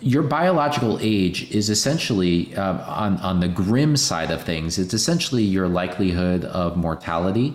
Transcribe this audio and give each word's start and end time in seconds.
your 0.00 0.22
biological 0.22 0.98
age 1.00 1.50
is 1.50 1.70
essentially 1.70 2.54
um, 2.56 2.78
on 2.80 3.16
on 3.18 3.40
the 3.40 3.48
grim 3.48 3.96
side 3.96 4.30
of 4.30 4.42
things. 4.42 4.78
It's 4.78 4.94
essentially 4.94 5.42
your 5.42 5.68
likelihood 5.68 6.44
of 6.44 6.76
mortality, 6.76 7.54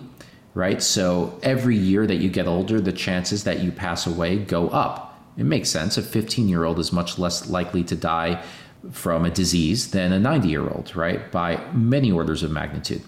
right? 0.54 0.82
So 0.82 1.38
every 1.42 1.76
year 1.76 2.06
that 2.06 2.16
you 2.16 2.28
get 2.28 2.46
older, 2.46 2.80
the 2.80 2.92
chances 2.92 3.44
that 3.44 3.60
you 3.60 3.70
pass 3.70 4.06
away 4.06 4.38
go 4.38 4.68
up. 4.68 5.20
It 5.36 5.44
makes 5.44 5.70
sense. 5.70 5.96
A 5.96 6.02
15 6.02 6.48
year 6.48 6.64
old 6.64 6.78
is 6.78 6.92
much 6.92 7.18
less 7.18 7.48
likely 7.48 7.84
to 7.84 7.96
die 7.96 8.42
from 8.90 9.24
a 9.24 9.30
disease 9.30 9.92
than 9.92 10.12
a 10.12 10.18
90 10.18 10.48
year 10.48 10.68
old, 10.68 10.94
right? 10.96 11.30
By 11.30 11.64
many 11.72 12.10
orders 12.10 12.42
of 12.42 12.50
magnitude. 12.50 13.02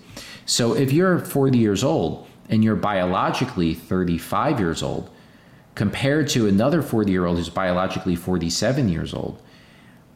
So 0.46 0.74
if 0.74 0.92
you're 0.92 1.18
40 1.18 1.58
years 1.58 1.82
old 1.82 2.26
and 2.48 2.62
you're 2.62 2.76
biologically 2.76 3.74
35 3.74 4.60
years 4.60 4.82
old, 4.82 5.10
compared 5.74 6.28
to 6.28 6.46
another 6.46 6.82
40 6.82 7.10
year 7.10 7.26
old 7.26 7.38
who's 7.38 7.48
biologically 7.48 8.16
47 8.16 8.88
years 8.88 9.12
old, 9.14 9.40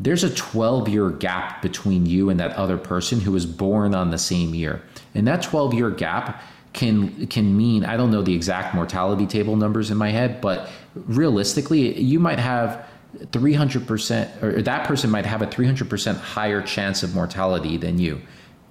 there's 0.01 0.25
a 0.25 0.35
12 0.35 0.89
year 0.89 1.11
gap 1.11 1.61
between 1.63 2.07
you 2.07 2.31
and 2.31 2.39
that 2.39 2.53
other 2.53 2.79
person 2.79 3.21
who 3.21 3.33
was 3.33 3.47
born 3.47 3.95
on 3.95 4.11
the 4.11 4.19
same 4.19 4.55
year. 4.55 4.83
And 5.15 5.27
that 5.27 5.43
12 5.43 5.75
year 5.75 5.91
gap 5.91 6.43
can 6.73 7.27
can 7.27 7.57
mean 7.57 7.85
I 7.85 7.97
don't 7.97 8.11
know 8.11 8.23
the 8.23 8.35
exact 8.35 8.75
mortality 8.75 9.27
table 9.27 9.57
numbers 9.57 9.91
in 9.91 9.97
my 9.97 10.11
head, 10.11 10.41
but 10.41 10.71
realistically, 10.95 11.99
you 12.01 12.21
might 12.21 12.39
have 12.39 12.87
300% 13.17 14.43
or 14.43 14.63
that 14.63 14.87
person 14.87 15.11
might 15.11 15.25
have 15.25 15.43
a 15.43 15.47
300% 15.47 16.17
higher 16.17 16.61
chance 16.63 17.03
of 17.03 17.15
mortality 17.15 17.77
than 17.77 17.99
you. 17.99 18.21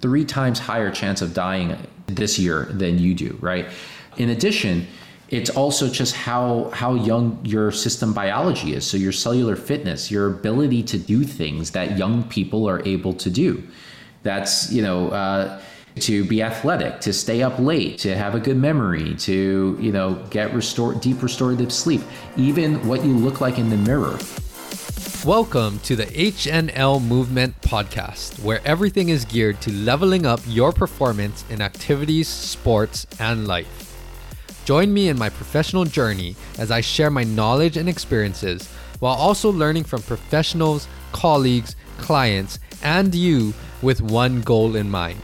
3 0.01 0.23
times 0.25 0.59
higher 0.59 0.91
chance 0.91 1.23
of 1.23 1.33
dying 1.33 1.75
this 2.05 2.37
year 2.37 2.65
than 2.65 2.99
you 2.99 3.15
do, 3.15 3.37
right? 3.41 3.67
In 4.17 4.29
addition, 4.29 4.87
it's 5.29 5.49
also 5.49 5.89
just 5.89 6.15
how 6.15 6.69
how 6.73 6.95
young 6.95 7.39
your 7.43 7.71
system 7.71 8.13
biology 8.13 8.73
is. 8.73 8.85
So 8.85 8.97
your 8.97 9.11
cellular 9.11 9.55
fitness 9.55 10.09
your 10.09 10.27
ability 10.27 10.83
to 10.83 10.97
do 10.97 11.23
things 11.23 11.71
that 11.71 11.97
young 11.97 12.23
people 12.23 12.67
are 12.67 12.85
able 12.87 13.13
to 13.13 13.29
do. 13.29 13.61
That's 14.23 14.71
you 14.71 14.81
know 14.81 15.09
uh, 15.09 15.61
to 15.99 16.23
be 16.25 16.41
athletic 16.41 17.01
to 17.01 17.11
stay 17.11 17.41
up 17.41 17.59
late 17.59 17.97
to 17.99 18.15
have 18.15 18.35
a 18.35 18.39
good 18.39 18.57
memory 18.57 19.15
to 19.15 19.77
you 19.81 19.91
know 19.91 20.15
get 20.29 20.53
restored 20.53 21.01
deep 21.01 21.21
restorative 21.21 21.73
sleep 21.73 22.01
even 22.37 22.87
what 22.87 23.03
you 23.03 23.13
look 23.13 23.41
like 23.41 23.57
in 23.57 23.69
the 23.69 23.77
mirror. 23.77 24.17
Welcome 25.25 25.79
to 25.79 25.95
the 25.97 26.05
HNL 26.05 27.03
Movement 27.03 27.59
Podcast, 27.61 28.41
where 28.43 28.61
everything 28.63 29.09
is 29.09 29.25
geared 29.25 29.59
to 29.61 29.73
leveling 29.73 30.25
up 30.25 30.39
your 30.47 30.71
performance 30.71 31.43
in 31.49 31.59
activities, 31.59 32.29
sports, 32.29 33.07
and 33.19 33.45
life. 33.45 33.86
Join 34.67 34.93
me 34.93 35.07
in 35.07 35.17
my 35.17 35.29
professional 35.29 35.85
journey 35.85 36.35
as 36.59 36.71
I 36.71 36.81
share 36.81 37.09
my 37.09 37.23
knowledge 37.23 37.77
and 37.77 37.87
experiences 37.87 38.67
while 38.99 39.15
also 39.15 39.49
learning 39.49 39.85
from 39.85 40.01
professionals, 40.01 40.89
colleagues, 41.13 41.77
clients, 41.99 42.59
and 42.83 43.15
you 43.15 43.53
with 43.81 44.01
one 44.01 44.41
goal 44.41 44.75
in 44.75 44.91
mind 44.91 45.21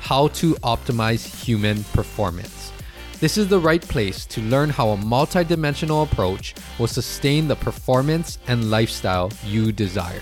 how 0.00 0.28
to 0.28 0.52
optimize 0.56 1.24
human 1.42 1.84
performance. 1.94 2.70
This 3.18 3.38
is 3.38 3.48
the 3.48 3.58
right 3.58 3.80
place 3.80 4.26
to 4.26 4.42
learn 4.42 4.68
how 4.68 4.90
a 4.90 4.96
multidimensional 4.98 6.04
approach 6.04 6.54
will 6.78 6.86
sustain 6.86 7.48
the 7.48 7.56
performance 7.56 8.36
and 8.46 8.70
lifestyle 8.70 9.32
you 9.42 9.72
desire. 9.72 10.20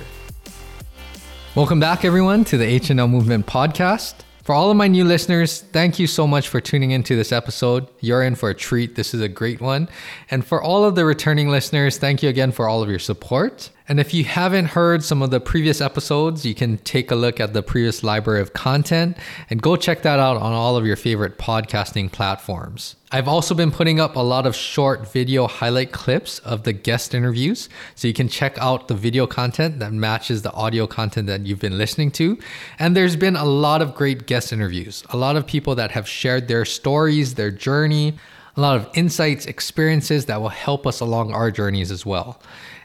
Welcome 1.56 1.80
back, 1.80 2.05
everyone, 2.05 2.44
to 2.44 2.56
the 2.56 2.78
HNL 2.78 3.10
Movement 3.10 3.46
Podcast. 3.46 4.14
For 4.42 4.55
all 4.55 4.70
of 4.70 4.77
my 4.77 4.88
new 4.88 5.05
listeners, 5.05 5.60
thank 5.60 5.98
you 5.98 6.06
so 6.06 6.27
much 6.27 6.48
for 6.48 6.60
tuning 6.60 6.92
into 6.92 7.14
this 7.14 7.30
episode. 7.30 7.86
You're 8.00 8.22
in 8.22 8.34
for 8.34 8.48
a 8.48 8.55
treat. 8.55 8.94
This 8.94 9.12
is 9.12 9.20
a 9.20 9.28
great 9.28 9.60
one. 9.60 9.88
And 10.30 10.44
for 10.44 10.62
all 10.62 10.84
of 10.84 10.94
the 10.94 11.05
returning 11.05 11.50
listeners, 11.50 11.98
thank 11.98 12.22
you 12.22 12.30
again 12.30 12.50
for 12.50 12.66
all 12.66 12.83
of 12.83 12.88
your 12.88 12.98
support. 12.98 13.68
And 13.91 13.98
if 13.98 14.14
you 14.14 14.22
haven't 14.22 14.66
heard 14.66 15.02
some 15.02 15.20
of 15.20 15.33
the 15.33 15.41
previous 15.41 15.80
episodes, 15.80 16.46
you 16.46 16.55
can 16.55 16.78
take 16.78 17.10
a 17.10 17.16
look 17.16 17.41
at 17.41 17.55
the 17.55 17.60
previous 17.60 18.05
library 18.05 18.41
of 18.41 18.52
content 18.52 19.16
and 19.50 19.60
go 19.60 19.74
check 19.74 20.02
that 20.02 20.20
out 20.20 20.36
on 20.36 20.52
all 20.52 20.77
of 20.77 20.86
your 20.86 20.94
favorite 20.94 21.38
podcasting 21.38 22.12
platforms. 22.12 22.95
I've 23.11 23.27
also 23.27 23.52
been 23.52 23.73
putting 23.73 23.98
up 23.98 24.14
a 24.14 24.20
lot 24.20 24.46
of 24.46 24.55
short 24.55 25.12
video 25.12 25.48
highlight 25.48 25.90
clips 25.90 26.39
of 26.39 26.62
the 26.62 26.73
guest 26.73 27.17
interviews, 27.17 27.68
so 27.96 28.06
you 28.06 28.14
can 28.14 28.28
check 28.28 28.56
out 28.58 28.86
the 28.86 28.95
video 28.95 29.27
content 29.27 29.80
that 29.80 29.92
matches 29.92 30.42
the 30.42 30.52
audio 30.52 30.86
content 30.86 31.27
that 31.27 31.45
you've 31.45 31.58
been 31.58 31.77
listening 31.77 32.12
to. 32.12 32.39
And 32.78 32.96
there's 32.96 33.17
been 33.17 33.34
a 33.34 33.45
lot 33.45 33.83
of 33.83 33.96
great 33.96 34.28
guest 34.28 34.52
interviews, 34.52 35.02
a 35.11 35.17
lot 35.17 35.34
of 35.34 35.48
people 35.48 35.74
that 35.74 35.90
have 35.90 36.07
shared 36.07 36.46
their 36.46 36.64
stories, 36.64 37.34
their 37.34 37.51
journey, 37.51 38.14
a 38.57 38.61
lot 38.61 38.77
of 38.77 38.89
insights, 38.95 39.46
experiences 39.46 40.27
that 40.27 40.40
will 40.40 40.48
help 40.48 40.86
us 40.86 41.01
along 41.01 41.33
our 41.33 41.51
journeys 41.51 41.90
as 41.90 42.07
well. 42.07 42.40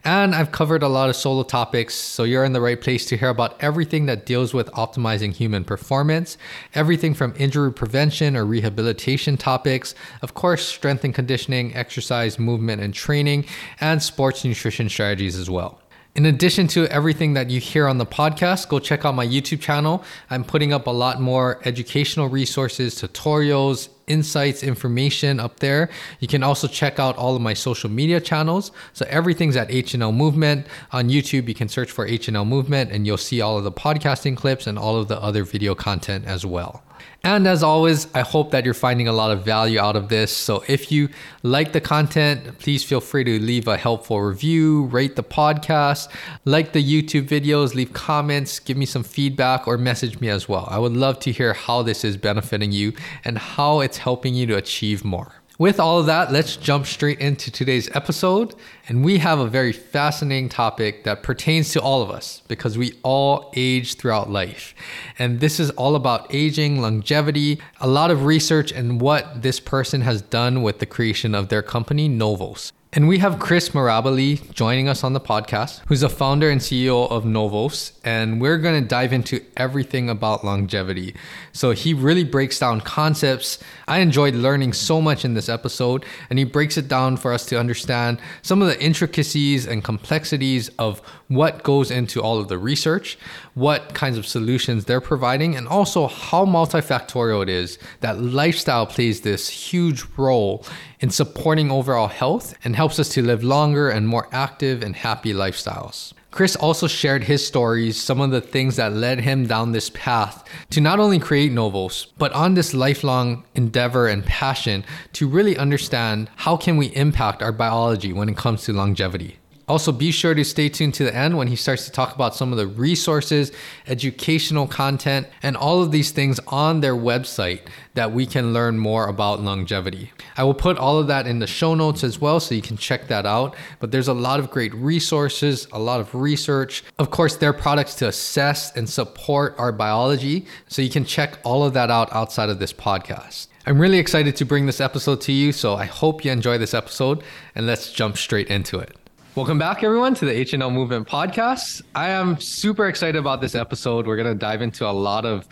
And 0.06 0.36
I've 0.36 0.52
covered 0.52 0.84
a 0.84 0.88
lot 0.88 1.10
of 1.10 1.16
solo 1.16 1.42
topics, 1.42 1.96
so 1.96 2.26
you're 2.26 2.46
in 2.46 2.54
the 2.54 2.62
right 2.62 2.80
place 2.80 3.08
to 3.08 3.18
hear 3.18 3.30
about 3.30 3.60
everything 3.60 4.06
that 4.06 4.24
deals 4.24 4.54
with 4.54 4.70
optimizing 4.74 5.34
human 5.34 5.64
performance, 5.64 6.38
everything 6.76 7.16
from 7.16 7.34
injury 7.40 7.74
prevention 7.74 8.38
or 8.38 8.46
rehabilitation 8.46 9.36
topics, 9.36 9.96
of 10.22 10.36
course, 10.36 10.64
strength 10.64 11.04
and 11.04 11.16
conditioning, 11.16 11.76
exercise, 11.76 12.38
movement, 12.38 12.84
and 12.84 12.94
training, 12.94 13.46
and 13.82 14.04
sports 14.04 14.46
nutrition 14.46 14.90
strategies 14.90 15.36
as 15.36 15.50
well. 15.50 15.82
In 16.14 16.28
addition 16.28 16.68
to 16.68 16.86
everything 16.86 17.34
that 17.34 17.50
you 17.50 17.60
hear 17.60 17.88
on 17.88 17.98
the 17.98 18.06
podcast, 18.06 18.70
go 18.70 18.78
check 18.78 19.06
out 19.06 19.16
my 19.16 19.26
YouTube 19.26 19.60
channel. 19.60 20.04
I'm 20.30 20.44
putting 20.44 20.72
up 20.72 20.86
a 20.86 20.92
lot 20.92 21.20
more 21.20 21.60
educational 21.66 22.30
resources, 22.30 22.94
tutorials, 23.02 23.90
insights, 24.08 24.64
information 24.64 25.40
up 25.40 25.60
there. 25.60 25.90
You 26.20 26.28
can 26.28 26.44
also 26.44 26.68
check 26.68 27.00
out 27.00 27.18
all 27.18 27.36
of 27.36 27.42
my 27.42 27.54
social 27.54 27.90
media 27.90 28.20
channels. 28.20 28.72
So 28.94 29.06
everything's 29.10 29.56
at 29.56 29.70
HNL 29.70 30.16
Movement. 30.16 30.68
On 30.92 31.10
YouTube, 31.10 31.48
you 31.48 31.56
can 31.56 31.70
search 31.70 31.92
for 31.92 32.08
HNL 32.08 32.48
Movement 32.48 32.92
and 32.92 33.06
you'll 33.06 33.18
see 33.18 33.42
all 33.42 33.58
of 33.58 33.64
the 33.64 33.72
podcasting 33.72 34.38
clips 34.38 34.68
and 34.68 34.78
all 34.78 34.98
of 34.98 35.08
the 35.08 35.22
other 35.22 35.44
video 35.44 35.76
content 35.76 36.26
as 36.26 36.46
well. 36.46 36.84
And 37.26 37.48
as 37.48 37.64
always, 37.64 38.08
I 38.14 38.22
hope 38.22 38.52
that 38.52 38.66
you're 38.66 38.76
finding 38.76 39.08
a 39.08 39.12
lot 39.12 39.32
of 39.32 39.44
value 39.44 39.80
out 39.80 39.96
of 39.96 40.10
this. 40.10 40.32
So 40.32 40.64
if 40.68 40.92
you 40.92 41.10
like 41.42 41.74
the 41.74 41.82
content, 41.82 42.60
please 42.60 42.84
feel 42.84 43.02
free 43.02 43.24
to 43.24 43.40
leave 43.40 43.68
a 43.68 43.78
helpful 43.78 44.22
review, 44.22 44.86
rate 44.86 45.16
the 45.16 45.24
podcast, 45.24 46.08
like 46.46 46.74
the 46.74 46.84
YouTube 46.84 47.28
videos, 47.28 47.74
leave 47.74 47.94
comments, 47.94 48.60
give 48.60 48.78
me 48.78 48.86
some 48.86 49.04
feedback, 49.04 49.68
or 49.68 49.76
message 49.76 50.20
me 50.20 50.30
as 50.30 50.48
well. 50.48 50.68
I 50.70 50.78
would 50.78 50.94
love 50.94 51.20
to 51.22 51.32
hear 51.32 51.54
how 51.54 51.82
this 51.82 52.04
is 52.04 52.16
benefiting 52.16 52.72
you 52.72 52.94
and 53.24 53.40
how 53.40 53.80
it's 53.80 53.95
helping 53.98 54.36
you 54.36 54.46
to 54.48 54.58
achieve 54.58 55.04
more. 55.04 55.42
With 55.58 55.80
all 55.80 56.00
of 56.00 56.06
that, 56.08 56.34
let's 56.34 56.58
jump 56.58 56.86
straight 56.86 57.20
into 57.20 57.50
today's 57.50 57.90
episode. 57.96 58.56
And 58.90 59.06
we 59.06 59.20
have 59.20 59.40
a 59.40 59.48
very 59.48 59.72
fascinating 59.72 60.50
topic 60.50 61.06
that 61.06 61.24
pertains 61.24 61.72
to 61.72 61.82
all 61.82 62.02
of 62.02 62.10
us 62.10 62.42
because 62.50 62.78
we 62.78 63.00
all 63.04 63.54
age 63.56 63.96
throughout 63.96 64.30
life. 64.30 64.76
And 65.18 65.40
this 65.40 65.58
is 65.62 65.70
all 65.72 65.96
about 65.96 66.28
aging, 66.30 66.82
longevity, 66.82 67.62
a 67.80 67.88
lot 67.88 68.12
of 68.12 68.26
research, 68.26 68.74
and 68.74 69.00
what 69.00 69.44
this 69.44 69.62
person 69.62 70.02
has 70.02 70.22
done 70.22 70.62
with 70.62 70.80
the 70.80 70.86
creation 70.86 71.34
of 71.34 71.48
their 71.48 71.62
company, 71.62 72.10
Novos. 72.10 72.74
And 72.96 73.10
we 73.10 73.18
have 73.18 73.40
Chris 73.40 73.72
Mirabile 73.72 74.54
joining 74.54 74.88
us 74.88 75.04
on 75.04 75.12
the 75.12 75.20
podcast, 75.20 75.82
who's 75.88 76.02
a 76.02 76.08
founder 76.08 76.50
and 76.50 76.62
CEO 76.62 77.12
of 77.12 77.26
Novos. 77.26 77.92
And 78.06 78.40
we're 78.40 78.58
going 78.58 78.82
to 78.82 78.88
dive 78.88 79.12
into 79.12 79.44
everything 79.58 80.10
about 80.10 80.46
longevity. 80.46 81.14
So 81.52 81.72
he 81.72 81.94
really 81.94 82.24
breaks 82.24 82.58
down 82.58 82.80
concepts. 82.80 83.60
I 83.86 84.00
enjoyed 84.00 84.34
learning 84.34 84.72
so 84.72 85.02
much 85.02 85.26
in 85.26 85.34
this 85.34 85.50
episode, 85.50 86.06
and 86.30 86.40
he 86.40 86.46
breaks 86.46 86.78
it 86.78 86.88
down 86.88 87.18
for 87.18 87.34
us 87.34 87.46
to 87.48 87.60
understand 87.60 88.22
some 88.42 88.62
of 88.62 88.70
the 88.70 88.82
intricacies 88.82 89.68
and 89.68 89.84
complexities 89.84 90.70
of 90.80 91.02
what 91.28 91.64
goes 91.64 91.92
into 91.92 92.22
all 92.22 92.40
of 92.40 92.48
the 92.48 92.58
research, 92.58 93.18
what 93.56 93.94
kinds 93.94 94.18
of 94.18 94.26
solutions 94.26 94.86
they're 94.86 95.02
providing, 95.02 95.58
and 95.58 95.68
also 95.68 96.08
how 96.08 96.46
multifactorial 96.46 97.44
it 97.44 97.50
is 97.50 97.78
that 98.00 98.22
lifestyle 98.22 98.86
plays 98.86 99.20
this 99.22 99.50
huge 99.50 100.06
role 100.16 100.66
in 101.00 101.10
supporting 101.10 101.72
overall 101.72 102.08
health 102.08 102.56
and 102.64 102.76
helps 102.76 103.00
us 103.00 103.10
to 103.10 103.22
live 103.22 103.44
longer 103.44 103.90
and 103.90 104.08
more 104.08 104.28
active 104.32 104.84
and 104.84 104.96
happy 104.96 105.34
lifestyles. 105.34 106.14
Chris 106.36 106.58
also 106.58 106.86
shared 106.86 107.24
his 107.24 107.48
stories, 107.48 107.96
some 107.96 108.20
of 108.20 108.30
the 108.30 108.42
things 108.42 108.76
that 108.76 108.92
led 108.92 109.22
him 109.22 109.48
down 109.48 109.72
this 109.72 109.90
path 109.92 110.44
to 110.70 110.82
not 110.82 111.00
only 111.00 111.18
create 111.18 111.52
Novos, 111.54 112.08
but 112.18 112.34
on 112.34 112.56
this 112.56 112.74
lifelong 112.74 113.46
endeavor 113.56 114.10
and 114.10 114.26
passion 114.26 114.84
to 115.14 115.30
really 115.30 115.58
understand 115.58 116.30
how 116.36 116.58
can 116.58 116.76
we 116.76 116.88
impact 116.88 117.42
our 117.42 117.54
biology 117.54 118.12
when 118.12 118.28
it 118.28 118.36
comes 118.36 118.64
to 118.64 118.74
longevity. 118.74 119.40
Also, 119.68 119.92
be 119.92 120.12
sure 120.12 120.36
to 120.36 120.46
stay 120.46 120.70
tuned 120.70 120.94
to 120.94 121.04
the 121.04 121.16
end 121.16 121.38
when 121.38 121.48
he 121.48 121.56
starts 121.56 121.86
to 121.86 121.92
talk 121.92 122.14
about 122.14 122.36
some 122.36 122.52
of 122.52 122.58
the 122.58 122.68
resources, 122.68 123.52
educational 123.88 124.68
content, 124.68 125.28
and 125.42 125.58
all 125.58 125.82
of 125.82 125.92
these 125.92 126.12
things 126.12 126.40
on 126.48 126.82
their 126.82 126.94
website 126.94 127.62
that 127.96 128.12
we 128.12 128.28
can 128.28 128.54
learn 128.54 128.78
more 128.78 129.08
about 129.08 129.42
longevity. 129.42 130.12
I 130.38 130.44
will 130.44 130.54
put 130.54 130.78
all 130.78 131.00
of 131.00 131.08
that 131.08 131.26
in 131.26 131.40
the 131.40 131.48
show 131.48 131.74
notes 131.74 132.04
as 132.04 132.22
well 132.22 132.40
so 132.40 132.54
you 132.54 132.62
can 132.62 132.78
check 132.78 133.08
that 133.08 133.26
out. 133.26 133.56
But 133.80 133.92
there's 133.92 134.08
a 134.08 134.14
lot 134.14 134.40
of 134.40 134.52
great 134.52 134.74
resources, 134.76 135.68
a 135.72 135.80
lot 135.80 136.00
of 136.00 136.14
research. 136.14 136.84
Of 137.00 137.10
course, 137.10 137.38
their 137.38 137.54
products 137.54 137.96
to 137.96 138.08
assess 138.08 138.76
and 138.76 138.88
support 138.88 139.56
our 139.58 139.72
biology. 139.72 140.46
So 140.68 140.84
you 140.84 140.90
can 140.92 141.06
check 141.06 141.40
all 141.44 141.64
of 141.64 141.74
that 141.74 141.90
out 141.90 142.14
outside 142.14 142.50
of 142.50 142.60
this 142.60 142.74
podcast. 142.74 143.48
I'm 143.66 143.80
really 143.80 143.98
excited 143.98 144.36
to 144.36 144.46
bring 144.46 144.68
this 144.68 144.80
episode 144.80 145.22
to 145.22 145.32
you, 145.32 145.52
so 145.52 145.74
I 145.74 145.86
hope 145.86 146.24
you 146.24 146.32
enjoy 146.32 146.60
this 146.60 146.76
episode 146.76 147.24
and 147.56 147.66
let's 147.66 147.92
jump 147.92 148.16
straight 148.16 148.48
into 148.48 148.78
it. 148.78 148.96
Welcome 149.36 149.60
back, 149.60 149.84
everyone, 149.84 150.14
to 150.16 150.24
the 150.24 150.32
HNL 150.32 150.72
Movement 150.72 151.10
Podcast. 151.10 151.82
I 151.94 152.08
am 152.08 152.40
super 152.40 152.88
excited 152.88 153.18
about 153.18 153.42
this 153.42 153.54
episode. 153.54 154.08
We're 154.08 154.16
going 154.16 154.34
to 154.34 154.40
dive 154.40 154.62
into 154.62 154.88
a 154.88 154.96
lot 154.96 155.26
of 155.26 155.46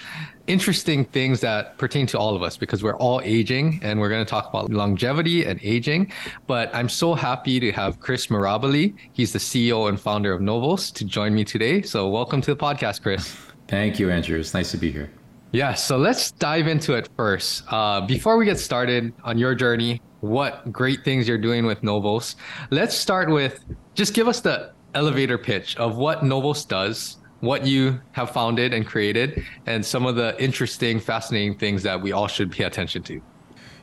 interesting 0.47 1.03
things 1.03 1.41
that 1.41 1.77
pertain 1.77 2.07
to 2.07 2.17
all 2.17 2.33
of 2.33 2.43
us 2.43 2.55
because 2.55 2.81
we're 2.81 2.95
all 2.95 3.19
aging 3.25 3.81
and 3.83 3.99
we're 3.99 4.07
going 4.07 4.23
to 4.23 4.29
talk 4.29 4.47
about 4.47 4.71
longevity 4.71 5.43
and 5.43 5.59
aging. 5.61 6.13
But 6.47 6.73
I'm 6.73 6.87
so 6.87 7.13
happy 7.13 7.59
to 7.59 7.73
have 7.73 7.99
Chris 7.99 8.27
Mirabile. 8.27 8.95
He's 9.11 9.33
the 9.33 9.39
CEO 9.39 9.89
and 9.89 9.99
founder 9.99 10.31
of 10.31 10.39
Novos 10.39 10.89
to 10.91 11.03
join 11.03 11.35
me 11.35 11.43
today. 11.43 11.81
So, 11.81 12.07
welcome 12.07 12.39
to 12.39 12.55
the 12.55 12.57
podcast, 12.57 13.01
Chris. 13.01 13.35
Thank 13.67 13.99
you, 13.99 14.09
Andrew. 14.09 14.39
It's 14.39 14.53
nice 14.53 14.71
to 14.71 14.77
be 14.77 14.93
here. 14.93 15.11
Yeah, 15.51 15.73
so 15.73 15.97
let's 15.97 16.31
dive 16.31 16.67
into 16.67 16.93
it 16.93 17.09
first. 17.17 17.65
Uh, 17.67 17.99
before 17.99 18.37
we 18.37 18.45
get 18.45 18.59
started 18.59 19.13
on 19.25 19.37
your 19.37 19.55
journey, 19.55 20.01
what 20.23 20.71
great 20.71 21.03
things 21.03 21.27
you're 21.27 21.37
doing 21.37 21.65
with 21.65 21.83
Novos. 21.83 22.37
Let's 22.71 22.95
start 22.95 23.29
with 23.29 23.63
just 23.93 24.13
give 24.13 24.29
us 24.29 24.39
the 24.39 24.71
elevator 24.95 25.37
pitch 25.37 25.75
of 25.75 25.97
what 25.97 26.23
Novos 26.23 26.63
does, 26.63 27.17
what 27.41 27.67
you 27.67 27.99
have 28.13 28.31
founded 28.31 28.73
and 28.73 28.87
created, 28.87 29.45
and 29.65 29.85
some 29.85 30.05
of 30.05 30.15
the 30.15 30.41
interesting, 30.41 31.01
fascinating 31.01 31.57
things 31.57 31.83
that 31.83 32.01
we 32.01 32.13
all 32.13 32.27
should 32.27 32.53
pay 32.53 32.63
attention 32.63 33.03
to. 33.03 33.21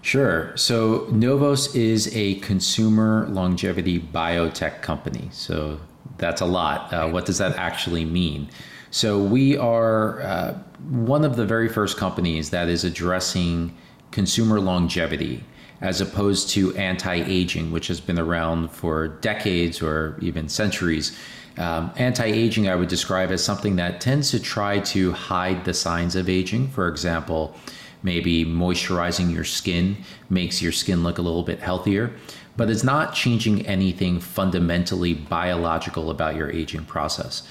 Sure. 0.00 0.56
So, 0.56 1.06
Novos 1.10 1.74
is 1.74 2.10
a 2.16 2.36
consumer 2.36 3.26
longevity 3.28 4.00
biotech 4.00 4.80
company. 4.80 5.28
So, 5.30 5.78
that's 6.16 6.40
a 6.40 6.46
lot. 6.46 6.90
Uh, 6.90 7.10
what 7.10 7.26
does 7.26 7.36
that 7.36 7.54
actually 7.56 8.06
mean? 8.06 8.48
So, 8.90 9.22
we 9.22 9.58
are 9.58 10.22
uh, 10.22 10.54
one 10.88 11.22
of 11.22 11.36
the 11.36 11.44
very 11.44 11.68
first 11.68 11.98
companies 11.98 12.48
that 12.48 12.70
is 12.70 12.84
addressing 12.84 13.76
consumer 14.10 14.58
longevity 14.58 15.44
as 15.80 16.00
opposed 16.00 16.50
to 16.50 16.74
anti 16.76 17.14
aging, 17.14 17.70
which 17.70 17.88
has 17.88 18.00
been 18.00 18.18
around 18.18 18.70
for 18.70 19.08
decades 19.08 19.82
or 19.82 20.16
even 20.20 20.48
centuries. 20.48 21.16
Um, 21.56 21.92
anti 21.96 22.24
aging, 22.24 22.68
I 22.68 22.74
would 22.74 22.88
describe 22.88 23.30
as 23.30 23.42
something 23.42 23.76
that 23.76 24.00
tends 24.00 24.30
to 24.30 24.40
try 24.40 24.80
to 24.80 25.12
hide 25.12 25.64
the 25.64 25.74
signs 25.74 26.16
of 26.16 26.28
aging. 26.28 26.68
For 26.68 26.88
example, 26.88 27.54
maybe 28.02 28.44
moisturizing 28.44 29.32
your 29.32 29.44
skin 29.44 29.96
makes 30.28 30.62
your 30.62 30.72
skin 30.72 31.02
look 31.02 31.18
a 31.18 31.22
little 31.22 31.42
bit 31.42 31.60
healthier, 31.60 32.12
but 32.56 32.70
it's 32.70 32.84
not 32.84 33.14
changing 33.14 33.66
anything 33.66 34.20
fundamentally 34.20 35.14
biological 35.14 36.10
about 36.10 36.36
your 36.36 36.50
aging 36.50 36.84
process. 36.84 37.42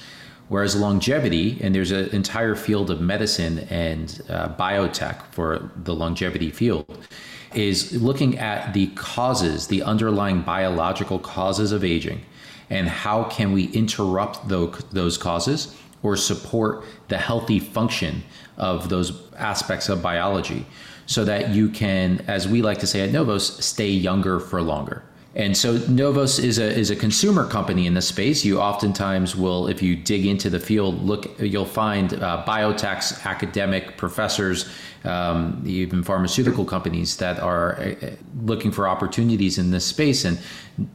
Whereas 0.50 0.74
longevity, 0.74 1.58
and 1.60 1.72
there's 1.72 1.92
an 1.92 2.08
entire 2.08 2.56
field 2.56 2.90
of 2.90 3.00
medicine 3.00 3.60
and 3.70 4.20
uh, 4.28 4.48
biotech 4.56 5.22
for 5.30 5.70
the 5.76 5.94
longevity 5.94 6.50
field, 6.50 7.06
is 7.54 8.02
looking 8.02 8.36
at 8.36 8.74
the 8.74 8.88
causes, 8.96 9.68
the 9.68 9.84
underlying 9.84 10.42
biological 10.42 11.20
causes 11.20 11.70
of 11.70 11.84
aging, 11.84 12.22
and 12.68 12.88
how 12.88 13.22
can 13.24 13.52
we 13.52 13.66
interrupt 13.66 14.48
those 14.48 15.16
causes 15.16 15.76
or 16.02 16.16
support 16.16 16.84
the 17.06 17.18
healthy 17.18 17.60
function 17.60 18.20
of 18.56 18.88
those 18.88 19.22
aspects 19.36 19.88
of 19.88 20.02
biology 20.02 20.66
so 21.06 21.24
that 21.24 21.50
you 21.50 21.68
can, 21.68 22.24
as 22.26 22.48
we 22.48 22.60
like 22.60 22.78
to 22.78 22.88
say 22.88 23.02
at 23.02 23.12
Novos, 23.12 23.64
stay 23.64 23.88
younger 23.88 24.40
for 24.40 24.60
longer. 24.60 25.04
And 25.34 25.56
so 25.56 25.76
Novos 25.88 26.40
is 26.40 26.58
a 26.58 26.66
is 26.66 26.90
a 26.90 26.96
consumer 26.96 27.46
company 27.46 27.86
in 27.86 27.94
this 27.94 28.08
space. 28.08 28.44
You 28.44 28.60
oftentimes 28.60 29.36
will, 29.36 29.68
if 29.68 29.80
you 29.80 29.94
dig 29.94 30.26
into 30.26 30.50
the 30.50 30.58
field, 30.58 31.02
look 31.04 31.38
you'll 31.38 31.64
find 31.64 32.14
uh, 32.14 32.44
biotechs, 32.46 33.24
academic 33.24 33.96
professors, 33.96 34.68
um, 35.04 35.62
even 35.64 36.02
pharmaceutical 36.02 36.64
companies 36.64 37.16
that 37.18 37.38
are 37.38 37.80
uh, 37.80 38.10
looking 38.42 38.72
for 38.72 38.88
opportunities 38.88 39.56
in 39.56 39.70
this 39.70 39.84
space 39.84 40.24
and 40.24 40.38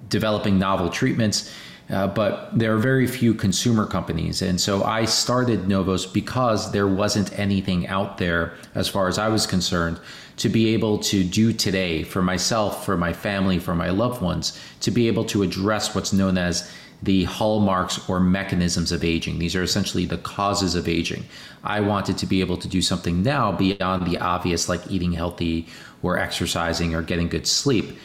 developing 0.10 0.60
novel 0.60 0.90
treatments. 0.90 1.54
Uh, 1.90 2.08
but 2.08 2.50
there 2.58 2.74
are 2.74 2.80
very 2.80 3.06
few 3.06 3.34
consumer 3.34 3.86
companies. 3.86 4.42
And 4.42 4.60
so 4.60 4.84
I 4.84 5.06
started 5.06 5.68
Novos 5.68 6.08
because 6.08 6.72
there 6.72 6.88
wasn't 6.88 7.38
anything 7.38 7.88
out 7.88 8.18
there, 8.18 8.54
as 8.74 8.90
far 8.90 9.08
as 9.08 9.20
I 9.20 9.30
was 9.30 9.46
concerned, 9.46 10.00
to 10.38 10.50
be 10.50 10.74
able 10.74 11.00
to 11.00 11.24
do 11.24 11.54
today 11.54 12.04
for 12.04 12.22
myself, 12.22 12.86
for 12.86 12.98
my 12.98 13.14
family, 13.14 13.58
for 13.60 13.76
my 13.76 13.90
loved 13.90 14.22
ones, 14.22 14.60
to 14.82 14.92
be 14.92 15.08
able 15.08 15.24
to 15.26 15.44
address 15.44 15.96
what's 15.96 16.12
known 16.12 16.38
as 16.38 16.72
the 17.04 17.24
hallmarks 17.26 18.10
or 18.10 18.20
mechanisms 18.20 18.92
of 18.92 19.04
aging. 19.04 19.40
These 19.40 19.56
are 19.56 19.64
essentially 19.64 20.06
the 20.06 20.18
causes 20.18 20.76
of 20.76 20.88
aging. 20.88 21.26
I 21.64 21.80
wanted 21.80 22.18
to 22.20 22.26
be 22.26 22.40
able 22.42 22.58
to 22.58 22.68
do 22.68 22.82
something 22.82 23.22
now 23.22 23.52
beyond 23.52 24.08
the 24.08 24.18
obvious, 24.18 24.68
like 24.68 24.90
eating 24.90 25.14
healthy 25.14 25.68
or 26.02 26.18
exercising 26.18 26.96
or 26.96 27.02
getting 27.02 27.28
good 27.28 27.48
sleep. 27.48 27.98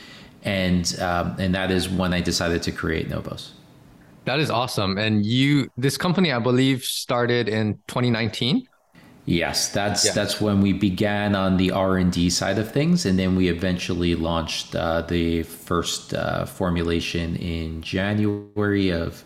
And, 0.43 0.99
um, 1.01 1.37
and 1.39 1.55
that 1.55 1.71
is 1.71 1.89
when 1.89 2.13
I 2.13 2.21
decided 2.21 2.63
to 2.65 2.73
create 2.73 3.09
Novos. 3.09 3.53
That 4.25 4.39
is 4.39 4.51
awesome. 4.51 4.99
And 4.99 5.25
you, 5.25 5.71
this 5.77 5.97
company, 5.97 6.33
I 6.33 6.39
believe, 6.39 6.85
started 6.85 7.49
in 7.49 7.75
2019. 7.89 8.67
Yes, 9.27 9.69
that's 9.69 10.07
yeah. 10.07 10.13
that's 10.13 10.41
when 10.41 10.61
we 10.61 10.73
began 10.73 11.37
on 11.37 11.57
the 11.57 11.71
R 11.71 11.99
and 11.99 12.11
D 12.11 12.31
side 12.31 12.59
of 12.59 12.73
things, 12.73 13.07
and 13.07 13.19
then 13.19 13.37
we 13.37 13.49
eventually 13.49 14.15
launched 14.15 14.75
uh, 14.75 15.03
the 15.03 15.43
first 15.43 16.15
uh, 16.15 16.47
formulation 16.47 17.37
in 17.37 17.83
January 17.83 18.91
of 18.91 19.23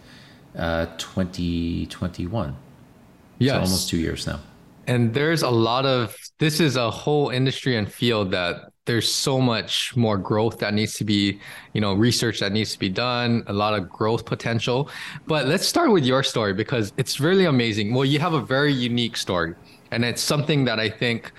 uh, 0.57 0.87
2021. 0.99 2.57
Yes, 3.39 3.53
so 3.53 3.61
almost 3.61 3.89
two 3.89 3.99
years 3.99 4.27
now. 4.27 4.41
And 4.87 5.15
there's 5.15 5.43
a 5.43 5.51
lot 5.51 5.87
of 5.87 6.15
this 6.39 6.61
is 6.61 6.77
a 6.77 6.91
whole 6.91 7.31
industry 7.31 7.77
and 7.77 7.91
field 7.91 8.33
that 8.33 8.73
there's 8.87 9.11
so 9.11 9.41
much 9.41 9.97
more 9.97 10.19
growth 10.19 10.59
that 10.59 10.75
needs 10.75 10.95
to 10.97 11.05
be, 11.05 11.41
you 11.73 11.81
know, 11.81 11.95
research 11.95 12.41
that 12.41 12.53
needs 12.53 12.73
to 12.73 12.79
be 12.79 12.91
done, 12.91 13.43
a 13.47 13.53
lot 13.53 13.75
of 13.75 13.89
growth 13.89 14.27
potential. 14.27 14.91
But 15.27 15.47
let's 15.47 15.67
start 15.67 15.91
with 15.91 16.05
your 16.05 16.23
story 16.23 16.53
because 16.53 16.93
it's 16.99 17.19
really 17.19 17.47
amazing. 17.47 17.95
Well, 17.95 18.05
you 18.05 18.19
have 18.19 18.35
a 18.35 18.43
very 18.43 18.73
unique 18.75 19.17
story, 19.17 19.55
and 19.95 20.05
it's 20.05 20.21
something 20.21 20.65
that 20.65 20.81
I 20.81 20.91
think 20.91 21.31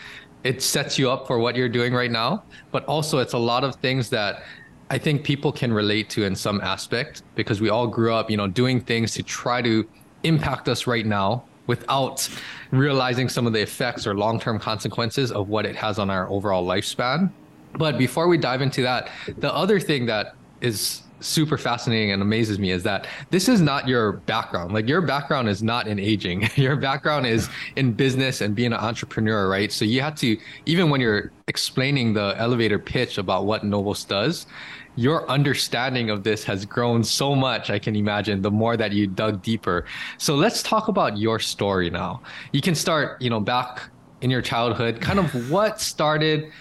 it 0.46 0.62
sets 0.62 0.98
you 0.98 1.12
up 1.12 1.28
for 1.28 1.40
what 1.40 1.56
you're 1.56 1.70
doing 1.70 1.94
right 1.94 2.10
now, 2.10 2.44
but 2.72 2.86
also 2.86 3.20
it's 3.20 3.34
a 3.34 3.38
lot 3.38 3.64
of 3.66 3.76
things 3.76 4.10
that 4.12 4.44
I 4.90 4.98
think 4.98 5.24
people 5.24 5.52
can 5.52 5.74
relate 5.74 6.10
to 6.12 6.24
in 6.24 6.36
some 6.36 6.62
aspect 6.62 7.24
because 7.36 7.60
we 7.60 7.70
all 7.70 7.88
grew 7.88 8.14
up, 8.14 8.32
you 8.32 8.38
know, 8.38 8.48
doing 8.48 8.80
things 8.80 9.14
to 9.16 9.24
try 9.24 9.62
to 9.62 9.86
impact 10.24 10.70
us 10.70 10.88
right 10.88 11.06
now 11.06 11.44
without 11.68 12.30
realizing 12.72 13.28
some 13.28 13.46
of 13.46 13.54
the 13.54 13.62
effects 13.62 14.08
or 14.08 14.16
long-term 14.16 14.60
consequences 14.60 15.32
of 15.32 15.50
what 15.50 15.66
it 15.66 15.76
has 15.76 16.00
on 16.00 16.10
our 16.10 16.30
overall 16.30 16.66
lifespan. 16.66 17.32
But 17.74 17.98
before 17.98 18.28
we 18.28 18.38
dive 18.38 18.62
into 18.62 18.84
that, 18.84 19.10
the 19.40 19.54
other 19.54 19.80
thing 19.80 20.06
that 20.06 20.36
is 20.62 21.02
super 21.20 21.58
fascinating 21.58 22.12
and 22.12 22.22
amazes 22.22 22.60
me 22.60 22.72
is 22.72 22.84
that 22.84 23.08
this 23.32 23.48
is 23.48 23.62
not 23.62 23.88
your 23.88 24.14
background. 24.14 24.74
Like 24.74 24.88
your 24.88 25.02
background 25.02 25.50
is 25.50 25.64
not 25.64 25.88
in 25.88 26.00
aging. 26.00 26.50
your 26.56 26.76
background 26.76 27.26
is 27.26 27.50
in 27.76 27.94
business 27.94 28.42
and 28.42 28.56
being 28.56 28.74
an 28.74 28.80
entrepreneur, 28.80 29.50
right? 29.50 29.72
So 29.72 29.86
you 29.86 30.02
have 30.02 30.16
to 30.16 30.38
even 30.66 30.90
when 30.90 31.02
you're 31.02 31.32
explaining 31.48 32.14
the 32.14 32.36
elevator 32.38 32.80
pitch 32.80 33.18
about 33.18 33.46
what 33.46 33.64
Novos 33.64 34.04
does, 34.04 34.48
your 34.96 35.30
understanding 35.30 36.10
of 36.10 36.24
this 36.24 36.44
has 36.46 36.66
grown 36.66 37.04
so 37.04 37.36
much, 37.36 37.70
I 37.70 37.80
can 37.80 37.96
imagine, 37.96 38.42
the 38.42 38.52
more 38.52 38.78
that 38.78 38.94
you 38.94 39.08
dug 39.08 39.42
deeper. 39.42 39.86
So 40.18 40.36
let's 40.36 40.64
talk 40.64 40.88
about 40.88 41.18
your 41.18 41.40
story 41.40 41.90
now. 41.90 42.22
You 42.54 42.62
can 42.62 42.76
start, 42.76 43.22
you 43.22 43.30
know, 43.30 43.40
back 43.40 43.90
in 44.22 44.30
your 44.30 44.42
childhood, 44.42 45.02
kind 45.02 45.20
of 45.20 45.52
what 45.52 45.82
started. 45.82 46.52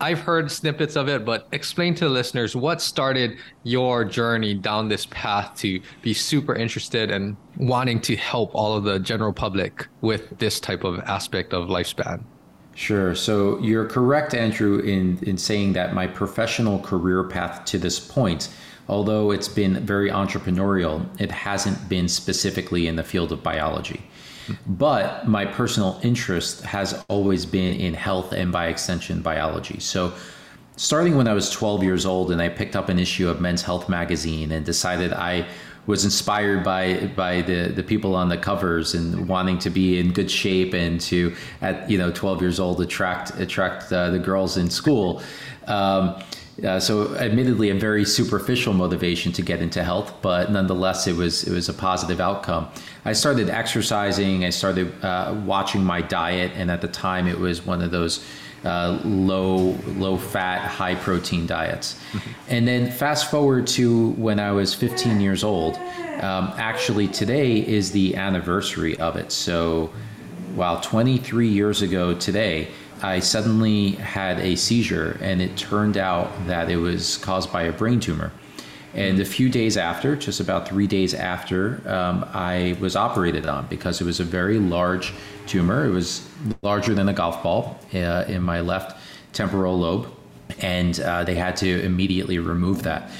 I've 0.00 0.20
heard 0.20 0.50
snippets 0.50 0.94
of 0.94 1.08
it, 1.08 1.24
but 1.24 1.48
explain 1.50 1.94
to 1.96 2.04
the 2.04 2.10
listeners 2.10 2.54
what 2.54 2.80
started 2.80 3.36
your 3.64 4.04
journey 4.04 4.54
down 4.54 4.88
this 4.88 5.06
path 5.06 5.56
to 5.58 5.80
be 6.02 6.14
super 6.14 6.54
interested 6.54 7.10
and 7.10 7.36
wanting 7.56 8.00
to 8.02 8.14
help 8.14 8.54
all 8.54 8.76
of 8.76 8.84
the 8.84 9.00
general 9.00 9.32
public 9.32 9.88
with 10.00 10.38
this 10.38 10.60
type 10.60 10.84
of 10.84 11.00
aspect 11.00 11.52
of 11.52 11.68
lifespan. 11.68 12.22
Sure. 12.76 13.12
So 13.16 13.58
you're 13.58 13.86
correct, 13.86 14.34
Andrew, 14.34 14.78
in, 14.78 15.18
in 15.22 15.36
saying 15.36 15.72
that 15.72 15.94
my 15.94 16.06
professional 16.06 16.78
career 16.78 17.24
path 17.24 17.64
to 17.64 17.78
this 17.78 17.98
point, 17.98 18.50
although 18.88 19.32
it's 19.32 19.48
been 19.48 19.84
very 19.84 20.10
entrepreneurial, 20.10 21.04
it 21.20 21.32
hasn't 21.32 21.88
been 21.88 22.06
specifically 22.06 22.86
in 22.86 22.94
the 22.94 23.02
field 23.02 23.32
of 23.32 23.42
biology. 23.42 24.08
But 24.66 25.28
my 25.28 25.44
personal 25.44 26.00
interest 26.02 26.62
has 26.62 27.04
always 27.08 27.46
been 27.46 27.80
in 27.80 27.94
health 27.94 28.32
and 28.32 28.52
by 28.52 28.68
extension 28.68 29.20
biology. 29.22 29.80
So 29.80 30.12
starting 30.76 31.16
when 31.16 31.28
I 31.28 31.34
was 31.34 31.50
12 31.50 31.82
years 31.82 32.06
old 32.06 32.30
and 32.30 32.40
I 32.40 32.48
picked 32.48 32.76
up 32.76 32.88
an 32.88 32.98
issue 32.98 33.28
of 33.28 33.40
Men's 33.40 33.62
Health 33.62 33.88
magazine 33.88 34.52
and 34.52 34.64
decided 34.64 35.12
I 35.12 35.46
was 35.86 36.04
inspired 36.04 36.62
by 36.62 37.06
by 37.16 37.40
the 37.42 37.72
the 37.74 37.82
people 37.82 38.14
on 38.14 38.28
the 38.28 38.36
covers 38.36 38.94
and 38.94 39.26
wanting 39.26 39.58
to 39.58 39.70
be 39.70 39.98
in 39.98 40.12
good 40.12 40.30
shape 40.30 40.74
and 40.74 41.00
to 41.00 41.34
at 41.62 41.88
you 41.90 41.96
know 41.96 42.12
12 42.12 42.42
years 42.42 42.60
old 42.60 42.80
attract 42.82 43.30
attract 43.40 43.90
uh, 43.90 44.10
the 44.10 44.18
girls 44.18 44.58
in 44.58 44.68
school. 44.68 45.22
Um, 45.66 46.22
uh, 46.64 46.80
so 46.80 47.14
admittedly 47.16 47.70
a 47.70 47.74
very 47.74 48.04
superficial 48.04 48.72
motivation 48.72 49.32
to 49.32 49.42
get 49.42 49.60
into 49.60 49.82
health 49.82 50.14
but 50.22 50.50
nonetheless 50.50 51.06
it 51.06 51.16
was 51.16 51.44
it 51.44 51.52
was 51.52 51.68
a 51.68 51.74
positive 51.74 52.20
outcome 52.20 52.68
i 53.04 53.12
started 53.12 53.48
exercising 53.48 54.44
i 54.44 54.50
started 54.50 54.92
uh, 55.04 55.34
watching 55.44 55.82
my 55.84 56.00
diet 56.00 56.50
and 56.54 56.70
at 56.70 56.80
the 56.80 56.88
time 56.88 57.26
it 57.26 57.38
was 57.38 57.64
one 57.64 57.82
of 57.82 57.90
those 57.90 58.24
uh, 58.64 59.00
low 59.04 59.78
low 59.96 60.16
fat, 60.16 60.66
high 60.66 60.94
protein 60.94 61.46
diets. 61.46 61.98
And 62.50 62.66
then 62.66 62.90
fast 62.90 63.30
forward 63.30 63.66
to 63.76 64.12
when 64.12 64.40
I 64.40 64.52
was 64.52 64.72
15 64.72 65.20
years 65.20 65.44
old. 65.44 65.76
Um, 65.76 66.50
actually, 66.56 67.06
today 67.06 67.58
is 67.58 67.92
the 67.92 68.16
anniversary 68.16 68.98
of 68.98 69.16
it. 69.16 69.32
So, 69.32 69.90
wow, 70.54 70.80
23 70.80 71.46
years 71.46 71.82
ago 71.82 72.14
today, 72.14 72.68
I 73.02 73.20
suddenly 73.20 73.92
had 73.92 74.38
a 74.40 74.56
seizure, 74.56 75.18
and 75.20 75.40
it 75.40 75.56
turned 75.56 75.96
out 75.96 76.30
that 76.46 76.70
it 76.70 76.76
was 76.76 77.18
caused 77.18 77.52
by 77.52 77.62
a 77.62 77.72
brain 77.72 78.00
tumor. 78.00 78.32
And 78.94 79.20
a 79.20 79.24
few 79.24 79.48
days 79.48 79.76
after, 79.76 80.16
just 80.16 80.40
about 80.40 80.66
three 80.66 80.86
days 80.86 81.14
after, 81.14 81.82
um, 81.86 82.24
I 82.32 82.76
was 82.80 82.96
operated 82.96 83.46
on 83.46 83.66
because 83.66 84.00
it 84.00 84.04
was 84.04 84.18
a 84.18 84.24
very 84.24 84.58
large 84.58 85.12
tumor. 85.46 85.84
It 85.84 85.90
was 85.90 86.28
larger 86.62 86.94
than 86.94 87.08
a 87.08 87.12
golf 87.12 87.42
ball 87.42 87.78
uh, 87.94 88.24
in 88.26 88.42
my 88.42 88.60
left 88.60 88.98
temporal 89.32 89.78
lobe, 89.78 90.08
and 90.60 90.98
uh, 91.00 91.22
they 91.24 91.34
had 91.34 91.56
to 91.58 91.82
immediately 91.84 92.38
remove 92.38 92.82
that. 92.84 93.10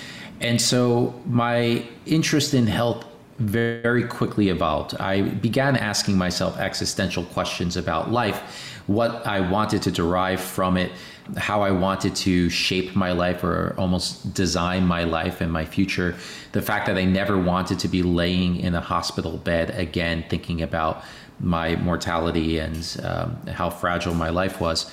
And 0.41 0.61
so 0.61 1.15
my 1.27 1.85
interest 2.07 2.55
in 2.55 2.67
health 2.67 3.05
very 3.39 4.05
quickly 4.05 4.49
evolved. 4.49 4.97
I 4.99 5.23
began 5.23 5.77
asking 5.77 6.19
myself 6.19 6.59
existential 6.59 7.25
questions 7.25 7.77
about 7.77 8.11
life, 8.11 8.68
what 8.89 9.27
I 9.27 9.41
wanted 9.41 9.83
to 9.83 9.91
derive 9.91 10.41
from 10.41 10.79
it, 10.79 10.91
how 11.37 11.63
I 11.63 11.71
wanted 11.71 12.17
to 12.17 12.49
shape 12.49 12.97
my 12.97 13.13
life 13.13 13.45
or 13.45 13.75
almost 13.77 14.33
design 14.33 14.87
my 14.87 15.05
life 15.05 15.43
and 15.43 15.53
my 15.53 15.67
future. 15.67 16.17
The 16.53 16.63
fact 16.63 16.87
that 16.87 16.97
I 16.97 17.05
never 17.05 17.39
wanted 17.39 17.79
to 17.81 17.89
be 17.89 18.03
laying 18.03 18.57
in 18.57 18.75
a 18.75 18.81
hospital 18.81 19.37
bed 19.37 19.71
again, 19.79 20.25
thinking 20.31 20.63
about 20.63 21.05
my 21.39 21.77
mortality 21.77 22.59
and 22.59 23.01
um, 23.05 23.37
how 23.47 23.69
fragile 23.69 24.15
my 24.15 24.31
life 24.31 24.59
was. 24.59 24.91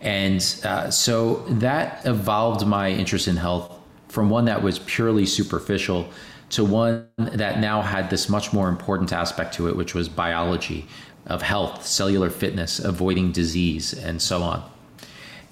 And 0.00 0.42
uh, 0.64 0.90
so 0.90 1.44
that 1.48 2.04
evolved 2.06 2.66
my 2.66 2.90
interest 2.90 3.28
in 3.28 3.36
health 3.36 3.78
from 4.08 4.30
one 4.30 4.46
that 4.46 4.62
was 4.62 4.78
purely 4.80 5.26
superficial 5.26 6.08
to 6.50 6.64
one 6.64 7.08
that 7.18 7.58
now 7.58 7.82
had 7.82 8.08
this 8.08 8.28
much 8.28 8.52
more 8.52 8.68
important 8.68 9.12
aspect 9.12 9.52
to 9.54 9.68
it, 9.68 9.76
which 9.76 9.94
was 9.94 10.08
biology 10.08 10.86
of 11.26 11.42
health, 11.42 11.86
cellular 11.86 12.30
fitness, 12.30 12.78
avoiding 12.78 13.32
disease, 13.32 13.92
and 13.92 14.20
so 14.20 14.42
on. 14.42 14.62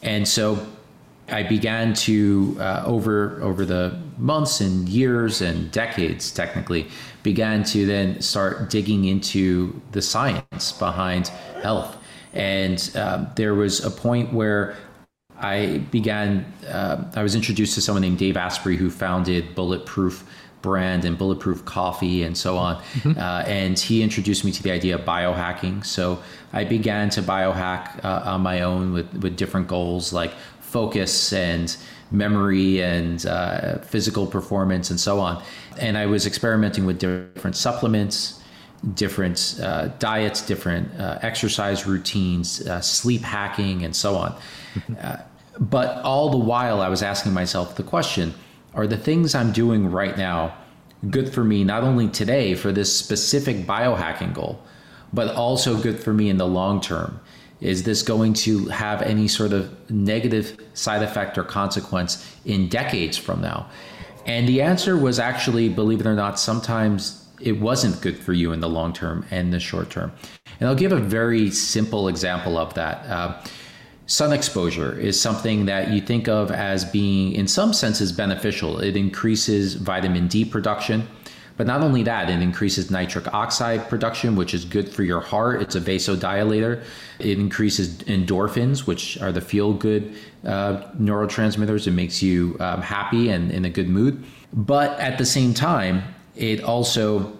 And 0.03 0.27
so 0.27 0.67
I 1.29 1.43
began 1.43 1.95
to 1.95 2.57
uh, 2.61 2.83
over 2.85 3.41
over 3.43 3.65
the 3.65 3.99
months 4.19 4.61
and 4.61 4.89
years 4.89 5.41
and 5.41 5.71
decades, 5.71 6.31
technically, 6.31 6.89
began 7.23 7.65
to 7.65 7.87
then 7.87 8.21
start 8.21 8.69
digging 8.71 9.05
into 9.07 9.81
the 9.93 10.03
science 10.03 10.73
behind 10.73 11.29
health. 11.63 11.97
And 12.35 12.91
um, 12.97 13.29
there 13.37 13.55
was 13.55 13.85
a 13.85 13.91
point 13.91 14.33
where 14.33 14.77
I 15.39 15.79
began. 15.91 16.45
Uh, 16.69 17.05
I 17.15 17.23
was 17.23 17.35
introduced 17.35 17.75
to 17.75 17.81
someone 17.81 18.03
named 18.03 18.19
Dave 18.19 18.37
Asprey 18.37 18.77
who 18.77 18.91
founded 18.91 19.55
Bulletproof 19.55 20.25
brand 20.63 21.05
and 21.05 21.19
bulletproof 21.19 21.65
coffee 21.65 22.23
and 22.23 22.37
so 22.37 22.57
on. 22.57 22.77
Mm-hmm. 22.77 23.19
Uh, 23.19 23.43
and 23.47 23.79
he 23.79 24.03
introduced 24.03 24.45
me 24.45 24.53
to 24.53 24.63
the 24.63 24.71
idea 24.71 24.95
of 24.95 25.03
biohacking. 25.03 25.85
So 25.85 26.23
I 26.53 26.65
began 26.65 27.11
to 27.11 27.23
biohack 27.23 28.05
uh, 28.05 28.23
on 28.25 28.41
my 28.41 28.63
own 28.63 28.93
with, 28.93 29.13
with 29.23 29.37
different 29.37 29.69
goals 29.69 30.13
like 30.13 30.33
focus 30.61 31.33
and 31.33 31.77
memory 32.11 32.83
and 32.83 33.27
uh, 33.27 33.79
physical 33.79 34.27
performance 34.27 34.91
and 34.91 35.01
so 35.01 35.19
on. 35.19 35.43
And 35.79 35.99
I 35.99 36.07
was 36.07 36.27
experimenting 36.27 36.87
with 36.87 36.99
different 36.99 37.57
supplements. 37.57 38.39
Different 38.95 39.61
uh, 39.63 39.89
diets, 40.01 40.45
different 40.45 40.93
uh, 40.99 41.17
exercise 41.23 41.87
routines, 41.87 42.67
uh, 42.67 42.81
sleep 42.81 43.23
hacking, 43.23 43.85
and 43.85 43.95
so 43.95 44.17
on. 44.17 44.35
Mm-hmm. 44.75 45.65
but 45.67 46.03
all 46.03 46.31
the 46.31 46.37
while, 46.37 46.81
I 46.81 46.89
was 46.89 47.01
asking 47.01 47.33
myself 47.33 47.77
the 47.77 47.85
question 47.85 48.35
are 48.75 48.87
the 48.87 48.97
things 48.97 49.35
I'm 49.35 49.53
doing 49.53 49.91
right 49.91 50.17
now 50.17 50.57
good 51.11 51.33
for 51.33 51.43
me, 51.43 51.65
not 51.65 51.83
only 51.83 52.09
today 52.09 52.55
for 52.55 52.73
this 52.73 52.97
specific 52.97 53.67
biohacking 53.67 54.33
goal, 54.33 54.63
but 55.13 55.35
also 55.35 55.81
good 55.81 55.99
for 55.99 56.13
me 56.13 56.29
in 56.29 56.37
the 56.37 56.47
long 56.47 56.81
term? 56.81 57.21
Is 57.61 57.85
this 57.85 58.03
going 58.03 58.35
to 58.35 58.67
have 58.69 59.03
any 59.03 59.29
sort 59.29 59.53
of 59.53 59.91
negative 59.91 60.59
side 60.75 61.03
effect 61.03 61.39
or 61.39 61.45
consequence 61.45 62.37
in 62.45 62.69
decades 62.69 63.17
from 63.17 63.41
now? 63.41 63.69
And 64.27 64.49
the 64.49 64.63
answer 64.63 64.97
was 64.97 65.19
actually, 65.19 65.69
believe 65.69 66.01
it 66.01 66.07
or 66.07 66.15
not, 66.15 66.39
sometimes 66.39 67.29
it 67.41 67.61
wasn't 67.61 68.01
good 68.01 68.17
for 68.17 68.33
you 68.33 68.53
in 68.53 68.61
the 68.61 68.69
long 68.69 68.93
term 68.93 69.25
and 69.31 69.53
the 69.53 69.61
short 69.61 69.91
term. 69.91 70.13
And 70.61 70.69
I'll 70.69 70.77
give 70.77 70.93
a 70.93 70.97
very 70.99 71.51
simple 71.51 72.09
example 72.09 72.57
of 72.57 72.75
that. 72.75 73.07
Uh, 73.07 73.43
sun 74.13 74.31
exposure 74.31 74.93
is 74.99 75.19
something 75.19 75.65
that 75.65 75.91
you 75.91 75.99
think 75.99 76.29
of 76.29 76.51
as 76.51 76.85
being, 76.85 77.33
in 77.33 77.49
some 77.49 77.73
senses, 77.73 78.13
beneficial. 78.13 78.79
It 78.79 78.95
increases 78.95 79.73
vitamin 79.73 80.29
D 80.29 80.45
production. 80.45 81.09
But 81.57 81.67
not 81.67 81.81
only 81.81 82.03
that, 82.03 82.29
it 82.29 82.43
increases 82.43 82.91
nitric 82.91 83.33
oxide 83.33 83.89
production, 83.89 84.37
which 84.37 84.53
is 84.53 84.67
good 84.67 84.91
for 84.91 85.03
your 85.03 85.21
heart. 85.21 85.63
It's 85.63 85.77
a 85.77 85.81
vasodilator. 85.81 86.85
It 87.21 87.39
increases 87.39 87.99
endorphins, 88.05 88.87
which 88.87 89.19
are 89.23 89.33
the 89.33 89.41
feel 89.41 89.73
good 89.73 90.15
uh, 90.45 90.83
neurotransmitters. 91.01 91.87
It 91.87 91.93
makes 91.93 92.23
you 92.23 92.57
um, 92.61 92.83
happy 92.83 93.31
and 93.31 93.51
in 93.51 93.65
a 93.65 93.71
good 93.71 93.89
mood. 93.89 94.23
But 94.53 94.99
at 95.01 95.17
the 95.17 95.27
same 95.27 95.55
time, 95.55 96.03
it 96.37 96.63
also 96.63 97.33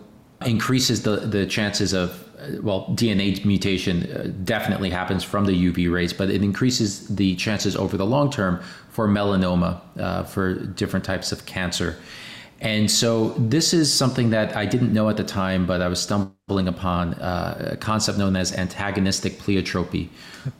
increases 0.47 1.03
the, 1.03 1.17
the 1.17 1.45
chances 1.45 1.93
of 1.93 2.27
well, 2.63 2.87
DNA 2.91 3.45
mutation 3.45 4.11
uh, 4.11 4.33
definitely 4.45 4.91
happens 4.91 5.25
from 5.25 5.45
the 5.47 5.53
UV 5.53 5.93
rays, 5.93 6.13
but 6.13 6.31
it 6.31 6.43
increases 6.43 7.09
the 7.09 7.35
chances 7.37 7.77
over 7.77 7.97
the 7.97 8.07
long 8.07 8.31
term 8.31 8.63
for 8.91 9.09
melanoma, 9.09 9.81
uh, 9.99 10.23
for 10.25 10.55
different 10.55 11.05
types 11.05 11.33
of 11.33 11.47
cancer. 11.47 11.97
And 12.61 12.89
so 12.89 13.31
this 13.31 13.75
is 13.75 13.93
something 13.93 14.31
that 14.31 14.57
I 14.57 14.67
didn't 14.67 14.93
know 14.93 15.09
at 15.09 15.17
the 15.17 15.25
time, 15.25 15.67
but 15.67 15.83
I 15.83 15.89
was 15.89 16.01
stumbling 16.01 16.69
upon 16.69 17.15
uh, 17.15 17.71
a 17.73 17.77
concept 17.77 18.19
known 18.19 18.37
as 18.37 18.53
antagonistic 18.53 19.39
pleiotropy, 19.39 20.09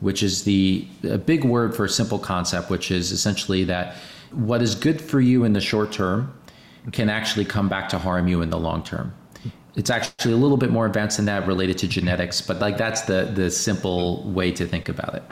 which 0.01 0.21
is 0.21 0.43
the 0.43 0.85
a 1.03 1.17
big 1.17 1.45
word 1.45 1.73
for 1.73 1.85
a 1.85 1.89
simple 1.89 2.19
concept, 2.19 2.69
which 2.69 2.91
is 2.91 3.11
essentially 3.11 3.63
that 3.65 3.95
what 4.31 4.61
is 4.61 4.75
good 4.75 4.99
for 4.99 5.21
you 5.21 5.45
in 5.45 5.53
the 5.53 5.61
short 5.61 5.93
term 5.93 6.33
can 6.91 7.09
actually 7.09 7.45
come 7.45 7.69
back 7.69 7.87
to 7.87 7.97
harm 7.97 8.27
you 8.27 8.41
in 8.41 8.49
the 8.49 8.59
long 8.59 8.83
term 8.83 9.13
it's 9.75 9.89
actually 9.89 10.33
a 10.33 10.37
little 10.37 10.57
bit 10.57 10.69
more 10.69 10.85
advanced 10.85 11.17
than 11.17 11.25
that 11.25 11.47
related 11.47 11.77
to 11.79 11.87
genetics 11.87 12.41
but 12.41 12.59
like 12.59 12.77
that's 12.77 13.01
the 13.01 13.31
the 13.33 13.49
simple 13.49 14.23
way 14.31 14.51
to 14.51 14.67
think 14.67 14.89
about 14.89 15.15
it. 15.15 15.23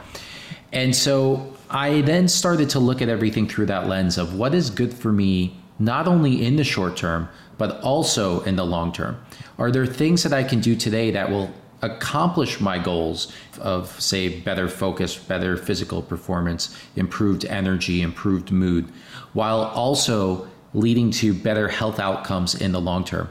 And 0.72 0.94
so 0.94 1.54
i 1.70 2.00
then 2.02 2.28
started 2.28 2.70
to 2.70 2.80
look 2.80 3.02
at 3.02 3.08
everything 3.08 3.48
through 3.48 3.66
that 3.66 3.88
lens 3.88 4.18
of 4.18 4.34
what 4.34 4.54
is 4.54 4.70
good 4.70 4.92
for 4.92 5.12
me 5.12 5.56
not 5.78 6.06
only 6.06 6.44
in 6.44 6.56
the 6.56 6.64
short 6.64 6.96
term 6.96 7.28
but 7.58 7.80
also 7.82 8.40
in 8.42 8.56
the 8.56 8.64
long 8.64 8.92
term. 8.92 9.22
Are 9.58 9.70
there 9.70 9.86
things 9.86 10.22
that 10.22 10.32
i 10.32 10.42
can 10.42 10.60
do 10.60 10.74
today 10.76 11.10
that 11.10 11.30
will 11.30 11.50
accomplish 11.82 12.60
my 12.60 12.78
goals 12.78 13.32
of 13.60 14.00
say 14.00 14.40
better 14.40 14.68
focus 14.68 15.16
better 15.16 15.56
physical 15.56 16.00
performance 16.00 16.76
improved 16.96 17.44
energy 17.44 18.02
improved 18.02 18.52
mood 18.52 18.88
while 19.32 19.64
also 19.64 20.46
leading 20.74 21.10
to 21.10 21.34
better 21.34 21.68
health 21.68 21.98
outcomes 21.98 22.54
in 22.54 22.72
the 22.72 22.80
long 22.80 23.04
term 23.04 23.28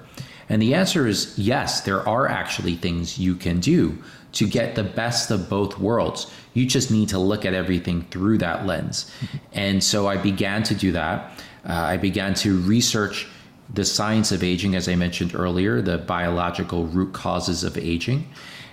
and 0.51 0.61
the 0.61 0.73
answer 0.73 1.07
is 1.07 1.33
yes, 1.39 1.79
there 1.81 2.07
are 2.07 2.27
actually 2.27 2.75
things 2.75 3.17
you 3.17 3.35
can 3.35 3.61
do 3.61 3.97
to 4.33 4.45
get 4.45 4.75
the 4.75 4.83
best 4.83 5.31
of 5.31 5.49
both 5.49 5.79
worlds. 5.79 6.29
You 6.53 6.65
just 6.65 6.91
need 6.91 7.07
to 7.09 7.19
look 7.19 7.45
at 7.45 7.53
everything 7.53 8.01
through 8.11 8.39
that 8.39 8.65
lens. 8.65 9.09
And 9.53 9.81
so 9.81 10.07
I 10.07 10.17
began 10.17 10.63
to 10.63 10.75
do 10.75 10.91
that. 10.91 11.31
Uh, 11.65 11.71
I 11.71 11.95
began 11.95 12.33
to 12.35 12.59
research 12.63 13.29
the 13.73 13.85
science 13.85 14.33
of 14.33 14.43
aging, 14.43 14.75
as 14.75 14.89
I 14.89 14.95
mentioned 14.95 15.33
earlier, 15.33 15.81
the 15.81 15.99
biological 15.99 16.85
root 16.85 17.13
causes 17.13 17.63
of 17.63 17.77
aging. 17.77 18.27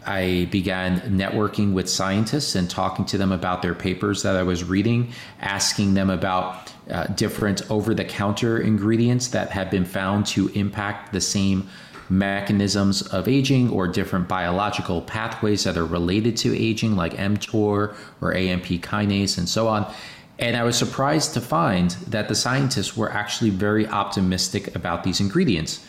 I 0.05 0.49
began 0.51 1.01
networking 1.03 1.75
with 1.75 1.89
scientists 1.89 2.57
and 2.57 2.69
talking 2.69 3.05
to 3.05 3.19
them 3.19 3.31
about 3.31 3.63
their 3.63 3.75
papers 3.75 4.25
that 4.25 4.35
I 4.35 4.43
was 4.43 4.65
reading, 4.65 5.13
asking 5.41 5.95
them 5.95 6.11
about 6.11 6.73
uh, 6.91 7.07
different 7.09 7.71
over 7.71 7.95
the 7.95 8.05
counter 8.05 8.59
ingredients 8.61 9.29
that 9.29 9.51
have 9.51 9.71
been 9.71 9.85
found 9.85 10.27
to 10.27 10.49
impact 10.49 11.13
the 11.13 11.21
same 11.21 11.69
mechanisms 12.11 13.03
of 13.03 13.29
aging 13.29 13.71
or 13.71 13.87
different 13.87 14.27
biological 14.29 15.03
pathways 15.03 15.65
that 15.65 15.77
are 15.77 15.85
related 15.85 16.37
to 16.39 16.57
aging, 16.57 16.97
like 16.97 17.15
mTOR 17.15 17.95
or 18.21 18.35
AMP 18.35 18.65
kinase 18.65 19.37
and 19.39 19.49
so 19.49 19.69
on. 19.69 19.93
And 20.39 20.57
I 20.57 20.63
was 20.63 20.77
surprised 20.77 21.35
to 21.35 21.41
find 21.41 21.91
that 22.09 22.29
the 22.29 22.35
scientists 22.35 22.97
were 22.97 23.11
actually 23.11 23.51
very 23.51 23.87
optimistic 23.87 24.75
about 24.75 25.03
these 25.03 25.21
ingredients. 25.21 25.85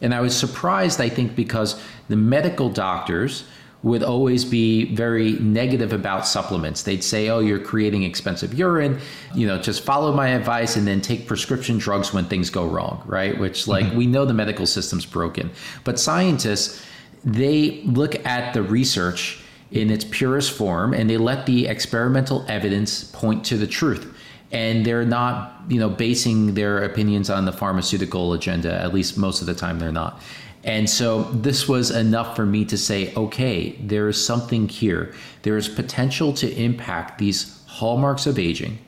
And 0.00 0.14
I 0.14 0.20
was 0.20 0.34
surprised, 0.34 1.00
I 1.00 1.10
think, 1.10 1.36
because 1.36 1.80
the 2.08 2.16
medical 2.16 2.70
doctors 2.70 3.44
would 3.82 4.02
always 4.02 4.44
be 4.44 4.94
very 4.94 5.32
negative 5.32 5.92
about 5.92 6.26
supplements. 6.26 6.82
They'd 6.82 7.02
say, 7.02 7.28
"Oh, 7.28 7.40
you're 7.40 7.58
creating 7.58 8.02
expensive 8.02 8.52
urine. 8.54 8.98
You 9.34 9.46
know, 9.46 9.58
just 9.58 9.82
follow 9.82 10.12
my 10.12 10.28
advice 10.28 10.76
and 10.76 10.86
then 10.86 11.00
take 11.00 11.26
prescription 11.26 11.78
drugs 11.78 12.12
when 12.12 12.26
things 12.26 12.50
go 12.50 12.66
wrong." 12.66 13.02
Right? 13.06 13.38
Which, 13.38 13.66
like, 13.66 13.86
mm-hmm. 13.86 13.96
we 13.96 14.06
know 14.06 14.24
the 14.24 14.34
medical 14.34 14.66
system's 14.66 15.06
broken, 15.06 15.50
but 15.84 15.98
scientists 15.98 16.82
they 17.24 17.82
look 17.84 18.24
at 18.26 18.54
the 18.54 18.62
research 18.62 19.40
in 19.70 19.90
its 19.90 20.04
purest 20.04 20.50
form 20.52 20.94
and 20.94 21.08
they 21.08 21.16
let 21.16 21.46
the 21.46 21.66
experimental 21.66 22.44
evidence 22.48 23.04
point 23.04 23.44
to 23.44 23.56
the 23.56 23.66
truth 23.66 24.12
and 24.52 24.84
they're 24.84 25.04
not 25.04 25.62
you 25.68 25.78
know 25.78 25.88
basing 25.88 26.54
their 26.54 26.82
opinions 26.82 27.30
on 27.30 27.44
the 27.44 27.52
pharmaceutical 27.52 28.32
agenda 28.32 28.72
at 28.80 28.92
least 28.92 29.16
most 29.16 29.40
of 29.40 29.46
the 29.46 29.54
time 29.54 29.78
they're 29.78 29.92
not 29.92 30.20
and 30.64 30.88
so 30.88 31.22
this 31.24 31.68
was 31.68 31.90
enough 31.90 32.36
for 32.36 32.44
me 32.44 32.64
to 32.64 32.76
say 32.76 33.12
okay 33.14 33.70
there 33.82 34.08
is 34.08 34.24
something 34.24 34.68
here 34.68 35.14
there 35.42 35.56
is 35.56 35.68
potential 35.68 36.32
to 36.32 36.50
impact 36.56 37.18
these 37.18 37.62
hallmarks 37.66 38.26
of 38.26 38.38
aging 38.38 38.78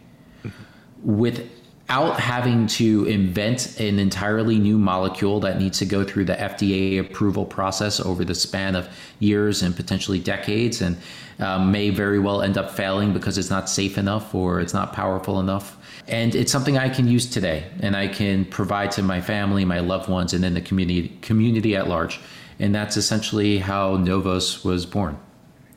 without 1.03 2.19
having 2.19 2.67
to 2.67 3.05
invent 3.07 3.79
an 3.81 3.99
entirely 3.99 4.59
new 4.59 4.79
molecule 4.79 5.41
that 5.41 5.59
needs 5.59 5.79
to 5.79 5.85
go 5.85 6.05
through 6.05 6.25
the 6.25 6.35
FDA 6.35 7.01
approval 7.01 7.45
process 7.45 8.01
over 8.01 8.25
the 8.25 8.35
span 8.35 8.75
of 8.75 8.89
years 9.19 9.63
and 9.63 9.75
potentially 9.75 10.19
decades, 10.19 10.81
and 10.81 10.97
um, 11.39 11.73
may 11.73 11.91
very 11.91 12.19
well 12.19 12.43
end 12.43 12.57
up 12.57 12.71
failing 12.71 13.13
because 13.13 13.37
it's 13.37 13.51
not 13.51 13.69
safe 13.69 13.99
enough 13.99 14.35
or 14.35 14.61
it's 14.61 14.75
not 14.75 14.93
powerful 14.93 15.41
enough. 15.41 15.77
And 16.09 16.35
it's 16.35 16.51
something 16.51 16.77
I 16.77 16.89
can 16.89 17.07
use 17.07 17.27
today, 17.27 17.65
and 17.81 17.97
I 17.97 18.09
can 18.09 18.45
provide 18.45 18.91
to 18.93 19.03
my 19.03 19.21
family, 19.21 19.65
my 19.65 19.81
loved 19.81 20.09
ones, 20.09 20.33
and 20.33 20.43
then 20.43 20.55
the 20.55 20.61
community 20.61 21.17
community 21.23 21.77
at 21.77 21.89
large. 21.89 22.21
And 22.59 22.75
that's 22.75 22.97
essentially 22.97 23.59
how 23.59 23.97
Novos 23.97 24.65
was 24.65 24.85
born. 24.85 25.19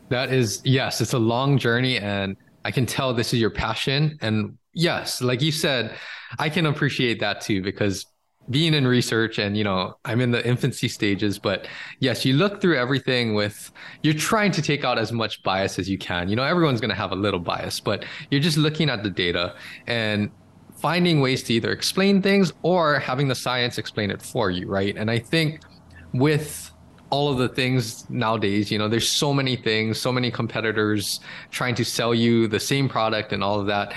That 0.10 0.32
is 0.32 0.62
yes, 0.64 1.02
it's 1.02 1.14
a 1.14 1.20
long 1.20 1.58
journey, 1.58 1.98
and 1.98 2.36
I 2.64 2.72
can 2.72 2.86
tell 2.86 3.14
this 3.14 3.34
is 3.34 3.40
your 3.40 3.52
passion 3.52 4.18
and 4.22 4.58
yes, 4.76 5.22
like 5.22 5.42
you 5.42 5.52
said, 5.52 5.96
I 6.38 6.50
can 6.50 6.68
appreciate 6.68 7.20
that 7.22 7.42
too 7.42 7.64
because 7.64 8.06
being 8.50 8.74
in 8.74 8.86
research 8.86 9.40
and 9.40 9.58
you 9.58 9.64
know 9.64 9.98
i'm 10.06 10.22
in 10.22 10.30
the 10.30 10.46
infancy 10.48 10.88
stages 10.88 11.40
but 11.40 11.68
yes 12.00 12.24
you 12.24 12.34
look 12.34 12.62
through 12.62 12.78
everything 12.78 13.34
with 13.34 13.72
you're 14.04 14.14
trying 14.14 14.52
to 14.52 14.62
take 14.62 14.84
out 14.84 15.00
as 15.00 15.12
much 15.12 15.42
bias 15.44 15.80
as 15.80 15.90
you 15.90 15.98
can. 15.98 16.30
You 16.30 16.36
know 16.36 16.44
everyone's 16.44 16.80
going 16.80 16.90
to 16.90 16.96
have 16.96 17.12
a 17.12 17.16
little 17.16 17.40
bias 17.40 17.80
but 17.80 18.06
you're 18.30 18.42
just 18.42 18.58
looking 18.58 18.90
at 18.90 19.04
the 19.04 19.10
data 19.10 19.56
and 19.88 20.30
finding 20.76 21.22
ways 21.22 21.42
to 21.44 21.54
either 21.54 21.72
explain 21.72 22.22
things 22.22 22.54
or 22.62 23.00
having 23.00 23.28
the 23.28 23.36
science 23.36 23.78
explain 23.78 24.12
it 24.12 24.22
for 24.22 24.52
you 24.52 24.68
right? 24.68 24.96
And 24.96 25.10
i 25.10 25.18
think 25.18 25.62
with 26.14 26.72
all 27.10 27.32
of 27.32 27.38
the 27.38 27.50
things 27.50 28.10
nowadays 28.10 28.72
you 28.72 28.78
know 28.78 28.88
there's 28.88 29.08
so 29.08 29.34
many 29.34 29.56
things 29.56 30.00
so 30.00 30.12
many 30.12 30.30
competitors 30.32 31.20
trying 31.52 31.76
to 31.76 31.86
sell 31.86 32.14
you 32.14 32.48
the 32.48 32.60
same 32.60 32.90
product 32.90 33.32
and 33.32 33.44
all 33.44 33.60
of 33.60 33.68
that 33.68 33.94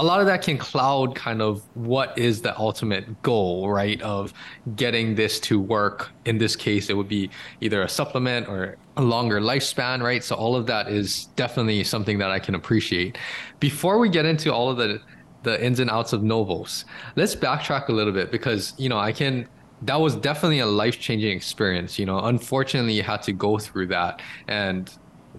a 0.00 0.04
lot 0.04 0.18
of 0.20 0.26
that 0.26 0.40
can 0.40 0.56
cloud 0.56 1.14
kind 1.14 1.42
of 1.42 1.62
what 1.76 2.16
is 2.16 2.40
the 2.40 2.58
ultimate 2.58 3.22
goal, 3.22 3.68
right? 3.68 4.00
Of 4.00 4.32
getting 4.74 5.14
this 5.14 5.38
to 5.40 5.60
work. 5.60 6.10
In 6.24 6.38
this 6.38 6.56
case, 6.56 6.88
it 6.88 6.96
would 6.96 7.06
be 7.06 7.28
either 7.60 7.82
a 7.82 7.88
supplement 7.88 8.48
or 8.48 8.78
a 8.96 9.02
longer 9.02 9.42
lifespan, 9.42 10.02
right? 10.02 10.24
So 10.24 10.36
all 10.36 10.56
of 10.56 10.66
that 10.68 10.88
is 10.88 11.26
definitely 11.36 11.84
something 11.84 12.16
that 12.16 12.30
I 12.30 12.38
can 12.38 12.54
appreciate. 12.54 13.18
Before 13.60 13.98
we 13.98 14.08
get 14.08 14.24
into 14.24 14.52
all 14.52 14.70
of 14.70 14.78
the 14.78 15.00
the 15.42 15.62
ins 15.62 15.80
and 15.80 15.90
outs 15.90 16.14
of 16.14 16.22
Novos, 16.22 16.86
let's 17.16 17.36
backtrack 17.36 17.88
a 17.88 17.92
little 17.92 18.12
bit 18.12 18.30
because 18.30 18.72
you 18.78 18.88
know 18.88 18.98
I 18.98 19.12
can 19.12 19.46
that 19.82 20.00
was 20.00 20.16
definitely 20.16 20.60
a 20.60 20.66
life 20.66 20.98
changing 20.98 21.36
experience. 21.36 21.98
You 21.98 22.06
know, 22.06 22.20
unfortunately, 22.20 22.94
you 22.94 23.02
had 23.02 23.22
to 23.24 23.32
go 23.32 23.58
through 23.58 23.88
that, 23.88 24.22
and 24.48 24.90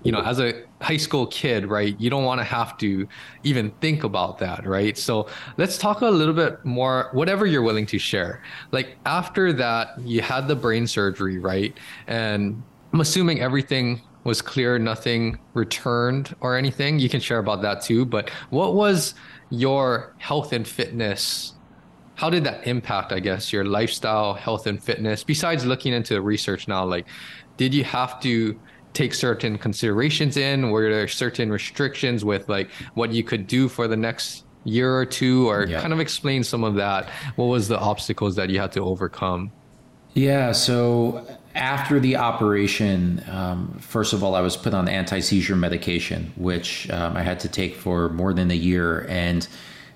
you 0.04 0.12
know, 0.12 0.22
as 0.22 0.40
a 0.40 0.64
high 0.82 0.98
school 0.98 1.28
kid, 1.28 1.66
right, 1.68 2.00
you 2.00 2.10
don't 2.10 2.24
want 2.24 2.40
to 2.40 2.44
have 2.44 2.78
to 2.78 3.08
even 3.44 3.72
think 3.82 4.04
about 4.04 4.40
that, 4.40 4.66
right? 4.66 4.98
So 4.98 5.28
let's 5.58 5.78
talk 5.78 6.02
a 6.02 6.08
little 6.08 6.34
bit 6.34 6.64
more, 6.66 7.10
whatever 7.14 7.46
you're 7.46 7.62
willing 7.62 7.86
to 7.88 8.00
share. 8.00 8.42
Like 8.72 8.98
after 9.06 9.54
that, 9.54 10.00
you 10.02 10.22
had 10.22 10.48
the 10.48 10.56
brain 10.56 10.88
surgery, 10.88 11.38
right? 11.38 11.78
And 12.08 12.64
I'm 12.94 13.02
assuming 13.02 13.42
everything 13.42 14.02
was 14.24 14.42
clear, 14.42 14.80
nothing 14.80 15.38
returned 15.54 16.36
or 16.42 16.56
anything. 16.56 17.00
You 17.00 17.10
can 17.10 17.20
share 17.20 17.40
about 17.40 17.62
that 17.62 17.82
too. 17.82 18.06
But 18.06 18.30
what 18.50 18.74
was 18.74 19.14
your 19.50 20.16
health 20.18 20.54
and 20.54 20.68
fitness? 20.68 21.54
How 22.16 22.30
did 22.30 22.44
that 22.44 22.68
impact, 22.68 23.12
I 23.12 23.20
guess, 23.20 23.52
your 23.52 23.66
lifestyle, 23.66 24.34
health, 24.34 24.68
and 24.68 24.82
fitness? 24.84 25.24
Besides 25.24 25.66
looking 25.66 25.94
into 25.94 26.22
research 26.22 26.68
now, 26.68 26.86
like, 26.86 27.08
did 27.58 27.74
you 27.74 27.84
have 27.84 28.20
to 28.22 28.60
take 28.94 29.14
certain 29.14 29.58
considerations 29.58 30.38
in? 30.38 30.70
Were 30.72 30.90
there 30.92 31.08
certain 31.08 31.52
restrictions 31.52 32.26
with 32.26 32.50
like 32.50 32.70
what 32.94 33.12
you 33.12 33.24
could 33.24 33.48
do 33.48 33.68
for 33.68 33.88
the 33.88 33.98
next 33.98 34.44
year 34.64 34.96
or 34.96 35.06
two, 35.06 35.50
or 35.50 35.66
yeah. 35.66 35.82
kind 35.82 35.94
of 35.94 36.00
explain 36.00 36.44
some 36.44 36.64
of 36.64 36.76
that? 36.76 37.10
What 37.36 37.46
was 37.46 37.68
the 37.68 37.80
obstacles 37.80 38.36
that 38.36 38.50
you 38.50 38.60
had 38.60 38.72
to 38.74 38.82
overcome? 38.82 39.52
Yeah, 40.14 40.52
so 40.52 41.26
after 41.56 42.00
the 42.00 42.18
operation, 42.18 43.24
um, 43.30 43.78
first 43.80 44.14
of 44.14 44.24
all, 44.24 44.36
I 44.36 44.42
was 44.42 44.58
put 44.58 44.74
on 44.74 44.88
anti 44.88 45.20
seizure 45.20 45.56
medication, 45.56 46.32
which 46.36 46.90
um, 46.92 47.16
I 47.16 47.24
had 47.24 47.40
to 47.42 47.50
take 47.50 47.76
for 47.76 48.10
more 48.10 48.34
than 48.34 48.52
a 48.52 48.56
year. 48.56 49.06
And 49.08 49.48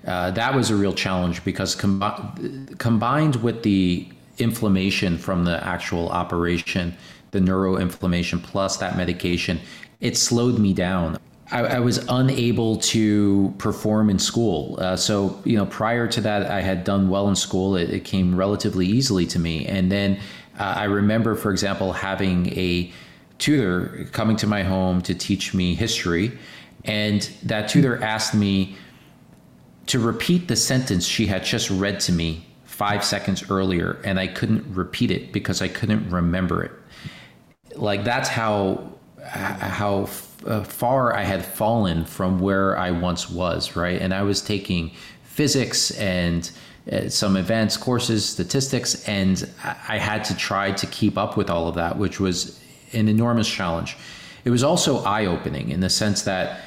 uh, 0.06 0.30
that 0.32 0.54
was 0.54 0.70
a 0.70 0.76
real 0.76 0.92
challenge 0.92 1.44
because 1.44 1.74
com- 1.74 2.66
combined 2.78 3.36
with 3.36 3.62
the 3.62 4.08
inflammation 4.38 5.18
from 5.18 5.44
the 5.44 5.64
actual 5.66 6.08
operation, 6.10 6.96
the 7.36 7.50
neuroinflammation 7.50 8.42
plus 8.42 8.78
that 8.78 8.96
medication, 8.96 9.60
it 10.00 10.16
slowed 10.16 10.58
me 10.58 10.72
down. 10.72 11.18
I, 11.52 11.60
I 11.60 11.78
was 11.78 11.98
unable 12.08 12.76
to 12.78 13.54
perform 13.58 14.10
in 14.10 14.18
school. 14.18 14.78
Uh, 14.80 14.96
so, 14.96 15.40
you 15.44 15.56
know, 15.56 15.66
prior 15.66 16.08
to 16.08 16.20
that, 16.22 16.50
I 16.50 16.60
had 16.60 16.82
done 16.82 17.08
well 17.08 17.28
in 17.28 17.36
school. 17.36 17.76
It, 17.76 17.90
it 17.90 18.04
came 18.04 18.34
relatively 18.34 18.86
easily 18.86 19.26
to 19.26 19.38
me. 19.38 19.66
And 19.66 19.92
then 19.92 20.18
uh, 20.58 20.74
I 20.76 20.84
remember, 20.84 21.34
for 21.34 21.50
example, 21.50 21.92
having 21.92 22.48
a 22.58 22.90
tutor 23.38 24.08
coming 24.12 24.36
to 24.38 24.46
my 24.46 24.62
home 24.62 25.02
to 25.02 25.14
teach 25.14 25.54
me 25.54 25.74
history. 25.74 26.32
And 26.84 27.22
that 27.44 27.68
tutor 27.68 28.02
asked 28.02 28.34
me 28.34 28.76
to 29.86 30.00
repeat 30.00 30.48
the 30.48 30.56
sentence 30.56 31.06
she 31.06 31.26
had 31.26 31.44
just 31.44 31.70
read 31.70 32.00
to 32.00 32.12
me 32.12 32.46
five 32.64 33.04
seconds 33.04 33.48
earlier. 33.50 34.00
And 34.04 34.18
I 34.18 34.26
couldn't 34.26 34.64
repeat 34.74 35.10
it 35.10 35.32
because 35.32 35.62
I 35.62 35.68
couldn't 35.68 36.10
remember 36.10 36.64
it 36.64 36.72
like 37.76 38.04
that's 38.04 38.28
how 38.28 38.92
how 39.22 40.08
uh, 40.46 40.62
far 40.62 41.14
I 41.14 41.22
had 41.22 41.44
fallen 41.44 42.04
from 42.04 42.38
where 42.38 42.78
I 42.78 42.90
once 42.90 43.28
was, 43.28 43.74
right? 43.74 44.00
And 44.00 44.14
I 44.14 44.22
was 44.22 44.40
taking 44.40 44.92
physics 45.24 45.90
and 45.92 46.50
uh, 46.90 47.08
some 47.08 47.36
advanced 47.36 47.80
courses, 47.80 48.24
statistics, 48.24 49.06
and 49.08 49.48
I 49.88 49.98
had 49.98 50.24
to 50.24 50.36
try 50.36 50.70
to 50.72 50.86
keep 50.86 51.18
up 51.18 51.36
with 51.36 51.50
all 51.50 51.68
of 51.68 51.74
that, 51.74 51.98
which 51.98 52.20
was 52.20 52.60
an 52.92 53.08
enormous 53.08 53.48
challenge. 53.48 53.96
It 54.44 54.50
was 54.50 54.62
also 54.62 55.02
eye 55.02 55.26
opening 55.26 55.70
in 55.70 55.80
the 55.80 55.90
sense 55.90 56.22
that 56.22 56.60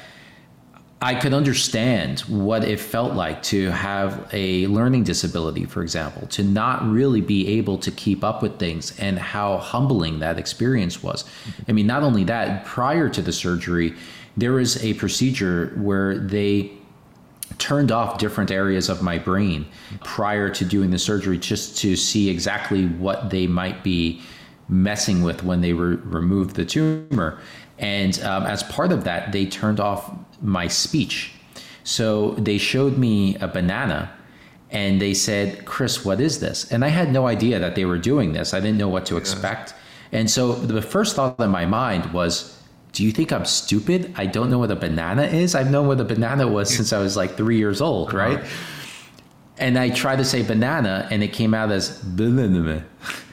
I 1.02 1.14
could 1.14 1.32
understand 1.32 2.20
what 2.20 2.62
it 2.62 2.78
felt 2.78 3.14
like 3.14 3.42
to 3.44 3.70
have 3.70 4.28
a 4.34 4.66
learning 4.66 5.04
disability, 5.04 5.64
for 5.64 5.82
example, 5.82 6.26
to 6.28 6.44
not 6.44 6.86
really 6.86 7.22
be 7.22 7.48
able 7.58 7.78
to 7.78 7.90
keep 7.90 8.22
up 8.22 8.42
with 8.42 8.58
things 8.58 8.98
and 8.98 9.18
how 9.18 9.56
humbling 9.56 10.18
that 10.18 10.38
experience 10.38 11.02
was. 11.02 11.24
I 11.66 11.72
mean, 11.72 11.86
not 11.86 12.02
only 12.02 12.24
that, 12.24 12.66
prior 12.66 13.08
to 13.08 13.22
the 13.22 13.32
surgery, 13.32 13.94
there 14.36 14.52
was 14.52 14.82
a 14.84 14.92
procedure 14.94 15.72
where 15.76 16.18
they 16.18 16.70
turned 17.56 17.90
off 17.90 18.18
different 18.18 18.50
areas 18.50 18.90
of 18.90 19.02
my 19.02 19.18
brain 19.18 19.66
prior 20.04 20.50
to 20.50 20.64
doing 20.66 20.90
the 20.90 20.98
surgery 20.98 21.38
just 21.38 21.78
to 21.78 21.96
see 21.96 22.28
exactly 22.28 22.86
what 22.86 23.30
they 23.30 23.46
might 23.46 23.82
be 23.82 24.20
messing 24.68 25.22
with 25.22 25.42
when 25.42 25.62
they 25.62 25.72
re- 25.72 25.96
removed 25.96 26.56
the 26.56 26.64
tumor. 26.64 27.38
And 27.78 28.20
um, 28.20 28.44
as 28.44 28.62
part 28.64 28.92
of 28.92 29.04
that, 29.04 29.32
they 29.32 29.46
turned 29.46 29.80
off 29.80 30.12
my 30.40 30.68
speech. 30.68 31.32
So 31.84 32.32
they 32.32 32.58
showed 32.58 32.98
me 32.98 33.36
a 33.36 33.48
banana 33.48 34.12
and 34.70 35.00
they 35.00 35.14
said, 35.14 35.64
Chris, 35.64 36.04
what 36.04 36.20
is 36.20 36.40
this? 36.40 36.70
And 36.70 36.84
I 36.84 36.88
had 36.88 37.12
no 37.12 37.26
idea 37.26 37.58
that 37.58 37.74
they 37.74 37.84
were 37.84 37.98
doing 37.98 38.32
this. 38.32 38.54
I 38.54 38.60
didn't 38.60 38.78
know 38.78 38.88
what 38.88 39.06
to 39.06 39.16
expect. 39.16 39.74
And 40.12 40.30
so 40.30 40.52
the 40.52 40.82
first 40.82 41.16
thought 41.16 41.40
in 41.40 41.50
my 41.50 41.66
mind 41.66 42.12
was, 42.12 42.56
do 42.92 43.04
you 43.04 43.12
think 43.12 43.32
I'm 43.32 43.44
stupid? 43.44 44.12
I 44.16 44.26
don't 44.26 44.50
know 44.50 44.58
what 44.58 44.70
a 44.70 44.76
banana 44.76 45.22
is. 45.22 45.54
I've 45.54 45.70
known 45.70 45.86
what 45.86 46.00
a 46.00 46.04
banana 46.04 46.46
was 46.48 46.74
since 46.74 46.92
I 46.92 46.98
was 46.98 47.16
like 47.16 47.36
three 47.36 47.56
years 47.56 47.80
old, 47.80 48.08
uh-huh. 48.08 48.18
right? 48.18 48.44
And 49.58 49.78
I 49.78 49.90
tried 49.90 50.16
to 50.16 50.24
say 50.24 50.42
banana 50.42 51.06
and 51.10 51.22
it 51.22 51.32
came 51.32 51.52
out 51.52 51.70
as 51.70 51.98
banana. 52.02 52.84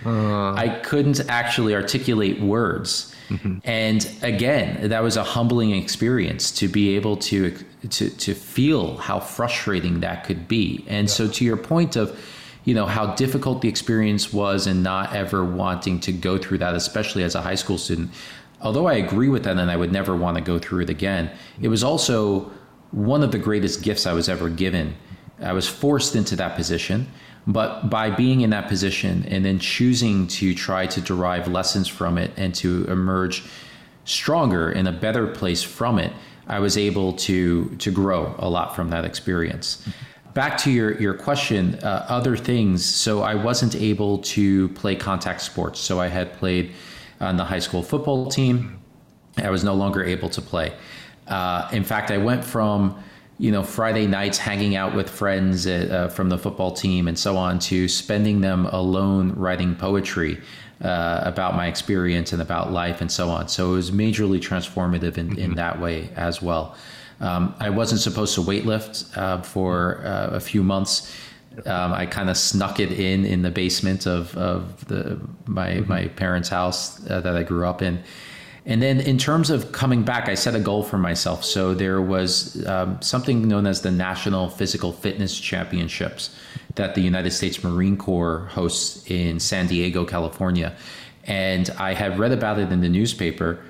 Uh. 0.06 0.54
I 0.54 0.70
couldn't 0.84 1.20
actually 1.30 1.74
articulate 1.74 2.42
words. 2.42 3.16
Mm-hmm. 3.30 3.58
And 3.64 4.10
again, 4.22 4.90
that 4.90 5.04
was 5.04 5.18
a 5.18 5.24
humbling 5.24 5.72
experience 5.72 6.52
to 6.52 6.68
be 6.68 6.96
able 6.96 7.18
to 7.18 7.58
to 7.90 8.10
to 8.10 8.34
feel 8.34 8.98
how 8.98 9.20
frustrating 9.20 10.00
that 10.00 10.24
could 10.24 10.48
be. 10.48 10.86
And 10.88 11.08
yeah. 11.08 11.14
so 11.14 11.28
to 11.28 11.46
your 11.46 11.58
point 11.58 11.96
of 11.96 12.18
you 12.68 12.74
know 12.74 12.86
how 12.86 13.16
difficult 13.16 13.62
the 13.62 13.70
experience 13.70 14.34
was 14.34 14.68
and 14.68 14.84
not 14.84 15.16
ever 15.16 15.44
wanting 15.46 16.02
to 16.02 16.12
go 16.12 16.38
through 16.38 16.58
that 16.58 16.76
especially 16.76 17.24
as 17.24 17.34
a 17.34 17.42
high 17.42 17.56
school 17.56 17.78
student 17.78 18.12
although 18.62 18.88
i 18.88 18.94
agree 18.94 19.30
with 19.30 19.46
that 19.46 19.58
and 19.58 19.72
i 19.72 19.78
would 19.78 19.94
never 19.94 20.18
want 20.18 20.36
to 20.36 20.44
go 20.44 20.60
through 20.60 20.82
it 20.82 20.90
again 20.90 21.32
it 21.62 21.70
was 21.70 21.82
also 21.82 22.52
one 22.92 23.24
of 23.24 23.32
the 23.32 23.38
greatest 23.38 23.82
gifts 23.82 24.06
i 24.06 24.12
was 24.12 24.28
ever 24.28 24.50
given 24.50 24.94
i 25.42 25.54
was 25.54 25.66
forced 25.66 26.14
into 26.14 26.36
that 26.36 26.58
position 26.58 27.08
but 27.48 27.90
by 27.90 28.10
being 28.10 28.42
in 28.42 28.50
that 28.50 28.68
position 28.68 29.26
and 29.30 29.44
then 29.46 29.58
choosing 29.58 30.28
to 30.28 30.54
try 30.54 30.86
to 30.86 31.00
derive 31.00 31.48
lessons 31.48 31.88
from 31.88 32.18
it 32.18 32.32
and 32.36 32.54
to 32.56 32.86
emerge 32.86 33.46
stronger 34.04 34.70
in 34.72 34.86
a 34.86 34.92
better 34.92 35.28
place 35.28 35.64
from 35.64 35.98
it, 35.98 36.12
I 36.48 36.60
was 36.60 36.78
able 36.78 37.14
to 37.14 37.70
to 37.78 37.92
grow 37.92 38.36
a 38.38 38.50
lot 38.50 38.76
from 38.76 38.90
that 38.90 39.06
experience. 39.06 39.88
Back 40.34 40.58
to 40.60 40.72
your 40.72 41.00
your 41.02 41.14
question, 41.14 41.76
uh, 41.76 42.06
other 42.10 42.36
things. 42.36 42.86
So 42.86 43.22
I 43.22 43.36
wasn't 43.36 43.76
able 43.76 44.20
to 44.20 44.70
play 44.70 44.96
contact 44.96 45.42
sports. 45.42 45.80
So 45.80 46.00
I 46.00 46.08
had 46.08 46.34
played 46.34 46.74
on 47.20 47.38
the 47.38 47.46
high 47.46 47.60
school 47.60 47.82
football 47.82 48.30
team. 48.30 48.80
I 49.38 49.50
was 49.50 49.64
no 49.64 49.74
longer 49.74 50.04
able 50.04 50.30
to 50.30 50.42
play. 50.42 50.74
Uh, 51.28 51.70
in 51.72 51.84
fact, 51.84 52.12
I 52.12 52.18
went 52.18 52.44
from 52.44 53.02
you 53.40 53.52
know 53.52 53.64
Friday 53.64 54.08
nights 54.08 54.38
hanging 54.38 54.76
out 54.76 54.96
with 54.96 55.10
friends 55.10 55.68
at, 55.68 55.92
uh, 55.92 56.08
from 56.08 56.30
the 56.30 56.38
football 56.38 56.72
team 56.72 57.08
and 57.08 57.18
so 57.18 57.38
on 57.38 57.60
to 57.60 57.88
spending 57.88 58.42
them 58.42 58.66
alone 58.68 59.34
writing 59.36 59.76
poetry 59.76 60.40
uh, 60.82 61.22
about 61.24 61.56
my 61.56 61.68
experience 61.68 62.34
and 62.34 62.42
about 62.42 62.72
life 62.72 63.02
and 63.02 63.12
so 63.12 63.30
on. 63.30 63.48
So 63.48 63.72
it 63.72 63.76
was 63.76 63.92
majorly 63.92 64.40
transformative 64.40 65.18
in, 65.18 65.30
mm-hmm. 65.30 65.40
in 65.40 65.56
that 65.56 65.80
way 65.80 66.10
as 66.16 66.42
well. 66.42 66.76
Um, 67.20 67.56
I 67.60 67.70
wasn't 67.72 68.02
supposed 68.02 68.36
to 68.36 68.42
weightlift 68.42 69.18
uh, 69.18 69.42
for 69.42 70.06
uh, 70.06 70.30
a 70.34 70.40
few 70.40 70.64
months. 70.64 71.16
Um, 71.66 71.94
I 71.94 72.06
kind 72.06 72.30
of 72.30 72.38
snuck 72.38 72.80
it 72.80 72.92
in 72.92 73.26
in 73.26 73.42
the 73.42 73.50
basement 73.50 74.06
of, 74.06 74.38
of 74.38 74.86
the 74.86 75.20
my 75.48 75.70
mm-hmm. 75.70 75.90
my 75.90 76.08
parents' 76.10 76.50
house 76.50 77.04
uh, 77.10 77.20
that 77.22 77.36
I 77.36 77.42
grew 77.42 77.66
up 77.66 77.82
in 77.82 78.04
and 78.68 78.82
then 78.82 79.00
in 79.00 79.18
terms 79.18 79.50
of 79.50 79.72
coming 79.72 80.04
back, 80.04 80.28
I 80.28 80.36
set 80.36 80.54
a 80.54 80.60
goal 80.60 80.84
for 80.84 80.98
myself. 80.98 81.46
So 81.46 81.74
there 81.74 82.02
was 82.02 82.68
um, 82.68 83.02
something 83.02 83.48
known 83.48 83.66
as 83.66 83.82
the 83.82 83.92
National 83.92 84.50
Physical 84.50 84.92
Fitness 84.92 85.40
Championships 85.40 86.36
that 86.76 86.94
the 86.94 87.02
United 87.02 87.32
States 87.32 87.64
Marine 87.64 87.96
Corps 87.96 88.50
hosts 88.52 89.10
in 89.10 89.40
San 89.40 89.68
Diego, 89.68 90.04
California. 90.04 90.76
And 91.24 91.70
I 91.78 91.94
had 91.94 92.20
read 92.20 92.34
about 92.34 92.60
it 92.60 92.70
in 92.70 92.82
the 92.82 92.90
newspaper 92.90 93.64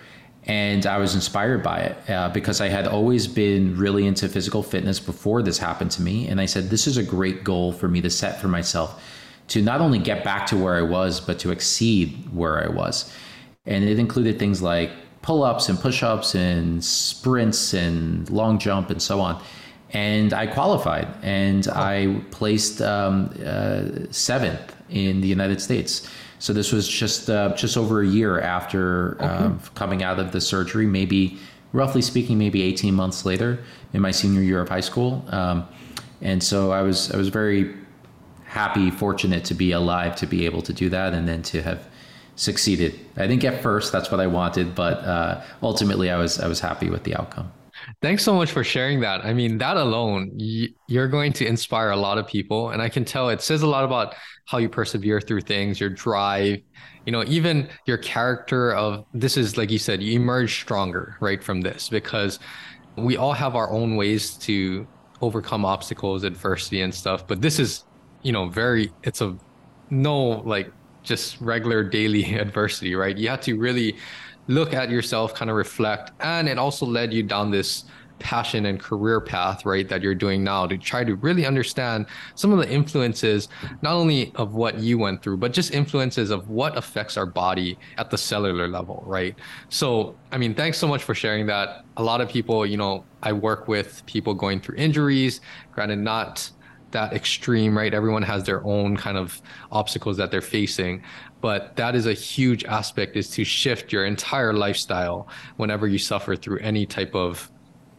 and 0.46 0.86
I 0.86 0.98
was 0.98 1.14
inspired 1.14 1.62
by 1.62 1.80
it 1.82 2.10
uh, 2.10 2.30
because 2.30 2.60
I 2.60 2.70
had 2.70 2.88
always 2.88 3.28
been 3.28 3.78
really 3.78 4.08
into 4.08 4.28
physical 4.28 4.64
fitness 4.64 5.00
before 5.00 5.44
this 5.44 5.60
happened 5.60 5.92
to 5.92 6.02
me. 6.02 6.28
And 6.28 6.42
I 6.42 6.46
said, 6.46 6.70
this 6.70 6.88
is 6.88 6.98
a 6.98 7.04
great 7.04 7.44
goal 7.44 7.72
for 7.72 7.88
me 7.88 8.02
to 8.02 8.10
set 8.10 8.42
for 8.42 8.48
myself 8.48 9.04
to 9.50 9.62
not 9.62 9.80
only 9.80 10.00
get 10.00 10.24
back 10.24 10.48
to 10.48 10.58
where 10.58 10.76
I 10.76 10.82
was, 10.82 11.20
but 11.20 11.38
to 11.40 11.52
exceed 11.52 12.34
where 12.34 12.64
I 12.64 12.68
was 12.68 13.14
and 13.68 13.84
it 13.84 14.00
included 14.00 14.40
things 14.40 14.62
like 14.62 14.90
pull-ups 15.22 15.70
and 15.70 15.80
push-ups 15.80 16.36
and 16.36 16.84
sprints 16.84 17.74
and 17.74 18.30
long 18.30 18.58
jump 18.58 18.90
and 18.90 19.02
so 19.02 19.20
on 19.20 19.42
and 19.92 20.34
i 20.34 20.48
qualified 20.48 21.08
and 21.22 21.68
oh. 21.68 21.74
i 21.76 22.22
placed 22.32 22.82
um, 22.82 23.34
uh, 23.46 23.84
seventh 24.10 24.76
in 24.90 25.22
the 25.22 25.28
united 25.28 25.62
states 25.62 26.10
so 26.40 26.54
this 26.54 26.72
was 26.72 26.88
just 26.88 27.30
uh, 27.30 27.54
just 27.56 27.78
over 27.78 28.02
a 28.02 28.08
year 28.08 28.40
after 28.40 29.16
okay. 29.16 29.26
um, 29.26 29.60
coming 29.76 30.04
out 30.04 30.20
of 30.20 30.32
the 30.32 30.42
surgery 30.42 30.86
maybe 30.86 31.38
roughly 31.74 32.02
speaking 32.02 32.38
maybe 32.38 32.62
18 32.62 32.94
months 32.94 33.26
later 33.26 33.60
in 33.94 34.02
my 34.02 34.12
senior 34.12 34.42
year 34.42 34.62
of 34.62 34.70
high 34.70 34.82
school 34.82 35.26
um, 35.30 35.68
and 36.22 36.42
so 36.42 36.72
i 36.72 36.82
was 36.82 37.12
i 37.12 37.18
was 37.18 37.30
very 37.30 37.74
happy 38.46 38.90
fortunate 38.90 39.44
to 39.44 39.54
be 39.54 39.72
alive 39.72 40.16
to 40.16 40.26
be 40.26 40.46
able 40.46 40.62
to 40.62 40.74
do 40.74 40.90
that 40.90 41.14
and 41.14 41.28
then 41.28 41.42
to 41.42 41.62
have 41.62 41.88
succeeded. 42.38 42.98
I 43.18 43.28
didn't 43.28 43.42
get 43.42 43.62
first. 43.62 43.92
That's 43.92 44.10
what 44.10 44.22
I 44.22 44.28
wanted, 44.28 44.74
but 44.74 45.00
uh, 45.00 45.42
ultimately, 45.62 46.10
I 46.10 46.18
was 46.18 46.40
I 46.40 46.48
was 46.48 46.60
happy 46.60 46.90
with 46.90 47.04
the 47.04 47.16
outcome. 47.16 47.52
Thanks 48.02 48.24
so 48.24 48.34
much 48.34 48.52
for 48.52 48.64
sharing 48.64 49.00
that. 49.02 49.24
I 49.26 49.34
mean, 49.34 49.58
that 49.60 49.78
alone, 49.78 50.32
you're 50.88 51.08
going 51.08 51.34
to 51.34 51.46
inspire 51.46 51.92
a 51.92 51.96
lot 51.96 52.18
of 52.18 52.28
people, 52.28 52.70
and 52.70 52.82
I 52.82 52.90
can 52.90 53.06
tell 53.06 53.30
it 53.30 53.42
says 53.42 53.62
a 53.62 53.68
lot 53.68 53.84
about 53.84 54.16
how 54.46 54.58
you 54.60 54.70
persevere 54.70 55.20
through 55.20 55.42
things, 55.42 55.80
your 55.80 55.90
drive, 55.90 56.62
you 57.06 57.12
know, 57.12 57.24
even 57.28 57.68
your 57.86 57.98
character. 57.98 58.74
Of 58.74 59.06
this 59.14 59.36
is 59.38 59.58
like 59.58 59.72
you 59.72 59.80
said, 59.80 60.02
you 60.02 60.20
emerge 60.20 60.62
stronger 60.62 61.18
right 61.20 61.44
from 61.44 61.62
this 61.62 61.90
because 61.90 62.40
we 62.96 63.18
all 63.18 63.34
have 63.34 63.56
our 63.56 63.70
own 63.72 63.96
ways 63.96 64.32
to 64.38 64.88
overcome 65.22 65.66
obstacles, 65.66 66.24
adversity, 66.24 66.82
and 66.82 66.94
stuff. 66.94 67.28
But 67.28 67.42
this 67.42 67.60
is, 67.60 67.84
you 68.22 68.32
know, 68.32 68.48
very. 68.48 68.92
It's 69.04 69.22
a 69.22 69.36
no 69.90 70.42
like 70.46 70.72
just 71.08 71.40
regular 71.42 71.84
daily 71.84 72.36
adversity, 72.40 72.96
right? 72.96 73.18
You 73.18 73.30
had 73.30 73.42
to 73.44 73.58
really 73.58 73.98
look 74.48 74.74
at 74.74 74.90
yourself, 74.90 75.34
kind 75.34 75.50
of 75.50 75.58
reflect, 75.58 76.12
and 76.20 76.48
it 76.48 76.58
also 76.58 76.86
led 76.86 77.14
you 77.14 77.24
down 77.24 77.52
this 77.52 77.86
passion 78.20 78.66
and 78.66 78.80
career 78.80 79.22
path, 79.22 79.66
right, 79.66 79.88
that 79.90 80.02
you're 80.02 80.16
doing 80.16 80.44
now 80.44 80.66
to 80.66 80.78
try 80.78 81.04
to 81.04 81.16
really 81.16 81.46
understand 81.46 82.06
some 82.36 82.52
of 82.52 82.60
the 82.60 82.70
influences, 82.70 83.48
not 83.82 83.94
only 83.94 84.32
of 84.36 84.56
what 84.56 84.80
you 84.80 84.98
went 84.98 85.22
through, 85.22 85.38
but 85.38 85.54
just 85.54 85.74
influences 85.74 86.30
of 86.30 86.50
what 86.50 86.78
affects 86.78 87.18
our 87.18 87.26
body 87.26 87.78
at 87.98 88.10
the 88.10 88.18
cellular 88.18 88.68
level, 88.68 89.04
right? 89.06 89.36
So, 89.70 90.16
I 90.32 90.38
mean, 90.38 90.54
thanks 90.54 90.78
so 90.78 90.88
much 90.88 91.04
for 91.04 91.16
sharing 91.16 91.46
that. 91.48 91.86
A 91.98 92.04
lot 92.04 92.22
of 92.22 92.30
people, 92.30 92.66
you 92.66 92.78
know, 92.78 93.06
I 93.24 93.34
work 93.34 93.68
with 93.68 94.06
people 94.06 94.34
going 94.34 94.62
through 94.62 94.78
injuries, 94.78 95.42
granted, 95.72 96.00
not 96.00 96.50
that 96.92 97.14
extreme, 97.14 97.78
right? 97.78 97.94
Everyone 97.94 98.24
has 98.24 98.44
their 98.44 98.64
own 98.66 98.96
kind 98.98 99.18
of 99.18 99.42
obstacles 99.72 100.18
that 100.18 100.32
they're 100.32 100.42
facing. 100.42 101.04
But 101.42 101.76
that 101.76 101.96
is 101.96 102.08
a 102.08 102.14
huge 102.14 102.64
aspect 102.66 103.16
is 103.16 103.30
to 103.32 103.44
shift 103.44 103.92
your 103.92 104.06
entire 104.06 104.54
lifestyle 104.54 105.28
whenever 105.58 105.88
you 105.88 106.00
suffer 106.00 106.36
through 106.36 106.60
any 106.60 106.86
type 106.86 107.14
of 107.14 107.52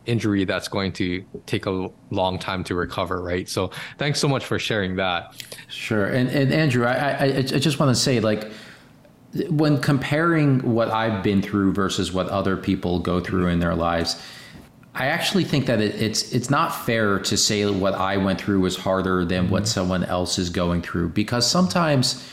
injury 0.07 0.45
that's 0.45 0.69
going 0.69 0.91
to 0.91 1.25
take 1.47 1.67
a 1.67 1.89
long 2.11 2.39
time 2.39 2.65
to 2.65 2.75
recover, 2.75 3.23
right? 3.23 3.49
So 3.49 3.71
thanks 3.99 4.19
so 4.19 4.27
much 4.27 4.45
for 4.45 4.59
sharing 4.59 4.97
that. 4.97 5.35
Sure. 5.69 6.07
And, 6.07 6.31
and 6.31 6.53
Andrew, 6.53 6.87
I, 6.87 7.11
I, 7.11 7.25
I 7.37 7.43
just 7.43 7.79
want 7.79 7.95
to 7.95 8.01
say 8.01 8.19
like, 8.19 8.51
when 9.51 9.79
comparing 9.81 10.61
what 10.61 10.91
I've 10.91 11.23
been 11.23 11.43
through 11.43 11.75
versus 11.75 12.13
what 12.13 12.29
other 12.29 12.57
people 12.57 12.99
go 12.99 13.21
through 13.21 13.49
in 13.49 13.61
their 13.61 13.75
lives, 13.75 14.21
I 14.95 15.07
actually 15.07 15.45
think 15.45 15.67
that 15.67 15.81
it, 15.81 16.01
it's 16.01 16.33
it's 16.33 16.51
not 16.51 16.71
fair 16.71 17.19
to 17.21 17.37
say 17.37 17.65
what 17.71 17.95
I 17.95 18.17
went 18.17 18.41
through 18.41 18.61
was 18.61 18.77
harder 18.77 19.25
than 19.25 19.45
mm-hmm. 19.45 19.53
what 19.53 19.69
someone 19.69 20.05
else 20.05 20.39
is 20.39 20.51
going 20.51 20.83
through 20.83 21.11
because 21.11 21.49
sometimes 21.49 22.27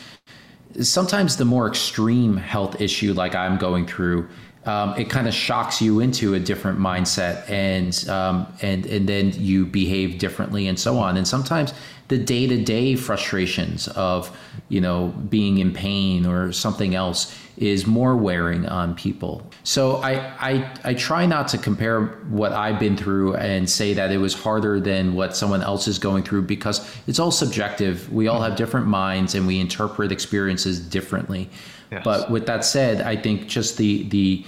sometimes 0.80 1.36
the 1.36 1.44
more 1.44 1.68
extreme 1.68 2.36
health 2.36 2.80
issue 2.80 3.12
like 3.12 3.34
I'm 3.34 3.56
going 3.56 3.86
through 3.86 4.28
um, 4.66 4.94
it 4.98 5.08
kind 5.08 5.28
of 5.28 5.34
shocks 5.34 5.80
you 5.80 6.00
into 6.00 6.34
a 6.34 6.40
different 6.40 6.78
mindset 6.78 7.48
and 7.48 8.08
um, 8.08 8.52
and 8.62 8.84
and 8.86 9.08
then 9.08 9.32
you 9.34 9.64
behave 9.64 10.18
differently 10.18 10.66
and 10.66 10.78
so 10.78 10.98
on 10.98 11.16
and 11.16 11.26
sometimes 11.26 11.72
the 12.08 12.18
day-to-day 12.18 12.96
frustrations 12.96 13.88
of 13.88 14.36
you 14.68 14.80
know 14.80 15.08
being 15.28 15.58
in 15.58 15.72
pain 15.72 16.26
or 16.26 16.52
something 16.52 16.94
else 16.94 17.36
is 17.56 17.86
more 17.86 18.16
wearing 18.16 18.66
on 18.66 18.94
people. 18.94 19.42
So 19.64 19.96
I, 19.96 20.12
I 20.38 20.70
i 20.84 20.94
try 20.94 21.26
not 21.26 21.48
to 21.48 21.58
compare 21.58 22.06
what 22.28 22.52
i've 22.52 22.78
been 22.78 22.96
through 22.96 23.34
and 23.36 23.68
say 23.68 23.94
that 23.94 24.12
it 24.12 24.18
was 24.18 24.34
harder 24.34 24.78
than 24.78 25.14
what 25.14 25.36
someone 25.36 25.62
else 25.62 25.88
is 25.88 25.98
going 25.98 26.22
through 26.22 26.42
because 26.42 26.88
it's 27.06 27.18
all 27.18 27.30
subjective. 27.30 28.12
We 28.12 28.28
all 28.28 28.42
have 28.42 28.56
different 28.56 28.86
minds 28.86 29.34
and 29.34 29.46
we 29.46 29.58
interpret 29.58 30.12
experiences 30.12 30.78
differently. 30.80 31.48
Yes. 31.92 32.02
but 32.02 32.32
with 32.32 32.46
that 32.46 32.64
said 32.64 33.00
i 33.02 33.14
think 33.14 33.46
just 33.46 33.76
the 33.76 34.02
the 34.08 34.44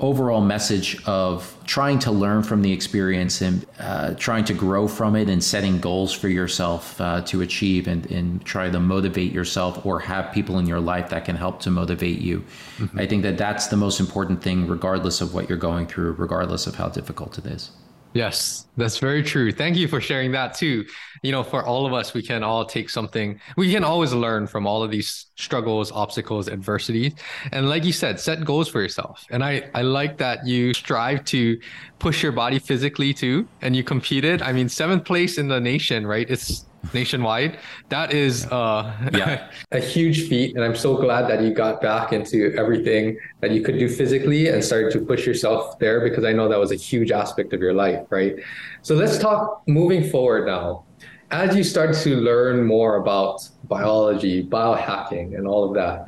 overall 0.00 0.40
message 0.40 1.02
of 1.06 1.56
trying 1.64 1.98
to 2.00 2.10
learn 2.10 2.42
from 2.42 2.62
the 2.62 2.72
experience 2.72 3.40
and 3.40 3.66
uh, 3.78 4.14
trying 4.14 4.44
to 4.44 4.54
grow 4.54 4.88
from 4.88 5.14
it 5.14 5.28
and 5.28 5.42
setting 5.44 5.78
goals 5.78 6.12
for 6.12 6.28
yourself 6.28 7.00
uh, 7.00 7.20
to 7.22 7.42
achieve 7.42 7.86
and, 7.86 8.10
and 8.10 8.44
try 8.44 8.68
to 8.68 8.80
motivate 8.80 9.32
yourself 9.32 9.84
or 9.84 10.00
have 10.00 10.32
people 10.32 10.58
in 10.58 10.66
your 10.66 10.80
life 10.80 11.10
that 11.10 11.24
can 11.24 11.36
help 11.36 11.60
to 11.60 11.70
motivate 11.70 12.18
you. 12.18 12.42
Mm-hmm. 12.78 12.98
I 12.98 13.06
think 13.06 13.22
that 13.22 13.38
that's 13.38 13.68
the 13.68 13.76
most 13.76 14.00
important 14.00 14.42
thing, 14.42 14.66
regardless 14.66 15.20
of 15.20 15.34
what 15.34 15.48
you're 15.48 15.58
going 15.58 15.86
through, 15.86 16.12
regardless 16.12 16.66
of 16.66 16.74
how 16.74 16.88
difficult 16.88 17.38
it 17.38 17.46
is. 17.46 17.70
Yes, 18.12 18.66
that's 18.76 18.98
very 18.98 19.22
true. 19.22 19.52
Thank 19.52 19.76
you 19.76 19.86
for 19.86 20.00
sharing 20.00 20.32
that 20.32 20.54
too. 20.54 20.84
You 21.22 21.30
know, 21.30 21.44
for 21.44 21.64
all 21.64 21.86
of 21.86 21.92
us, 21.92 22.12
we 22.12 22.22
can 22.22 22.42
all 22.42 22.64
take 22.64 22.90
something, 22.90 23.40
we 23.56 23.72
can 23.72 23.84
always 23.84 24.12
learn 24.12 24.48
from 24.48 24.66
all 24.66 24.82
of 24.82 24.90
these 24.90 25.26
struggles, 25.36 25.92
obstacles, 25.92 26.48
adversities. 26.48 27.14
And 27.52 27.68
like 27.68 27.84
you 27.84 27.92
said, 27.92 28.18
set 28.18 28.44
goals 28.44 28.68
for 28.68 28.80
yourself. 28.82 29.24
And 29.30 29.44
I, 29.44 29.70
I 29.74 29.82
like 29.82 30.18
that 30.18 30.44
you 30.44 30.74
strive 30.74 31.24
to 31.26 31.60
push 32.00 32.20
your 32.22 32.32
body 32.32 32.58
physically 32.58 33.14
too. 33.14 33.48
And 33.60 33.76
you 33.76 33.84
competed. 33.84 34.42
I 34.42 34.52
mean, 34.52 34.68
seventh 34.68 35.04
place 35.04 35.38
in 35.38 35.46
the 35.46 35.60
nation, 35.60 36.04
right? 36.04 36.28
It's 36.28 36.66
nationwide. 36.92 37.58
That 37.88 38.12
is 38.12 38.46
uh, 38.46 38.92
yeah. 39.12 39.50
a 39.72 39.80
huge 39.80 40.28
feat. 40.28 40.56
And 40.56 40.64
I'm 40.64 40.76
so 40.76 40.96
glad 40.96 41.28
that 41.28 41.42
you 41.42 41.52
got 41.52 41.80
back 41.80 42.12
into 42.12 42.54
everything 42.56 43.18
that 43.40 43.50
you 43.50 43.62
could 43.62 43.78
do 43.78 43.88
physically 43.88 44.48
and 44.48 44.62
started 44.62 44.92
to 44.92 45.00
push 45.00 45.26
yourself 45.26 45.78
there 45.78 46.00
because 46.08 46.24
I 46.24 46.32
know 46.32 46.48
that 46.48 46.58
was 46.58 46.72
a 46.72 46.76
huge 46.76 47.10
aspect 47.10 47.52
of 47.52 47.60
your 47.60 47.74
life, 47.74 48.06
right? 48.10 48.36
So 48.82 48.94
let's 48.94 49.18
talk 49.18 49.62
moving 49.66 50.08
forward 50.08 50.46
now. 50.46 50.84
As 51.30 51.54
you 51.54 51.62
start 51.62 51.94
to 51.98 52.16
learn 52.16 52.66
more 52.66 52.96
about 52.96 53.48
biology, 53.64 54.44
biohacking, 54.44 55.36
and 55.36 55.46
all 55.46 55.64
of 55.68 55.74
that, 55.74 56.06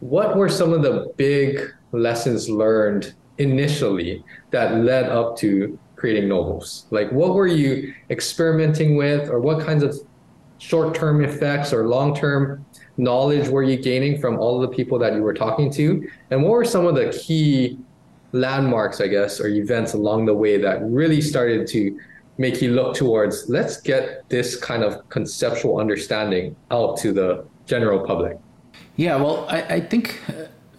what 0.00 0.36
were 0.36 0.48
some 0.48 0.72
of 0.72 0.82
the 0.82 1.12
big 1.16 1.60
lessons 1.92 2.48
learned 2.48 3.14
initially 3.38 4.24
that 4.50 4.78
led 4.78 5.08
up 5.08 5.36
to 5.38 5.78
creating 5.98 6.28
Novos? 6.28 6.86
Like, 6.90 7.10
what 7.12 7.34
were 7.34 7.46
you 7.46 7.92
experimenting 8.10 8.96
with, 8.96 9.28
or 9.28 9.40
what 9.40 9.64
kinds 9.64 9.82
of 9.82 9.98
short 10.58 10.94
term 10.94 11.24
effects 11.24 11.72
or 11.72 11.86
long 11.86 12.14
term 12.14 12.64
knowledge 12.96 13.48
were 13.48 13.62
you 13.62 13.76
gaining 13.76 14.20
from 14.20 14.38
all 14.38 14.62
of 14.62 14.68
the 14.68 14.76
people 14.76 14.98
that 14.98 15.14
you 15.14 15.22
were 15.22 15.34
talking 15.34 15.70
to? 15.72 16.08
And 16.30 16.42
what 16.42 16.50
were 16.50 16.64
some 16.64 16.86
of 16.86 16.94
the 16.94 17.10
key 17.10 17.78
landmarks, 18.32 19.00
I 19.00 19.08
guess, 19.08 19.40
or 19.40 19.48
events 19.48 19.94
along 19.94 20.26
the 20.26 20.34
way 20.34 20.60
that 20.60 20.82
really 20.82 21.20
started 21.20 21.66
to 21.68 21.98
make 22.38 22.62
you 22.62 22.70
look 22.70 22.94
towards 22.94 23.48
let's 23.48 23.80
get 23.80 24.28
this 24.28 24.54
kind 24.56 24.84
of 24.84 25.08
conceptual 25.08 25.80
understanding 25.80 26.54
out 26.70 26.96
to 26.98 27.12
the 27.12 27.44
general 27.66 28.04
public? 28.06 28.38
Yeah, 28.96 29.16
well, 29.16 29.46
I, 29.48 29.62
I 29.62 29.80
think 29.80 30.20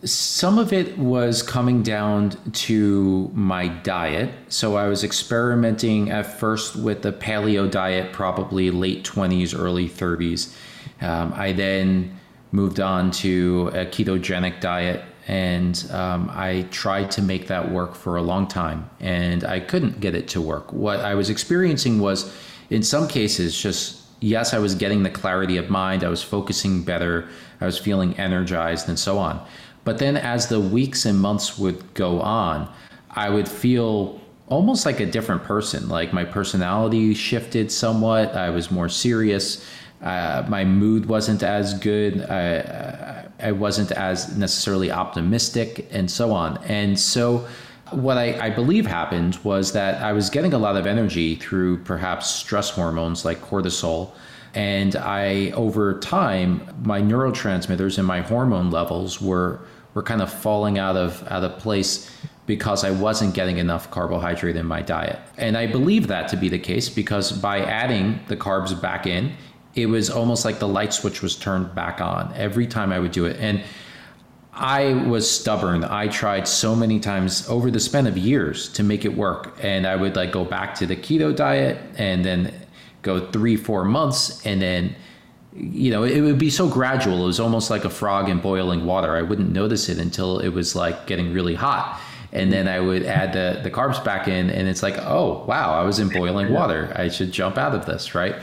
some 0.03 0.57
of 0.57 0.71
it 0.71 0.97
was 0.97 1.43
coming 1.43 1.83
down 1.83 2.31
to 2.53 3.29
my 3.33 3.67
diet. 3.67 4.33
So 4.47 4.77
I 4.77 4.87
was 4.87 5.03
experimenting 5.03 6.09
at 6.09 6.39
first 6.39 6.75
with 6.75 7.01
the 7.01 7.11
paleo 7.11 7.69
diet, 7.69 8.13
probably 8.13 8.71
late 8.71 9.03
20s, 9.03 9.57
early 9.57 9.89
30s. 9.89 10.55
Um, 11.01 11.33
I 11.35 11.51
then 11.51 12.17
moved 12.51 12.79
on 12.79 13.11
to 13.11 13.69
a 13.73 13.85
ketogenic 13.85 14.61
diet 14.61 15.03
and 15.27 15.85
um, 15.91 16.31
I 16.33 16.65
tried 16.71 17.11
to 17.11 17.21
make 17.21 17.47
that 17.47 17.71
work 17.71 17.93
for 17.93 18.15
a 18.15 18.21
long 18.21 18.47
time 18.47 18.89
and 18.99 19.43
I 19.43 19.59
couldn't 19.59 19.99
get 19.99 20.15
it 20.15 20.27
to 20.29 20.41
work. 20.41 20.71
What 20.73 21.01
I 21.01 21.13
was 21.13 21.29
experiencing 21.29 21.99
was, 21.99 22.33
in 22.69 22.83
some 22.83 23.07
cases, 23.07 23.59
just 23.59 24.01
yes, 24.21 24.53
I 24.53 24.59
was 24.59 24.75
getting 24.75 25.03
the 25.03 25.09
clarity 25.09 25.57
of 25.57 25.69
mind, 25.69 26.03
I 26.03 26.09
was 26.09 26.23
focusing 26.23 26.83
better, 26.83 27.27
I 27.61 27.65
was 27.65 27.77
feeling 27.77 28.17
energized, 28.17 28.89
and 28.89 28.97
so 28.97 29.17
on. 29.17 29.45
But 29.89 29.97
then 29.97 30.17
as 30.17 30.49
the 30.49 30.59
weeks 30.59 31.07
and 31.07 31.19
months 31.19 31.57
would 31.57 31.95
go 31.95 32.21
on, 32.21 32.71
I 33.09 33.27
would 33.31 33.49
feel 33.49 34.21
almost 34.45 34.85
like 34.85 34.99
a 34.99 35.05
different 35.07 35.43
person. 35.43 35.89
Like 35.89 36.13
my 36.13 36.25
personality 36.25 37.15
shifted 37.15 37.71
somewhat, 37.71 38.35
I 38.35 38.51
was 38.51 38.69
more 38.69 38.87
serious. 38.87 39.65
Uh, 39.99 40.45
my 40.47 40.63
mood 40.63 41.07
wasn't 41.07 41.41
as 41.41 41.73
good. 41.73 42.21
I, 42.21 43.25
I 43.39 43.51
wasn't 43.51 43.91
as 43.93 44.37
necessarily 44.37 44.91
optimistic, 44.91 45.87
and 45.89 46.11
so 46.11 46.33
on. 46.33 46.57
And 46.65 46.99
so, 46.99 47.47
what 47.89 48.19
I, 48.19 48.39
I, 48.45 48.49
believe 48.51 48.85
happened 48.85 49.39
was 49.43 49.71
that 49.71 50.03
I 50.03 50.13
was 50.13 50.29
getting 50.29 50.53
a 50.53 50.59
lot 50.59 50.77
of 50.77 50.85
energy 50.85 51.33
through 51.33 51.79
perhaps 51.79 52.29
stress 52.29 52.69
hormones 52.69 53.25
like 53.25 53.41
cortisol. 53.41 54.11
And 54.53 54.95
I, 54.95 55.49
over 55.51 55.97
time, 55.99 56.61
my 56.83 57.01
neurotransmitters 57.01 57.97
and 57.97 58.05
my 58.05 58.21
hormone 58.21 58.69
levels 58.69 59.19
were 59.19 59.61
were 59.93 60.03
kind 60.03 60.21
of 60.21 60.31
falling 60.31 60.77
out 60.77 60.95
of 60.95 61.23
out 61.29 61.43
of 61.43 61.57
place 61.59 62.11
because 62.45 62.83
I 62.83 62.89
wasn't 62.89 63.35
getting 63.35 63.59
enough 63.59 63.91
carbohydrate 63.91 64.55
in 64.55 64.65
my 64.65 64.81
diet. 64.81 65.19
And 65.37 65.55
I 65.55 65.67
believe 65.67 66.07
that 66.07 66.27
to 66.29 66.37
be 66.37 66.49
the 66.49 66.57
case 66.57 66.89
because 66.89 67.31
by 67.31 67.59
adding 67.59 68.19
the 68.27 68.35
carbs 68.35 68.79
back 68.79 69.05
in, 69.05 69.33
it 69.75 69.85
was 69.85 70.09
almost 70.09 70.45
like 70.45 70.57
the 70.57 70.67
light 70.67 70.93
switch 70.93 71.21
was 71.21 71.35
turned 71.35 71.75
back 71.75 72.01
on 72.01 72.33
every 72.35 72.65
time 72.65 72.91
I 72.91 72.99
would 72.99 73.11
do 73.11 73.25
it. 73.25 73.37
And 73.39 73.61
I 74.51 74.93
was 74.93 75.29
stubborn. 75.29 75.83
I 75.83 76.07
tried 76.07 76.47
so 76.47 76.75
many 76.75 76.99
times 76.99 77.47
over 77.47 77.71
the 77.71 77.79
span 77.79 78.07
of 78.07 78.17
years 78.17 78.67
to 78.73 78.83
make 78.83 79.05
it 79.05 79.15
work. 79.15 79.57
And 79.61 79.87
I 79.87 79.95
would 79.95 80.15
like 80.15 80.31
go 80.31 80.43
back 80.43 80.75
to 80.75 80.85
the 80.85 80.95
keto 80.95 81.35
diet 81.35 81.77
and 81.97 82.25
then 82.25 82.53
go 83.01 83.31
three, 83.31 83.55
four 83.55 83.85
months. 83.85 84.45
And 84.45 84.61
then, 84.61 84.95
you 85.55 85.91
know, 85.91 86.03
it 86.03 86.21
would 86.21 86.37
be 86.37 86.49
so 86.49 86.69
gradual. 86.69 87.23
It 87.23 87.27
was 87.27 87.39
almost 87.39 87.69
like 87.69 87.85
a 87.85 87.89
frog 87.89 88.29
in 88.29 88.39
boiling 88.39 88.85
water. 88.85 89.15
I 89.15 89.21
wouldn't 89.21 89.51
notice 89.51 89.89
it 89.89 89.97
until 89.97 90.39
it 90.39 90.49
was 90.49 90.75
like 90.75 91.07
getting 91.07 91.33
really 91.33 91.55
hot. 91.55 91.99
And 92.31 92.53
then 92.53 92.67
I 92.67 92.79
would 92.79 93.03
add 93.03 93.33
the, 93.33 93.59
the 93.63 93.71
carbs 93.71 94.03
back 94.03 94.27
in, 94.27 94.51
and 94.51 94.67
it's 94.67 94.83
like, 94.83 94.95
oh, 94.99 95.43
wow, 95.47 95.73
I 95.73 95.83
was 95.83 95.97
in 95.97 96.09
boiling 96.09 96.53
water. 96.53 96.93
I 96.95 97.09
should 97.09 97.31
jump 97.31 97.57
out 97.57 97.73
of 97.73 97.87
this, 97.87 98.13
right? 98.13 98.35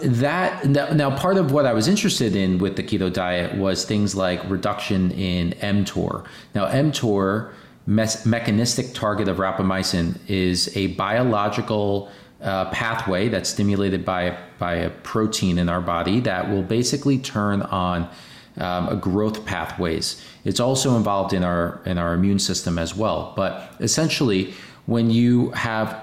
that 0.00 0.66
now 0.66 1.16
part 1.16 1.36
of 1.36 1.52
what 1.52 1.66
I 1.66 1.72
was 1.72 1.88
interested 1.88 2.36
in 2.36 2.58
with 2.58 2.76
the 2.76 2.82
keto 2.82 3.12
diet 3.12 3.56
was 3.56 3.84
things 3.84 4.14
like 4.14 4.48
reduction 4.50 5.10
in 5.12 5.52
mTOR. 5.52 6.26
Now 6.54 6.66
mTOR, 6.66 7.52
mes- 7.86 8.26
mechanistic 8.26 8.92
target 8.92 9.28
of 9.28 9.38
rapamycin, 9.38 10.18
is 10.26 10.74
a 10.76 10.88
biological 10.88 12.10
uh, 12.44 12.70
pathway 12.70 13.28
that's 13.28 13.48
stimulated 13.48 14.04
by 14.04 14.36
by 14.58 14.74
a 14.74 14.90
protein 14.90 15.58
in 15.58 15.68
our 15.68 15.80
body 15.80 16.20
that 16.20 16.48
will 16.48 16.62
basically 16.62 17.18
turn 17.18 17.62
on 17.62 18.08
um, 18.58 19.00
growth 19.00 19.44
pathways. 19.44 20.22
It's 20.44 20.60
also 20.60 20.96
involved 20.96 21.32
in 21.32 21.42
our 21.42 21.80
in 21.86 21.98
our 21.98 22.14
immune 22.14 22.38
system 22.38 22.78
as 22.78 22.94
well. 22.94 23.32
But 23.34 23.72
essentially, 23.80 24.54
when 24.86 25.10
you 25.10 25.50
have 25.50 26.00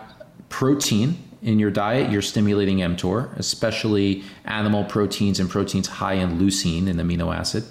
protein 0.50 1.18
in 1.42 1.60
your 1.60 1.72
diet, 1.72 2.12
you're 2.12 2.22
stimulating 2.22 2.80
mTOR, 2.80 3.38
especially 3.38 4.24
animal 4.46 4.84
proteins 4.84 5.40
and 5.40 5.50
proteins 5.50 5.88
high 5.88 6.14
in 6.14 6.40
leucine, 6.40 6.88
an 6.88 6.98
amino 6.98 7.34
acid, 7.34 7.64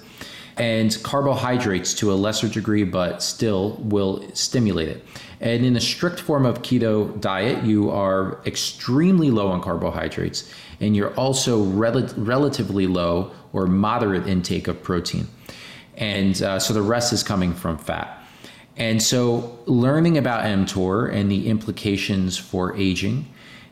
and 0.57 0.97
carbohydrates 1.03 1.93
to 1.95 2.11
a 2.11 2.15
lesser 2.15 2.47
degree, 2.47 2.83
but 2.83 3.21
still 3.21 3.77
will 3.81 4.25
stimulate 4.33 4.89
it. 4.89 5.05
And 5.41 5.65
in 5.65 5.75
a 5.75 5.81
strict 5.81 6.19
form 6.19 6.45
of 6.45 6.61
keto 6.61 7.19
diet, 7.19 7.63
you 7.63 7.89
are 7.89 8.39
extremely 8.45 9.31
low 9.31 9.47
on 9.47 9.59
carbohydrates, 9.61 10.49
and 10.79 10.95
you're 10.95 11.13
also 11.15 11.63
rel- 11.63 12.07
relatively 12.15 12.85
low 12.85 13.31
or 13.51 13.65
moderate 13.65 14.27
intake 14.27 14.67
of 14.67 14.81
protein. 14.83 15.27
And 15.97 16.39
uh, 16.43 16.59
so 16.59 16.73
the 16.75 16.81
rest 16.83 17.11
is 17.11 17.23
coming 17.23 17.53
from 17.53 17.79
fat. 17.79 18.19
And 18.77 19.01
so, 19.01 19.59
learning 19.65 20.17
about 20.17 20.43
mTOR 20.45 21.11
and 21.13 21.29
the 21.29 21.49
implications 21.49 22.37
for 22.37 22.75
aging 22.77 23.27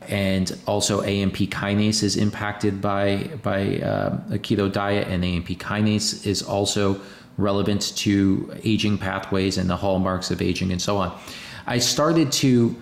and 0.08 0.58
also 0.66 1.02
AMP 1.02 1.36
kinase 1.36 2.02
is 2.02 2.16
impacted 2.16 2.80
by 2.80 3.30
by 3.42 3.78
uh, 3.78 4.20
a 4.30 4.38
keto 4.38 4.70
diet, 4.70 5.08
and 5.08 5.24
AMP 5.24 5.48
kinase 5.48 6.26
is 6.26 6.42
also 6.42 7.00
relevant 7.38 7.96
to 7.96 8.52
aging 8.64 8.98
pathways 8.98 9.56
and 9.56 9.70
the 9.70 9.76
hallmarks 9.76 10.30
of 10.30 10.42
aging 10.42 10.72
and 10.72 10.82
so 10.82 10.96
on. 10.96 11.18
I 11.66 11.78
started 11.78 12.32
to 12.32 12.76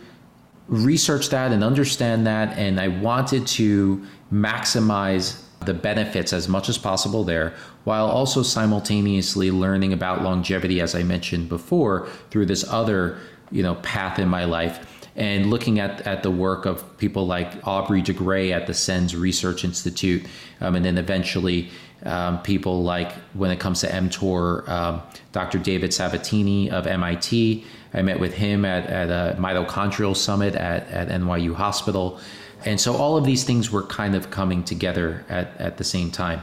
research 0.68 1.30
that 1.30 1.52
and 1.52 1.64
understand 1.64 2.26
that, 2.26 2.56
and 2.58 2.80
I 2.80 2.88
wanted 2.88 3.46
to 3.48 4.04
maximize 4.32 5.42
the 5.64 5.74
benefits 5.74 6.32
as 6.32 6.48
much 6.48 6.68
as 6.68 6.78
possible 6.78 7.24
there, 7.24 7.54
while 7.84 8.06
also 8.06 8.42
simultaneously 8.42 9.50
learning 9.50 9.92
about 9.92 10.22
longevity, 10.22 10.80
as 10.80 10.94
I 10.94 11.02
mentioned 11.02 11.48
before, 11.48 12.08
through 12.30 12.46
this 12.46 12.64
other 12.68 13.18
you 13.50 13.62
know 13.62 13.76
path 13.76 14.18
in 14.18 14.28
my 14.28 14.44
life 14.44 14.98
and 15.18 15.50
looking 15.50 15.80
at, 15.80 16.06
at 16.06 16.22
the 16.22 16.30
work 16.30 16.64
of 16.64 16.96
people 16.96 17.26
like 17.26 17.66
Aubrey 17.66 18.00
de 18.00 18.12
Grey 18.12 18.52
at 18.52 18.68
the 18.68 18.72
SENS 18.72 19.16
Research 19.16 19.64
Institute, 19.64 20.24
um, 20.60 20.76
and 20.76 20.84
then 20.84 20.96
eventually 20.96 21.70
um, 22.04 22.40
people 22.42 22.84
like, 22.84 23.10
when 23.34 23.50
it 23.50 23.58
comes 23.58 23.80
to 23.80 23.88
mTOR, 23.88 24.68
um, 24.68 25.02
Dr. 25.32 25.58
David 25.58 25.92
Sabatini 25.92 26.70
of 26.70 26.86
MIT. 26.86 27.64
I 27.94 28.02
met 28.02 28.20
with 28.20 28.34
him 28.34 28.64
at, 28.64 28.86
at 28.86 29.10
a 29.10 29.36
mitochondrial 29.38 30.16
summit 30.16 30.54
at, 30.54 30.88
at 30.88 31.08
NYU 31.08 31.54
Hospital. 31.54 32.20
And 32.64 32.80
so 32.80 32.96
all 32.96 33.16
of 33.16 33.24
these 33.24 33.44
things 33.44 33.70
were 33.70 33.84
kind 33.84 34.14
of 34.14 34.30
coming 34.30 34.64
together 34.64 35.24
at, 35.28 35.56
at 35.58 35.76
the 35.76 35.84
same 35.84 36.10
time. 36.10 36.42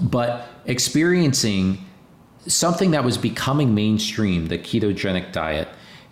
But 0.00 0.48
experiencing 0.64 1.84
something 2.46 2.90
that 2.92 3.04
was 3.04 3.18
becoming 3.18 3.74
mainstream, 3.74 4.46
the 4.46 4.58
ketogenic 4.58 5.32
diet, 5.32 5.68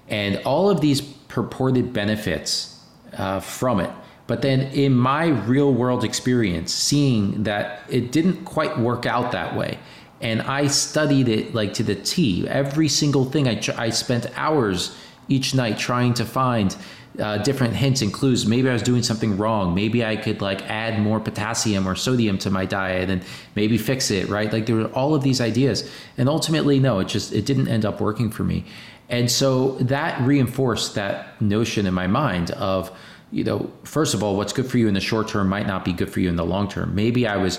and 0.08 0.40
all 0.44 0.70
of 0.70 0.80
these 0.80 1.00
purported 1.00 1.92
benefits 1.92 2.84
uh, 3.16 3.40
from 3.40 3.80
it. 3.80 3.90
But 4.26 4.42
then 4.42 4.60
in 4.60 4.94
my 4.94 5.26
real 5.26 5.74
world 5.74 6.04
experience, 6.04 6.72
seeing 6.72 7.42
that 7.44 7.80
it 7.88 8.12
didn't 8.12 8.44
quite 8.44 8.78
work 8.78 9.04
out 9.04 9.32
that 9.32 9.56
way. 9.56 9.78
And 10.20 10.42
I 10.42 10.66
studied 10.66 11.28
it 11.28 11.54
like 11.54 11.74
to 11.74 11.82
the 11.82 11.94
T. 11.94 12.46
Every 12.48 12.88
single 12.88 13.24
thing, 13.24 13.48
I, 13.48 13.60
I 13.76 13.90
spent 13.90 14.26
hours 14.36 14.96
each 15.28 15.54
night 15.54 15.78
trying 15.78 16.14
to 16.14 16.24
find 16.24 16.76
uh, 17.18 17.38
different 17.38 17.74
hints 17.74 18.02
and 18.02 18.12
clues. 18.12 18.46
Maybe 18.46 18.68
I 18.68 18.72
was 18.72 18.82
doing 18.82 19.02
something 19.02 19.36
wrong. 19.36 19.74
Maybe 19.74 20.04
I 20.04 20.16
could 20.16 20.40
like 20.40 20.62
add 20.70 21.00
more 21.00 21.20
potassium 21.20 21.88
or 21.88 21.94
sodium 21.94 22.38
to 22.38 22.50
my 22.50 22.66
diet 22.66 23.10
and 23.10 23.24
maybe 23.54 23.78
fix 23.78 24.10
it, 24.10 24.28
right? 24.28 24.52
Like 24.52 24.66
there 24.66 24.76
were 24.76 24.86
all 24.86 25.14
of 25.14 25.22
these 25.22 25.40
ideas. 25.40 25.90
And 26.16 26.28
ultimately, 26.28 26.78
no, 26.78 26.98
it 27.00 27.08
just, 27.08 27.32
it 27.32 27.46
didn't 27.46 27.68
end 27.68 27.84
up 27.84 28.00
working 28.00 28.30
for 28.30 28.44
me. 28.44 28.64
And 29.08 29.30
so 29.30 29.72
that 29.80 30.20
reinforced 30.20 30.94
that 30.94 31.40
notion 31.40 31.86
in 31.86 31.94
my 31.94 32.06
mind 32.06 32.52
of, 32.52 32.96
you 33.32 33.44
know, 33.44 33.70
first 33.84 34.14
of 34.14 34.22
all, 34.22 34.36
what's 34.36 34.52
good 34.52 34.70
for 34.70 34.78
you 34.78 34.86
in 34.86 34.94
the 34.94 35.00
short 35.00 35.28
term 35.28 35.48
might 35.48 35.66
not 35.66 35.84
be 35.84 35.92
good 35.92 36.10
for 36.10 36.20
you 36.20 36.28
in 36.28 36.36
the 36.36 36.44
long 36.44 36.68
term. 36.68 36.94
Maybe 36.94 37.26
I 37.26 37.36
was 37.36 37.58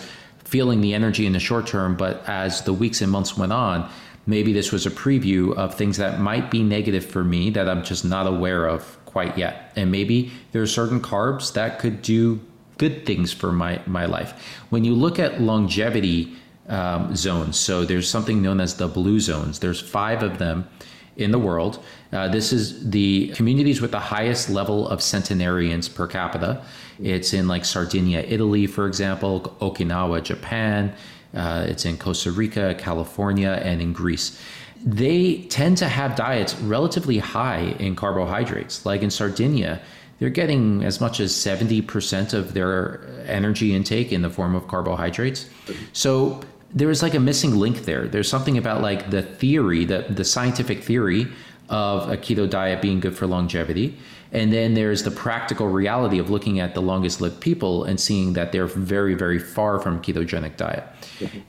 feeling 0.51 0.81
the 0.81 0.93
energy 0.93 1.25
in 1.25 1.31
the 1.31 1.39
short 1.39 1.65
term, 1.65 1.95
but 1.95 2.27
as 2.27 2.61
the 2.63 2.73
weeks 2.73 3.01
and 3.01 3.09
months 3.09 3.37
went 3.37 3.53
on, 3.53 3.89
maybe 4.27 4.51
this 4.51 4.69
was 4.73 4.85
a 4.85 4.91
preview 4.91 5.55
of 5.55 5.73
things 5.75 5.95
that 5.95 6.19
might 6.19 6.51
be 6.51 6.61
negative 6.61 7.05
for 7.05 7.23
me 7.23 7.49
that 7.49 7.69
I'm 7.69 7.83
just 7.83 8.03
not 8.03 8.27
aware 8.27 8.67
of 8.67 8.99
quite 9.05 9.37
yet. 9.37 9.71
And 9.77 9.89
maybe 9.89 10.29
there 10.51 10.61
are 10.61 10.67
certain 10.67 10.99
carbs 10.99 11.53
that 11.53 11.79
could 11.79 12.01
do 12.01 12.41
good 12.77 13.05
things 13.05 13.31
for 13.31 13.53
my, 13.53 13.79
my 13.85 14.05
life. 14.05 14.33
When 14.69 14.83
you 14.83 14.93
look 14.93 15.19
at 15.19 15.39
longevity 15.39 16.35
um, 16.67 17.15
zones, 17.15 17.57
so 17.57 17.85
there's 17.85 18.09
something 18.09 18.41
known 18.41 18.59
as 18.59 18.75
the 18.75 18.89
blue 18.89 19.21
zones, 19.21 19.59
there's 19.59 19.79
five 19.79 20.21
of 20.21 20.37
them 20.37 20.67
in 21.15 21.31
the 21.31 21.39
world. 21.39 21.81
Uh, 22.11 22.27
this 22.27 22.51
is 22.51 22.89
the 22.89 23.29
communities 23.29 23.79
with 23.79 23.91
the 23.91 23.99
highest 23.99 24.49
level 24.49 24.87
of 24.89 25.01
centenarians 25.01 25.87
per 25.87 26.07
capita. 26.07 26.61
It's 27.01 27.33
in 27.33 27.47
like 27.47 27.65
Sardinia, 27.65 28.19
Italy, 28.27 28.67
for 28.67 28.87
example, 28.87 29.55
Okinawa, 29.59 30.23
Japan. 30.23 30.93
Uh, 31.35 31.65
it's 31.67 31.85
in 31.85 31.97
Costa 31.97 32.31
Rica, 32.31 32.75
California, 32.77 33.61
and 33.63 33.81
in 33.81 33.93
Greece. 33.93 34.39
they 34.83 35.43
tend 35.49 35.77
to 35.77 35.87
have 35.87 36.15
diets 36.15 36.55
relatively 36.61 37.19
high 37.19 37.75
in 37.79 37.95
carbohydrates. 37.95 38.85
Like 38.85 39.03
in 39.03 39.11
Sardinia, 39.11 39.79
they're 40.19 40.29
getting 40.29 40.83
as 40.83 40.99
much 40.99 41.19
as 41.19 41.33
70% 41.33 42.33
of 42.33 42.53
their 42.53 43.01
energy 43.25 43.75
intake 43.75 44.11
in 44.11 44.21
the 44.21 44.29
form 44.29 44.55
of 44.55 44.67
carbohydrates. 44.67 45.47
So 45.93 46.41
there's 46.73 47.01
like 47.01 47.13
a 47.13 47.19
missing 47.19 47.55
link 47.55 47.85
there. 47.85 48.07
There's 48.07 48.29
something 48.29 48.57
about 48.57 48.81
like 48.81 49.09
the 49.09 49.21
theory, 49.21 49.85
the, 49.85 50.05
the 50.09 50.23
scientific 50.23 50.83
theory 50.83 51.27
of 51.69 52.09
a 52.09 52.17
keto 52.17 52.49
diet 52.49 52.81
being 52.81 52.99
good 52.99 53.15
for 53.15 53.27
longevity. 53.27 53.97
And 54.33 54.53
then 54.53 54.75
there's 54.75 55.03
the 55.03 55.11
practical 55.11 55.67
reality 55.67 56.17
of 56.17 56.29
looking 56.29 56.59
at 56.59 56.73
the 56.73 56.81
longest 56.81 57.19
lived 57.19 57.41
people 57.41 57.83
and 57.83 57.99
seeing 57.99 58.33
that 58.33 58.51
they're 58.51 58.67
very, 58.67 59.13
very 59.13 59.39
far 59.39 59.79
from 59.79 60.01
ketogenic 60.01 60.55
diet. 60.55 60.85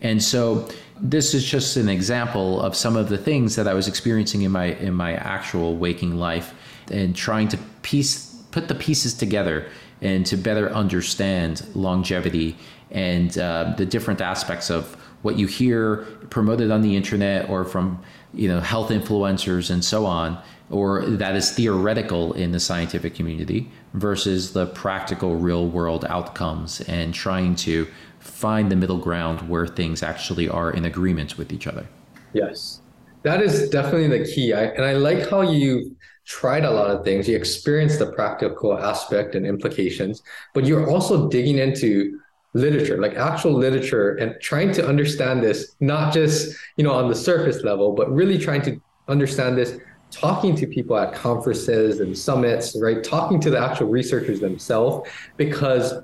And 0.01 0.23
so 0.23 0.69
this 1.01 1.35
is 1.35 1.45
just 1.45 1.77
an 1.77 1.89
example 1.89 2.61
of 2.61 2.77
some 2.77 2.97
of 2.97 3.09
the 3.09 3.19
things 3.19 3.57
that 3.57 3.69
I 3.69 3.75
was 3.75 3.89
experiencing 3.89 4.43
in 4.43 4.53
my 4.53 4.67
in 4.75 4.95
my 4.95 5.15
actual 5.15 5.77
waking 5.77 6.17
life 6.17 6.55
and 6.91 7.15
trying 7.15 7.49
to 7.49 7.59
piece 7.83 8.35
put 8.51 8.69
the 8.69 8.75
pieces 8.75 9.15
together 9.15 9.69
and 10.01 10.27
to 10.27 10.37
better 10.37 10.71
understand 10.71 11.67
longevity 11.75 12.57
and 12.91 13.39
uh, 13.39 13.75
the 13.77 13.87
different 13.87 14.21
aspects 14.21 14.71
of 14.71 14.95
what 15.23 15.39
you 15.39 15.47
hear 15.47 15.99
promoted 16.31 16.71
on 16.71 16.83
the 16.83 16.97
internet 16.97 17.49
or 17.49 17.65
from 17.65 18.01
you 18.35 18.49
know 18.49 18.61
health 18.61 18.91
influencers 18.91 19.71
and 19.71 19.85
so 19.85 20.07
on 20.07 20.41
or 20.73 21.05
that 21.07 21.37
is 21.37 21.51
theoretical 21.53 22.33
in 22.33 22.53
the 22.53 22.61
scientific 22.61 23.15
community 23.15 23.71
versus 23.95 24.53
the 24.53 24.67
practical 24.67 25.37
real 25.37 25.69
world 25.69 26.05
outcomes 26.09 26.81
and 26.83 27.15
trying 27.15 27.55
to 27.55 27.87
find 28.19 28.71
the 28.71 28.77
middle 28.77 28.99
ground 28.99 29.49
where 29.49 29.67
things 29.67 30.03
actually 30.03 30.49
are 30.49 30.71
in 30.71 30.85
agreement 30.85 31.39
with 31.39 31.53
each 31.53 31.67
other. 31.67 31.87
Yes. 32.33 32.81
That 33.23 33.43
is 33.43 33.69
definitely 33.71 34.19
the 34.19 34.25
key. 34.25 34.53
I, 34.53 34.65
and 34.65 34.85
i 34.85 34.95
like 34.95 35.29
how 35.29 35.43
you 35.43 35.95
tried 36.25 36.65
a 36.65 36.71
lot 36.71 36.91
of 36.91 37.05
things. 37.05 37.29
You 37.29 37.37
experienced 37.37 37.99
the 37.99 38.11
practical 38.13 38.79
aspect 38.79 39.35
and 39.35 39.47
implications 39.47 40.23
but 40.55 40.65
you're 40.65 40.91
also 40.91 41.29
digging 41.29 41.59
into 41.59 42.19
literature, 42.55 43.01
like 43.01 43.15
actual 43.15 43.53
literature, 43.53 44.17
and 44.17 44.35
trying 44.41 44.73
to 44.73 44.87
understand 44.87 45.43
this, 45.43 45.75
not 45.81 46.13
just, 46.13 46.55
you 46.77 46.85
know, 46.85 46.93
on 46.93 47.09
the 47.09 47.15
surface 47.15 47.63
level, 47.63 47.93
but 47.93 48.11
really 48.13 48.39
trying 48.39 48.63
to 48.63 48.81
understand 49.09 49.57
this, 49.57 49.79
talking 50.13 50.55
to 50.55 50.67
people 50.67 50.97
at 50.97 51.13
conferences 51.15 51.99
and 52.01 52.17
summits, 52.17 52.79
right? 52.81 53.03
Talking 53.03 53.41
to 53.41 53.51
the 53.51 53.59
actual 53.59 53.89
researchers 53.89 54.39
themselves, 54.39 55.09
because 55.37 55.95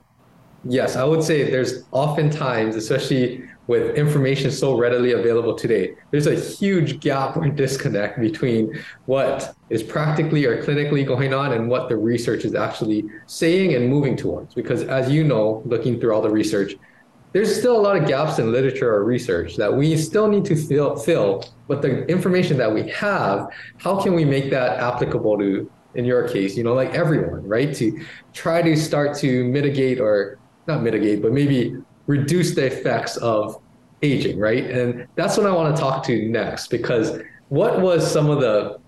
yes, 0.64 0.97
I 0.97 1.05
would 1.05 1.23
say 1.23 1.51
there's 1.51 1.85
oftentimes, 1.92 2.75
especially 2.75 3.44
with 3.68 3.97
information 3.97 4.51
so 4.51 4.77
readily 4.77 5.12
available 5.12 5.55
today, 5.55 5.94
there's 6.11 6.27
a 6.27 6.35
huge 6.35 7.01
gap 7.01 7.37
or 7.37 7.49
disconnect 7.49 8.18
between 8.18 8.83
what 9.05 9.55
is 9.68 9.83
practically 9.83 10.47
or 10.47 10.62
clinically 10.64 11.07
going 11.07 11.35
on 11.35 11.53
and 11.53 11.68
what 11.68 11.90
the 11.90 11.97
research 11.97 12.47
is 12.47 12.55
actually 12.55 13.05
saying 13.27 13.75
and 13.75 13.88
moving 13.88 14.16
towards. 14.16 14.55
Because 14.55 14.83
as 14.85 15.11
you 15.11 15.23
know, 15.23 15.62
looking 15.66 16.01
through 16.01 16.14
all 16.14 16.23
the 16.23 16.31
research, 16.31 16.77
there's 17.33 17.57
still 17.57 17.79
a 17.79 17.83
lot 17.83 17.97
of 17.97 18.09
gaps 18.09 18.38
in 18.38 18.51
literature 18.53 18.93
or 18.93 19.05
research 19.05 19.57
that 19.57 19.73
we 19.73 19.97
still 19.97 20.29
need 20.29 20.45
to 20.47 20.57
fill, 20.57 20.97
fill. 20.97 21.45
But 21.67 21.83
the 21.83 22.07
information 22.07 22.57
that 22.59 22.73
we 22.73 22.88
have, 22.91 23.49
how 23.77 24.01
can 24.01 24.14
we 24.14 24.25
make 24.25 24.51
that 24.51 24.81
applicable 24.81 25.38
to, 25.38 25.71
in 25.95 26.05
your 26.05 26.27
case, 26.29 26.57
you 26.57 26.64
know, 26.64 26.75
like 26.75 26.95
everyone, 26.95 27.47
right? 27.47 27.75
To 27.75 28.05
try 28.33 28.62
to 28.62 28.77
start 28.77 29.17
to 29.19 29.45
mitigate 29.45 30.01
or 30.01 30.38
not 30.67 30.83
mitigate, 30.83 31.23
but 31.23 31.33
maybe 31.33 31.77
reduce 32.07 32.55
the 32.55 32.67
effects 32.67 33.17
of 33.19 33.61
aging, 34.03 34.38
right? 34.38 34.64
And 34.71 35.07
that's 35.14 35.37
what 35.37 35.47
I 35.47 35.53
want 35.53 35.75
to 35.75 35.81
talk 35.81 36.05
to 36.05 36.29
next 36.29 36.69
because 36.69 37.21
what 37.49 37.81
was 37.81 38.11
some 38.11 38.31
of 38.31 38.41
the 38.41 38.79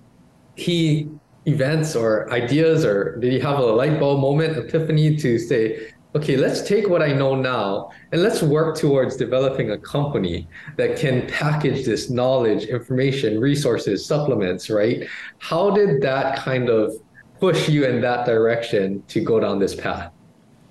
key 0.56 1.08
events 1.46 1.96
or 1.96 2.30
ideas 2.32 2.84
or 2.84 3.16
did 3.16 3.32
you 3.32 3.40
have 3.40 3.58
a 3.58 3.62
light 3.62 3.98
bulb 3.98 4.20
moment 4.20 4.56
epiphany 4.58 5.16
to 5.16 5.38
say 5.38 5.90
okay 6.14 6.36
let's 6.36 6.62
take 6.62 6.88
what 6.88 7.02
i 7.02 7.12
know 7.12 7.34
now 7.34 7.90
and 8.12 8.22
let's 8.22 8.42
work 8.42 8.76
towards 8.76 9.16
developing 9.16 9.70
a 9.70 9.78
company 9.78 10.46
that 10.76 10.98
can 10.98 11.26
package 11.28 11.84
this 11.84 12.10
knowledge 12.10 12.64
information 12.64 13.40
resources 13.40 14.04
supplements 14.04 14.70
right 14.70 15.06
how 15.38 15.70
did 15.70 16.02
that 16.02 16.36
kind 16.36 16.68
of 16.68 16.92
push 17.38 17.68
you 17.68 17.84
in 17.84 18.00
that 18.00 18.26
direction 18.26 19.02
to 19.08 19.20
go 19.20 19.40
down 19.40 19.58
this 19.58 19.74
path 19.74 20.12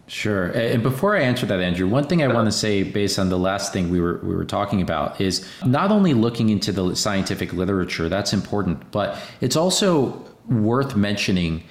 Sure. 0.09 0.47
And 0.47 0.81
before 0.81 1.15
I 1.15 1.21
answer 1.21 1.45
that, 1.45 1.59
Andrew, 1.59 1.87
one 1.87 2.07
thing 2.07 2.23
I 2.23 2.27
want 2.33 2.47
to 2.47 2.51
say 2.51 2.81
based 2.81 3.19
on 3.19 3.29
the 3.29 3.37
last 3.37 3.71
thing 3.71 3.91
we 3.91 4.01
were 4.01 4.19
we 4.23 4.33
were 4.33 4.43
talking 4.43 4.81
about 4.81 5.21
is 5.21 5.47
not 5.63 5.91
only 5.91 6.15
looking 6.15 6.49
into 6.49 6.71
the 6.71 6.95
scientific 6.95 7.53
literature, 7.53 8.09
that's 8.09 8.33
important, 8.33 8.89
but 8.89 9.19
it's 9.39 9.55
also 9.55 10.25
worth 10.47 10.95
mentioning 10.95 11.63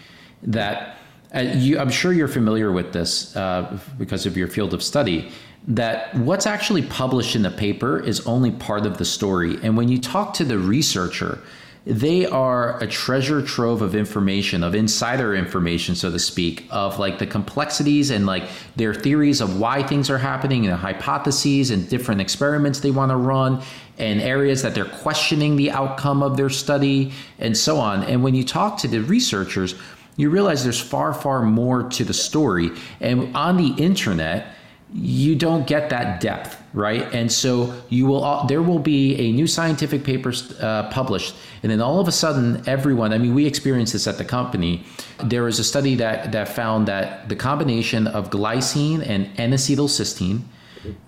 that 0.44 0.97
uh, 1.34 1.40
you, 1.40 1.78
I'm 1.78 1.90
sure 1.90 2.12
you're 2.12 2.28
familiar 2.28 2.72
with 2.72 2.92
this 2.92 3.36
uh, 3.36 3.78
because 3.98 4.26
of 4.26 4.36
your 4.36 4.48
field 4.48 4.74
of 4.74 4.82
study. 4.82 5.30
That 5.66 6.14
what's 6.14 6.46
actually 6.46 6.82
published 6.82 7.36
in 7.36 7.42
the 7.42 7.50
paper 7.50 8.00
is 8.00 8.26
only 8.26 8.52
part 8.52 8.86
of 8.86 8.96
the 8.96 9.04
story, 9.04 9.58
and 9.62 9.76
when 9.76 9.88
you 9.88 10.00
talk 10.00 10.32
to 10.34 10.44
the 10.44 10.58
researcher, 10.58 11.40
they 11.88 12.26
are 12.26 12.82
a 12.82 12.86
treasure 12.86 13.40
trove 13.40 13.80
of 13.80 13.94
information, 13.94 14.62
of 14.62 14.74
insider 14.74 15.34
information, 15.34 15.94
so 15.94 16.10
to 16.10 16.18
speak, 16.18 16.66
of 16.70 16.98
like 16.98 17.18
the 17.18 17.26
complexities 17.26 18.10
and 18.10 18.26
like 18.26 18.44
their 18.76 18.92
theories 18.92 19.40
of 19.40 19.58
why 19.58 19.82
things 19.82 20.10
are 20.10 20.18
happening 20.18 20.66
and 20.66 20.72
the 20.72 20.76
hypotheses 20.76 21.70
and 21.70 21.88
different 21.88 22.20
experiments 22.20 22.80
they 22.80 22.90
want 22.90 23.10
to 23.10 23.16
run 23.16 23.62
and 23.96 24.20
areas 24.20 24.60
that 24.62 24.74
they're 24.74 24.84
questioning 24.84 25.56
the 25.56 25.70
outcome 25.70 26.22
of 26.22 26.36
their 26.36 26.50
study 26.50 27.10
and 27.38 27.56
so 27.56 27.78
on. 27.78 28.02
And 28.04 28.22
when 28.22 28.34
you 28.34 28.44
talk 28.44 28.76
to 28.78 28.88
the 28.88 29.00
researchers, 29.00 29.74
you 30.18 30.28
realize 30.30 30.64
there's 30.64 30.80
far, 30.80 31.14
far 31.14 31.42
more 31.42 31.84
to 31.84 32.04
the 32.04 32.12
story. 32.12 32.72
And 33.00 33.34
on 33.34 33.56
the 33.56 33.68
internet, 33.82 34.52
you 34.92 35.36
don't 35.36 35.66
get 35.66 35.90
that 35.90 36.20
depth, 36.20 36.60
right? 36.74 37.02
And 37.14 37.30
so 37.30 37.74
you 37.88 38.06
will 38.06 38.44
there 38.46 38.62
will 38.62 38.78
be 38.78 39.14
a 39.16 39.32
new 39.32 39.46
scientific 39.46 40.02
paper 40.02 40.32
uh, 40.60 40.90
published, 40.90 41.34
and 41.62 41.70
then 41.70 41.80
all 41.80 42.00
of 42.00 42.08
a 42.08 42.12
sudden, 42.12 42.62
everyone. 42.66 43.12
I 43.12 43.18
mean, 43.18 43.34
we 43.34 43.46
experienced 43.46 43.92
this 43.92 44.06
at 44.06 44.18
the 44.18 44.24
company. 44.24 44.84
There 45.22 45.42
was 45.42 45.58
a 45.58 45.64
study 45.64 45.94
that 45.96 46.32
that 46.32 46.48
found 46.48 46.88
that 46.88 47.28
the 47.28 47.36
combination 47.36 48.06
of 48.06 48.30
glycine 48.30 49.06
and 49.06 49.28
N-acetylcysteine, 49.38 50.40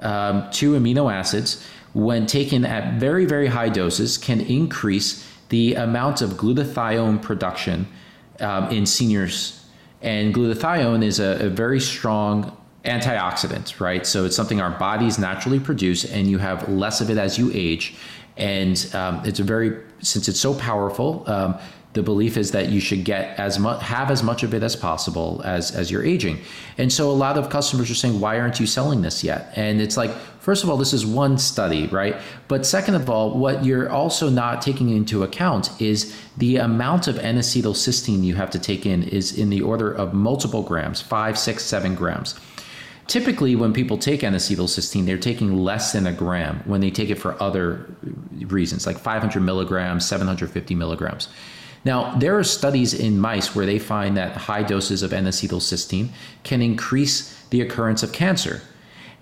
um, 0.01 0.51
two 0.51 0.73
amino 0.73 1.11
acids, 1.11 1.67
when 1.95 2.27
taken 2.27 2.67
at 2.67 3.01
very 3.01 3.25
very 3.25 3.47
high 3.47 3.71
doses, 3.71 4.19
can 4.19 4.43
increase 4.43 5.27
the 5.49 5.75
amount 5.75 6.21
of 6.21 6.33
glutathione 6.33 7.21
production 7.23 7.87
um, 8.41 8.69
in 8.71 8.87
seniors. 8.87 9.65
And 10.03 10.35
glutathione 10.35 11.05
is 11.05 11.21
a, 11.21 11.47
a 11.47 11.49
very 11.49 11.81
strong 11.81 12.57
antioxidant, 12.85 13.79
right? 13.81 14.07
So 14.07 14.25
it's 14.25 14.37
something 14.37 14.61
our 14.61 14.71
bodies 14.79 15.19
naturally 15.19 15.61
produce, 15.61 16.05
and 16.05 16.29
you 16.29 16.39
have 16.39 16.69
less 16.69 17.01
of 17.01 17.11
it 17.11 17.19
as 17.19 17.39
you 17.39 17.51
age. 17.53 17.95
And 18.37 18.89
um, 18.95 19.23
it's 19.25 19.41
a 19.41 19.45
very 19.45 19.77
since 20.01 20.29
it's 20.29 20.41
so 20.41 20.55
powerful. 20.55 21.25
Um, 21.27 21.59
the 21.93 22.03
belief 22.03 22.37
is 22.37 22.53
that 22.53 22.69
you 22.69 22.81
should 22.81 23.05
get 23.05 23.37
as 23.39 23.59
much 23.59 23.83
have 23.83 24.11
as 24.11 24.23
much 24.23 24.43
of 24.45 24.55
it 24.55 24.63
as 24.63 24.77
possible 24.77 25.41
as 25.45 25.75
as 25.75 25.91
you're 25.91 26.05
aging. 26.05 26.39
And 26.79 26.93
so 26.93 27.11
a 27.11 27.13
lot 27.13 27.37
of 27.37 27.51
customers 27.51 27.91
are 27.91 27.97
saying 27.97 28.21
why 28.21 28.39
aren't 28.39 28.61
you 28.61 28.67
selling 28.67 29.03
this 29.03 29.25
yet? 29.25 29.53
And 29.57 29.81
it's 29.81 29.97
like 29.97 30.13
first 30.39 30.63
of 30.63 30.71
all 30.71 30.77
this 30.77 30.93
is 30.93 31.05
one 31.05 31.37
study 31.37 31.89
right? 31.89 32.17
But 32.47 32.65
second 32.65 32.95
of 32.95 33.11
all 33.11 33.37
what 33.37 33.65
you're 33.65 33.91
also 33.91 34.31
not 34.31 34.63
taking 34.63 34.91
into 34.91 35.25
account 35.25 35.71
is 35.81 36.17
the 36.37 36.59
amount 36.59 37.09
of 37.09 37.19
n-acetylcysteine 37.19 38.23
you 38.23 38.37
have 38.37 38.51
to 38.51 38.59
take 38.59 38.87
in 38.87 39.03
is 39.03 39.37
in 39.37 39.51
the 39.51 39.63
order 39.63 39.93
of 39.93 40.15
multiple 40.15 40.63
grams 40.63 41.01
five 41.01 41.37
six 41.37 41.65
seven 41.65 41.97
grams. 41.97 42.39
Typically 43.09 43.57
when 43.57 43.73
people 43.73 43.99
take 43.99 44.23
N-acetylcysteine, 44.23 45.05
they're 45.05 45.19
taking 45.19 45.57
less 45.57 45.93
than 45.93 46.07
a 46.07 46.13
gram 46.13 46.63
when 46.65 46.81
they 46.81 46.93
take 46.93 47.11
it 47.11 47.17
for 47.17 47.35
other 47.43 47.93
reasons, 48.47 48.87
like 48.87 48.97
500 48.97 49.41
milligrams, 49.41 50.07
750 50.07 50.77
milligrams. 50.77 51.27
Now, 51.85 52.15
there 52.17 52.39
are 52.39 52.45
studies 52.45 52.93
in 52.93 53.19
mice 53.19 53.55
where 53.55 53.67
they 53.67 53.79
find 53.79 54.17
that 54.17 54.37
high 54.37 54.63
doses 54.63 55.03
of 55.03 55.13
N-acetylcysteine 55.13 56.11
can 56.43 56.61
increase 56.61 57.43
the 57.51 57.63
occurrence 57.63 58.03
of 58.03 58.13
cancer. 58.13 58.61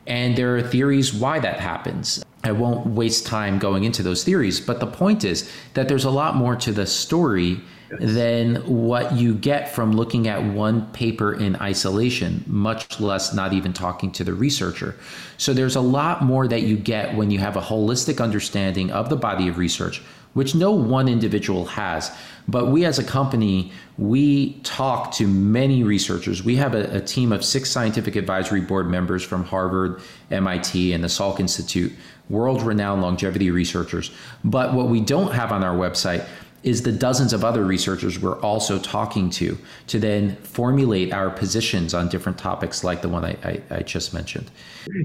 And 0.06 0.36
there 0.36 0.56
are 0.56 0.62
theories 0.62 1.12
why 1.12 1.38
that 1.38 1.60
happens. 1.60 2.24
I 2.42 2.52
won't 2.52 2.86
waste 2.86 3.26
time 3.26 3.58
going 3.58 3.84
into 3.84 4.02
those 4.02 4.24
theories, 4.24 4.60
but 4.60 4.80
the 4.80 4.86
point 4.86 5.24
is 5.24 5.50
that 5.74 5.88
there's 5.88 6.04
a 6.04 6.10
lot 6.10 6.34
more 6.34 6.56
to 6.56 6.72
the 6.72 6.86
story 6.86 7.60
than 8.00 8.56
what 8.66 9.12
you 9.14 9.34
get 9.34 9.74
from 9.74 9.92
looking 9.92 10.28
at 10.28 10.42
one 10.42 10.86
paper 10.92 11.34
in 11.34 11.56
isolation, 11.56 12.44
much 12.46 13.00
less 13.00 13.32
not 13.32 13.52
even 13.52 13.72
talking 13.72 14.12
to 14.12 14.24
the 14.24 14.34
researcher. 14.34 14.94
So 15.36 15.54
there's 15.54 15.76
a 15.76 15.80
lot 15.80 16.22
more 16.22 16.46
that 16.48 16.62
you 16.62 16.76
get 16.76 17.16
when 17.16 17.30
you 17.30 17.38
have 17.38 17.56
a 17.56 17.62
holistic 17.62 18.22
understanding 18.22 18.90
of 18.90 19.08
the 19.08 19.16
body 19.16 19.48
of 19.48 19.58
research, 19.58 20.02
which 20.34 20.54
no 20.54 20.70
one 20.70 21.08
individual 21.08 21.64
has. 21.66 22.10
But 22.46 22.68
we 22.68 22.84
as 22.84 22.98
a 22.98 23.04
company, 23.04 23.72
we 23.98 24.54
talk 24.60 25.12
to 25.12 25.26
many 25.26 25.82
researchers. 25.82 26.42
We 26.42 26.56
have 26.56 26.74
a, 26.74 26.96
a 26.96 27.00
team 27.00 27.32
of 27.32 27.44
six 27.44 27.70
scientific 27.70 28.16
advisory 28.16 28.60
board 28.60 28.88
members 28.88 29.22
from 29.22 29.44
Harvard, 29.44 30.00
MIT, 30.30 30.92
and 30.92 31.04
the 31.04 31.08
Salk 31.08 31.40
Institute, 31.40 31.92
world 32.30 32.62
renowned 32.62 33.02
longevity 33.02 33.50
researchers. 33.50 34.10
But 34.44 34.74
what 34.74 34.88
we 34.88 35.00
don't 35.00 35.32
have 35.32 35.52
on 35.52 35.62
our 35.62 35.76
website 35.76 36.26
is 36.62 36.82
the 36.82 36.92
dozens 36.92 37.32
of 37.32 37.44
other 37.44 37.64
researchers 37.64 38.18
we're 38.18 38.40
also 38.40 38.78
talking 38.78 39.30
to 39.30 39.56
to 39.86 39.98
then 39.98 40.34
formulate 40.36 41.12
our 41.12 41.30
positions 41.30 41.94
on 41.94 42.08
different 42.08 42.36
topics 42.36 42.82
like 42.82 43.00
the 43.00 43.08
one 43.08 43.24
I, 43.24 43.36
I, 43.44 43.62
I, 43.70 43.82
just 43.82 44.12
mentioned. 44.12 44.50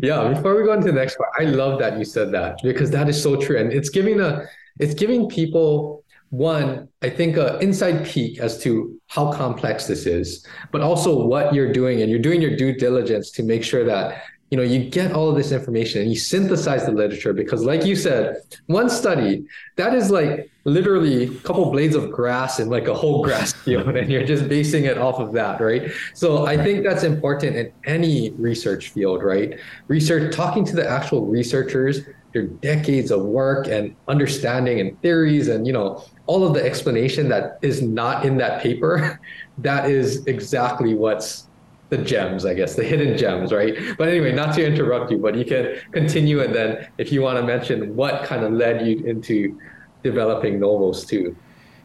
Yeah, 0.01 0.29
before 0.33 0.55
we 0.55 0.63
go 0.63 0.73
into 0.73 0.87
the 0.87 0.93
next 0.93 1.15
part, 1.15 1.29
I 1.37 1.43
love 1.43 1.79
that 1.79 1.97
you 1.99 2.05
said 2.05 2.31
that 2.31 2.57
because 2.63 2.89
that 2.91 3.07
is 3.07 3.21
so 3.21 3.35
true. 3.35 3.57
And 3.57 3.71
it's 3.71 3.89
giving 3.89 4.19
a 4.19 4.47
it's 4.79 4.93
giving 4.93 5.29
people 5.29 6.03
one, 6.33 6.89
I 7.03 7.11
think 7.11 7.37
an 7.37 7.61
inside 7.61 8.07
peek 8.07 8.39
as 8.39 8.59
to 8.63 8.99
how 9.05 9.31
complex 9.31 9.85
this 9.85 10.07
is, 10.07 10.47
but 10.71 10.81
also 10.81 11.27
what 11.27 11.53
you're 11.53 11.71
doing 11.71 12.01
and 12.01 12.09
you're 12.09 12.19
doing 12.19 12.41
your 12.41 12.55
due 12.55 12.73
diligence 12.73 13.29
to 13.31 13.43
make 13.43 13.63
sure 13.63 13.85
that 13.85 14.23
you 14.49 14.57
know 14.57 14.63
you 14.63 14.87
get 14.87 15.11
all 15.11 15.29
of 15.29 15.35
this 15.35 15.51
information 15.51 16.01
and 16.01 16.11
you 16.11 16.15
synthesize 16.15 16.85
the 16.85 16.91
literature 16.91 17.33
because 17.33 17.65
like 17.65 17.85
you 17.85 17.95
said 17.95 18.37
one 18.67 18.87
study 18.87 19.43
that 19.77 19.95
is 19.95 20.11
like 20.11 20.47
literally 20.63 21.23
a 21.23 21.39
couple 21.39 21.71
blades 21.71 21.95
of 21.95 22.11
grass 22.11 22.59
in 22.59 22.69
like 22.69 22.87
a 22.87 22.93
whole 22.93 23.23
grass 23.23 23.53
field 23.65 23.95
and 23.95 24.11
you're 24.11 24.25
just 24.25 24.47
basing 24.47 24.85
it 24.85 24.99
off 24.99 25.17
of 25.17 25.33
that 25.33 25.59
right? 25.59 25.91
So 26.13 26.45
i 26.45 26.55
think 26.55 26.83
that's 26.83 27.03
important 27.03 27.55
in 27.55 27.73
any 27.85 28.29
research 28.31 28.89
field 28.89 29.23
right? 29.23 29.59
Research 29.87 30.35
talking 30.35 30.63
to 30.65 30.75
the 30.75 30.87
actual 30.87 31.25
researchers 31.25 32.01
their 32.33 32.43
decades 32.43 33.11
of 33.11 33.23
work 33.23 33.67
and 33.67 33.95
understanding 34.07 34.79
and 34.79 34.99
theories 35.01 35.47
and 35.47 35.65
you 35.67 35.73
know 35.73 36.03
all 36.25 36.45
of 36.45 36.53
the 36.53 36.63
explanation 36.63 37.29
that 37.29 37.59
is 37.61 37.81
not 37.81 38.25
in 38.25 38.37
that 38.37 38.61
paper 38.61 39.19
that 39.59 39.89
is 39.89 40.25
exactly 40.25 40.93
what's 40.95 41.47
the 41.89 41.97
gems, 42.03 42.43
I 42.43 42.55
guess, 42.55 42.73
the 42.73 42.83
hidden 42.83 43.15
gems, 43.17 43.53
right? 43.53 43.75
But 43.99 44.07
anyway, 44.07 44.31
not 44.31 44.55
to 44.55 44.65
interrupt 44.65 45.11
you, 45.11 45.19
but 45.19 45.35
you 45.35 45.45
can 45.45 45.79
continue 45.91 46.41
and 46.41 46.53
then 46.55 46.87
if 46.97 47.11
you 47.11 47.21
want 47.21 47.37
to 47.37 47.43
mention 47.43 47.95
what 47.95 48.23
kind 48.23 48.43
of 48.43 48.51
led 48.51 48.87
you 48.87 49.05
into 49.05 49.59
developing 50.01 50.59
Novos 50.59 51.05
too. 51.05 51.35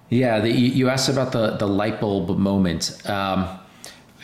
Yeah, 0.09 0.40
the, 0.40 0.51
you 0.51 0.88
asked 0.88 1.11
about 1.11 1.32
the 1.32 1.57
the 1.57 1.66
light 1.66 2.01
bulb 2.01 2.38
moment. 2.38 3.03
Um, 3.09 3.59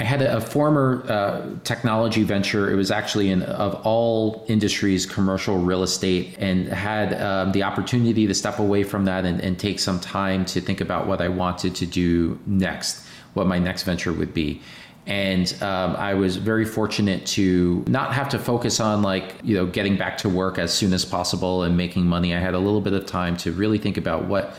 I 0.01 0.05
had 0.05 0.22
a, 0.22 0.36
a 0.36 0.40
former 0.40 1.05
uh, 1.09 1.51
technology 1.62 2.24
venture. 2.24 2.70
It 2.70 2.74
was 2.74 2.90
actually 2.90 3.30
in 3.30 3.42
of 3.42 3.74
all 3.86 4.45
industries, 4.49 5.07
commercial 5.07 5.59
real 5.59 5.82
estate, 5.82 6.36
and 6.38 6.66
had 6.68 7.20
um, 7.20 7.53
the 7.53 7.62
opportunity 7.62 8.26
to 8.26 8.34
step 8.34 8.59
away 8.59 8.82
from 8.82 9.05
that 9.05 9.24
and, 9.24 9.40
and 9.40 9.59
take 9.59 9.78
some 9.78 10.01
time 10.01 10.45
to 10.47 10.61
think 10.61 10.80
about 10.80 11.07
what 11.07 11.20
I 11.20 11.28
wanted 11.28 11.74
to 11.76 11.86
do 11.86 12.38
next, 12.47 13.07
what 13.34 13.47
my 13.47 13.59
next 13.59 13.84
venture 13.84 14.12
would 14.12 14.34
be 14.34 14.61
and 15.07 15.55
um, 15.62 15.97
I 15.97 16.14
was 16.14 16.36
very 16.36 16.64
fortunate 16.64 17.26
to 17.26 17.84
not 17.86 18.14
have 18.14 18.28
to 18.30 18.38
focus 18.38 18.80
on 18.80 19.03
like 19.03 19.34
you 19.42 19.55
know 19.55 19.66
getting 19.66 19.97
back 19.97 20.16
to 20.18 20.28
work 20.28 20.59
as 20.59 20.72
soon 20.72 20.92
as 20.92 21.05
possible 21.05 21.62
and 21.62 21.76
making 21.76 22.07
money. 22.07 22.34
I 22.34 22.38
had 22.38 22.55
a 22.55 22.59
little 22.59 22.80
bit 22.80 22.95
of 22.95 23.05
time 23.05 23.36
to 23.38 23.53
really 23.53 23.78
think 23.78 23.97
about 23.97 24.24
what 24.24 24.57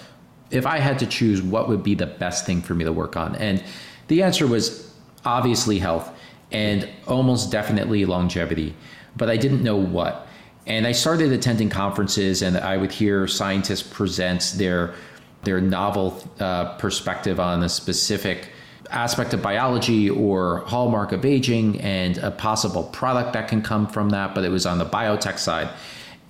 if 0.51 0.65
I 0.65 0.77
had 0.77 0.99
to 0.99 1.07
choose 1.07 1.41
what 1.41 1.67
would 1.67 1.81
be 1.81 1.95
the 1.95 2.05
best 2.05 2.45
thing 2.45 2.61
for 2.61 2.75
me 2.75 2.85
to 2.85 2.93
work 2.93 3.17
on, 3.17 3.35
and 3.37 3.63
the 4.07 4.21
answer 4.21 4.45
was 4.45 4.84
obviously 5.25 5.79
health 5.79 6.11
and 6.51 6.87
almost 7.07 7.51
definitely 7.51 8.05
longevity, 8.05 8.75
but 9.17 9.29
I 9.29 9.37
didn't 9.37 9.63
know 9.63 9.77
what. 9.77 10.27
And 10.67 10.87
I 10.87 10.93
started 10.93 11.31
attending 11.31 11.69
conferences, 11.69 12.41
and 12.41 12.57
I 12.57 12.77
would 12.77 12.91
hear 12.91 13.27
scientists 13.27 13.83
present 13.83 14.53
their 14.57 14.93
their 15.43 15.61
novel 15.61 16.27
uh, 16.39 16.75
perspective 16.77 17.39
on 17.39 17.61
a 17.61 17.69
specific 17.69 18.49
aspect 18.89 19.33
of 19.33 19.41
biology 19.41 20.09
or 20.09 20.59
hallmark 20.61 21.11
of 21.11 21.23
aging 21.23 21.79
and 21.81 22.17
a 22.17 22.31
possible 22.31 22.83
product 22.85 23.33
that 23.33 23.47
can 23.47 23.61
come 23.61 23.87
from 23.87 24.09
that, 24.09 24.33
but 24.33 24.43
it 24.43 24.49
was 24.49 24.65
on 24.65 24.79
the 24.79 24.85
biotech 24.85 25.37
side. 25.37 25.69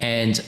And 0.01 0.43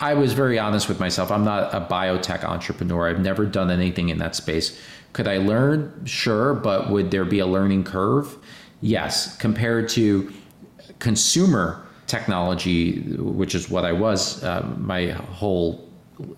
I 0.00 0.14
was 0.14 0.32
very 0.32 0.58
honest 0.58 0.88
with 0.88 1.00
myself. 1.00 1.30
I'm 1.30 1.44
not 1.44 1.74
a 1.74 1.80
biotech 1.80 2.44
entrepreneur. 2.44 3.08
I've 3.08 3.20
never 3.20 3.46
done 3.46 3.70
anything 3.70 4.08
in 4.08 4.18
that 4.18 4.34
space. 4.34 4.80
Could 5.14 5.26
I 5.26 5.38
learn? 5.38 6.04
Sure, 6.04 6.52
but 6.52 6.90
would 6.90 7.10
there 7.10 7.24
be 7.24 7.38
a 7.38 7.46
learning 7.46 7.84
curve? 7.84 8.36
Yes. 8.82 9.36
Compared 9.38 9.88
to 9.90 10.30
consumer 10.98 11.86
technology, 12.06 13.00
which 13.16 13.54
is 13.54 13.70
what 13.70 13.84
I 13.86 13.92
was, 13.92 14.44
uh, 14.44 14.62
my 14.76 15.06
whole 15.08 15.88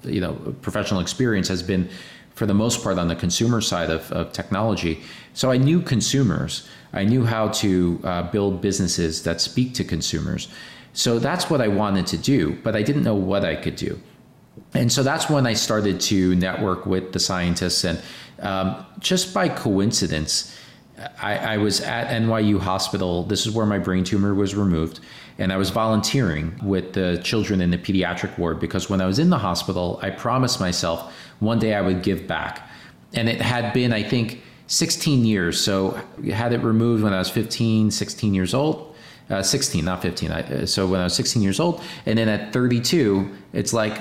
you 0.04 0.20
know 0.20 0.34
professional 0.62 1.00
experience 1.00 1.48
has 1.48 1.62
been 1.62 1.88
for 2.34 2.46
the 2.46 2.54
most 2.54 2.82
part 2.84 2.98
on 2.98 3.08
the 3.08 3.16
consumer 3.16 3.60
side 3.60 3.90
of, 3.90 4.12
of 4.12 4.32
technology. 4.32 5.02
So 5.32 5.50
I 5.50 5.56
knew 5.56 5.80
consumers. 5.80 6.68
I 6.92 7.04
knew 7.04 7.24
how 7.24 7.48
to 7.48 8.00
uh, 8.04 8.22
build 8.30 8.60
businesses 8.60 9.22
that 9.22 9.40
speak 9.40 9.72
to 9.74 9.84
consumers. 9.84 10.48
So 10.92 11.18
that's 11.18 11.48
what 11.50 11.60
I 11.60 11.68
wanted 11.68 12.06
to 12.08 12.18
do, 12.18 12.58
but 12.62 12.76
I 12.76 12.82
didn't 12.82 13.04
know 13.04 13.14
what 13.14 13.44
I 13.44 13.56
could 13.56 13.76
do. 13.76 14.00
And 14.74 14.92
so 14.92 15.02
that's 15.02 15.30
when 15.30 15.46
I 15.46 15.54
started 15.54 16.00
to 16.02 16.34
network 16.34 16.86
with 16.86 17.12
the 17.12 17.18
scientists. 17.18 17.84
And 17.84 18.00
um, 18.40 18.84
just 18.98 19.32
by 19.32 19.48
coincidence, 19.48 20.56
I, 21.20 21.36
I, 21.38 21.56
was 21.58 21.80
at 21.80 22.08
NYU 22.08 22.58
Hospital. 22.58 23.22
This 23.24 23.46
is 23.46 23.54
where 23.54 23.66
my 23.66 23.78
brain 23.78 24.04
tumor 24.04 24.34
was 24.34 24.54
removed. 24.54 25.00
And 25.38 25.52
I 25.52 25.56
was 25.56 25.70
volunteering 25.70 26.58
with 26.62 26.94
the 26.94 27.20
children 27.22 27.60
in 27.60 27.70
the 27.70 27.78
pediatric 27.78 28.38
ward 28.38 28.58
because 28.60 28.88
when 28.88 29.00
I 29.00 29.06
was 29.06 29.18
in 29.18 29.28
the 29.28 29.38
hospital, 29.38 29.98
I 30.02 30.10
promised 30.10 30.60
myself 30.60 31.12
one 31.40 31.58
day 31.58 31.74
I 31.74 31.82
would 31.82 32.02
give 32.02 32.26
back. 32.26 32.68
And 33.12 33.28
it 33.28 33.40
had 33.40 33.72
been, 33.74 33.92
I 33.92 34.02
think, 34.02 34.42
16 34.68 35.24
years. 35.24 35.60
So 35.60 36.00
I 36.24 36.30
had 36.30 36.52
it 36.52 36.58
removed 36.58 37.02
when 37.02 37.12
I 37.12 37.18
was 37.18 37.30
15, 37.30 37.90
16 37.90 38.34
years 38.34 38.54
old. 38.54 38.94
Uh, 39.28 39.42
16, 39.42 39.84
not 39.84 40.02
15. 40.02 40.30
I, 40.30 40.40
uh, 40.40 40.66
so 40.66 40.86
when 40.86 41.00
I 41.00 41.04
was 41.04 41.14
16 41.14 41.42
years 41.42 41.60
old. 41.60 41.82
And 42.06 42.18
then 42.18 42.28
at 42.28 42.52
32, 42.52 43.28
it's 43.52 43.72
like 43.72 44.00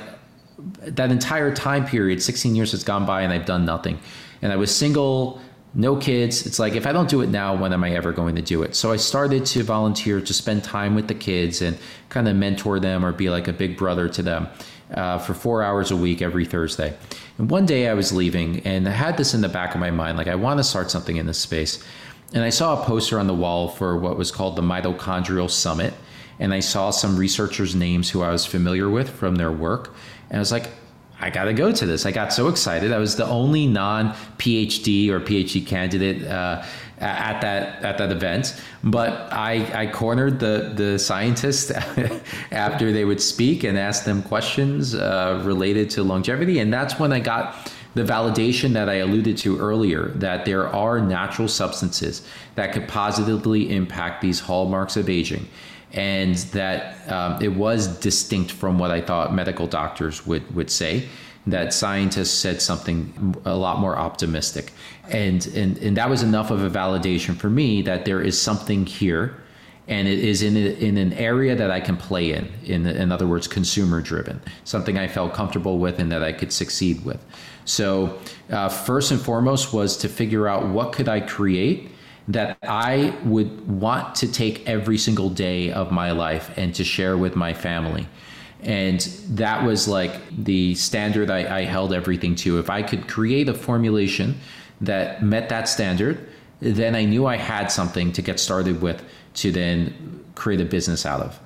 that 0.58 1.12
entire 1.12 1.54
time 1.54 1.86
period, 1.86 2.22
16 2.22 2.56
years 2.56 2.72
has 2.72 2.84
gone 2.84 3.06
by 3.06 3.22
and 3.22 3.34
I've 3.34 3.46
done 3.46 3.66
nothing. 3.66 4.00
And 4.42 4.52
I 4.52 4.56
was 4.56 4.76
single, 4.76 5.42
no 5.74 5.98
kids. 5.98 6.46
It's 6.46 6.60
like, 6.60 6.74
if 6.74 6.88
I 6.88 6.94
don't 6.94 7.10
do 7.10 7.22
it 7.22 7.28
now, 7.28 7.56
when 7.56 7.74
am 7.74 7.84
I 7.84 7.92
ever 7.92 8.12
going 8.12 8.36
to 8.36 8.42
do 8.42 8.64
it? 8.64 8.76
So 8.76 8.92
I 8.92 8.96
started 8.96 9.46
to 9.48 9.64
volunteer 9.64 10.22
to 10.22 10.34
spend 10.34 10.64
time 10.64 10.96
with 10.96 11.08
the 11.08 11.14
kids 11.14 11.62
and 11.62 11.78
kind 12.10 12.28
of 12.28 12.36
mentor 12.36 12.80
them 12.80 13.06
or 13.06 13.12
be 13.12 13.30
like 13.30 13.48
a 13.48 13.54
big 13.54 13.78
brother 13.78 14.08
to 14.10 14.24
them 14.24 14.48
uh, 14.94 15.18
for 15.20 15.34
four 15.34 15.62
hours 15.64 15.92
a 15.92 15.96
week 15.96 16.22
every 16.22 16.46
Thursday. 16.46 16.96
And 17.38 17.50
one 17.50 17.66
day 17.66 17.90
I 17.90 17.94
was 17.94 18.14
leaving 18.14 18.62
and 18.62 18.88
I 18.88 18.92
had 18.92 19.18
this 19.18 19.34
in 19.34 19.42
the 19.42 19.50
back 19.50 19.74
of 19.74 19.82
my 19.82 19.92
mind 19.92 20.18
like, 20.18 20.28
I 20.28 20.36
want 20.36 20.60
to 20.60 20.64
start 20.64 20.90
something 20.90 21.18
in 21.18 21.26
this 21.26 21.40
space. 21.40 21.84
And 22.34 22.44
I 22.44 22.50
saw 22.50 22.82
a 22.82 22.86
poster 22.86 23.20
on 23.20 23.28
the 23.28 23.34
wall 23.34 23.68
for 23.68 23.98
what 23.98 24.18
was 24.18 24.32
called 24.32 24.56
the 24.56 24.62
Mitochondrial 24.62 25.50
Summit. 25.50 25.94
And 26.40 26.54
I 26.54 26.60
saw 26.60 26.90
some 26.92 27.16
researchers' 27.16 27.76
names 27.76 28.10
who 28.10 28.22
I 28.22 28.30
was 28.30 28.46
familiar 28.46 28.90
with 28.90 29.10
from 29.10 29.36
their 29.36 29.52
work. 29.52 29.94
And 30.30 30.38
I 30.38 30.40
was 30.40 30.52
like, 30.52 30.70
I 31.20 31.30
got 31.30 31.46
to 31.46 31.54
go 31.54 31.72
to 31.72 31.86
this. 31.86 32.06
I 32.06 32.12
got 32.12 32.34
so 32.34 32.50
excited. 32.50 32.92
I 32.92 32.98
was 32.98 33.16
the 33.16 33.26
only 33.26 33.68
non 33.68 34.12
PhD 34.38 35.10
or 35.10 35.20
PhD 35.20 35.66
candidate 35.66 36.28
uh, 36.28 36.64
at 37.00 37.42
that 37.42 37.84
at 37.84 37.98
that 37.98 38.12
event. 38.12 38.62
But 38.84 39.32
I, 39.32 39.84
I 39.84 39.88
cornered 39.88 40.40
the 40.40 40.74
the 40.76 41.00
scientists 41.00 41.72
after 42.52 42.92
they 42.92 43.06
would 43.06 43.22
speak 43.22 43.64
and 43.64 43.78
asked 43.78 44.06
them 44.06 44.24
questions 44.24 44.94
uh, 44.94 45.42
related 45.46 45.90
to 45.92 46.04
longevity, 46.04 46.60
and 46.60 46.74
that's 46.74 47.00
when 47.00 47.14
I 47.14 47.22
got 47.22 47.72
the 47.96 48.04
validation 48.04 48.74
that 48.74 48.90
I 48.90 48.96
alluded 48.96 49.38
to 49.38 49.58
earlier 49.58 50.10
that 50.16 50.44
there 50.44 50.68
are 50.68 51.00
natural 51.00 51.48
substances 51.48 52.28
that 52.56 52.74
could 52.74 52.90
positively 52.90 53.74
impact 53.74 54.22
these 54.22 54.42
hallmarks 54.42 54.98
of 54.98 55.10
aging. 55.10 55.48
And 55.96 56.36
that 56.36 57.10
um, 57.10 57.42
it 57.42 57.56
was 57.56 57.88
distinct 58.00 58.52
from 58.52 58.78
what 58.78 58.92
I 58.92 59.02
thought 59.02 59.34
medical 59.34 59.66
doctors 59.66 60.26
would, 60.28 60.54
would 60.54 60.70
say 60.70 61.08
that 61.48 61.74
scientists 61.74 62.38
said 62.38 62.62
something 62.62 63.36
a 63.46 63.56
lot 63.56 63.80
more 63.80 63.98
optimistic. 63.98 64.74
And, 65.10 65.46
and, 65.48 65.78
and 65.78 65.98
that 65.98 66.10
was 66.10 66.24
enough 66.24 66.52
of 66.52 66.64
a 66.64 66.70
validation 66.70 67.36
for 67.36 67.50
me 67.50 67.82
that 67.84 68.06
there 68.06 68.22
is 68.22 68.40
something 68.40 68.86
here 68.86 69.38
and 69.88 70.08
it 70.08 70.20
is 70.20 70.42
in, 70.42 70.58
a, 70.58 70.74
in 70.80 70.98
an 70.98 71.14
area 71.14 71.56
that 71.56 71.70
I 71.70 71.80
can 71.80 71.96
play 71.96 72.32
in, 72.32 72.52
in, 72.64 72.88
in 72.88 73.12
other 73.12 73.28
words, 73.28 73.48
consumer 73.48 74.02
driven, 74.02 74.42
something 74.64 74.98
I 74.98 75.08
felt 75.08 75.34
comfortable 75.34 75.78
with 75.78 76.00
and 76.00 76.12
that 76.12 76.24
I 76.24 76.34
could 76.34 76.52
succeed 76.52 77.06
with. 77.06 77.24
So 77.66 78.20
uh, 78.50 78.70
first 78.70 79.12
and 79.12 79.22
foremost 79.22 79.74
was 79.74 79.98
to 79.98 80.10
figure 80.10 80.48
out 80.48 80.68
what 80.68 80.92
could 80.92 81.08
I 81.08 81.20
create 81.20 81.92
that 82.28 82.58
I 82.64 83.16
would 83.24 83.68
want 83.68 84.16
to 84.16 84.32
take 84.32 84.68
every 84.68 84.98
single 84.98 85.30
day 85.30 85.72
of 85.72 85.92
my 85.92 86.12
life 86.12 86.52
and 86.58 86.74
to 86.76 86.84
share 86.84 87.18
with 87.18 87.36
my 87.36 87.54
family 87.54 88.08
and 88.66 89.00
that 89.30 89.64
was 89.64 89.88
like 89.88 90.14
the 90.44 90.74
standard 90.74 91.30
I, 91.30 91.60
I, 91.60 91.64
held 91.66 91.94
everything 91.94 92.34
to. 92.38 92.58
If 92.58 92.70
I 92.70 92.82
could 92.82 93.08
create 93.08 93.48
a 93.48 93.54
formulation 93.54 94.40
that 94.82 95.22
met 95.22 95.50
that 95.50 95.70
standard, 95.70 96.28
then 96.60 96.96
I 96.96 97.06
knew 97.06 97.28
I 97.28 97.36
had 97.38 97.68
something 97.68 98.12
to 98.14 98.24
get 98.24 98.40
started 98.40 98.82
with 98.82 99.04
to 99.36 99.52
then 99.52 100.26
create 100.34 100.62
a 100.62 100.66
business 100.66 101.06
out 101.06 101.22
of. 101.22 101.40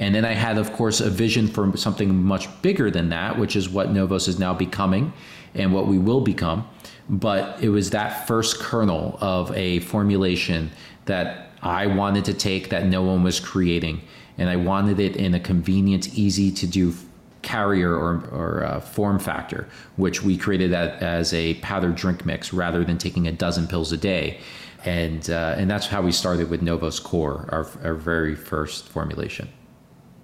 And 0.00 0.12
then 0.14 0.24
I 0.24 0.32
had, 0.32 0.58
of 0.58 0.72
course, 0.72 1.00
a 1.00 1.10
vision 1.10 1.46
for 1.46 1.76
something 1.76 2.24
much 2.24 2.48
bigger 2.60 2.90
than 2.90 3.10
that, 3.10 3.38
which 3.38 3.54
is 3.54 3.68
what 3.68 3.92
Novos 3.92 4.26
is 4.26 4.40
now 4.40 4.52
becoming 4.52 5.12
and 5.54 5.72
what 5.72 5.86
we 5.86 5.98
will 5.98 6.22
become. 6.22 6.68
But 7.08 7.62
it 7.62 7.68
was 7.68 7.90
that 7.90 8.26
first 8.26 8.58
kernel 8.58 9.18
of 9.20 9.54
a 9.56 9.80
formulation 9.80 10.70
that 11.04 11.50
I 11.62 11.86
wanted 11.86 12.24
to 12.26 12.34
take 12.34 12.70
that 12.70 12.86
no 12.86 13.02
one 13.02 13.22
was 13.22 13.40
creating. 13.40 14.02
And 14.38 14.48
I 14.48 14.56
wanted 14.56 15.00
it 15.00 15.16
in 15.16 15.34
a 15.34 15.40
convenient, 15.40 16.16
easy 16.18 16.50
to 16.52 16.66
do 16.66 16.94
carrier 17.42 17.94
or, 17.94 18.26
or 18.32 18.64
uh, 18.64 18.80
form 18.80 19.18
factor, 19.18 19.68
which 19.96 20.22
we 20.22 20.36
created 20.36 20.72
as 20.72 21.32
a 21.34 21.54
powdered 21.54 21.94
drink 21.94 22.24
mix 22.24 22.52
rather 22.52 22.84
than 22.84 22.98
taking 22.98 23.28
a 23.28 23.32
dozen 23.32 23.66
pills 23.66 23.92
a 23.92 23.96
day. 23.96 24.40
And, 24.84 25.28
uh, 25.30 25.54
and 25.56 25.70
that's 25.70 25.86
how 25.86 26.02
we 26.02 26.12
started 26.12 26.50
with 26.50 26.62
Novos 26.62 27.00
Core, 27.00 27.48
our, 27.50 27.66
our 27.86 27.94
very 27.94 28.34
first 28.34 28.88
formulation. 28.88 29.48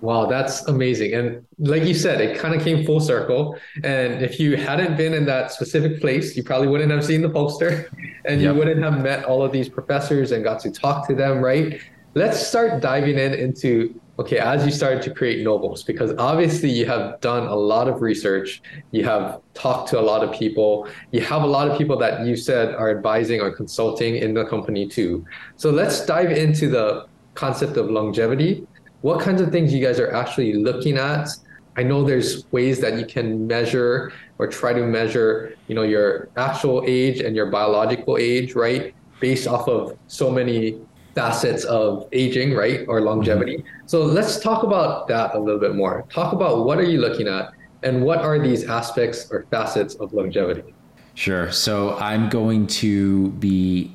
Wow, 0.00 0.26
that's 0.26 0.62
amazing. 0.66 1.12
And 1.14 1.46
like 1.58 1.84
you 1.84 1.94
said, 1.94 2.20
it 2.20 2.38
kind 2.38 2.54
of 2.54 2.62
came 2.62 2.84
full 2.86 3.00
circle. 3.00 3.58
And 3.84 4.22
if 4.22 4.40
you 4.40 4.56
hadn't 4.56 4.96
been 4.96 5.12
in 5.12 5.26
that 5.26 5.52
specific 5.52 6.00
place, 6.00 6.36
you 6.36 6.42
probably 6.42 6.68
wouldn't 6.68 6.90
have 6.90 7.04
seen 7.04 7.20
the 7.20 7.28
poster 7.28 7.90
and 8.24 8.40
yep. 8.40 8.52
you 8.52 8.58
wouldn't 8.58 8.82
have 8.82 9.02
met 9.02 9.24
all 9.24 9.42
of 9.42 9.52
these 9.52 9.68
professors 9.68 10.32
and 10.32 10.42
got 10.42 10.60
to 10.60 10.70
talk 10.70 11.06
to 11.08 11.14
them, 11.14 11.40
right? 11.40 11.80
Let's 12.14 12.44
start 12.44 12.80
diving 12.80 13.18
in 13.18 13.34
into 13.34 14.00
okay, 14.18 14.38
as 14.38 14.66
you 14.66 14.70
started 14.70 15.00
to 15.00 15.14
create 15.14 15.42
Novos, 15.42 15.82
because 15.82 16.12
obviously 16.18 16.68
you 16.68 16.84
have 16.84 17.18
done 17.22 17.46
a 17.46 17.54
lot 17.54 17.88
of 17.88 18.02
research, 18.02 18.60
you 18.90 19.02
have 19.02 19.40
talked 19.54 19.88
to 19.88 19.98
a 19.98 20.02
lot 20.02 20.22
of 20.22 20.30
people, 20.30 20.86
you 21.10 21.22
have 21.22 21.42
a 21.42 21.46
lot 21.46 21.70
of 21.70 21.78
people 21.78 21.96
that 21.96 22.26
you 22.26 22.36
said 22.36 22.74
are 22.74 22.90
advising 22.90 23.40
or 23.40 23.50
consulting 23.50 24.16
in 24.16 24.34
the 24.34 24.44
company 24.44 24.86
too. 24.86 25.24
So 25.56 25.70
let's 25.70 26.04
dive 26.04 26.32
into 26.32 26.68
the 26.68 27.06
concept 27.34 27.78
of 27.78 27.90
longevity 27.90 28.66
what 29.02 29.20
kinds 29.20 29.40
of 29.40 29.50
things 29.50 29.72
you 29.72 29.84
guys 29.84 29.98
are 29.98 30.12
actually 30.12 30.54
looking 30.54 30.96
at? 30.96 31.28
I 31.76 31.82
know 31.82 32.04
there's 32.04 32.50
ways 32.52 32.80
that 32.80 32.98
you 32.98 33.06
can 33.06 33.46
measure 33.46 34.12
or 34.38 34.46
try 34.46 34.72
to 34.72 34.82
measure 34.82 35.56
you 35.68 35.74
know 35.74 35.82
your 35.82 36.28
actual 36.36 36.84
age 36.86 37.20
and 37.20 37.34
your 37.36 37.46
biological 37.46 38.16
age 38.18 38.54
right? 38.54 38.94
Based 39.20 39.46
off 39.46 39.68
of 39.68 39.96
so 40.08 40.30
many 40.30 40.78
facets 41.14 41.64
of 41.64 42.08
aging 42.12 42.54
right? 42.54 42.84
Or 42.88 43.00
longevity. 43.00 43.58
Mm-hmm. 43.58 43.86
so 43.86 44.02
let's 44.02 44.40
talk 44.40 44.62
about 44.62 45.08
that 45.08 45.34
a 45.34 45.38
little 45.38 45.60
bit 45.60 45.74
more. 45.74 46.04
Talk 46.12 46.32
about 46.32 46.64
what 46.64 46.78
are 46.78 46.84
you 46.84 47.00
looking 47.00 47.28
at 47.28 47.52
and 47.82 48.02
what 48.02 48.18
are 48.18 48.38
these 48.38 48.68
aspects 48.68 49.30
or 49.30 49.46
facets 49.50 49.94
of 49.94 50.12
longevity? 50.12 50.74
Sure. 51.14 51.50
So 51.50 51.96
i'm 51.98 52.28
going 52.28 52.66
to 52.66 53.30
be 53.32 53.92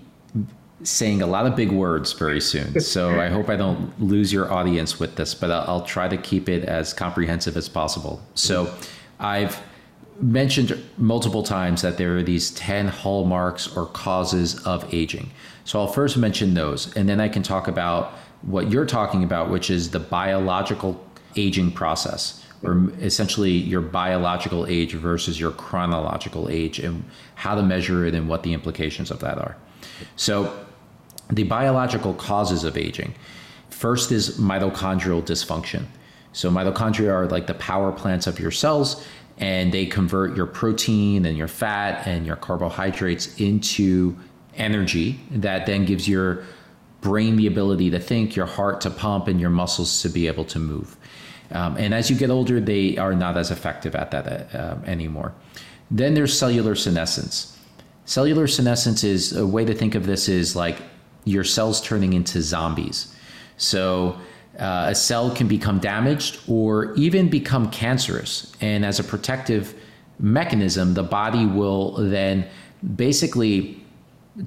saying 0.85 1.21
a 1.21 1.27
lot 1.27 1.45
of 1.45 1.55
big 1.55 1.71
words 1.71 2.13
very 2.13 2.41
soon. 2.41 2.79
So 2.85 3.19
I 3.19 3.29
hope 3.29 3.49
I 3.49 3.55
don't 3.55 3.99
lose 4.01 4.31
your 4.31 4.51
audience 4.53 4.99
with 4.99 5.15
this, 5.15 5.33
but 5.33 5.51
I'll, 5.51 5.65
I'll, 5.67 5.81
try 5.81 6.07
to 6.07 6.17
keep 6.17 6.47
it 6.47 6.63
as 6.63 6.93
comprehensive 6.93 7.57
as 7.57 7.67
possible. 7.67 8.21
So 8.35 8.73
I've 9.19 9.61
mentioned 10.21 10.81
multiple 10.97 11.43
times 11.43 11.81
that 11.81 11.97
there 11.97 12.15
are 12.17 12.23
these 12.23 12.51
10 12.51 12.87
hallmarks 12.87 13.75
or 13.75 13.87
causes 13.87 14.65
of 14.65 14.93
aging. 14.93 15.31
So 15.65 15.79
I'll 15.79 15.87
first 15.87 16.15
mention 16.15 16.53
those, 16.53 16.95
and 16.95 17.09
then 17.09 17.19
I 17.19 17.27
can 17.27 17.43
talk 17.43 17.67
about 17.67 18.13
what 18.43 18.71
you're 18.71 18.85
talking 18.85 19.23
about, 19.23 19.49
which 19.49 19.69
is 19.69 19.89
the 19.89 19.99
biological 19.99 21.03
aging 21.35 21.71
process, 21.71 22.45
or 22.63 22.89
essentially 23.01 23.51
your 23.51 23.81
biological 23.81 24.65
age 24.67 24.93
versus 24.93 25.39
your 25.39 25.51
chronological 25.51 26.49
age, 26.49 26.79
and 26.79 27.03
how 27.35 27.55
to 27.55 27.63
measure 27.63 28.05
it 28.05 28.13
and 28.13 28.29
what 28.29 28.43
the 28.43 28.53
implications 28.53 29.11
of 29.11 29.19
that 29.19 29.37
are. 29.37 29.57
So 30.15 30.55
the 31.29 31.43
biological 31.43 32.13
causes 32.13 32.63
of 32.63 32.77
aging. 32.77 33.13
First 33.69 34.11
is 34.11 34.37
mitochondrial 34.39 35.23
dysfunction. 35.23 35.85
So, 36.33 36.49
mitochondria 36.49 37.11
are 37.11 37.27
like 37.27 37.47
the 37.47 37.53
power 37.55 37.91
plants 37.91 38.27
of 38.27 38.39
your 38.39 38.51
cells, 38.51 39.05
and 39.37 39.73
they 39.73 39.85
convert 39.85 40.35
your 40.35 40.45
protein 40.45 41.25
and 41.25 41.37
your 41.37 41.47
fat 41.47 42.05
and 42.07 42.25
your 42.25 42.35
carbohydrates 42.35 43.39
into 43.39 44.15
energy 44.55 45.19
that 45.31 45.65
then 45.65 45.85
gives 45.85 46.07
your 46.07 46.43
brain 47.01 47.35
the 47.35 47.47
ability 47.47 47.89
to 47.91 47.99
think, 47.99 48.35
your 48.35 48.45
heart 48.45 48.81
to 48.81 48.89
pump, 48.89 49.27
and 49.27 49.39
your 49.39 49.49
muscles 49.49 50.01
to 50.01 50.09
be 50.09 50.27
able 50.27 50.45
to 50.45 50.59
move. 50.59 50.97
Um, 51.51 51.77
and 51.77 51.93
as 51.93 52.09
you 52.09 52.15
get 52.15 52.29
older, 52.29 52.59
they 52.59 52.97
are 52.97 53.13
not 53.13 53.37
as 53.37 53.51
effective 53.51 53.95
at 53.95 54.11
that 54.11 54.55
uh, 54.55 54.77
anymore. 54.85 55.33
Then 55.91 56.15
there's 56.15 56.37
cellular 56.37 56.75
senescence. 56.75 57.57
Cellular 58.05 58.47
senescence 58.47 59.03
is 59.03 59.35
a 59.35 59.45
way 59.45 59.65
to 59.65 59.73
think 59.73 59.95
of 59.95 60.05
this 60.05 60.27
is 60.27 60.55
like 60.55 60.77
your 61.25 61.43
cells 61.43 61.81
turning 61.81 62.13
into 62.13 62.41
zombies. 62.41 63.13
So 63.57 64.17
uh, 64.59 64.87
a 64.89 64.95
cell 64.95 65.31
can 65.31 65.47
become 65.47 65.79
damaged 65.79 66.39
or 66.47 66.93
even 66.93 67.29
become 67.29 67.69
cancerous. 67.71 68.53
And 68.61 68.85
as 68.85 68.99
a 68.99 69.03
protective 69.03 69.75
mechanism, 70.19 70.93
the 70.93 71.03
body 71.03 71.45
will 71.45 71.93
then 71.93 72.47
basically 72.95 73.83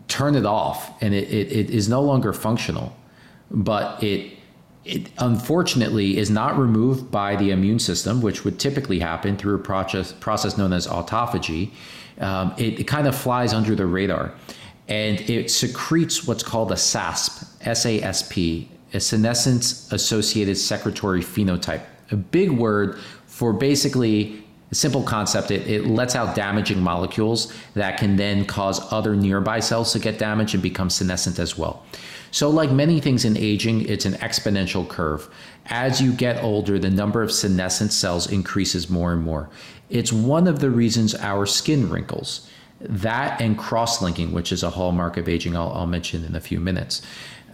turn 0.06 0.34
it 0.34 0.46
off 0.46 1.02
and 1.02 1.14
it, 1.14 1.28
it, 1.28 1.52
it 1.52 1.70
is 1.70 1.88
no 1.88 2.00
longer 2.00 2.32
functional. 2.32 2.96
But 3.50 4.02
it, 4.02 4.38
it 4.84 5.10
unfortunately 5.18 6.16
is 6.16 6.30
not 6.30 6.58
removed 6.58 7.10
by 7.10 7.36
the 7.36 7.50
immune 7.50 7.78
system, 7.78 8.22
which 8.22 8.44
would 8.44 8.58
typically 8.58 8.98
happen 8.98 9.36
through 9.36 9.56
a 9.56 9.58
process, 9.58 10.12
process 10.12 10.56
known 10.56 10.72
as 10.72 10.86
autophagy. 10.86 11.72
Um, 12.20 12.54
it, 12.56 12.80
it 12.80 12.84
kind 12.84 13.06
of 13.06 13.14
flies 13.14 13.52
under 13.52 13.74
the 13.74 13.86
radar 13.86 14.32
and 14.88 15.20
it 15.28 15.50
secretes 15.50 16.26
what's 16.26 16.42
called 16.42 16.72
a 16.72 16.76
SASP, 16.76 17.46
S-A-S-P, 17.62 18.68
a 18.94 19.00
senescence 19.00 19.92
associated 19.92 20.56
secretory 20.56 21.20
phenotype, 21.20 21.82
a 22.10 22.16
big 22.16 22.50
word 22.50 22.98
for 23.26 23.52
basically 23.52 24.42
a 24.70 24.74
simple 24.74 25.02
concept. 25.02 25.50
It, 25.50 25.66
it 25.68 25.86
lets 25.86 26.14
out 26.14 26.34
damaging 26.34 26.80
molecules 26.80 27.52
that 27.74 27.98
can 27.98 28.16
then 28.16 28.46
cause 28.46 28.80
other 28.92 29.14
nearby 29.14 29.60
cells 29.60 29.92
to 29.92 29.98
get 29.98 30.18
damaged 30.18 30.54
and 30.54 30.62
become 30.62 30.88
senescent 30.88 31.38
as 31.38 31.56
well. 31.58 31.84
So, 32.30 32.50
like 32.50 32.70
many 32.70 33.00
things 33.00 33.24
in 33.24 33.36
aging, 33.36 33.86
it's 33.86 34.04
an 34.04 34.14
exponential 34.14 34.86
curve. 34.86 35.28
As 35.66 36.00
you 36.00 36.12
get 36.12 36.42
older, 36.42 36.78
the 36.78 36.90
number 36.90 37.22
of 37.22 37.32
senescent 37.32 37.92
cells 37.92 38.30
increases 38.30 38.90
more 38.90 39.12
and 39.12 39.22
more. 39.22 39.48
It's 39.88 40.12
one 40.12 40.46
of 40.46 40.60
the 40.60 40.70
reasons 40.70 41.14
our 41.14 41.46
skin 41.46 41.88
wrinkles 41.88 42.48
that 42.80 43.40
and 43.40 43.58
cross 43.58 44.00
linking, 44.00 44.32
which 44.32 44.52
is 44.52 44.62
a 44.62 44.70
hallmark 44.70 45.16
of 45.16 45.28
aging, 45.28 45.56
I'll, 45.56 45.72
I'll 45.72 45.86
mention 45.86 46.24
in 46.24 46.34
a 46.34 46.40
few 46.40 46.60
minutes. 46.60 47.02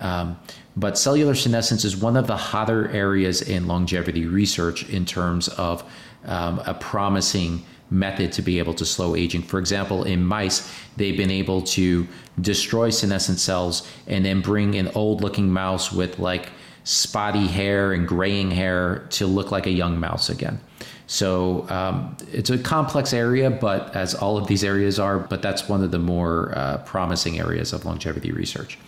Um, 0.00 0.38
but 0.76 0.98
cellular 0.98 1.34
senescence 1.34 1.84
is 1.84 1.96
one 1.96 2.16
of 2.16 2.26
the 2.26 2.36
hotter 2.36 2.88
areas 2.90 3.42
in 3.42 3.66
longevity 3.66 4.26
research 4.26 4.88
in 4.88 5.04
terms 5.04 5.48
of 5.48 5.84
um, 6.24 6.60
a 6.66 6.74
promising 6.74 7.64
method 7.90 8.32
to 8.32 8.42
be 8.42 8.58
able 8.58 8.74
to 8.74 8.84
slow 8.84 9.14
aging. 9.14 9.42
For 9.42 9.58
example, 9.58 10.04
in 10.04 10.24
mice, 10.24 10.72
they've 10.96 11.16
been 11.16 11.30
able 11.30 11.62
to 11.62 12.08
destroy 12.40 12.90
senescent 12.90 13.38
cells 13.38 13.88
and 14.06 14.24
then 14.24 14.40
bring 14.40 14.74
an 14.74 14.88
old 14.94 15.20
looking 15.20 15.52
mouse 15.52 15.92
with 15.92 16.18
like 16.18 16.50
spotty 16.82 17.46
hair 17.46 17.92
and 17.92 18.06
graying 18.06 18.50
hair 18.50 19.06
to 19.10 19.26
look 19.26 19.50
like 19.50 19.66
a 19.66 19.70
young 19.70 19.98
mouse 19.98 20.28
again. 20.28 20.60
So 21.06 21.68
um, 21.68 22.16
it's 22.32 22.50
a 22.50 22.58
complex 22.58 23.12
area, 23.12 23.50
but 23.50 23.94
as 23.94 24.14
all 24.14 24.38
of 24.38 24.46
these 24.46 24.64
areas 24.64 24.98
are, 24.98 25.18
but 25.18 25.42
that's 25.42 25.68
one 25.68 25.84
of 25.84 25.90
the 25.90 25.98
more 25.98 26.52
uh, 26.56 26.78
promising 26.78 27.38
areas 27.38 27.72
of 27.72 27.84
longevity 27.84 28.32
research. 28.32 28.78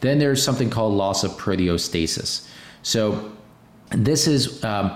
Then 0.00 0.18
there's 0.18 0.42
something 0.42 0.68
called 0.68 0.92
loss 0.92 1.24
of 1.24 1.32
proteostasis. 1.32 2.46
So 2.82 3.32
this 3.90 4.26
is 4.26 4.62
um, 4.62 4.94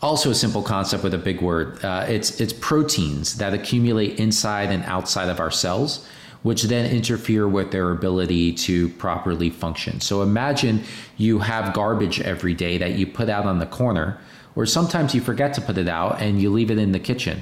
also 0.00 0.30
a 0.30 0.34
simple 0.34 0.62
concept 0.62 1.02
with 1.04 1.12
a 1.12 1.18
big 1.18 1.42
word. 1.42 1.84
Uh, 1.84 2.06
it's 2.08 2.40
it's 2.40 2.54
proteins 2.54 3.36
that 3.36 3.52
accumulate 3.52 4.18
inside 4.18 4.70
and 4.70 4.82
outside 4.84 5.28
of 5.28 5.40
our 5.40 5.50
cells, 5.50 6.06
which 6.42 6.62
then 6.62 6.90
interfere 6.90 7.46
with 7.46 7.70
their 7.70 7.90
ability 7.90 8.52
to 8.54 8.88
properly 8.90 9.50
function. 9.50 10.00
So 10.00 10.22
imagine 10.22 10.82
you 11.18 11.40
have 11.40 11.74
garbage 11.74 12.20
every 12.20 12.54
day 12.54 12.78
that 12.78 12.92
you 12.92 13.06
put 13.06 13.28
out 13.28 13.44
on 13.44 13.58
the 13.58 13.66
corner 13.66 14.18
or 14.58 14.66
sometimes 14.66 15.14
you 15.14 15.20
forget 15.20 15.54
to 15.54 15.60
put 15.60 15.78
it 15.78 15.88
out 15.88 16.20
and 16.20 16.42
you 16.42 16.50
leave 16.50 16.68
it 16.68 16.78
in 16.78 16.90
the 16.90 16.98
kitchen. 16.98 17.40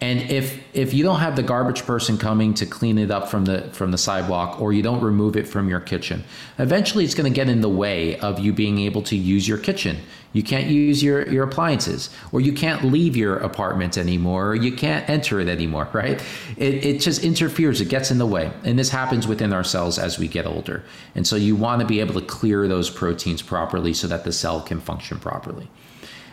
And 0.00 0.22
if 0.30 0.58
if 0.74 0.94
you 0.94 1.02
don't 1.02 1.20
have 1.20 1.36
the 1.36 1.42
garbage 1.42 1.84
person 1.84 2.16
coming 2.16 2.54
to 2.54 2.64
clean 2.64 2.96
it 2.96 3.10
up 3.10 3.28
from 3.28 3.44
the 3.44 3.68
from 3.72 3.90
the 3.90 3.98
sidewalk 3.98 4.58
or 4.60 4.72
you 4.72 4.82
don't 4.82 5.02
remove 5.02 5.36
it 5.36 5.46
from 5.46 5.68
your 5.68 5.80
kitchen, 5.80 6.24
eventually 6.58 7.04
it's 7.04 7.14
going 7.14 7.30
to 7.30 7.34
get 7.34 7.50
in 7.50 7.60
the 7.60 7.68
way 7.68 8.18
of 8.20 8.38
you 8.38 8.54
being 8.54 8.78
able 8.78 9.02
to 9.02 9.16
use 9.16 9.46
your 9.46 9.58
kitchen. 9.58 9.98
You 10.32 10.42
can't 10.42 10.66
use 10.66 11.02
your 11.02 11.28
your 11.28 11.44
appliances 11.44 12.08
or 12.32 12.40
you 12.40 12.54
can't 12.54 12.84
leave 12.84 13.16
your 13.16 13.36
apartment 13.36 13.98
anymore 13.98 14.48
or 14.48 14.54
you 14.54 14.72
can't 14.72 15.08
enter 15.10 15.40
it 15.40 15.48
anymore, 15.48 15.88
right? 15.92 16.22
It 16.56 16.84
it 16.86 17.00
just 17.00 17.22
interferes, 17.22 17.82
it 17.82 17.90
gets 17.90 18.10
in 18.10 18.16
the 18.16 18.26
way. 18.26 18.50
And 18.64 18.78
this 18.78 18.88
happens 18.88 19.26
within 19.26 19.52
our 19.52 19.64
cells 19.64 19.98
as 19.98 20.18
we 20.18 20.26
get 20.26 20.46
older. 20.46 20.84
And 21.14 21.26
so 21.26 21.36
you 21.36 21.54
want 21.54 21.80
to 21.82 21.86
be 21.86 22.00
able 22.00 22.14
to 22.14 22.26
clear 22.26 22.66
those 22.66 22.88
proteins 22.88 23.42
properly 23.42 23.92
so 23.92 24.06
that 24.08 24.24
the 24.24 24.32
cell 24.32 24.62
can 24.62 24.80
function 24.80 25.18
properly. 25.18 25.68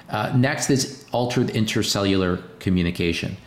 Uh, 0.09 0.31
next 0.35 0.69
is 0.69 1.05
altered 1.11 1.47
intercellular 1.47 2.41
communication. 2.59 3.37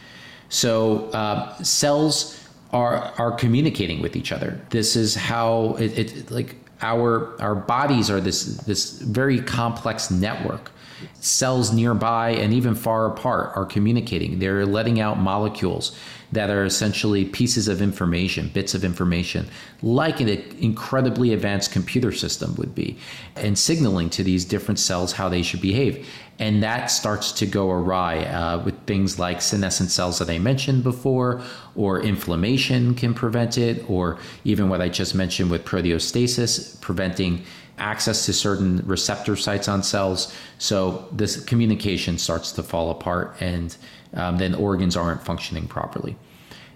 So 0.48 1.11
uh, 1.11 1.57
cells 1.62 2.40
are 2.72 3.12
are 3.18 3.32
communicating 3.32 4.00
with 4.02 4.16
each 4.16 4.32
other. 4.32 4.61
This 4.70 4.96
is 4.96 5.14
how 5.14 5.76
it, 5.78 5.98
it, 5.98 6.30
like 6.30 6.57
our 6.82 7.40
our 7.40 7.54
bodies 7.54 8.11
are 8.11 8.20
this 8.20 8.44
this 8.59 9.00
very 9.00 9.40
complex 9.40 10.11
network 10.11 10.70
cells 11.14 11.72
nearby 11.72 12.30
and 12.30 12.52
even 12.52 12.74
far 12.74 13.07
apart 13.07 13.52
are 13.54 13.66
communicating 13.66 14.38
they're 14.38 14.64
letting 14.64 14.98
out 14.98 15.18
molecules 15.18 15.96
that 16.33 16.51
are 16.51 16.64
essentially 16.64 17.24
pieces 17.24 17.68
of 17.68 17.81
information 17.81 18.49
bits 18.49 18.74
of 18.74 18.85
information 18.85 19.47
like 19.83 20.20
an 20.20 20.29
incredibly 20.59 21.33
advanced 21.33 21.72
computer 21.72 22.12
system 22.12 22.55
would 22.57 22.74
be 22.74 22.97
and 23.37 23.59
signaling 23.59 24.11
to 24.11 24.22
these 24.22 24.45
different 24.45 24.79
cells 24.79 25.12
how 25.12 25.29
they 25.29 25.43
should 25.43 25.61
behave 25.61 26.07
and 26.39 26.62
that 26.62 26.91
starts 26.91 27.33
to 27.33 27.47
go 27.47 27.70
awry 27.70 28.24
uh, 28.24 28.62
with 28.62 28.79
things 28.87 29.18
like 29.18 29.41
senescent 29.41 29.91
cells 29.91 30.18
that 30.18 30.29
I 30.29 30.39
mentioned 30.39 30.83
before, 30.83 31.41
or 31.74 32.03
inflammation 32.03 32.95
can 32.95 33.14
prevent 33.14 33.57
it, 33.57 33.89
or 33.89 34.18
even 34.45 34.68
what 34.68 34.83
I 34.83 34.89
just 34.89 35.14
mentioned 35.14 35.51
with 35.51 35.64
proteostasis, 35.64 36.79
preventing 36.81 37.45
access 37.79 38.27
to 38.27 38.33
certain 38.33 38.83
receptor 38.87 39.37
sites 39.37 39.68
on 39.68 39.83
cells. 39.83 40.35
So 40.59 41.09
this 41.12 41.43
communication 41.45 42.18
starts 42.18 42.53
to 42.53 42.62
fall 42.62 42.91
apart, 42.91 43.37
and 43.41 43.74
um, 44.14 44.38
then 44.38 44.54
organs 44.54 44.96
aren't 44.96 45.22
functioning 45.22 45.66
properly. 45.66 46.16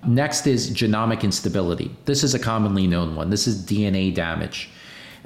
Next 0.07 0.47
is 0.47 0.71
genomic 0.71 1.23
instability. 1.23 1.91
This 2.07 2.25
is 2.25 2.35
a 2.35 2.39
commonly 2.39 2.87
known 2.87 3.17
one. 3.17 3.31
This 3.31 3.47
is 3.47 3.63
DNA 3.63 4.15
damage. 4.15 4.71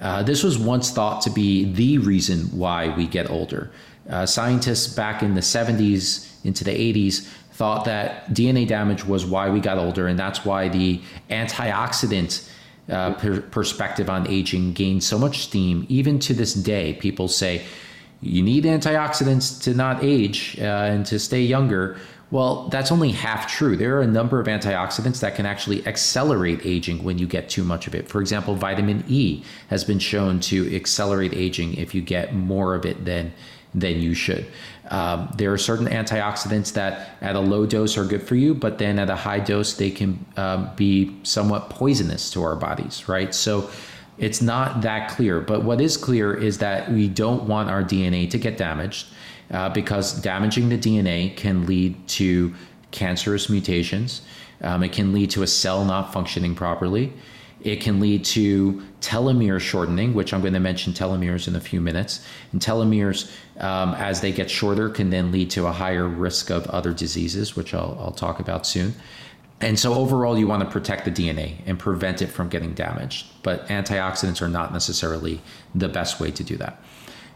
Uh, 0.01 0.23
this 0.23 0.43
was 0.43 0.59
once 0.59 0.91
thought 0.91 1.23
to 1.23 1.31
be 1.31 1.73
the 1.73 1.99
reason 1.99 2.47
why 2.47 2.95
we 2.97 3.07
get 3.07 3.31
older. 3.31 3.71
Uh, 4.09 4.27
scientists 4.27 4.93
back 4.93 5.23
in 5.23 5.35
the 5.35 5.41
70s 5.41 6.45
into 6.45 6.65
the 6.65 6.73
80s 6.73 7.29
thought 7.53 7.85
that 7.85 8.29
DNA 8.31 8.67
damage 8.67 9.05
was 9.05 9.25
why 9.25 9.49
we 9.49 9.61
got 9.61 9.79
older, 9.79 10.09
and 10.09 10.19
that's 10.19 10.45
why 10.45 10.69
the 10.69 11.01
antioxidant 11.31 12.51
uh, 12.91 13.15
per- 13.15 13.41
perspective 13.41 14.11
on 14.11 14.27
aging 14.27 14.73
gained 14.73 15.05
so 15.05 15.17
much 15.17 15.39
steam. 15.39 15.87
Even 15.89 16.19
to 16.19 16.35
this 16.35 16.53
day, 16.53 16.95
people 16.95 17.29
say 17.29 17.63
you 18.21 18.43
need 18.43 18.65
antioxidants 18.65 19.63
to 19.63 19.75
not 19.75 20.03
age 20.03 20.57
uh, 20.61 20.65
and 20.65 21.05
to 21.07 21.19
stay 21.19 21.43
younger. 21.43 21.99
Well, 22.31 22.69
that's 22.69 22.91
only 22.91 23.13
half 23.13 23.49
true. 23.49 23.77
There 23.77 23.97
are 23.99 24.03
a 24.03 24.07
number 24.07 24.41
of 24.41 24.47
antioxidants 24.47 25.21
that 25.21 25.37
can 25.37 25.47
actually 25.47 25.87
accelerate 25.87 26.61
aging 26.65 27.05
when 27.05 27.19
you 27.19 27.27
get 27.27 27.49
too 27.49 27.65
much 27.65 27.87
of 27.87 27.95
it. 27.95 28.09
For 28.09 28.21
example, 28.21 28.55
vitamin 28.55 29.05
E 29.09 29.45
has 29.69 29.85
been 29.85 29.99
shown 29.99 30.41
to 30.41 30.75
accelerate 30.75 31.33
aging 31.35 31.75
if 31.75 31.95
you 31.95 32.03
get 32.03 32.35
more 32.35 32.75
of 32.75 32.85
it 32.87 33.05
than 33.05 33.33
than 33.75 34.01
you 34.01 34.15
should. 34.15 34.47
Um, 34.91 35.33
there 35.37 35.53
are 35.53 35.59
certain 35.59 35.87
antioxidants 35.87 36.73
that 36.75 37.17
at 37.21 37.35
a 37.35 37.41
low 37.41 37.67
dose 37.67 37.97
are 37.97 38.05
good 38.05 38.23
for 38.23 38.37
you, 38.37 38.55
but 38.55 38.79
then 38.79 38.99
at 38.99 39.11
a 39.11 39.17
high 39.17 39.41
dose, 39.41 39.75
they 39.75 39.91
can 39.91 40.25
um, 40.37 40.71
be 40.77 41.17
somewhat 41.25 41.71
poisonous 41.71 42.31
to 42.33 42.43
our 42.43 42.55
bodies, 42.55 43.09
right? 43.09 43.35
So 43.35 43.71
it's 44.19 44.41
not 44.41 44.83
that 44.83 45.11
clear. 45.11 45.41
But 45.41 45.65
what 45.65 45.81
is 45.81 45.97
clear 45.97 46.35
is 46.35 46.59
that 46.59 46.91
we 46.91 47.09
don't 47.09 47.45
want 47.45 47.71
our 47.71 47.83
DNA 47.83 48.31
to 48.31 48.39
get 48.39 48.57
damaged 48.57 49.09
uh, 49.51 49.69
because 49.71 50.21
damaging 50.21 50.69
the 50.69 50.79
DNA 50.79 51.37
can 51.37 51.67
lead 51.67 52.07
to 52.09 52.55
cancerous 52.91 53.49
mutations. 53.49 54.23
Um, 54.61 54.83
it 54.83 54.93
can 54.93 55.13
lead 55.13 55.31
to 55.31 55.43
a 55.43 55.47
cell 55.47 55.85
not 55.85 56.13
functioning 56.13 56.55
properly. 56.55 57.13
It 57.61 57.81
can 57.81 57.99
lead 57.99 58.25
to 58.27 58.83
telomere 59.01 59.59
shortening, 59.59 60.13
which 60.13 60.35
I'm 60.35 60.43
going 60.43 60.53
to 60.53 60.61
mention 60.61 60.93
telomeres 60.93 61.49
in 61.49 61.57
a 61.57 61.61
few 61.61 61.81
minutes. 61.81 62.25
And 62.53 62.61
telomeres, 62.61 63.33
um, 63.59 63.95
as 63.95 64.21
they 64.21 64.33
get 64.33 64.51
shorter, 64.51 64.91
can 64.91 65.09
then 65.09 65.33
lead 65.33 65.51
to 65.53 65.67
a 65.67 65.73
higher 65.73 66.07
risk 66.07 66.51
of 66.51 66.67
other 66.67 66.93
diseases, 66.93 67.57
which 67.57 67.73
I'll, 67.73 67.97
I'll 67.99 68.13
talk 68.13 68.39
about 68.39 68.67
soon. 68.67 68.95
And 69.61 69.79
so, 69.79 69.95
overall, 69.95 70.39
you 70.39 70.47
want 70.47 70.63
to 70.63 70.69
protect 70.69 71.05
the 71.05 71.11
DNA 71.11 71.57
and 71.65 71.79
prevent 71.79 72.21
it 72.21 72.27
from 72.27 72.49
getting 72.49 72.75
damaged. 72.75 73.27
But 73.43 73.67
antioxidants 73.69 74.43
are 74.43 74.49
not 74.49 74.73
necessarily 74.73 75.41
the 75.75 75.89
best 75.89 76.21
way 76.21 76.31
to 76.33 76.45
do 76.45 76.57
that. 76.57 76.83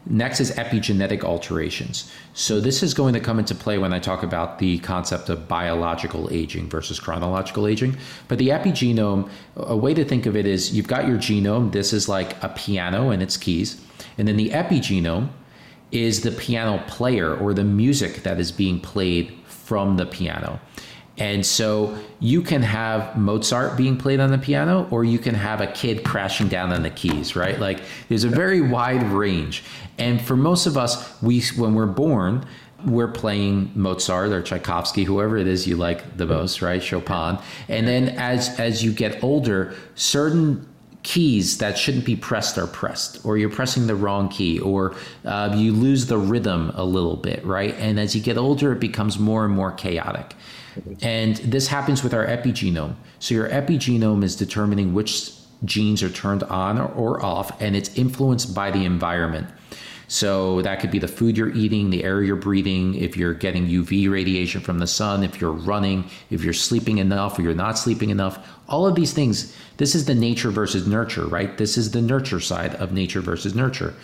Next 0.07 0.41
is 0.41 0.51
epigenetic 0.53 1.23
alterations. 1.23 2.11
So, 2.35 2.61
this 2.61 2.83
is 2.83 2.93
going 2.93 3.15
to 3.15 3.21
come 3.21 3.39
into 3.39 3.55
play 3.55 3.79
when 3.79 3.93
I 3.93 3.99
talk 3.99 4.23
about 4.23 4.59
the 4.59 4.79
concept 4.79 5.29
of 5.29 5.47
biological 5.47 6.29
aging 6.33 6.69
versus 6.69 6.99
chronological 6.99 7.67
aging. 7.67 7.97
But 8.27 8.39
the 8.39 8.49
epigenome, 8.49 9.31
a 9.57 9.77
way 9.77 9.95
to 9.95 10.05
think 10.05 10.27
of 10.27 10.37
it 10.37 10.47
is 10.47 10.75
you've 10.75 10.89
got 10.89 11.07
your 11.07 11.19
genome, 11.19 11.73
this 11.73 11.93
is 11.93 12.09
like 12.09 12.43
a 12.43 12.49
piano 12.49 13.11
and 13.11 13.23
its 13.23 13.37
keys. 13.37 13.81
And 14.17 14.27
then 14.27 14.37
the 14.37 14.51
epigenome 14.51 15.29
is 15.93 16.23
the 16.23 16.33
piano 16.33 16.83
player 16.87 17.35
or 17.35 17.55
the 17.55 17.65
music 17.65 18.23
that 18.23 18.39
is 18.41 18.53
being 18.53 18.81
played 18.81 19.33
from 19.47 19.97
the 19.97 20.07
piano. 20.07 20.61
And 21.19 21.45
so 21.45 21.99
you 22.21 22.43
can 22.43 22.63
have 22.63 23.17
Mozart 23.17 23.77
being 23.77 23.97
played 23.97 24.21
on 24.21 24.31
the 24.31 24.39
piano, 24.39 24.87
or 24.91 25.05
you 25.05 25.19
can 25.19 25.35
have 25.35 25.61
a 25.61 25.67
kid 25.67 26.05
crashing 26.05 26.49
down 26.49 26.73
on 26.73 26.83
the 26.83 26.91
keys, 26.91 27.35
right? 27.35 27.59
Like 27.59 27.81
there's 28.09 28.25
a 28.25 28.29
very 28.29 28.61
wide 28.61 29.03
range. 29.03 29.65
And 29.99 30.21
for 30.21 30.37
most 30.37 30.67
of 30.67 30.77
us, 30.77 31.21
we 31.23 31.43
when 31.57 31.75
we're 31.75 31.87
born, 31.87 32.47
we're 32.85 33.09
playing 33.09 33.73
Mozart 33.75 34.31
or 34.31 34.43
Tchaikovsky, 34.43 35.05
whoever 35.05 35.37
it 35.37 35.49
is 35.49 35.67
you 35.67 35.77
like 35.77 36.17
the 36.17 36.27
most, 36.27 36.63
right? 36.63 36.83
Chopin. 36.83 37.39
And 37.69 37.89
then 37.89 38.11
as 38.11 38.59
as 38.61 38.85
you 38.85 38.93
get 38.93 39.23
older, 39.23 39.75
certain 39.95 40.67
keys 41.03 41.59
that 41.59 41.79
shouldn't 41.79 42.05
be 42.05 42.17
pressed 42.17 42.59
are 42.59 42.67
pressed, 42.67 43.25
or 43.25 43.39
you're 43.39 43.49
pressing 43.51 43.87
the 43.87 43.95
wrong 43.95 44.29
key, 44.29 44.59
or 44.61 44.95
uh, 45.25 45.55
you 45.57 45.73
lose 45.73 46.07
the 46.07 46.19
rhythm 46.19 46.71
a 46.75 46.85
little 46.85 47.17
bit, 47.17 47.45
right? 47.45 47.75
And 47.77 47.99
as 47.99 48.15
you 48.15 48.23
get 48.23 48.37
older, 48.37 48.73
it 48.73 48.81
becomes 48.81 49.19
more 49.19 49.45
and 49.45 49.55
more 49.55 49.73
chaotic. 49.73 50.35
And 51.03 51.37
this 51.37 51.69
happens 51.69 52.03
with 52.03 52.15
our 52.15 52.27
epigenome. 52.27 52.95
So 53.19 53.35
your 53.35 53.49
epigenome 53.49 54.23
is 54.23 54.37
determining 54.37 54.95
which 54.95 55.33
genes 55.65 56.03
are 56.03 56.11
turned 56.11 56.45
on 56.45 56.79
or 56.79 57.25
off, 57.25 57.61
and 57.61 57.75
it's 57.75 57.97
influenced 57.97 58.55
by 58.55 58.71
the 58.71 58.85
environment. 58.85 59.49
So 60.09 60.63
that 60.63 60.81
could 60.81 60.91
be 60.91 60.99
the 60.99 61.07
food 61.07 61.37
you're 61.37 61.55
eating, 61.55 61.91
the 61.91 62.03
air 62.03 62.23
you're 62.23 62.35
breathing, 62.35 62.95
if 62.95 63.15
you're 63.15 63.35
getting 63.35 63.67
UV 63.69 64.11
radiation 64.11 64.63
from 64.63 64.79
the 64.79 64.87
sun, 64.87 65.23
if 65.23 65.39
you're 65.39 65.53
running, 65.53 66.05
if 66.31 66.43
you're 66.43 66.55
sleeping 66.55 66.97
enough 66.97 67.39
or 67.39 67.43
you're 67.43 67.55
not 67.55 67.77
sleeping 67.79 68.09
enough. 68.09 68.39
All 68.69 68.87
of 68.87 68.95
these 68.95 69.13
things, 69.13 69.55
this 69.77 69.95
is 69.95 70.07
the 70.07 70.15
nature 70.15 70.51
versus 70.51 70.87
nurture, 70.87 71.27
right? 71.27 71.59
This 71.59 71.77
is 71.77 71.91
the 71.91 72.01
nurture 72.01 72.41
side 72.41 72.75
of 72.77 72.91
nature 72.91 73.21
versus 73.21 73.55
nurture. 73.55 73.95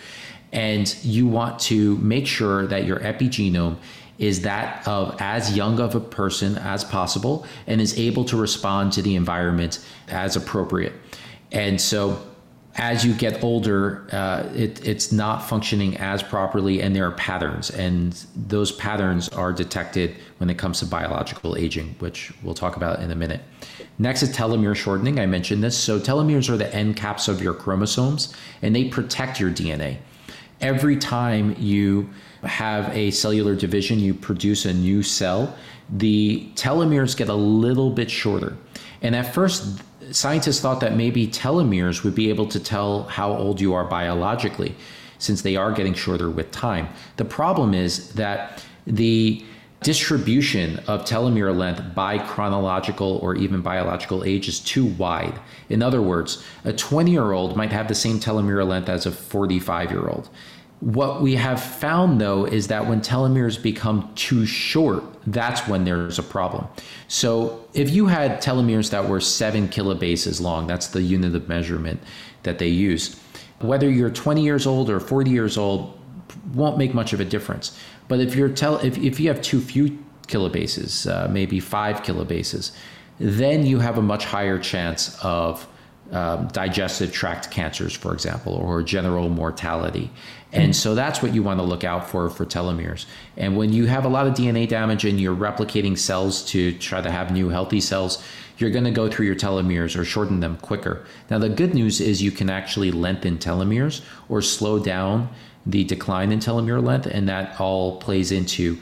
And 0.51 0.95
you 1.03 1.27
want 1.27 1.59
to 1.61 1.97
make 1.97 2.27
sure 2.27 2.67
that 2.67 2.85
your 2.85 2.99
epigenome 2.99 3.77
is 4.19 4.41
that 4.41 4.87
of 4.87 5.15
as 5.19 5.57
young 5.57 5.79
of 5.79 5.95
a 5.95 5.99
person 5.99 6.57
as 6.59 6.83
possible 6.83 7.45
and 7.65 7.81
is 7.81 7.97
able 7.97 8.23
to 8.25 8.37
respond 8.37 8.93
to 8.93 9.01
the 9.01 9.15
environment 9.15 9.83
as 10.07 10.35
appropriate. 10.35 10.93
And 11.51 11.81
so 11.81 12.21
as 12.77 13.05
you 13.05 13.13
get 13.13 13.41
older, 13.41 14.05
uh, 14.11 14.43
it, 14.53 14.85
it's 14.85 15.11
not 15.11 15.47
functioning 15.47 15.95
as 15.97 16.21
properly, 16.21 16.81
and 16.81 16.93
there 16.93 17.07
are 17.07 17.11
patterns, 17.11 17.69
and 17.69 18.25
those 18.35 18.73
patterns 18.73 19.29
are 19.29 19.53
detected 19.53 20.17
when 20.39 20.49
it 20.49 20.57
comes 20.57 20.79
to 20.79 20.85
biological 20.85 21.55
aging, 21.55 21.95
which 21.99 22.33
we'll 22.43 22.53
talk 22.53 22.75
about 22.75 22.99
in 22.99 23.11
a 23.11 23.15
minute. 23.15 23.39
Next 23.97 24.23
is 24.23 24.35
telomere 24.35 24.75
shortening. 24.75 25.21
I 25.21 25.25
mentioned 25.25 25.63
this. 25.63 25.77
So, 25.77 25.99
telomeres 25.99 26.49
are 26.49 26.57
the 26.57 26.73
end 26.75 26.97
caps 26.97 27.29
of 27.29 27.41
your 27.41 27.53
chromosomes, 27.53 28.33
and 28.61 28.75
they 28.75 28.89
protect 28.89 29.39
your 29.39 29.51
DNA. 29.51 29.97
Every 30.59 30.97
time 30.97 31.55
you 31.57 32.09
have 32.43 32.93
a 32.95 33.11
cellular 33.11 33.55
division, 33.55 33.99
you 33.99 34.13
produce 34.13 34.65
a 34.65 34.73
new 34.73 35.01
cell, 35.01 35.55
the 35.89 36.49
telomeres 36.55 37.15
get 37.15 37.29
a 37.29 37.33
little 37.33 37.89
bit 37.89 38.11
shorter. 38.11 38.57
And 39.01 39.15
at 39.15 39.33
first, 39.33 39.81
scientists 40.11 40.59
thought 40.59 40.79
that 40.79 40.95
maybe 40.95 41.27
telomeres 41.27 42.03
would 42.03 42.15
be 42.15 42.29
able 42.29 42.47
to 42.47 42.59
tell 42.59 43.03
how 43.03 43.31
old 43.31 43.59
you 43.59 43.73
are 43.73 43.85
biologically, 43.85 44.75
since 45.17 45.41
they 45.41 45.55
are 45.55 45.71
getting 45.71 45.93
shorter 45.93 46.29
with 46.29 46.51
time. 46.51 46.87
The 47.17 47.25
problem 47.25 47.73
is 47.73 48.13
that 48.13 48.63
the 48.85 49.43
distribution 49.81 50.79
of 50.87 51.05
telomere 51.05 51.55
length 51.55 51.93
by 51.93 52.17
chronological 52.17 53.17
or 53.17 53.35
even 53.35 53.61
biological 53.61 54.23
age 54.23 54.47
is 54.47 54.59
too 54.59 54.85
wide. 54.85 55.39
In 55.69 55.83
other 55.83 56.01
words, 56.01 56.43
a 56.63 56.73
20 56.73 57.11
year 57.11 57.33
old 57.33 57.55
might 57.55 57.71
have 57.71 57.87
the 57.87 57.95
same 57.95 58.19
telomere 58.19 58.67
length 58.67 58.89
as 58.89 59.05
a 59.05 59.11
45 59.11 59.91
year 59.91 60.07
old. 60.07 60.29
What 60.81 61.21
we 61.21 61.35
have 61.35 61.61
found 61.61 62.19
though 62.19 62.45
is 62.45 62.67
that 62.67 62.85
when 62.87 63.01
telomeres 63.01 63.61
become 63.61 64.11
too 64.15 64.45
short, 64.45 65.03
that's 65.25 65.67
when 65.67 65.85
there's 65.85 66.19
a 66.19 66.23
problem. 66.23 66.67
So 67.07 67.65
if 67.73 67.89
you 67.89 68.07
had 68.07 68.41
telomeres 68.41 68.91
that 68.91 69.07
were 69.07 69.19
seven 69.19 69.67
kilobases 69.67 70.41
long, 70.41 70.67
that's 70.67 70.87
the 70.87 71.01
unit 71.01 71.33
of 71.35 71.47
measurement 71.47 72.01
that 72.43 72.59
they 72.59 72.67
use, 72.67 73.19
whether 73.59 73.89
you're 73.89 74.09
20 74.09 74.43
years 74.43 74.67
old 74.67 74.89
or 74.89 74.99
40 74.99 75.31
years 75.31 75.57
old 75.57 75.99
won't 76.53 76.77
make 76.77 76.93
much 76.93 77.13
of 77.13 77.19
a 77.19 77.25
difference. 77.25 77.77
But 78.07 78.19
if 78.19 78.35
you're 78.35 78.49
tel- 78.49 78.79
if, 78.79 78.97
if 78.97 79.19
you 79.19 79.29
have 79.29 79.41
too 79.41 79.61
few 79.61 79.97
kilobases, 80.27 81.09
uh, 81.09 81.27
maybe 81.29 81.59
five 81.59 82.03
kilobases, 82.03 82.71
then 83.19 83.65
you 83.65 83.79
have 83.79 83.97
a 83.97 84.01
much 84.01 84.25
higher 84.25 84.59
chance 84.59 85.17
of 85.23 85.67
um, 86.11 86.47
digestive 86.49 87.11
tract 87.11 87.49
cancers, 87.49 87.93
for 87.93 88.13
example, 88.13 88.53
or 88.53 88.83
general 88.83 89.29
mortality. 89.29 90.11
And 90.55 90.75
so 90.75 90.95
that's 90.95 91.21
what 91.21 91.33
you 91.33 91.43
want 91.43 91.59
to 91.59 91.63
look 91.63 91.83
out 91.83 92.09
for 92.09 92.29
for 92.29 92.45
telomeres. 92.45 93.05
And 93.37 93.57
when 93.57 93.73
you 93.73 93.87
have 93.87 94.05
a 94.05 94.07
lot 94.07 94.27
of 94.27 94.33
DNA 94.33 94.67
damage 94.67 95.05
and 95.05 95.19
you're 95.19 95.35
replicating 95.35 95.97
cells 95.97 96.45
to 96.45 96.71
try 96.77 97.01
to 97.01 97.11
have 97.11 97.31
new 97.31 97.49
healthy 97.49 97.81
cells, 97.81 98.23
you're 98.57 98.69
going 98.69 98.85
to 98.85 98.91
go 98.91 99.09
through 99.09 99.25
your 99.25 99.35
telomeres 99.35 99.99
or 99.99 100.05
shorten 100.05 100.39
them 100.39 100.57
quicker. 100.57 101.05
Now, 101.29 101.39
the 101.39 101.49
good 101.49 101.73
news 101.73 101.99
is 101.99 102.21
you 102.21 102.31
can 102.31 102.49
actually 102.49 102.91
lengthen 102.91 103.37
telomeres 103.37 104.01
or 104.29 104.41
slow 104.41 104.79
down 104.79 105.29
the 105.65 105.83
decline 105.83 106.31
in 106.31 106.39
telomere 106.39 106.81
length, 106.81 107.07
and 107.07 107.27
that 107.27 107.59
all 107.59 107.99
plays 107.99 108.31
into 108.31 108.77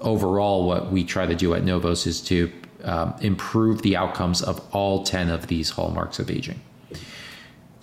overall 0.00 0.66
what 0.66 0.90
we 0.90 1.04
try 1.04 1.24
to 1.24 1.34
do 1.34 1.54
at 1.54 1.64
Novos 1.64 2.06
is 2.06 2.20
to 2.22 2.52
um, 2.84 3.14
improve 3.20 3.82
the 3.82 3.96
outcomes 3.96 4.42
of 4.42 4.60
all 4.74 5.04
10 5.04 5.30
of 5.30 5.46
these 5.46 5.70
hallmarks 5.70 6.18
of 6.18 6.30
aging. 6.30 6.60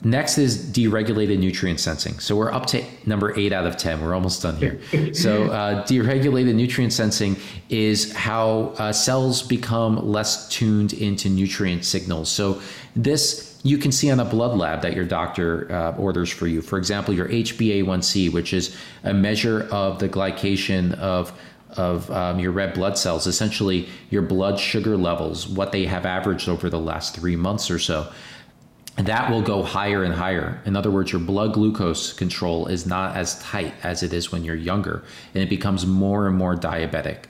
Next 0.06 0.38
is 0.38 0.58
deregulated 0.58 1.40
nutrient 1.40 1.80
sensing. 1.80 2.20
So 2.20 2.36
we're 2.36 2.52
up 2.52 2.66
to 2.68 2.84
number 3.06 3.38
eight 3.40 3.54
out 3.54 3.66
of 3.66 3.78
10. 3.78 4.04
We're 4.04 4.14
almost 4.14 4.42
done 4.42 4.58
here. 4.58 4.82
so, 5.14 5.46
uh, 5.46 5.86
deregulated 5.86 6.56
nutrient 6.56 6.92
sensing 6.92 7.38
is 7.70 8.12
how 8.14 8.74
uh, 8.78 8.92
cells 8.92 9.42
become 9.42 10.06
less 10.06 10.50
tuned 10.50 10.92
into 10.92 11.30
nutrient 11.30 11.86
signals. 11.86 12.30
So, 12.30 12.62
this 12.96 13.54
you 13.64 13.78
can 13.78 13.94
see 13.94 14.12
on 14.12 14.20
a 14.20 14.26
blood 14.26 14.58
lab 14.58 14.82
that 14.82 14.94
your 14.94 15.06
doctor 15.06 15.72
uh, 15.72 15.96
orders 15.96 16.30
for 16.30 16.48
you. 16.48 16.62
For 16.62 16.78
example, 16.78 17.14
your 17.14 17.30
HbA1c, 17.30 18.34
which 18.34 18.54
is 18.54 18.76
a 19.06 19.14
measure 19.14 19.70
of 19.72 20.00
the 20.00 20.10
glycation 20.10 20.94
of 20.96 21.32
of 21.78 22.12
um, 22.12 22.40
your 22.40 22.52
red 22.52 22.74
blood 22.74 22.98
cells, 22.98 23.26
essentially 23.26 23.88
your 24.12 24.22
blood 24.22 24.60
sugar 24.60 24.96
levels, 24.96 25.48
what 25.48 25.72
they 25.72 25.86
have 25.86 26.06
averaged 26.06 26.48
over 26.48 26.70
the 26.70 26.80
last 26.80 27.16
three 27.16 27.36
months 27.36 27.72
or 27.72 27.80
so 27.80 28.12
that 28.98 29.32
will 29.32 29.42
go 29.42 29.64
higher 29.64 30.04
and 30.04 30.14
higher. 30.14 30.62
In 30.66 30.76
other 30.76 30.92
words, 30.92 31.12
your 31.12 31.22
blood 31.22 31.54
glucose 31.54 32.14
control 32.14 32.68
is 32.68 32.86
not 32.86 33.16
as 33.16 33.40
tight 33.40 33.74
as 33.82 34.04
it 34.04 34.14
is 34.14 34.32
when 34.32 34.44
you're 34.44 34.56
younger, 34.56 35.04
and 35.34 35.44
it 35.44 35.50
becomes 35.50 35.86
more 35.86 36.28
and 36.28 36.38
more 36.38 36.56
diabetic. 36.56 37.24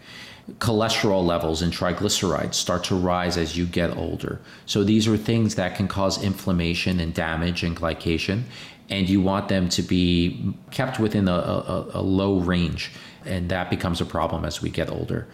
Cholesterol 0.57 1.25
levels 1.25 1.61
and 1.61 1.71
triglycerides 1.71 2.55
start 2.55 2.83
to 2.83 2.95
rise 2.95 3.37
as 3.37 3.57
you 3.57 3.65
get 3.65 3.95
older. 3.95 4.41
So, 4.65 4.83
these 4.83 5.07
are 5.07 5.15
things 5.15 5.55
that 5.55 5.77
can 5.77 5.87
cause 5.87 6.21
inflammation 6.21 6.99
and 6.99 7.13
damage 7.13 7.63
and 7.63 7.77
glycation, 7.77 8.43
and 8.89 9.07
you 9.07 9.21
want 9.21 9.47
them 9.47 9.69
to 9.69 9.81
be 9.81 10.53
kept 10.69 10.99
within 10.99 11.29
a, 11.29 11.31
a, 11.31 11.91
a 11.93 12.01
low 12.01 12.39
range, 12.39 12.91
and 13.23 13.47
that 13.49 13.69
becomes 13.69 14.01
a 14.01 14.05
problem 14.05 14.43
as 14.43 14.61
we 14.61 14.69
get 14.69 14.89
older. 14.89 15.29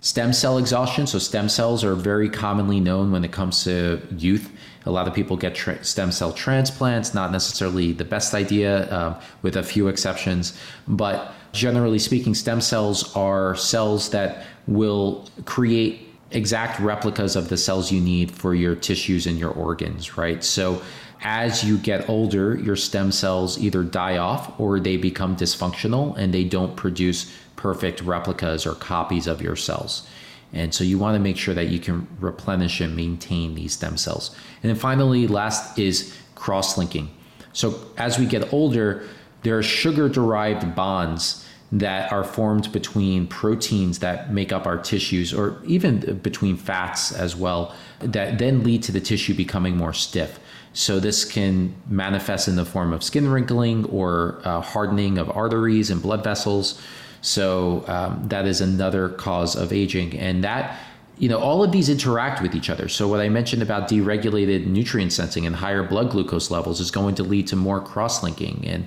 Stem 0.00 0.32
cell 0.32 0.56
exhaustion. 0.56 1.06
So, 1.06 1.18
stem 1.18 1.50
cells 1.50 1.84
are 1.84 1.94
very 1.94 2.30
commonly 2.30 2.80
known 2.80 3.12
when 3.12 3.22
it 3.22 3.32
comes 3.32 3.64
to 3.64 4.00
youth 4.16 4.50
a 4.86 4.90
lot 4.90 5.08
of 5.08 5.14
people 5.14 5.36
get 5.36 5.54
tra- 5.54 5.82
stem 5.84 6.12
cell 6.12 6.32
transplants, 6.32 7.14
not 7.14 7.32
necessarily 7.32 7.92
the 7.92 8.04
best 8.04 8.34
idea, 8.34 8.92
um, 8.92 9.16
with 9.42 9.56
a 9.56 9.62
few 9.62 9.88
exceptions. 9.88 10.58
But 10.86 11.32
generally 11.52 11.98
speaking, 11.98 12.34
stem 12.34 12.60
cells 12.60 13.14
are 13.16 13.54
cells 13.56 14.10
that 14.10 14.44
will 14.66 15.28
create 15.44 16.08
exact 16.30 16.80
replicas 16.80 17.36
of 17.36 17.48
the 17.48 17.56
cells 17.56 17.92
you 17.92 18.00
need 18.00 18.30
for 18.30 18.54
your 18.54 18.74
tissues 18.74 19.26
and 19.26 19.38
your 19.38 19.50
organs, 19.50 20.18
right? 20.18 20.42
So 20.42 20.82
as 21.22 21.64
you 21.64 21.78
get 21.78 22.08
older, 22.08 22.56
your 22.56 22.76
stem 22.76 23.12
cells 23.12 23.58
either 23.58 23.82
die 23.82 24.18
off 24.18 24.58
or 24.60 24.80
they 24.80 24.96
become 24.96 25.36
dysfunctional 25.36 26.16
and 26.16 26.34
they 26.34 26.44
don't 26.44 26.76
produce 26.76 27.32
perfect 27.56 28.02
replicas 28.02 28.66
or 28.66 28.74
copies 28.74 29.26
of 29.26 29.40
your 29.40 29.56
cells. 29.56 30.06
And 30.54 30.72
so 30.72 30.84
you 30.84 30.98
want 30.98 31.16
to 31.16 31.20
make 31.20 31.36
sure 31.36 31.52
that 31.52 31.66
you 31.66 31.80
can 31.80 32.06
replenish 32.20 32.80
and 32.80 32.96
maintain 32.96 33.54
these 33.54 33.74
stem 33.74 33.96
cells. 33.96 34.34
And 34.62 34.70
then 34.70 34.76
finally, 34.76 35.26
last 35.26 35.78
is 35.78 36.16
cross 36.36 36.78
linking. 36.78 37.10
So 37.52 37.90
as 37.98 38.18
we 38.18 38.24
get 38.24 38.52
older, 38.52 39.06
there 39.42 39.58
are 39.58 39.62
sugar 39.62 40.08
derived 40.08 40.74
bonds 40.74 41.44
that 41.72 42.12
are 42.12 42.22
formed 42.22 42.70
between 42.72 43.26
proteins 43.26 43.98
that 43.98 44.32
make 44.32 44.52
up 44.52 44.64
our 44.64 44.78
tissues 44.78 45.34
or 45.34 45.60
even 45.64 46.18
between 46.18 46.56
fats 46.56 47.10
as 47.10 47.34
well 47.34 47.74
that 47.98 48.38
then 48.38 48.62
lead 48.62 48.82
to 48.84 48.92
the 48.92 49.00
tissue 49.00 49.34
becoming 49.34 49.76
more 49.76 49.92
stiff. 49.92 50.38
So 50.72 51.00
this 51.00 51.24
can 51.24 51.74
manifest 51.88 52.46
in 52.46 52.56
the 52.56 52.64
form 52.64 52.92
of 52.92 53.02
skin 53.02 53.28
wrinkling 53.28 53.86
or 53.86 54.40
uh, 54.44 54.60
hardening 54.60 55.18
of 55.18 55.30
arteries 55.30 55.90
and 55.90 56.00
blood 56.00 56.22
vessels. 56.22 56.80
So 57.24 57.84
um, 57.86 58.28
that 58.28 58.46
is 58.46 58.60
another 58.60 59.08
cause 59.08 59.56
of 59.56 59.72
aging, 59.72 60.12
and 60.18 60.44
that 60.44 60.78
you 61.16 61.26
know 61.30 61.38
all 61.38 61.64
of 61.64 61.72
these 61.72 61.88
interact 61.88 62.42
with 62.42 62.54
each 62.54 62.68
other. 62.68 62.86
So 62.86 63.08
what 63.08 63.20
I 63.20 63.30
mentioned 63.30 63.62
about 63.62 63.88
deregulated 63.88 64.66
nutrient 64.66 65.10
sensing 65.10 65.46
and 65.46 65.56
higher 65.56 65.82
blood 65.82 66.10
glucose 66.10 66.50
levels 66.50 66.80
is 66.80 66.90
going 66.90 67.14
to 67.14 67.22
lead 67.22 67.46
to 67.46 67.56
more 67.56 67.80
cross-linking 67.80 68.64
and 68.66 68.86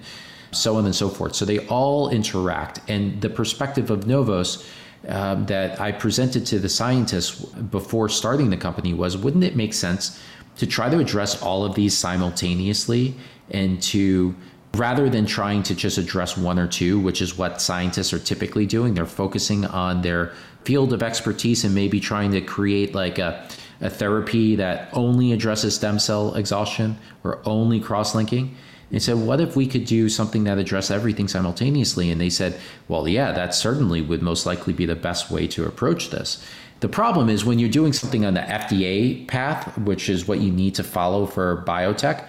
so 0.52 0.76
on 0.76 0.86
and 0.86 0.96
so 0.96 1.10
forth. 1.10 1.34
So 1.34 1.46
they 1.46 1.66
all 1.66 2.10
interact, 2.10 2.80
and 2.88 3.20
the 3.22 3.30
perspective 3.30 3.90
of 3.90 4.06
Novos. 4.06 4.66
Um, 5.08 5.46
that 5.46 5.80
I 5.80 5.92
presented 5.92 6.46
to 6.48 6.60
the 6.60 6.68
scientists 6.68 7.40
before 7.46 8.10
starting 8.10 8.50
the 8.50 8.58
company 8.58 8.96
was 8.96 9.16
wouldn't 9.16 9.44
it 9.44 9.56
make 9.56 9.74
sense 9.74 10.20
to 10.58 10.66
try 10.66 10.90
to 10.90 10.98
address 10.98 11.42
all 11.42 11.64
of 11.64 11.76
these 11.76 11.96
simultaneously 11.96 13.14
and 13.52 13.82
to 13.84 14.36
rather 14.78 15.10
than 15.10 15.26
trying 15.26 15.64
to 15.64 15.76
just 15.76 15.98
address 15.98 16.38
one 16.38 16.60
or 16.60 16.68
two, 16.68 17.00
which 17.00 17.22
is 17.22 17.38
what 17.38 17.62
scientists 17.62 18.14
are 18.14 18.20
typically 18.20 18.66
doing. 18.66 18.94
They're 18.94 19.06
focusing 19.06 19.66
on 19.66 20.02
their 20.02 20.34
field 20.64 20.94
of 20.94 21.04
expertise 21.04 21.64
and 21.64 21.74
maybe 21.74 22.00
trying 22.00 22.32
to 22.32 22.42
create 22.42 22.94
like 22.94 23.20
a, 23.20 23.48
a 23.82 23.90
therapy 23.90 24.56
that 24.56 24.90
only 24.94 25.32
addresses 25.32 25.76
stem 25.76 26.00
cell 26.00 26.36
exhaustion 26.36 26.98
or 27.24 27.40
only 27.46 27.80
cross 27.80 28.14
linking. 28.14 28.56
They 28.92 29.00
said, 29.00 29.18
what 29.18 29.42
if 29.42 29.56
we 29.56 29.68
could 29.68 29.86
do 29.86 30.08
something 30.08 30.46
that 30.46 30.58
addressed 30.58 30.92
everything 30.92 31.28
simultaneously? 31.28 32.10
And 32.10 32.22
they 32.22 32.30
said, 32.30 32.58
well, 32.88 33.08
yeah, 33.08 33.34
that 33.34 33.54
certainly 33.54 34.02
would 34.02 34.22
most 34.22 34.46
likely 34.46 34.72
be 34.72 34.86
the 34.86 34.96
best 34.96 35.30
way 35.30 35.46
to 35.48 35.66
approach 35.66 36.10
this. 36.10 36.44
The 36.80 36.88
problem 36.88 37.28
is 37.28 37.44
when 37.44 37.60
you're 37.60 37.70
doing 37.70 37.92
something 37.92 38.24
on 38.24 38.36
the 38.36 38.42
FDA 38.42 39.28
path, 39.28 39.78
which 39.80 40.10
is 40.10 40.28
what 40.28 40.40
you 40.40 40.52
need 40.52 40.76
to 40.76 40.84
follow 40.84 41.26
for 41.26 41.64
biotech, 41.68 42.26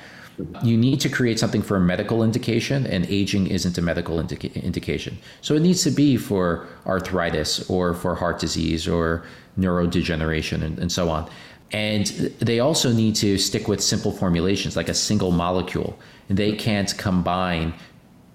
you 0.63 0.77
need 0.77 1.01
to 1.01 1.09
create 1.09 1.39
something 1.39 1.63
for 1.63 1.77
a 1.77 1.81
medical 1.81 2.23
indication, 2.23 2.87
and 2.87 3.07
aging 3.07 3.49
isn't 3.49 3.77
a 3.79 3.83
medical 3.83 4.21
indica- 4.21 4.55
indication. 4.63 5.19
So 5.41 5.55
it 5.55 5.63
needs 5.63 5.83
to 5.85 5.91
be 5.91 6.17
for 6.17 6.67
arthritis 6.87 7.69
or 7.69 7.95
for 7.95 8.15
heart 8.15 8.39
disease 8.39 8.87
or 8.87 9.25
neurodegeneration 9.59 10.63
and, 10.63 10.79
and 10.79 10.93
so 10.93 11.09
on. 11.09 11.29
And 11.73 12.07
they 12.39 12.61
also 12.61 12.93
need 12.93 13.15
to 13.17 13.37
stick 13.37 13.69
with 13.69 13.83
simple 13.83 14.13
formulations 14.13 14.77
like 14.77 14.89
a 14.89 14.95
single 14.95 15.33
molecule. 15.33 15.99
They 16.29 16.53
can't 16.53 16.97
combine 16.97 17.75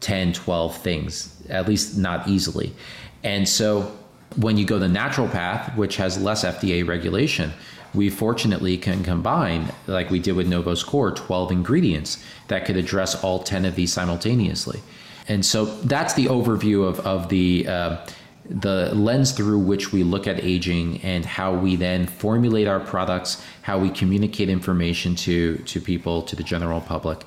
10, 0.02 0.34
12 0.34 0.78
things, 0.78 1.44
at 1.50 1.68
least 1.68 1.98
not 1.98 2.28
easily. 2.28 2.74
And 3.24 3.48
so 3.48 3.92
when 4.36 4.58
you 4.58 4.66
go 4.66 4.78
the 4.78 4.88
natural 4.88 5.28
path, 5.28 5.76
which 5.78 5.96
has 5.98 6.22
less 6.22 6.44
FDA 6.44 6.88
regulation, 6.88 7.54
we 7.94 8.10
fortunately 8.10 8.78
can 8.78 9.04
combine, 9.04 9.72
like 9.88 10.10
we 10.10 10.20
did 10.20 10.36
with 10.36 10.48
Novos 10.48 10.84
Core, 10.84 11.12
12 11.12 11.52
ingredients 11.52 12.24
that 12.48 12.66
could 12.66 12.78
address 12.78 13.22
all 13.24 13.40
10 13.44 13.66
of 13.66 13.76
these 13.76 13.94
simultaneously. 13.94 14.82
And 15.28 15.46
so 15.46 15.66
that's 15.66 16.14
the 16.16 16.26
overview 16.26 16.88
of, 16.88 17.00
of 17.02 17.30
the, 17.30 17.68
uh, 17.68 18.06
the 18.50 18.94
lens 18.94 19.32
through 19.32 19.60
which 19.60 19.94
we 19.94 20.04
look 20.04 20.28
at 20.28 20.44
aging 20.44 21.02
and 21.02 21.26
how 21.26 21.54
we 21.54 21.76
then 21.76 22.08
formulate 22.08 22.68
our 22.68 22.80
products, 22.80 23.44
how 23.62 23.80
we 23.80 23.90
communicate 23.90 24.50
information 24.50 25.16
to, 25.16 25.58
to 25.58 25.80
people, 25.80 26.22
to 26.24 26.36
the 26.36 26.44
general 26.44 26.82
public. 26.82 27.24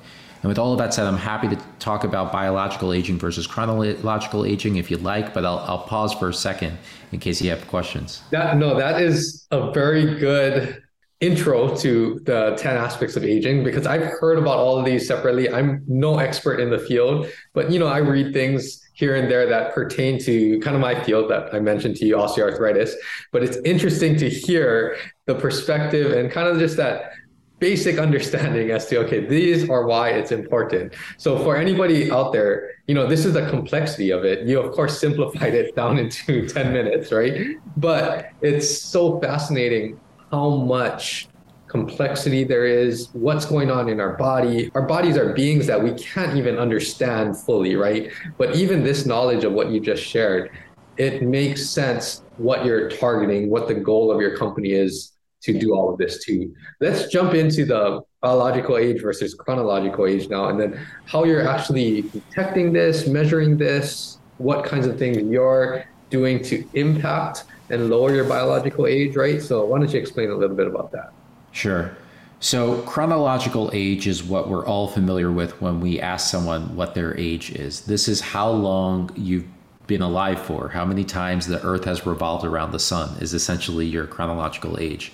And 0.47 0.51
with 0.51 0.59
all 0.59 0.71
of 0.71 0.77
that 0.77 0.93
said, 0.93 1.05
I'm 1.05 1.17
happy 1.17 1.49
to 1.49 1.57
talk 1.77 2.05
about 2.05 2.31
biological 2.31 2.93
aging 2.93 3.19
versus 3.19 3.45
chronological 3.45 4.45
aging 4.45 4.77
if 4.77 4.89
you'd 4.89 5.03
like, 5.03 5.33
but 5.33 5.43
I'll, 5.43 5.59
I'll 5.59 5.83
pause 5.83 6.13
for 6.13 6.29
a 6.29 6.33
second 6.33 6.77
in 7.11 7.19
case 7.19 7.41
you 7.41 7.49
have 7.49 7.67
questions. 7.67 8.21
That 8.31 8.55
no, 8.55 8.77
that 8.77 9.01
is 9.01 9.45
a 9.51 9.73
very 9.73 10.17
good 10.17 10.81
intro 11.19 11.75
to 11.79 12.21
the 12.23 12.55
10 12.57 12.77
aspects 12.77 13.17
of 13.17 13.25
aging 13.25 13.65
because 13.65 13.85
I've 13.85 14.05
heard 14.21 14.37
about 14.37 14.57
all 14.57 14.79
of 14.79 14.85
these 14.85 15.05
separately. 15.05 15.51
I'm 15.51 15.83
no 15.85 16.17
expert 16.17 16.61
in 16.61 16.69
the 16.69 16.79
field, 16.79 17.27
but 17.53 17.69
you 17.69 17.77
know, 17.77 17.87
I 17.87 17.97
read 17.97 18.31
things 18.31 18.87
here 18.93 19.17
and 19.17 19.29
there 19.29 19.49
that 19.49 19.75
pertain 19.75 20.17
to 20.19 20.61
kind 20.61 20.77
of 20.77 20.81
my 20.81 21.03
field 21.03 21.29
that 21.29 21.53
I 21.53 21.59
mentioned 21.59 21.97
to 21.97 22.05
you, 22.05 22.15
osteoarthritis. 22.15 22.93
But 23.33 23.43
it's 23.43 23.57
interesting 23.65 24.15
to 24.15 24.29
hear 24.29 24.95
the 25.25 25.35
perspective 25.35 26.13
and 26.13 26.31
kind 26.31 26.47
of 26.47 26.57
just 26.57 26.77
that 26.77 27.11
basic 27.59 27.97
understanding 28.07 28.71
as 28.71 28.85
to 28.87 28.99
okay 28.99 29.25
these 29.25 29.69
are 29.69 29.85
why 29.85 30.09
it's 30.09 30.31
important. 30.31 30.93
So 31.17 31.37
for 31.39 31.57
anybody 31.57 32.11
out 32.11 32.31
there 32.33 32.71
you 32.87 32.95
know 32.95 33.07
this 33.07 33.25
is 33.25 33.33
the 33.33 33.49
complexity 33.49 34.11
of 34.11 34.25
it. 34.25 34.47
You 34.47 34.59
of 34.59 34.73
course 34.73 34.99
simplified 34.99 35.53
it 35.53 35.75
down 35.75 35.97
into 36.03 36.47
10 36.47 36.73
minutes 36.73 37.11
right? 37.11 37.57
But 37.75 38.29
it's 38.41 38.69
so 38.69 39.19
fascinating 39.19 39.99
how 40.31 40.49
much 40.57 41.27
complexity 41.67 42.45
there 42.45 42.65
is 42.65 43.09
what's 43.11 43.45
going 43.45 43.69
on 43.69 43.89
in 43.89 43.99
our 43.99 44.13
body. 44.13 44.71
Our 44.73 44.83
bodies 44.83 45.17
are 45.17 45.33
beings 45.33 45.67
that 45.67 45.81
we 45.83 45.91
can't 45.93 46.37
even 46.37 46.57
understand 46.57 47.37
fully 47.37 47.75
right? 47.75 48.11
But 48.37 48.55
even 48.55 48.83
this 48.83 49.05
knowledge 49.05 49.43
of 49.43 49.51
what 49.51 49.69
you 49.69 49.79
just 49.81 50.03
shared 50.03 50.51
it 50.97 51.21
makes 51.21 51.69
sense 51.69 52.23
what 52.37 52.65
you're 52.65 52.89
targeting 52.89 53.49
what 53.49 53.67
the 53.67 53.73
goal 53.73 54.11
of 54.11 54.19
your 54.19 54.35
company 54.35 54.71
is 54.71 55.13
to 55.41 55.57
do 55.57 55.73
all 55.73 55.91
of 55.91 55.97
this 55.97 56.23
too. 56.23 56.53
Let's 56.79 57.07
jump 57.07 57.33
into 57.33 57.65
the 57.65 58.01
biological 58.21 58.77
age 58.77 59.01
versus 59.01 59.33
chronological 59.33 60.07
age 60.07 60.29
now, 60.29 60.49
and 60.49 60.59
then 60.59 60.79
how 61.05 61.23
you're 61.23 61.47
actually 61.47 62.01
detecting 62.03 62.73
this, 62.73 63.07
measuring 63.07 63.57
this, 63.57 64.17
what 64.37 64.65
kinds 64.65 64.87
of 64.87 64.97
things 64.97 65.17
you're 65.17 65.85
doing 66.09 66.41
to 66.43 66.67
impact 66.73 67.45
and 67.69 67.89
lower 67.89 68.13
your 68.13 68.23
biological 68.23 68.87
age, 68.87 69.15
right? 69.15 69.41
So 69.41 69.65
why 69.65 69.79
don't 69.79 69.91
you 69.91 69.99
explain 69.99 70.29
a 70.29 70.35
little 70.35 70.55
bit 70.55 70.67
about 70.67 70.91
that? 70.91 71.11
Sure. 71.51 71.95
So, 72.39 72.83
chronological 72.83 73.71
age 73.73 74.05
is 74.05 74.23
what 74.23 74.47
we're 74.47 74.65
all 74.65 74.87
familiar 74.87 75.31
with 75.31 75.59
when 75.59 75.79
we 75.79 75.99
ask 75.99 76.29
someone 76.29 76.75
what 76.75 76.93
their 76.93 77.17
age 77.17 77.49
is. 77.51 77.81
This 77.81 78.07
is 78.07 78.21
how 78.21 78.51
long 78.51 79.09
you've 79.15 79.47
been 79.87 80.03
alive 80.03 80.39
for, 80.39 80.69
how 80.69 80.85
many 80.85 81.03
times 81.03 81.47
the 81.47 81.63
earth 81.63 81.85
has 81.85 82.05
revolved 82.05 82.45
around 82.45 82.73
the 82.73 82.79
sun, 82.79 83.17
is 83.19 83.33
essentially 83.33 83.87
your 83.87 84.05
chronological 84.05 84.77
age. 84.79 85.11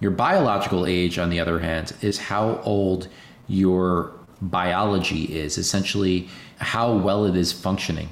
Your 0.00 0.10
biological 0.10 0.86
age, 0.86 1.18
on 1.18 1.30
the 1.30 1.40
other 1.40 1.58
hand, 1.58 1.94
is 2.00 2.18
how 2.18 2.60
old 2.64 3.08
your 3.48 4.12
biology 4.40 5.24
is, 5.24 5.58
essentially, 5.58 6.28
how 6.56 6.94
well 6.96 7.26
it 7.26 7.36
is 7.36 7.52
functioning. 7.52 8.08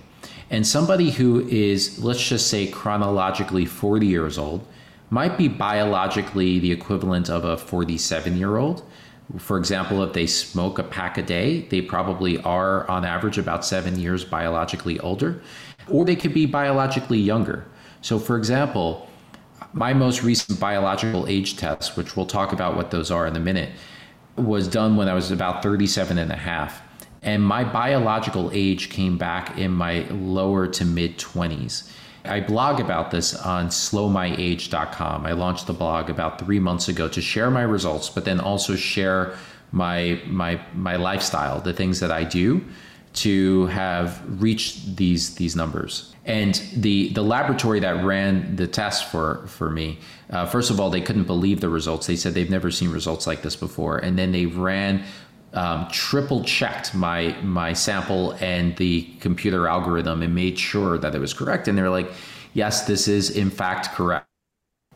And 0.50 0.66
somebody 0.66 1.10
who 1.10 1.46
is, 1.48 2.02
let's 2.02 2.26
just 2.26 2.48
say, 2.48 2.66
chronologically 2.66 3.66
40 3.66 4.06
years 4.06 4.38
old 4.38 4.66
might 5.10 5.38
be 5.38 5.48
biologically 5.48 6.58
the 6.58 6.72
equivalent 6.72 7.30
of 7.30 7.44
a 7.44 7.56
47 7.56 8.36
year 8.36 8.56
old. 8.56 8.82
For 9.38 9.58
example, 9.58 10.02
if 10.02 10.14
they 10.14 10.26
smoke 10.26 10.78
a 10.78 10.82
pack 10.82 11.18
a 11.18 11.22
day, 11.22 11.62
they 11.68 11.82
probably 11.82 12.38
are 12.42 12.88
on 12.88 13.04
average 13.04 13.36
about 13.36 13.64
seven 13.64 13.98
years 13.98 14.24
biologically 14.24 14.98
older, 15.00 15.42
or 15.88 16.04
they 16.04 16.16
could 16.16 16.32
be 16.32 16.46
biologically 16.46 17.18
younger. 17.18 17.66
So, 18.00 18.18
for 18.18 18.36
example, 18.36 19.07
my 19.72 19.92
most 19.92 20.22
recent 20.22 20.58
biological 20.58 21.26
age 21.26 21.56
test, 21.56 21.96
which 21.96 22.16
we'll 22.16 22.26
talk 22.26 22.52
about 22.52 22.76
what 22.76 22.90
those 22.90 23.10
are 23.10 23.26
in 23.26 23.36
a 23.36 23.40
minute, 23.40 23.70
was 24.36 24.68
done 24.68 24.96
when 24.96 25.08
I 25.08 25.14
was 25.14 25.30
about 25.30 25.62
37 25.62 26.18
and 26.18 26.30
a 26.30 26.36
half. 26.36 26.82
And 27.22 27.42
my 27.42 27.64
biological 27.64 28.50
age 28.52 28.90
came 28.90 29.18
back 29.18 29.58
in 29.58 29.72
my 29.72 30.06
lower 30.10 30.66
to 30.68 30.84
mid 30.84 31.18
20s. 31.18 31.90
I 32.24 32.40
blog 32.40 32.80
about 32.80 33.10
this 33.10 33.34
on 33.34 33.68
slowmyage.com. 33.68 35.26
I 35.26 35.32
launched 35.32 35.66
the 35.66 35.72
blog 35.72 36.10
about 36.10 36.38
three 36.38 36.60
months 36.60 36.88
ago 36.88 37.08
to 37.08 37.20
share 37.20 37.50
my 37.50 37.62
results, 37.62 38.08
but 38.08 38.24
then 38.24 38.38
also 38.38 38.76
share 38.76 39.34
my 39.72 40.20
my 40.26 40.60
my 40.74 40.96
lifestyle, 40.96 41.60
the 41.60 41.72
things 41.72 42.00
that 42.00 42.10
I 42.10 42.24
do 42.24 42.64
to 43.14 43.66
have 43.66 44.22
reached 44.40 44.96
these 44.96 45.34
these 45.36 45.56
numbers. 45.56 46.14
And 46.28 46.54
the 46.76 47.08
the 47.14 47.22
laboratory 47.22 47.80
that 47.80 48.04
ran 48.04 48.54
the 48.54 48.66
test 48.66 49.10
for 49.10 49.46
for 49.46 49.70
me, 49.70 49.98
uh, 50.28 50.44
first 50.44 50.70
of 50.70 50.78
all, 50.78 50.90
they 50.90 51.00
couldn't 51.00 51.24
believe 51.24 51.62
the 51.62 51.70
results. 51.70 52.06
They 52.06 52.16
said 52.16 52.34
they've 52.34 52.50
never 52.50 52.70
seen 52.70 52.90
results 52.90 53.26
like 53.26 53.40
this 53.40 53.56
before, 53.56 53.96
and 53.96 54.18
then 54.18 54.30
they 54.30 54.44
ran 54.44 55.04
um, 55.54 55.88
triple 55.90 56.44
checked 56.44 56.94
my 56.94 57.34
my 57.42 57.72
sample 57.72 58.32
and 58.40 58.76
the 58.76 59.08
computer 59.20 59.66
algorithm 59.66 60.22
and 60.22 60.34
made 60.34 60.58
sure 60.58 60.98
that 60.98 61.14
it 61.14 61.18
was 61.18 61.32
correct. 61.32 61.66
And 61.66 61.78
they're 61.78 61.88
like, 61.88 62.10
yes, 62.52 62.86
this 62.86 63.08
is 63.08 63.30
in 63.30 63.48
fact 63.48 63.94
correct. 63.94 64.26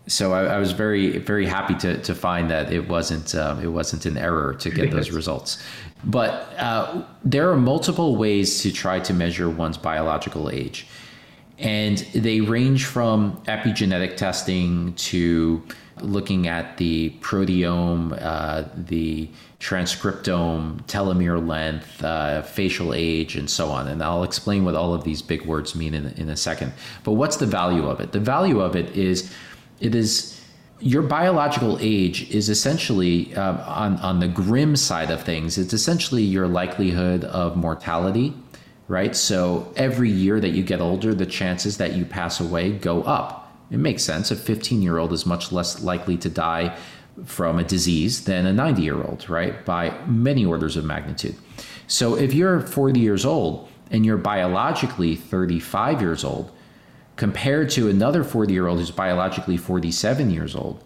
So 0.09 0.35
I, 0.35 0.57
I 0.57 0.59
was 0.59 0.73
very 0.73 1.17
very 1.17 1.47
happy 1.47 1.75
to 1.77 1.97
to 2.03 2.15
find 2.15 2.51
that 2.51 2.71
it 2.71 2.89
wasn't 2.89 3.35
uh, 3.35 3.57
it 3.63 3.69
wasn't 3.69 4.05
an 4.05 4.19
error 4.19 4.53
to 4.55 4.71
get 4.71 4.91
those 4.91 5.11
results. 5.21 5.63
But 6.05 6.53
uh, 6.59 7.05
there 7.25 7.51
are 7.51 7.57
multiple 7.57 8.17
ways 8.17 8.61
to 8.63 8.71
try 8.73 9.01
to 9.01 9.15
measure 9.15 9.49
one's 9.49 9.79
biological 9.79 10.51
age. 10.51 10.87
And 11.63 11.99
they 12.13 12.41
range 12.41 12.87
from 12.87 13.37
epigenetic 13.45 14.17
testing 14.17 14.95
to 14.95 15.63
looking 16.01 16.49
at 16.49 16.77
the 16.77 17.11
proteome, 17.21 18.19
uh, 18.21 18.65
the 18.77 19.31
transcriptome, 19.61 20.83
telomere 20.87 21.47
length, 21.47 22.03
uh, 22.03 22.43
facial 22.43 22.93
age, 22.93 23.37
and 23.37 23.49
so 23.49 23.69
on. 23.69 23.87
And 23.87 24.03
I'll 24.03 24.25
explain 24.25 24.65
what 24.65 24.75
all 24.75 24.93
of 24.93 25.05
these 25.05 25.23
big 25.23 25.47
words 25.47 25.77
mean 25.77 25.95
in, 25.95 26.09
in 26.15 26.29
a 26.29 26.37
second. 26.37 26.73
But 27.05 27.13
what's 27.13 27.37
the 27.37 27.47
value 27.47 27.87
of 27.87 28.01
it? 28.01 28.11
The 28.11 28.21
value 28.21 28.61
of 28.61 28.75
it 28.75 28.97
is 28.97 29.33
it 29.81 29.95
is 29.95 30.41
your 30.81 31.03
biological 31.03 31.79
age 31.81 32.29
is 32.31 32.49
essentially 32.49 33.33
uh, 33.37 33.65
on, 33.73 33.97
on 33.99 34.19
the 34.19 34.27
grim 34.27 34.75
side 34.75 35.13
of 35.13 35.23
things, 35.23 35.57
it's 35.57 35.73
essentially 35.73 36.23
your 36.23 36.49
likelihood 36.49 37.23
of 37.25 37.57
mortality 37.57 38.35
right? 38.93 39.17
So 39.17 39.73
every 39.75 40.11
year 40.11 40.39
that 40.39 40.51
you 40.51 40.63
get 40.63 40.83
older, 40.83 41.15
the 41.15 41.25
chances 41.25 41.79
that 41.79 41.95
you 41.95 42.05
pass 42.05 42.41
away 42.41 42.73
go 42.73 43.03
up. 43.05 43.57
It 43.71 43.79
makes 43.79 44.03
sense. 44.05 44.31
A 44.31 44.37
15 44.37 44.83
year 44.83 44.99
old 44.99 45.15
is 45.15 45.25
much 45.25 45.51
less 45.51 45.83
likely 45.83 46.19
to 46.19 46.29
die 46.29 46.77
from 47.25 47.59
a 47.59 47.65
disease 47.65 48.25
than 48.25 48.45
a 48.45 48.53
90 48.53 48.83
year 48.83 49.03
old, 49.03 49.31
right? 49.31 49.65
By 49.65 49.99
many 50.07 50.45
orders 50.45 50.77
of 50.77 50.85
magnitude. 50.85 51.37
So 51.87 52.17
if 52.17 52.35
you're 52.35 52.61
40 52.61 53.01
years 53.01 53.25
old 53.25 53.67
and 53.91 54.05
you're 54.05 54.19
biologically 54.19 55.17
35 55.17 56.03
years 56.03 56.23
old, 56.23 56.53
compared 57.17 57.71
to 57.71 57.89
another 57.89 58.23
40 58.23 58.53
year 58.53 58.67
old 58.67 58.79
who's 58.79 58.91
biologically 58.91 59.57
47 59.57 60.31
years 60.31 60.55
old, 60.55 60.85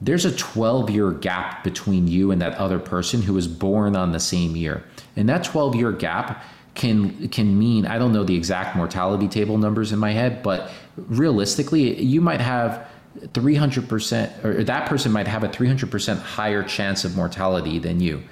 there's 0.00 0.24
a 0.24 0.34
12 0.34 0.88
year 0.88 1.10
gap 1.10 1.62
between 1.62 2.08
you 2.08 2.30
and 2.30 2.40
that 2.40 2.54
other 2.54 2.78
person 2.78 3.20
who 3.20 3.34
was 3.34 3.46
born 3.46 3.94
on 3.94 4.12
the 4.12 4.20
same 4.20 4.56
year. 4.56 4.82
And 5.16 5.28
that 5.28 5.44
12 5.44 5.74
year 5.74 5.92
gap 5.92 6.42
can 6.76 7.28
can 7.28 7.58
mean 7.58 7.86
I 7.86 7.98
don't 7.98 8.12
know 8.12 8.24
the 8.24 8.36
exact 8.36 8.76
mortality 8.76 9.28
table 9.28 9.58
numbers 9.58 9.92
in 9.92 9.98
my 9.98 10.12
head, 10.12 10.42
but 10.42 10.70
realistically, 10.96 12.00
you 12.02 12.20
might 12.20 12.40
have 12.40 12.86
300% 13.18 14.44
or 14.44 14.64
that 14.64 14.86
person 14.86 15.10
might 15.10 15.26
have 15.26 15.42
a 15.42 15.48
300% 15.48 16.18
higher 16.18 16.62
chance 16.62 17.04
of 17.04 17.16
mortality 17.16 17.78
than 17.78 18.00
you. 18.00 18.22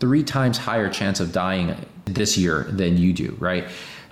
Three 0.00 0.24
times 0.24 0.58
higher 0.58 0.90
chance 0.90 1.20
of 1.20 1.32
dying 1.32 1.76
this 2.06 2.36
year 2.36 2.64
than 2.64 2.96
you 2.96 3.12
do, 3.12 3.36
right? 3.38 3.66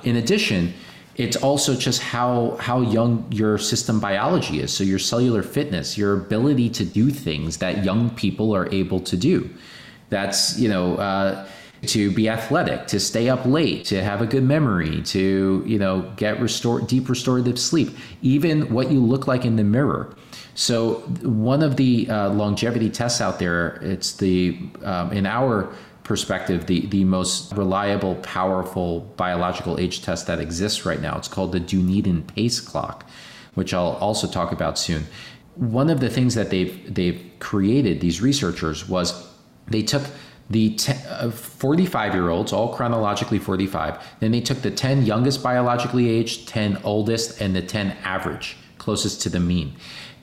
In 0.04 0.16
addition, 0.16 0.72
it's 1.16 1.36
also 1.36 1.74
just 1.74 2.00
how 2.00 2.56
how 2.60 2.80
young 2.80 3.26
your 3.30 3.58
system 3.58 4.00
biology 4.00 4.60
is. 4.60 4.72
So 4.72 4.84
your 4.84 4.98
cellular 4.98 5.42
fitness, 5.42 5.98
your 5.98 6.14
ability 6.14 6.70
to 6.70 6.84
do 6.84 7.10
things 7.10 7.58
that 7.58 7.84
young 7.84 8.10
people 8.10 8.54
are 8.54 8.72
able 8.72 9.00
to 9.00 9.16
do. 9.16 9.50
That's 10.08 10.58
you 10.58 10.68
know. 10.68 10.96
Uh, 10.96 11.46
to 11.86 12.10
be 12.10 12.28
athletic, 12.28 12.86
to 12.88 13.00
stay 13.00 13.28
up 13.28 13.44
late, 13.46 13.86
to 13.86 14.02
have 14.02 14.20
a 14.20 14.26
good 14.26 14.44
memory, 14.44 15.02
to 15.02 15.64
you 15.66 15.78
know 15.78 16.10
get 16.16 16.40
restored 16.40 16.86
deep 16.86 17.08
restorative 17.08 17.58
sleep, 17.58 17.96
even 18.22 18.72
what 18.72 18.90
you 18.90 19.00
look 19.00 19.26
like 19.26 19.44
in 19.44 19.56
the 19.56 19.64
mirror. 19.64 20.14
So 20.54 20.96
one 21.22 21.62
of 21.62 21.76
the 21.76 22.08
uh, 22.10 22.30
longevity 22.30 22.90
tests 22.90 23.20
out 23.20 23.38
there, 23.38 23.78
it's 23.82 24.12
the 24.12 24.58
um, 24.84 25.12
in 25.12 25.24
our 25.26 25.72
perspective 26.02 26.66
the 26.66 26.86
the 26.86 27.04
most 27.04 27.52
reliable, 27.52 28.16
powerful 28.16 29.00
biological 29.16 29.78
age 29.78 30.02
test 30.02 30.26
that 30.26 30.40
exists 30.40 30.84
right 30.84 31.00
now. 31.00 31.16
It's 31.16 31.28
called 31.28 31.52
the 31.52 31.60
Dunedin 31.60 32.24
Pace 32.24 32.60
Clock, 32.60 33.08
which 33.54 33.72
I'll 33.72 33.92
also 33.92 34.26
talk 34.26 34.52
about 34.52 34.78
soon. 34.78 35.06
One 35.54 35.88
of 35.88 36.00
the 36.00 36.10
things 36.10 36.34
that 36.34 36.50
they've 36.50 36.94
they've 36.94 37.30
created 37.38 38.00
these 38.00 38.20
researchers 38.20 38.88
was 38.88 39.26
they 39.68 39.82
took 39.82 40.02
the 40.50 40.76
45 40.76 42.10
uh, 42.10 42.14
year 42.14 42.28
olds, 42.28 42.52
all 42.52 42.74
chronologically 42.74 43.38
45. 43.38 44.04
Then 44.18 44.32
they 44.32 44.40
took 44.40 44.60
the 44.62 44.70
10 44.70 45.06
youngest 45.06 45.42
biologically 45.42 46.08
aged, 46.08 46.48
10 46.48 46.78
oldest, 46.82 47.40
and 47.40 47.54
the 47.54 47.62
10 47.62 47.96
average, 48.02 48.56
closest 48.78 49.22
to 49.22 49.28
the 49.28 49.40
mean. 49.40 49.74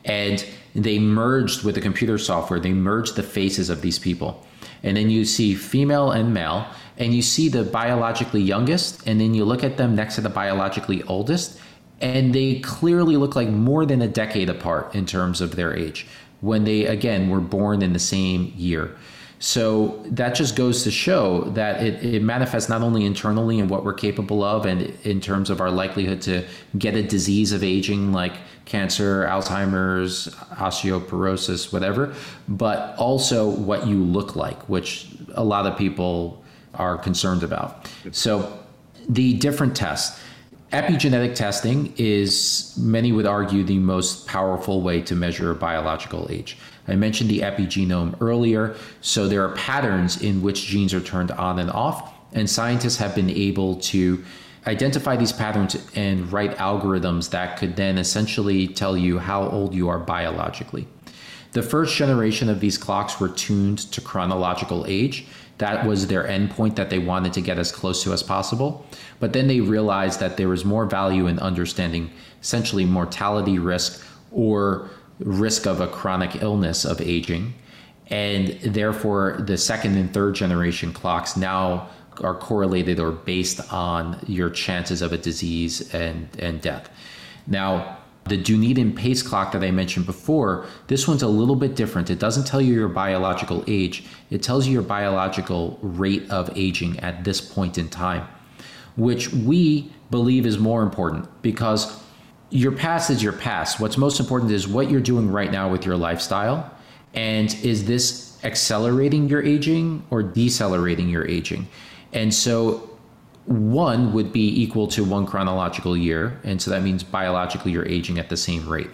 And 0.04 0.46
they 0.76 1.00
merged 1.00 1.64
with 1.64 1.76
the 1.76 1.82
computer 1.82 2.18
software, 2.18 2.60
they 2.60 2.74
merged 2.74 3.16
the 3.16 3.24
faces 3.24 3.70
of 3.70 3.82
these 3.82 3.98
people. 3.98 4.46
And 4.84 4.98
then 4.98 5.10
you 5.10 5.26
see 5.26 5.56
female 5.56 6.12
and 6.12 6.34
male, 6.34 6.68
and 6.98 7.14
you 7.14 7.22
see 7.22 7.48
the 7.48 7.64
biologically 7.64 8.42
youngest, 8.42 9.08
and 9.08 9.20
then 9.20 9.34
you 9.34 9.46
look 9.46 9.64
at 9.64 9.78
them 9.78 9.96
next 9.96 10.16
to 10.16 10.22
the 10.22 10.30
biologically 10.30 11.04
oldest, 11.04 11.60
and 12.02 12.34
they 12.36 12.60
clearly 12.60 13.18
look 13.18 13.36
like 13.36 13.50
more 13.50 13.86
than 13.86 14.02
a 14.02 14.08
decade 14.08 14.50
apart 14.50 14.94
in 14.94 15.06
terms 15.06 15.42
of 15.42 15.56
their 15.56 15.76
age 15.76 16.06
when 16.42 16.66
they, 16.66 16.86
again, 16.86 17.30
were 17.30 17.42
born 17.42 17.82
in 17.82 17.94
the 17.94 18.00
same 18.00 18.54
year. 18.56 18.96
So 19.40 20.04
that 20.08 20.34
just 20.34 20.56
goes 20.56 20.84
to 20.84 20.92
show 20.92 21.42
that 21.52 21.84
it, 21.84 22.04
it 22.04 22.24
manifests 22.24 22.70
not 22.70 22.82
only 22.82 23.06
internally 23.06 23.60
in 23.60 23.68
what 23.68 23.84
we're 23.86 23.94
capable 23.94 24.44
of 24.44 24.66
and 24.66 24.82
in 25.04 25.22
terms 25.22 25.52
of 25.52 25.62
our 25.62 25.70
likelihood 25.70 26.22
to 26.24 26.44
get 26.78 26.96
a 26.96 27.04
disease 27.04 27.52
of 27.52 27.64
aging 27.64 28.12
like 28.12 28.34
cancer, 28.66 29.26
Alzheimer's, 29.26 30.30
osteoporosis, 30.56 31.72
whatever, 31.72 32.16
but 32.48 32.98
also 32.98 33.48
what 33.48 33.86
you 33.86 34.04
look 34.04 34.36
like, 34.36 34.68
which 34.68 35.08
a 35.36 35.44
lot 35.44 35.68
of 35.68 35.78
people 35.78 36.44
are 36.74 36.98
concerned 36.98 37.44
about. 37.44 37.88
So 38.12 38.60
the 39.08 39.34
different 39.34 39.76
tests. 39.76 40.20
Epigenetic 40.74 41.34
testing 41.34 41.94
is, 41.96 42.76
many 42.78 43.14
would 43.14 43.26
argue, 43.26 43.64
the 43.64 43.78
most 43.78 44.28
powerful 44.28 44.82
way 44.82 45.02
to 45.02 45.16
measure 45.16 45.54
biological 45.54 46.28
age. 46.30 46.58
I 46.88 46.96
mentioned 46.96 47.30
the 47.30 47.40
epigenome 47.40 48.16
earlier. 48.22 48.76
So 49.02 49.28
there 49.28 49.44
are 49.44 49.56
patterns 49.56 50.22
in 50.22 50.42
which 50.42 50.66
genes 50.66 50.94
are 50.94 51.02
turned 51.02 51.32
on 51.32 51.60
and 51.60 51.70
off, 51.72 52.14
and 52.34 52.50
scientists 52.50 52.98
have 52.98 53.16
been 53.16 53.30
able 53.30 53.76
to 53.76 54.24
identify 54.66 55.16
these 55.16 55.32
patterns 55.32 55.78
and 55.96 56.32
write 56.32 56.58
algorithms 56.58 57.30
that 57.30 57.58
could 57.58 57.76
then 57.76 57.98
essentially 57.98 58.68
tell 58.68 58.98
you 58.98 59.18
how 59.18 59.48
old 59.50 59.74
you 59.74 59.88
are 59.88 60.00
biologically. 60.00 60.88
The 61.54 61.64
first 61.64 61.96
generation 61.96 62.50
of 62.50 62.60
these 62.60 62.78
clocks 62.78 63.20
were 63.20 63.30
tuned 63.30 63.80
to 63.94 64.02
chronological 64.02 64.86
age. 64.88 65.26
That 65.58 65.88
was 65.88 66.08
their 66.08 66.26
endpoint 66.26 66.76
that 66.76 66.90
they 66.90 67.00
wanted 67.00 67.34
to 67.34 67.42
get 67.42 67.58
as 67.58 67.72
close 67.72 68.04
to 68.04 68.14
as 68.14 68.22
possible. 68.22 68.86
But 69.20 69.34
then 69.34 69.48
they 69.48 69.62
realized 69.62 70.20
that 70.20 70.38
there 70.38 70.50
was 70.50 70.66
more 70.66 70.86
value 70.86 71.28
in 71.28 71.40
understanding 71.40 72.12
essentially 72.42 72.86
mortality 72.86 73.58
risk 73.58 74.06
or 74.32 74.90
risk 75.20 75.66
of 75.66 75.82
a 75.82 75.88
chronic 75.88 76.42
illness 76.42 76.86
of 76.86 77.02
aging. 77.02 77.54
And 78.10 78.60
therefore, 78.62 79.38
the 79.46 79.58
second 79.58 79.98
and 79.98 80.14
third 80.14 80.36
generation 80.36 80.94
clocks 80.94 81.36
now 81.36 81.90
are 82.22 82.36
correlated 82.36 83.00
or 83.00 83.12
based 83.12 83.72
on 83.72 84.20
your 84.28 84.50
chances 84.50 85.02
of 85.02 85.14
a 85.14 85.18
disease 85.18 85.94
and, 85.94 86.28
and 86.40 86.62
death. 86.62 86.90
Now, 87.46 87.98
the 88.26 88.38
Dunedin 88.38 88.94
pace 88.94 89.22
clock 89.24 89.54
that 89.54 89.64
I 89.64 89.72
mentioned 89.72 90.06
before, 90.06 90.66
this 90.88 91.08
one's 91.08 91.24
a 91.24 91.28
little 91.28 91.56
bit 91.56 91.76
different. 91.76 92.10
It 92.10 92.20
doesn't 92.20 92.46
tell 92.46 92.62
you 92.62 92.74
your 92.74 92.90
biological 92.90 93.64
age, 93.68 94.06
it 94.30 94.44
tells 94.44 94.68
you 94.68 94.74
your 94.74 94.82
biological 94.82 95.80
rate 95.82 96.30
of 96.30 96.50
aging 96.58 97.00
at 97.00 97.24
this 97.24 97.40
point 97.40 97.78
in 97.78 97.88
time, 97.88 98.28
which 98.96 99.32
we 99.32 99.92
believe 100.12 100.46
is 100.46 100.58
more 100.58 100.84
important 100.84 101.28
because 101.42 102.02
your 102.50 102.72
past 102.72 103.10
is 103.10 103.22
your 103.22 103.34
past. 103.34 103.80
What's 103.80 103.98
most 103.98 104.20
important 104.20 104.52
is 104.52 104.68
what 104.68 104.90
you're 104.90 105.02
doing 105.02 105.30
right 105.32 105.52
now 105.52 105.70
with 105.70 105.86
your 105.86 105.98
lifestyle. 105.98 106.72
And 107.14 107.54
is 107.64 107.86
this 107.86 108.44
accelerating 108.44 109.28
your 109.28 109.44
aging 109.44 110.06
or 110.10 110.24
decelerating 110.24 111.10
your 111.10 111.28
aging? 111.28 111.68
And 112.14 112.34
so 112.34 112.90
one 113.46 114.14
would 114.14 114.32
be 114.32 114.62
equal 114.62 114.88
to 114.88 115.04
one 115.04 115.26
chronological 115.26 115.96
year. 115.98 116.40
And 116.44 116.62
so 116.62 116.72
that 116.72 116.84
means 116.84 117.04
biologically 117.04 117.72
you're 117.72 117.88
aging 117.88 118.20
at 118.20 118.30
the 118.30 118.38
same 118.38 118.68
rate. 118.68 118.90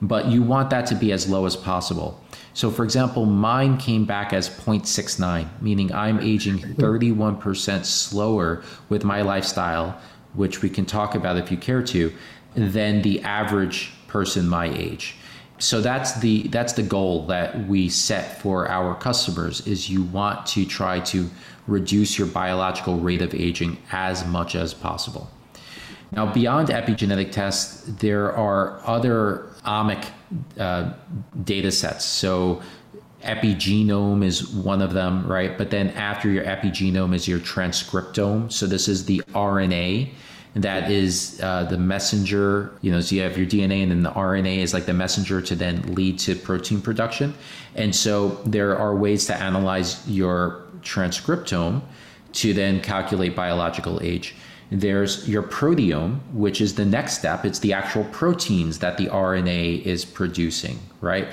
But 0.00 0.26
you 0.26 0.42
want 0.42 0.70
that 0.70 0.86
to 0.86 0.94
be 0.94 1.12
as 1.12 1.28
low 1.28 1.44
as 1.44 1.56
possible. 1.56 2.22
So, 2.54 2.70
for 2.70 2.84
example, 2.84 3.26
mine 3.26 3.78
came 3.78 4.04
back 4.04 4.32
as 4.32 4.48
0.69, 4.48 5.48
meaning 5.60 5.92
I'm 5.92 6.20
aging 6.20 6.58
31% 6.58 7.84
slower 7.84 8.62
with 8.88 9.04
my 9.04 9.22
lifestyle, 9.22 10.00
which 10.34 10.62
we 10.62 10.70
can 10.70 10.86
talk 10.86 11.14
about 11.14 11.36
if 11.36 11.50
you 11.50 11.56
care 11.56 11.82
to, 11.82 12.12
than 12.54 13.02
the 13.02 13.20
average 13.22 13.92
person 14.06 14.48
my 14.48 14.66
age. 14.66 15.16
So 15.58 15.80
that's 15.80 16.20
the 16.20 16.44
that's 16.48 16.74
the 16.74 16.84
goal 16.84 17.26
that 17.26 17.66
we 17.66 17.88
set 17.88 18.40
for 18.40 18.68
our 18.68 18.94
customers 18.94 19.66
is 19.66 19.90
you 19.90 20.04
want 20.04 20.46
to 20.48 20.64
try 20.64 21.00
to 21.00 21.28
reduce 21.66 22.16
your 22.16 22.28
biological 22.28 22.98
rate 22.98 23.22
of 23.22 23.34
aging 23.34 23.76
as 23.90 24.24
much 24.26 24.54
as 24.54 24.72
possible. 24.72 25.28
Now, 26.12 26.32
beyond 26.32 26.68
epigenetic 26.68 27.32
tests, 27.32 27.82
there 27.98 28.34
are 28.34 28.80
other 28.86 29.50
omic 29.66 30.06
uh, 30.58 30.94
data 31.44 31.70
sets. 31.70 32.04
So, 32.04 32.62
epigenome 33.22 34.24
is 34.24 34.48
one 34.48 34.80
of 34.80 34.94
them, 34.94 35.26
right? 35.26 35.58
But 35.58 35.70
then 35.70 35.90
after 35.90 36.30
your 36.30 36.44
epigenome 36.44 37.14
is 37.14 37.28
your 37.28 37.40
transcriptome. 37.40 38.50
So, 38.50 38.66
this 38.66 38.88
is 38.88 39.04
the 39.04 39.22
RNA 39.34 40.10
that 40.54 40.90
is 40.90 41.40
uh, 41.42 41.64
the 41.64 41.78
messenger. 41.78 42.72
You 42.80 42.92
know, 42.92 43.00
so 43.00 43.14
you 43.14 43.22
have 43.22 43.36
your 43.36 43.46
DNA, 43.46 43.82
and 43.82 43.90
then 43.90 44.02
the 44.02 44.10
RNA 44.10 44.58
is 44.58 44.74
like 44.74 44.86
the 44.86 44.94
messenger 44.94 45.40
to 45.42 45.54
then 45.54 45.94
lead 45.94 46.18
to 46.20 46.34
protein 46.34 46.80
production. 46.80 47.34
And 47.74 47.94
so 47.94 48.40
there 48.44 48.76
are 48.76 48.96
ways 48.96 49.26
to 49.26 49.36
analyze 49.36 50.06
your 50.08 50.64
transcriptome 50.80 51.82
to 52.32 52.54
then 52.54 52.80
calculate 52.80 53.34
biological 53.34 54.00
age. 54.02 54.34
There's 54.70 55.28
your 55.28 55.42
proteome, 55.42 56.20
which 56.32 56.60
is 56.60 56.74
the 56.74 56.84
next 56.84 57.18
step. 57.18 57.44
It's 57.44 57.58
the 57.58 57.72
actual 57.72 58.04
proteins 58.04 58.78
that 58.80 58.98
the 58.98 59.06
RNA 59.06 59.82
is 59.82 60.04
producing, 60.04 60.78
right? 61.00 61.28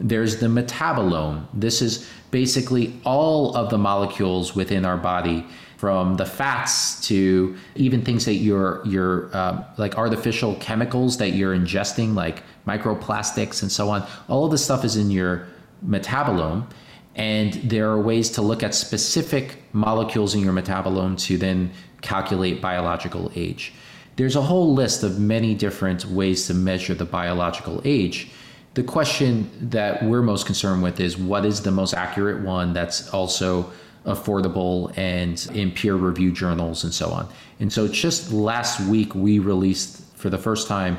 There's 0.00 0.40
the 0.40 0.46
metabolome. 0.46 1.46
This 1.54 1.82
is 1.82 2.08
basically 2.30 2.98
all 3.04 3.54
of 3.54 3.70
the 3.70 3.78
molecules 3.78 4.56
within 4.56 4.84
our 4.84 4.96
body 4.96 5.46
from 5.80 6.16
the 6.16 6.26
fats 6.26 7.00
to 7.08 7.56
even 7.74 8.04
things 8.04 8.26
that 8.26 8.34
you're 8.34 8.82
you're 8.84 9.34
uh, 9.34 9.64
like 9.78 9.96
artificial 9.96 10.54
chemicals 10.56 11.16
that 11.16 11.30
you're 11.30 11.56
ingesting 11.56 12.14
like 12.14 12.42
microplastics 12.66 13.62
and 13.62 13.72
so 13.72 13.88
on. 13.88 14.06
All 14.28 14.44
of 14.44 14.50
this 14.50 14.62
stuff 14.62 14.84
is 14.84 14.96
in 14.96 15.10
your 15.10 15.46
metabolome 15.82 16.66
and 17.14 17.54
there 17.54 17.88
are 17.88 17.98
ways 17.98 18.28
to 18.32 18.42
look 18.42 18.62
at 18.62 18.74
specific 18.74 19.62
molecules 19.72 20.34
in 20.34 20.42
your 20.42 20.52
metabolome 20.52 21.18
to 21.20 21.38
then 21.38 21.70
calculate 22.02 22.60
biological 22.60 23.32
age. 23.34 23.72
There's 24.16 24.36
a 24.36 24.42
whole 24.42 24.74
list 24.74 25.02
of 25.02 25.18
many 25.18 25.54
different 25.54 26.04
ways 26.04 26.46
to 26.48 26.52
measure 26.52 26.92
the 26.92 27.06
biological 27.06 27.80
age. 27.86 28.30
The 28.74 28.82
question 28.82 29.50
that 29.70 30.02
we're 30.04 30.20
most 30.20 30.44
concerned 30.44 30.82
with 30.82 31.00
is 31.00 31.16
what 31.16 31.46
is 31.46 31.62
the 31.62 31.70
most 31.70 31.94
accurate 31.94 32.44
one 32.44 32.74
that's 32.74 33.08
also 33.14 33.72
affordable 34.06 34.96
and 34.96 35.48
in 35.54 35.70
peer 35.70 35.94
review 35.94 36.32
journals 36.32 36.84
and 36.84 36.92
so 36.92 37.10
on. 37.10 37.28
And 37.58 37.72
so 37.72 37.86
just 37.88 38.32
last 38.32 38.80
week, 38.88 39.14
we 39.14 39.38
released 39.38 40.02
for 40.16 40.30
the 40.30 40.38
first 40.38 40.68
time 40.68 40.98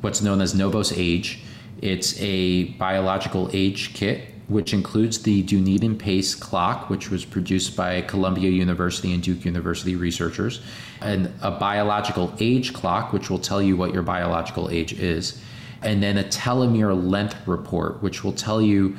what's 0.00 0.22
known 0.22 0.40
as 0.40 0.54
Novos 0.54 0.92
Age. 0.92 1.40
It's 1.82 2.18
a 2.20 2.64
biological 2.64 3.50
age 3.52 3.94
kit, 3.94 4.34
which 4.48 4.72
includes 4.72 5.22
the 5.22 5.42
Dunedin 5.42 5.98
Pace 5.98 6.34
clock, 6.34 6.88
which 6.88 7.10
was 7.10 7.24
produced 7.24 7.76
by 7.76 8.00
Columbia 8.02 8.50
University 8.50 9.12
and 9.12 9.22
Duke 9.22 9.44
University 9.44 9.94
researchers, 9.94 10.62
and 11.02 11.30
a 11.42 11.50
biological 11.50 12.34
age 12.40 12.72
clock, 12.72 13.12
which 13.12 13.28
will 13.28 13.38
tell 13.38 13.60
you 13.60 13.76
what 13.76 13.92
your 13.92 14.02
biological 14.02 14.70
age 14.70 14.94
is, 14.94 15.40
and 15.82 16.02
then 16.02 16.18
a 16.18 16.24
telomere 16.24 16.94
length 16.94 17.36
report, 17.46 18.02
which 18.02 18.24
will 18.24 18.32
tell 18.32 18.60
you 18.60 18.96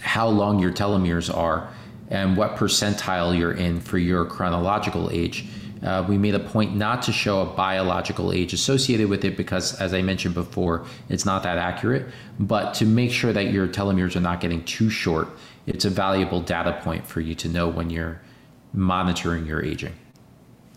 how 0.00 0.28
long 0.28 0.58
your 0.58 0.72
telomeres 0.72 1.34
are 1.34 1.72
and 2.10 2.36
what 2.36 2.56
percentile 2.56 3.36
you're 3.36 3.52
in 3.52 3.80
for 3.80 3.98
your 3.98 4.24
chronological 4.24 5.10
age. 5.10 5.46
Uh, 5.82 6.04
we 6.08 6.16
made 6.16 6.34
a 6.34 6.40
point 6.40 6.74
not 6.74 7.02
to 7.02 7.12
show 7.12 7.42
a 7.42 7.44
biological 7.44 8.32
age 8.32 8.54
associated 8.54 9.08
with 9.08 9.24
it 9.24 9.36
because, 9.36 9.78
as 9.80 9.92
I 9.92 10.00
mentioned 10.00 10.34
before, 10.34 10.86
it's 11.10 11.26
not 11.26 11.42
that 11.42 11.58
accurate. 11.58 12.06
But 12.40 12.72
to 12.74 12.86
make 12.86 13.10
sure 13.10 13.34
that 13.34 13.52
your 13.52 13.68
telomeres 13.68 14.16
are 14.16 14.20
not 14.20 14.40
getting 14.40 14.64
too 14.64 14.88
short, 14.88 15.28
it's 15.66 15.84
a 15.84 15.90
valuable 15.90 16.40
data 16.40 16.80
point 16.82 17.06
for 17.06 17.20
you 17.20 17.34
to 17.34 17.48
know 17.48 17.68
when 17.68 17.90
you're 17.90 18.20
monitoring 18.72 19.46
your 19.46 19.62
aging. 19.62 19.92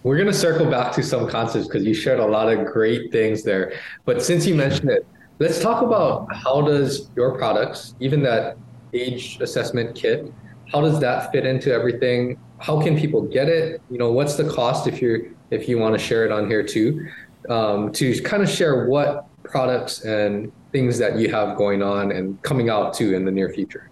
We're 0.04 0.18
going 0.18 0.28
to 0.28 0.34
circle 0.34 0.70
back 0.70 0.92
to 0.94 1.04
some 1.04 1.28
concepts 1.30 1.68
because 1.68 1.86
you 1.86 1.94
shared 1.94 2.20
a 2.20 2.26
lot 2.26 2.52
of 2.52 2.66
great 2.66 3.12
things 3.12 3.44
there. 3.44 3.74
But 4.06 4.22
since 4.22 4.46
you 4.46 4.56
mentioned 4.56 4.90
it, 4.90 5.06
let's 5.40 5.62
talk 5.62 5.82
about 5.82 6.34
how 6.34 6.62
does 6.62 7.10
your 7.16 7.38
products, 7.38 7.96
even 8.00 8.24
that 8.24 8.58
age 8.94 9.40
assessment 9.42 9.96
kit, 9.96 10.32
how 10.72 10.82
does 10.82 11.00
that 11.00 11.32
fit 11.32 11.46
into 11.46 11.72
everything? 11.74 12.38
How 12.60 12.82
can 12.82 12.98
people 12.98 13.22
get 13.22 13.48
it? 13.48 13.82
You 13.90 13.98
know, 13.98 14.12
what's 14.12 14.36
the 14.36 14.50
cost 14.50 14.88
if 14.88 15.02
you're 15.02 15.22
if 15.50 15.70
you 15.70 15.78
want 15.78 15.98
to 15.98 16.00
share 16.00 16.26
it 16.26 16.32
on 16.32 16.48
here 16.48 16.64
too? 16.64 17.08
Um, 17.50 17.92
to 17.94 18.22
kind 18.24 18.44
of 18.44 18.50
share 18.50 18.88
what 18.88 19.28
products 19.44 20.04
and 20.04 20.52
things 20.72 20.98
that 20.98 21.18
you 21.18 21.32
have 21.32 21.58
going 21.58 21.82
on 21.82 22.12
and 22.12 22.42
coming 22.42 22.70
out 22.70 22.94
too 22.94 23.16
in 23.16 23.24
the 23.24 23.32
near 23.32 23.50
future. 23.50 23.90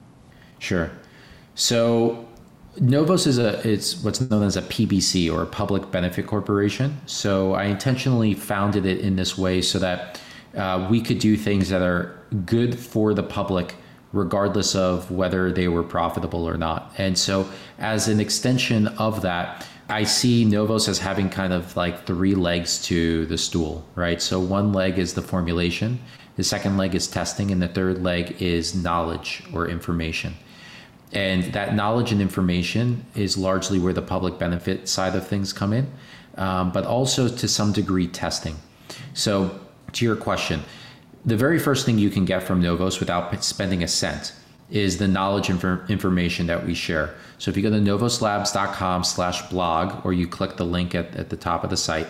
Sure. 0.60 0.92
So 1.54 2.28
Novos 2.80 3.26
is 3.26 3.38
a 3.38 3.66
it's 3.68 4.04
what's 4.04 4.20
known 4.20 4.44
as 4.44 4.58
a 4.58 4.62
PBC 4.64 5.32
or 5.32 5.44
a 5.44 5.46
public 5.46 5.90
benefit 5.92 6.28
corporation. 6.28 7.00
So 7.06 7.54
I 7.54 7.66
intentionally 7.66 8.34
founded 8.34 8.86
it 8.86 9.00
in 9.00 9.16
this 9.16 9.38
way 9.38 9.62
so 9.62 9.80
that 9.80 10.20
uh, 10.56 10.88
we 10.90 11.02
could 11.02 11.20
do 11.20 11.38
things 11.38 11.70
that 11.70 11.82
are 11.82 12.20
good 12.46 12.78
for 12.78 13.14
the 13.14 13.24
public 13.24 13.76
regardless 14.16 14.76
of 14.76 15.12
whether 15.12 15.52
they 15.52 15.68
were 15.68 15.84
profitable 15.84 16.48
or 16.48 16.58
not. 16.58 16.94
And 16.98 17.18
so, 17.18 17.48
as 17.78 18.08
an 18.08 18.20
extension 18.20 18.88
of 18.88 19.22
that, 19.22 19.68
I 19.90 20.04
see 20.06 20.46
Novos 20.46 20.88
as 20.88 20.98
having 20.98 21.30
kind 21.30 21.54
of 21.54 21.76
like 21.76 22.06
three 22.06 22.34
legs 22.34 22.82
to 22.84 23.26
the 23.28 23.38
stool, 23.38 23.86
right? 23.94 24.22
So, 24.22 24.40
one 24.40 24.72
leg 24.72 24.98
is 24.98 25.14
the 25.14 25.22
formulation, 25.22 26.00
the 26.38 26.44
second 26.44 26.78
leg 26.78 26.96
is 26.96 27.08
testing, 27.08 27.52
and 27.52 27.62
the 27.62 27.68
third 27.68 28.02
leg 28.02 28.42
is 28.42 28.74
knowledge 28.74 29.44
or 29.54 29.68
information. 29.68 30.34
And 31.12 31.44
that 31.54 31.76
knowledge 31.76 32.12
and 32.12 32.22
information 32.22 33.06
is 33.16 33.38
largely 33.38 33.80
where 33.80 33.94
the 33.94 34.02
public 34.02 34.40
benefit 34.40 34.90
side 34.90 35.16
of 35.16 35.28
things 35.28 35.54
come 35.54 35.72
in, 35.74 35.92
um, 36.36 36.72
but 36.72 36.86
also 36.86 37.28
to 37.28 37.48
some 37.48 37.74
degree 37.74 38.08
testing. 38.08 38.56
So, 39.14 39.60
to 39.92 40.06
your 40.06 40.16
question, 40.16 40.62
the 41.26 41.36
very 41.36 41.60
first 41.60 41.86
thing 41.86 41.98
you 41.98 42.10
can 42.10 42.26
get 42.26 42.44
from 42.44 42.62
Novos 42.62 43.00
without 43.00 43.44
spending 43.44 43.84
a 43.84 43.88
cent 43.88 44.34
is 44.70 44.98
the 44.98 45.08
knowledge 45.08 45.50
inf- 45.50 45.90
information 45.90 46.48
that 46.48 46.66
we 46.66 46.74
share. 46.74 47.16
So 47.38 47.50
if 47.50 47.58
you 47.58 47.64
go 47.64 47.70
to 47.70 47.78
novoslabs.com 47.78 49.04
slash 49.04 49.48
blog 49.50 50.06
or 50.06 50.14
you 50.14 50.28
click 50.28 50.58
the 50.58 50.66
link 50.66 50.96
at, 50.96 51.16
at 51.16 51.30
the 51.30 51.38
top 51.38 51.64
of 51.64 51.70
the 51.70 51.78
site, 51.78 52.08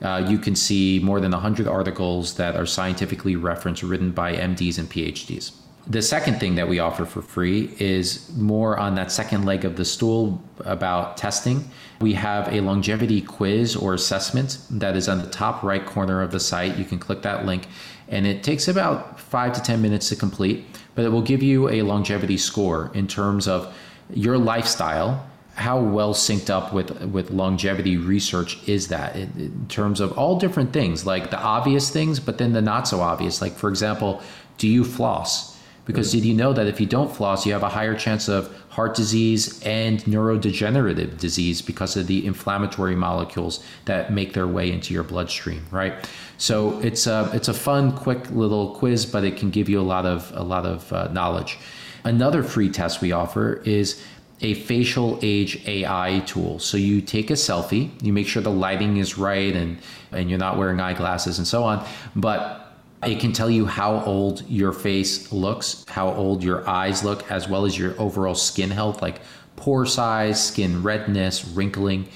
uh, 0.00 0.24
you 0.28 0.38
can 0.38 0.56
see 0.56 1.00
more 1.02 1.20
than 1.20 1.30
100 1.30 1.68
articles 1.68 2.34
that 2.34 2.56
are 2.56 2.66
scientifically 2.66 3.36
referenced 3.36 3.82
written 3.82 4.10
by 4.10 4.34
MDs 4.34 4.78
and 4.78 4.90
PhDs. 4.90 5.52
The 5.86 6.02
second 6.02 6.38
thing 6.38 6.54
that 6.54 6.68
we 6.68 6.78
offer 6.78 7.04
for 7.04 7.22
free 7.22 7.74
is 7.78 8.30
more 8.36 8.78
on 8.78 8.94
that 8.94 9.10
second 9.10 9.44
leg 9.44 9.64
of 9.64 9.74
the 9.74 9.84
stool 9.84 10.40
about 10.64 11.16
testing. 11.16 11.68
We 12.00 12.14
have 12.14 12.52
a 12.52 12.60
longevity 12.60 13.20
quiz 13.20 13.74
or 13.74 13.92
assessment 13.92 14.58
that 14.70 14.96
is 14.96 15.08
on 15.08 15.18
the 15.22 15.28
top 15.28 15.64
right 15.64 15.84
corner 15.84 16.22
of 16.22 16.30
the 16.30 16.38
site. 16.38 16.78
You 16.78 16.84
can 16.84 17.00
click 17.00 17.22
that 17.22 17.46
link, 17.46 17.66
and 18.12 18.26
it 18.26 18.42
takes 18.42 18.68
about 18.68 19.18
five 19.18 19.54
to 19.54 19.62
10 19.62 19.82
minutes 19.82 20.10
to 20.10 20.16
complete, 20.16 20.64
but 20.94 21.04
it 21.04 21.08
will 21.08 21.22
give 21.22 21.42
you 21.42 21.68
a 21.70 21.82
longevity 21.82 22.36
score 22.36 22.90
in 22.94 23.08
terms 23.08 23.48
of 23.48 23.74
your 24.12 24.38
lifestyle 24.38 25.26
how 25.54 25.78
well 25.78 26.14
synced 26.14 26.48
up 26.48 26.72
with 26.72 26.90
with 27.02 27.30
longevity 27.30 27.96
research 27.98 28.58
is 28.66 28.88
that 28.88 29.14
in, 29.16 29.32
in, 29.36 29.66
terms 29.68 30.00
of 30.00 30.16
all 30.16 30.38
different 30.38 30.72
things 30.72 31.04
like 31.04 31.30
the 31.30 31.38
obvious 31.38 31.90
things 31.90 32.18
but 32.18 32.38
then 32.38 32.54
the 32.54 32.62
not 32.62 32.88
so 32.88 33.00
obvious. 33.00 33.42
Like 33.42 33.52
for 33.52 33.68
example 33.68 34.22
do 34.56 34.66
you 34.66 34.82
floss 34.82 35.51
because 35.84 36.12
did 36.12 36.24
you 36.24 36.34
know 36.34 36.52
that 36.52 36.66
if 36.66 36.80
you 36.80 36.86
don't 36.86 37.14
floss 37.14 37.44
you 37.44 37.52
have 37.52 37.62
a 37.62 37.68
higher 37.68 37.94
chance 37.94 38.28
of 38.28 38.54
heart 38.68 38.94
disease 38.94 39.62
and 39.62 40.00
neurodegenerative 40.04 41.18
disease 41.18 41.60
because 41.60 41.96
of 41.96 42.06
the 42.06 42.24
inflammatory 42.24 42.94
molecules 42.94 43.64
that 43.84 44.12
make 44.12 44.32
their 44.32 44.46
way 44.46 44.70
into 44.70 44.94
your 44.94 45.02
bloodstream 45.02 45.64
right 45.70 46.08
so 46.38 46.78
it's 46.80 47.06
a 47.06 47.30
it's 47.32 47.48
a 47.48 47.54
fun 47.54 47.92
quick 47.92 48.30
little 48.30 48.74
quiz 48.74 49.04
but 49.06 49.24
it 49.24 49.36
can 49.36 49.50
give 49.50 49.68
you 49.68 49.80
a 49.80 49.82
lot 49.82 50.06
of 50.06 50.32
a 50.34 50.42
lot 50.42 50.64
of 50.66 50.92
uh, 50.92 51.08
knowledge 51.08 51.58
another 52.04 52.42
free 52.42 52.70
test 52.70 53.00
we 53.00 53.12
offer 53.12 53.62
is 53.64 54.02
a 54.42 54.54
facial 54.54 55.18
age 55.22 55.66
AI 55.68 56.20
tool. 56.26 56.58
So 56.58 56.76
you 56.76 57.00
take 57.00 57.30
a 57.30 57.34
selfie, 57.34 57.90
you 58.02 58.12
make 58.12 58.26
sure 58.26 58.42
the 58.42 58.50
lighting 58.50 58.96
is 58.96 59.16
right 59.16 59.54
and 59.54 59.78
and 60.10 60.28
you're 60.28 60.38
not 60.38 60.58
wearing 60.58 60.80
eyeglasses 60.80 61.38
and 61.38 61.46
so 61.46 61.62
on, 61.62 61.86
but 62.14 62.61
it 63.04 63.18
can 63.18 63.32
tell 63.32 63.50
you 63.50 63.66
how 63.66 64.00
old 64.04 64.48
your 64.48 64.72
face 64.72 65.32
looks, 65.32 65.84
how 65.88 66.12
old 66.14 66.42
your 66.42 66.68
eyes 66.68 67.02
look, 67.02 67.28
as 67.30 67.48
well 67.48 67.64
as 67.64 67.76
your 67.76 68.00
overall 68.00 68.34
skin 68.34 68.70
health, 68.70 69.02
like 69.02 69.20
pore 69.56 69.86
size, 69.86 70.42
skin 70.42 70.82
redness, 70.82 71.44
wrinkling. 71.44 72.08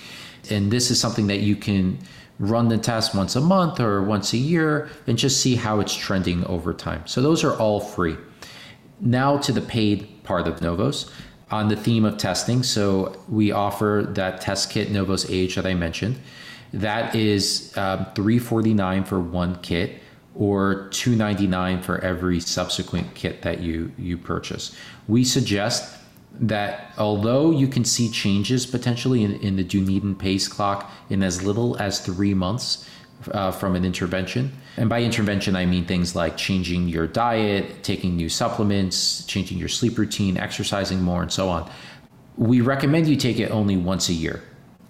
And 0.49 0.70
this 0.70 0.91
is 0.91 1.01
something 1.01 1.26
that 1.26 1.41
you 1.41 1.57
can 1.57 1.99
run 2.39 2.68
the 2.68 2.78
test 2.78 3.14
once 3.14 3.34
a 3.34 3.41
month 3.41 3.80
or 3.80 4.03
once 4.03 4.32
a 4.32 4.37
year 4.37 4.89
and 5.07 5.18
just 5.18 5.41
see 5.41 5.57
how 5.57 5.80
it's 5.80 5.95
trending 5.95 6.45
over 6.45 6.72
time. 6.72 7.05
So 7.07 7.20
those 7.20 7.43
are 7.43 7.57
all 7.59 7.80
free. 7.80 8.16
Now 9.01 9.39
to 9.39 9.53
the 9.53 9.61
paid 9.61 10.22
part 10.22 10.47
of 10.47 10.61
Novos 10.62 11.11
on 11.51 11.68
the 11.68 11.76
theme 11.76 12.05
of 12.05 12.16
testing. 12.18 12.62
So 12.62 13.20
we 13.28 13.53
offer 13.53 14.07
that 14.11 14.41
test 14.41 14.70
kit 14.70 14.91
Novos 14.91 15.28
Age 15.30 15.55
that 15.57 15.66
I 15.66 15.74
mentioned. 15.74 16.18
That 16.72 17.14
is 17.14 17.72
uh, 17.76 18.05
349 18.14 19.05
for 19.05 19.20
one 19.20 19.57
kit 19.62 20.01
or 20.39 20.89
299 20.91 21.82
for 21.82 21.99
every 22.05 22.41
subsequent 22.41 23.14
kit 23.14 23.43
that 23.43 23.61
you 23.61 23.93
you 23.99 24.18
purchase. 24.18 24.76
We 25.09 25.24
suggest 25.24 25.95
that 26.39 26.93
although 26.99 27.51
you 27.51 27.66
can 27.66 27.84
see 27.84 28.11
changes 28.11 28.66
potentially 28.66 29.24
in, 29.24 29.34
in 29.41 29.57
the 29.57 29.64
Dunedin 29.64 30.14
pace 30.14 30.49
clock 30.49 30.91
in 31.09 31.22
as 31.22 31.43
little 31.43 31.76
as 31.78 32.01
three 32.01 32.34
months, 32.34 32.87
uh, 33.32 33.51
from 33.51 33.74
an 33.76 33.84
intervention. 33.84 34.53
And 34.76 34.89
by 34.89 35.03
intervention, 35.03 35.57
I 35.57 35.66
mean 35.66 35.84
things 35.84 36.14
like 36.14 36.37
changing 36.37 36.89
your 36.89 37.07
diet, 37.07 37.82
taking 37.82 38.16
new 38.16 38.28
supplements, 38.28 39.24
changing 39.24 39.59
your 39.59 39.68
sleep 39.68 39.99
routine, 39.99 40.37
exercising 40.37 41.01
more, 41.01 41.22
and 41.22 41.32
so 41.32 41.49
on. 41.49 41.70
We 42.37 42.61
recommend 42.61 43.09
you 43.09 43.16
take 43.16 43.39
it 43.39 43.51
only 43.51 43.76
once 43.76 44.09
a 44.09 44.12
year. 44.12 44.43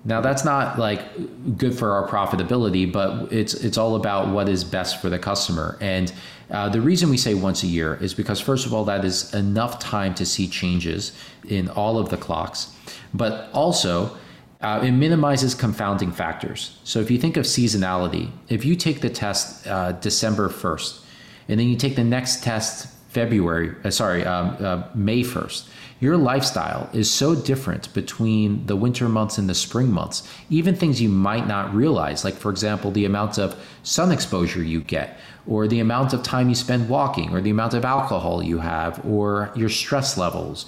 Now 0.07 0.21
that's 0.21 0.45
not 0.45 0.79
like 0.79 1.59
good 1.59 1.77
for 1.77 1.91
our 1.93 2.09
profitability, 2.09 2.91
but 2.91 3.33
it's 3.33 3.55
it's 3.55 3.77
all 3.77 3.97
about 3.97 4.29
what 4.29 4.49
is 4.49 4.63
best 4.63 5.03
for 5.03 5.11
the 5.11 5.19
customer. 5.19 5.77
And 5.81 6.13
uh, 6.49 6.69
the 6.69 6.81
reason 6.81 7.11
we 7.11 7.17
say 7.17 7.35
once 7.35 7.65
a 7.65 7.67
year 7.67 7.97
is 7.97 8.15
because 8.15 8.41
first 8.41 8.67
of 8.67 8.73
all, 8.73 8.85
that 8.85 9.05
is 9.05 9.35
enough 9.35 9.81
time 9.81 10.15
to 10.15 10.25
see 10.25 10.47
changes 10.47 11.13
in 11.49 11.69
all 11.69 11.99
of 11.99 12.09
the 12.09 12.17
clocks, 12.17 12.73
but 13.13 13.51
also 13.53 14.17
uh, 14.61 14.81
it 14.83 14.93
minimizes 14.93 15.57
confounding 15.57 16.13
factors. 16.13 16.79
So 16.85 17.01
if 17.01 17.11
you 17.11 17.19
think 17.19 17.37
of 17.37 17.45
seasonality, 17.45 18.31
if 18.49 18.65
you 18.65 18.77
take 18.77 19.01
the 19.01 19.11
test 19.11 19.67
uh, 19.67 19.93
December 19.93 20.49
1st, 20.49 21.01
and 21.49 21.59
then 21.59 21.69
you 21.69 21.77
take 21.77 21.97
the 21.97 22.05
next 22.05 22.45
test 22.45 22.89
February, 23.09 23.75
uh, 23.85 23.91
sorry, 23.91 24.25
um, 24.25 24.57
uh, 24.61 24.85
May 24.95 25.23
1st, 25.23 25.69
your 26.01 26.17
lifestyle 26.17 26.91
is 26.93 27.11
so 27.11 27.35
different 27.35 27.93
between 27.95 28.67
the 28.67 28.77
winter 28.77 29.09
months 29.09 29.39
and 29.39 29.49
the 29.49 29.55
spring 29.55 29.91
months. 29.91 30.29
Even 30.51 30.75
things 30.75 31.01
you 31.01 31.09
might 31.09 31.47
not 31.47 31.75
realize, 31.75 32.25
like, 32.25 32.35
for 32.35 32.51
example, 32.51 32.91
the 32.91 33.05
amount 33.05 33.39
of 33.39 33.59
sun 33.83 34.13
exposure 34.13 34.63
you 34.63 34.81
get, 34.81 35.19
or 35.47 35.67
the 35.67 35.81
amount 35.81 36.13
of 36.13 36.23
time 36.23 36.49
you 36.49 36.55
spend 36.55 36.89
walking, 36.89 37.35
or 37.35 37.41
the 37.41 37.51
amount 37.51 37.75
of 37.75 37.85
alcohol 37.85 38.43
you 38.43 38.59
have, 38.59 39.05
or 39.07 39.51
your 39.55 39.69
stress 39.71 40.19
levels 40.19 40.67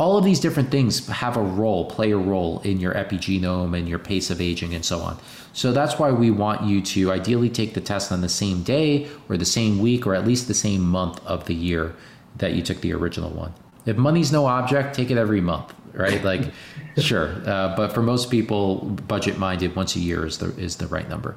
all 0.00 0.16
of 0.16 0.24
these 0.24 0.40
different 0.40 0.70
things 0.70 1.06
have 1.08 1.36
a 1.36 1.42
role, 1.42 1.84
play 1.84 2.10
a 2.12 2.16
role 2.16 2.60
in 2.60 2.80
your 2.80 2.94
epigenome 2.94 3.76
and 3.76 3.86
your 3.86 3.98
pace 3.98 4.30
of 4.30 4.40
aging 4.40 4.72
and 4.74 4.82
so 4.82 5.00
on. 5.00 5.18
So 5.52 5.72
that's 5.72 5.98
why 5.98 6.10
we 6.10 6.30
want 6.30 6.62
you 6.62 6.80
to 6.80 7.12
ideally 7.12 7.50
take 7.50 7.74
the 7.74 7.82
test 7.82 8.10
on 8.10 8.22
the 8.22 8.28
same 8.28 8.62
day 8.62 9.08
or 9.28 9.36
the 9.36 9.44
same 9.44 9.78
week 9.78 10.06
or 10.06 10.14
at 10.14 10.26
least 10.26 10.48
the 10.48 10.54
same 10.54 10.80
month 10.80 11.24
of 11.26 11.44
the 11.44 11.54
year 11.54 11.94
that 12.36 12.54
you 12.54 12.62
took 12.62 12.80
the 12.80 12.94
original 12.94 13.30
one. 13.30 13.52
If 13.86 13.96
money's 13.96 14.32
no 14.32 14.46
object, 14.46 14.94
take 14.94 15.10
it 15.10 15.18
every 15.18 15.40
month, 15.40 15.74
right? 15.92 16.22
Like, 16.30 16.52
sure. 16.98 17.28
Uh, 17.46 17.74
but 17.76 17.92
for 17.92 18.02
most 18.02 18.30
people, 18.30 18.78
budget 19.08 19.38
minded, 19.38 19.74
once 19.76 19.96
a 19.96 20.00
year 20.00 20.26
is 20.26 20.38
the, 20.38 20.48
is 20.56 20.76
the 20.76 20.86
right 20.86 21.08
number. 21.08 21.36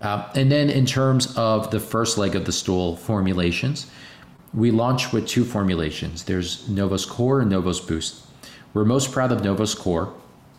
Uh, 0.00 0.30
and 0.34 0.50
then 0.52 0.70
in 0.70 0.86
terms 0.86 1.36
of 1.36 1.70
the 1.70 1.80
first 1.80 2.18
leg 2.18 2.36
of 2.36 2.44
the 2.44 2.52
stool 2.52 2.96
formulations, 2.96 3.90
we 4.54 4.70
launched 4.70 5.12
with 5.12 5.26
two 5.26 5.44
formulations 5.44 6.24
there's 6.24 6.68
Novos 6.68 7.04
Core 7.04 7.40
and 7.40 7.50
Novos 7.50 7.80
Boost. 7.80 8.24
We're 8.74 8.84
most 8.84 9.12
proud 9.12 9.32
of 9.32 9.42
Novos 9.42 9.74
Core. 9.74 10.12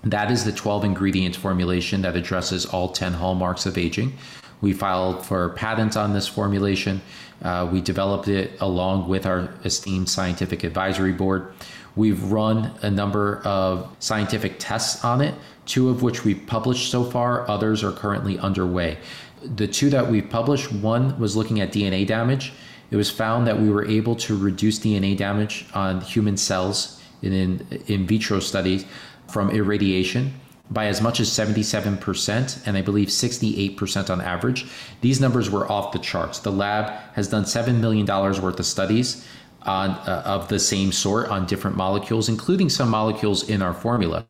That 0.04 0.32
is 0.32 0.46
the 0.46 0.52
12 0.52 0.86
ingredient 0.86 1.36
formulation 1.36 2.02
that 2.04 2.16
addresses 2.16 2.66
all 2.66 2.90
10 2.90 3.14
hallmarks 3.14 3.66
of 3.66 3.78
aging. 3.78 4.18
We 4.62 4.74
filed 4.74 5.26
for 5.26 5.50
patents 5.50 5.96
on 5.96 6.14
this 6.14 6.28
formulation. 6.28 7.02
Uh, 7.42 7.68
we 7.72 7.82
developed 7.82 8.28
it 8.28 8.60
along 8.62 9.08
with 9.08 9.26
our 9.26 9.50
esteemed 9.64 10.10
scientific 10.10 10.64
advisory 10.64 11.14
board. 11.14 11.54
We've 11.96 12.24
run 12.32 12.72
a 12.82 12.92
number 12.92 13.42
of 13.46 13.96
scientific 14.00 14.56
tests 14.60 15.04
on 15.04 15.22
it, 15.22 15.34
two 15.66 15.90
of 15.90 16.02
which 16.02 16.24
we've 16.24 16.46
published 16.48 16.92
so 16.92 17.04
far, 17.04 17.50
others 17.50 17.84
are 17.84 17.92
currently 17.92 18.38
underway. 18.40 18.98
The 19.44 19.68
two 19.68 19.90
that 19.90 20.10
we've 20.10 20.30
published, 20.30 20.72
one 20.72 21.18
was 21.20 21.36
looking 21.36 21.62
at 21.62 21.72
DNA 21.72 22.06
damage 22.06 22.52
it 22.92 22.96
was 22.96 23.10
found 23.10 23.48
that 23.48 23.60
we 23.60 23.70
were 23.70 23.86
able 23.86 24.16
to 24.16 24.38
reduce 24.38 24.80
DNA 24.80 25.16
damage 25.16 25.66
on 25.74 26.02
human 26.02 26.38
cells 26.38 27.02
in 27.22 27.34
in, 27.34 27.84
in 27.88 28.08
vitro 28.08 28.40
studies 28.40 28.86
from 29.28 29.50
irradiation 29.52 30.34
by 30.72 30.86
as 30.86 31.02
much 31.02 31.20
as 31.20 31.30
77% 31.30 32.68
and 32.68 32.78
I 32.78 32.82
believe 32.82 33.08
68% 33.08 34.10
on 34.10 34.22
average. 34.22 34.68
These 35.02 35.20
numbers 35.20 35.50
were 35.50 35.70
off 35.72 35.92
the 35.92 36.00
charts. 36.00 36.40
The 36.40 36.52
lab 36.52 36.94
has 37.14 37.28
done 37.28 37.44
$7 37.44 37.80
million 37.80 38.06
worth 38.06 38.60
of 38.60 38.66
studies 38.66 39.26
on, 39.64 39.92
uh, 39.92 40.24
of 40.26 40.48
the 40.48 40.60
same 40.60 40.92
sort 40.92 41.30
on 41.30 41.46
different 41.46 41.76
molecules, 41.76 42.30
including 42.30 42.70
some 42.70 42.90
molecules 42.90 43.50
in 43.50 43.62
our 43.62 43.74
formula, 43.74 44.26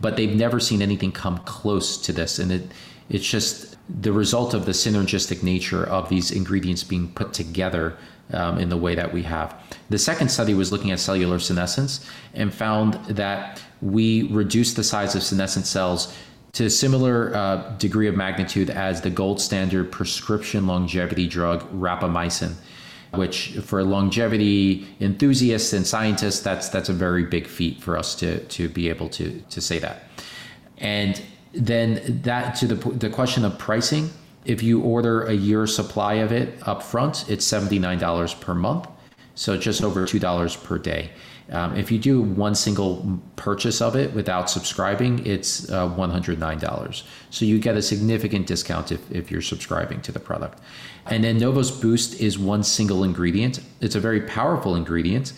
but 0.00 0.16
they've 0.16 0.36
never 0.36 0.60
seen 0.60 0.82
anything 0.82 1.12
come 1.12 1.38
close 1.38 1.96
to 1.98 2.12
this. 2.12 2.38
And 2.38 2.52
it, 2.52 2.62
it's 3.10 3.28
just 3.28 3.76
the 4.02 4.12
result 4.12 4.54
of 4.54 4.66
the 4.66 4.72
synergistic 4.72 5.42
nature 5.42 5.84
of 5.84 6.08
these 6.08 6.30
ingredients 6.30 6.84
being 6.84 7.08
put 7.08 7.32
together 7.32 7.96
um, 8.32 8.58
in 8.58 8.68
the 8.68 8.76
way 8.76 8.94
that 8.94 9.12
we 9.12 9.22
have. 9.24 9.54
The 9.90 9.98
second 9.98 10.28
study 10.28 10.54
was 10.54 10.70
looking 10.70 10.92
at 10.92 11.00
cellular 11.00 11.40
senescence 11.40 12.08
and 12.32 12.54
found 12.54 12.94
that 13.06 13.60
we 13.82 14.28
reduced 14.28 14.76
the 14.76 14.84
size 14.84 15.14
of 15.16 15.22
senescent 15.22 15.66
cells 15.66 16.14
to 16.52 16.66
a 16.66 16.70
similar 16.70 17.34
uh, 17.34 17.76
degree 17.78 18.06
of 18.06 18.16
magnitude 18.16 18.70
as 18.70 19.00
the 19.00 19.10
gold 19.10 19.40
standard 19.40 19.90
prescription 19.90 20.66
longevity 20.66 21.26
drug 21.26 21.62
rapamycin 21.72 22.54
which 23.14 23.58
for 23.64 23.82
longevity 23.82 24.86
enthusiasts 25.00 25.72
and 25.72 25.86
scientists 25.86 26.40
that's 26.40 26.68
that's 26.68 26.88
a 26.88 26.92
very 26.92 27.24
big 27.24 27.46
feat 27.46 27.80
for 27.80 27.96
us 27.96 28.14
to 28.14 28.44
to 28.46 28.68
be 28.68 28.88
able 28.88 29.08
to 29.08 29.40
to 29.50 29.60
say 29.60 29.78
that 29.78 30.04
and 30.78 31.22
then 31.52 32.20
that 32.22 32.54
to 32.56 32.66
the 32.66 32.74
the 32.90 33.10
question 33.10 33.44
of 33.44 33.58
pricing 33.58 34.10
if 34.44 34.62
you 34.62 34.80
order 34.80 35.22
a 35.22 35.32
year 35.32 35.66
supply 35.66 36.14
of 36.14 36.32
it 36.32 36.56
up 36.66 36.82
front 36.82 37.28
it's 37.28 37.50
$79 37.50 38.40
per 38.40 38.54
month. 38.54 38.88
So 39.34 39.56
just 39.56 39.82
over 39.82 40.04
$2 40.04 40.64
per 40.64 40.78
day. 40.78 41.10
Um, 41.50 41.76
if 41.76 41.90
you 41.90 41.98
do 41.98 42.20
one 42.20 42.54
single 42.54 43.20
purchase 43.36 43.80
of 43.80 43.96
it 43.96 44.12
without 44.12 44.48
subscribing 44.48 45.26
it's 45.26 45.68
uh, 45.70 45.88
$109 45.88 47.02
so 47.30 47.44
you 47.44 47.58
get 47.58 47.76
a 47.76 47.82
significant 47.82 48.46
discount 48.46 48.92
if, 48.92 49.10
if 49.10 49.30
you're 49.30 49.42
subscribing 49.42 50.00
to 50.02 50.12
the 50.12 50.20
product. 50.20 50.60
And 51.06 51.24
then 51.24 51.38
novos 51.38 51.70
boost 51.72 52.20
is 52.20 52.38
one 52.38 52.62
single 52.62 53.02
ingredient. 53.02 53.60
It's 53.80 53.96
a 53.96 54.00
very 54.00 54.20
powerful 54.20 54.76
ingredient 54.76 55.32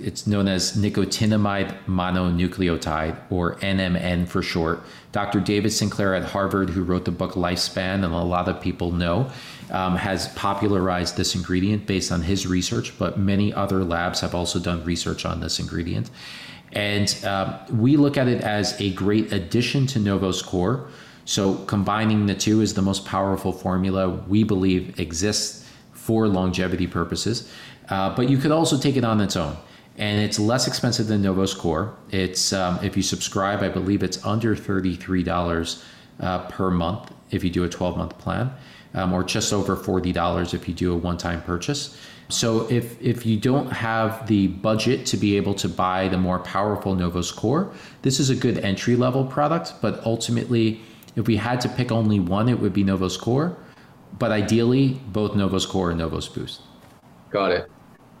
It's 0.00 0.26
known 0.26 0.48
as 0.48 0.76
nicotinamide 0.76 1.84
mononucleotide, 1.86 3.16
or 3.30 3.56
NMN 3.56 4.26
for 4.26 4.42
short. 4.42 4.82
Dr. 5.12 5.40
David 5.40 5.70
Sinclair 5.70 6.14
at 6.14 6.24
Harvard, 6.24 6.70
who 6.70 6.82
wrote 6.82 7.04
the 7.04 7.10
book 7.10 7.32
Lifespan, 7.32 8.04
and 8.04 8.14
a 8.14 8.18
lot 8.18 8.48
of 8.48 8.60
people 8.60 8.92
know, 8.92 9.30
um, 9.70 9.96
has 9.96 10.28
popularized 10.28 11.16
this 11.16 11.34
ingredient 11.34 11.86
based 11.86 12.10
on 12.10 12.22
his 12.22 12.46
research, 12.46 12.98
but 12.98 13.18
many 13.18 13.52
other 13.52 13.84
labs 13.84 14.20
have 14.20 14.34
also 14.34 14.58
done 14.58 14.84
research 14.84 15.24
on 15.24 15.40
this 15.40 15.58
ingredient. 15.58 16.10
And 16.72 17.14
um, 17.24 17.54
we 17.70 17.96
look 17.96 18.16
at 18.16 18.28
it 18.28 18.40
as 18.42 18.80
a 18.80 18.92
great 18.92 19.32
addition 19.32 19.86
to 19.88 19.98
Novos 19.98 20.40
Core. 20.42 20.88
So 21.24 21.56
combining 21.66 22.26
the 22.26 22.34
two 22.34 22.62
is 22.62 22.74
the 22.74 22.82
most 22.82 23.04
powerful 23.04 23.52
formula 23.52 24.08
we 24.08 24.42
believe 24.42 24.98
exists 24.98 25.68
for 25.92 26.26
longevity 26.26 26.86
purposes. 26.86 27.50
Uh, 27.88 28.14
but 28.14 28.28
you 28.28 28.38
could 28.38 28.50
also 28.50 28.78
take 28.78 28.96
it 28.96 29.04
on 29.04 29.20
its 29.20 29.36
own 29.36 29.56
and 29.98 30.20
it's 30.20 30.38
less 30.38 30.66
expensive 30.66 31.06
than 31.06 31.22
Novos 31.22 31.54
Core. 31.54 31.94
It's 32.10 32.52
um, 32.52 32.78
if 32.82 32.96
you 32.96 33.02
subscribe, 33.02 33.62
I 33.62 33.68
believe 33.68 34.02
it's 34.02 34.24
under 34.24 34.56
thirty 34.56 34.96
three 34.96 35.22
dollars 35.22 35.84
uh, 36.20 36.46
per 36.48 36.70
month 36.70 37.12
if 37.30 37.44
you 37.44 37.50
do 37.50 37.64
a 37.64 37.68
twelve 37.68 37.96
month 37.96 38.16
plan, 38.18 38.50
um, 38.94 39.12
or 39.12 39.22
just 39.22 39.52
over 39.52 39.76
forty 39.76 40.12
dollars 40.12 40.54
if 40.54 40.68
you 40.68 40.74
do 40.74 40.92
a 40.92 40.96
one 40.96 41.18
time 41.18 41.42
purchase. 41.42 41.96
So 42.28 42.66
if 42.70 43.00
if 43.02 43.26
you 43.26 43.36
don't 43.36 43.70
have 43.70 44.26
the 44.26 44.46
budget 44.46 45.04
to 45.06 45.16
be 45.18 45.36
able 45.36 45.54
to 45.54 45.68
buy 45.68 46.08
the 46.08 46.16
more 46.16 46.38
powerful 46.38 46.94
Novos 46.94 47.30
Core, 47.30 47.72
this 48.00 48.18
is 48.18 48.30
a 48.30 48.34
good 48.34 48.58
entry 48.58 48.96
level 48.96 49.24
product. 49.24 49.74
But 49.82 50.04
ultimately, 50.06 50.80
if 51.16 51.26
we 51.26 51.36
had 51.36 51.60
to 51.60 51.68
pick 51.68 51.92
only 51.92 52.20
one, 52.20 52.48
it 52.48 52.58
would 52.58 52.72
be 52.72 52.84
Novos 52.84 53.18
Core. 53.18 53.56
But 54.18 54.30
ideally, 54.30 55.00
both 55.08 55.34
Novos 55.34 55.66
Core 55.66 55.90
and 55.90 55.98
Novos 55.98 56.28
Boost. 56.28 56.62
Got 57.30 57.52
it. 57.52 57.70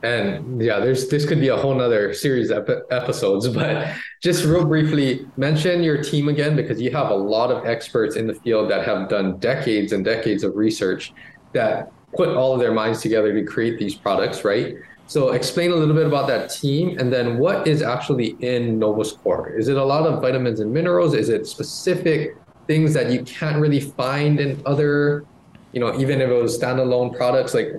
And 0.02 0.60
yeah, 0.60 0.80
there's 0.80 1.08
this 1.08 1.24
could 1.26 1.40
be 1.40 1.48
a 1.48 1.56
whole 1.56 1.74
nother 1.74 2.12
series 2.12 2.50
of 2.50 2.68
episodes, 2.90 3.48
but 3.60 3.94
just 4.22 4.44
real 4.44 4.64
briefly 4.64 5.26
mention 5.36 5.82
your 5.82 6.02
team 6.02 6.28
again 6.28 6.56
because 6.56 6.80
you 6.80 6.90
have 6.90 7.10
a 7.10 7.14
lot 7.14 7.50
of 7.50 7.64
experts 7.66 8.16
in 8.16 8.26
the 8.26 8.34
field 8.34 8.70
that 8.70 8.84
have 8.84 9.08
done 9.08 9.38
decades 9.38 9.92
and 9.92 10.04
decades 10.04 10.42
of 10.42 10.56
research 10.56 11.12
that 11.52 11.92
put 12.16 12.28
all 12.28 12.52
of 12.52 12.60
their 12.60 12.72
minds 12.72 13.00
together 13.00 13.32
to 13.32 13.44
create 13.44 13.78
these 13.78 13.94
products, 13.94 14.44
right? 14.44 14.74
So 15.06 15.30
explain 15.30 15.70
a 15.72 15.74
little 15.74 15.94
bit 15.94 16.06
about 16.06 16.26
that 16.28 16.50
team 16.50 16.98
and 16.98 17.12
then 17.12 17.38
what 17.38 17.66
is 17.66 17.82
actually 17.82 18.36
in 18.40 18.78
Novos 18.78 19.12
Core? 19.12 19.50
Is 19.50 19.68
it 19.68 19.76
a 19.76 19.84
lot 19.84 20.06
of 20.06 20.20
vitamins 20.20 20.60
and 20.60 20.72
minerals? 20.72 21.14
Is 21.14 21.28
it 21.28 21.46
specific 21.46 22.36
things 22.66 22.94
that 22.94 23.10
you 23.10 23.22
can't 23.24 23.60
really 23.60 23.80
find 23.80 24.40
in 24.40 24.62
other, 24.64 25.24
you 25.72 25.80
know, 25.80 25.98
even 25.98 26.20
if 26.20 26.30
it 26.30 26.42
was 26.42 26.58
standalone 26.58 27.14
products? 27.16 27.54
Like 27.54 27.72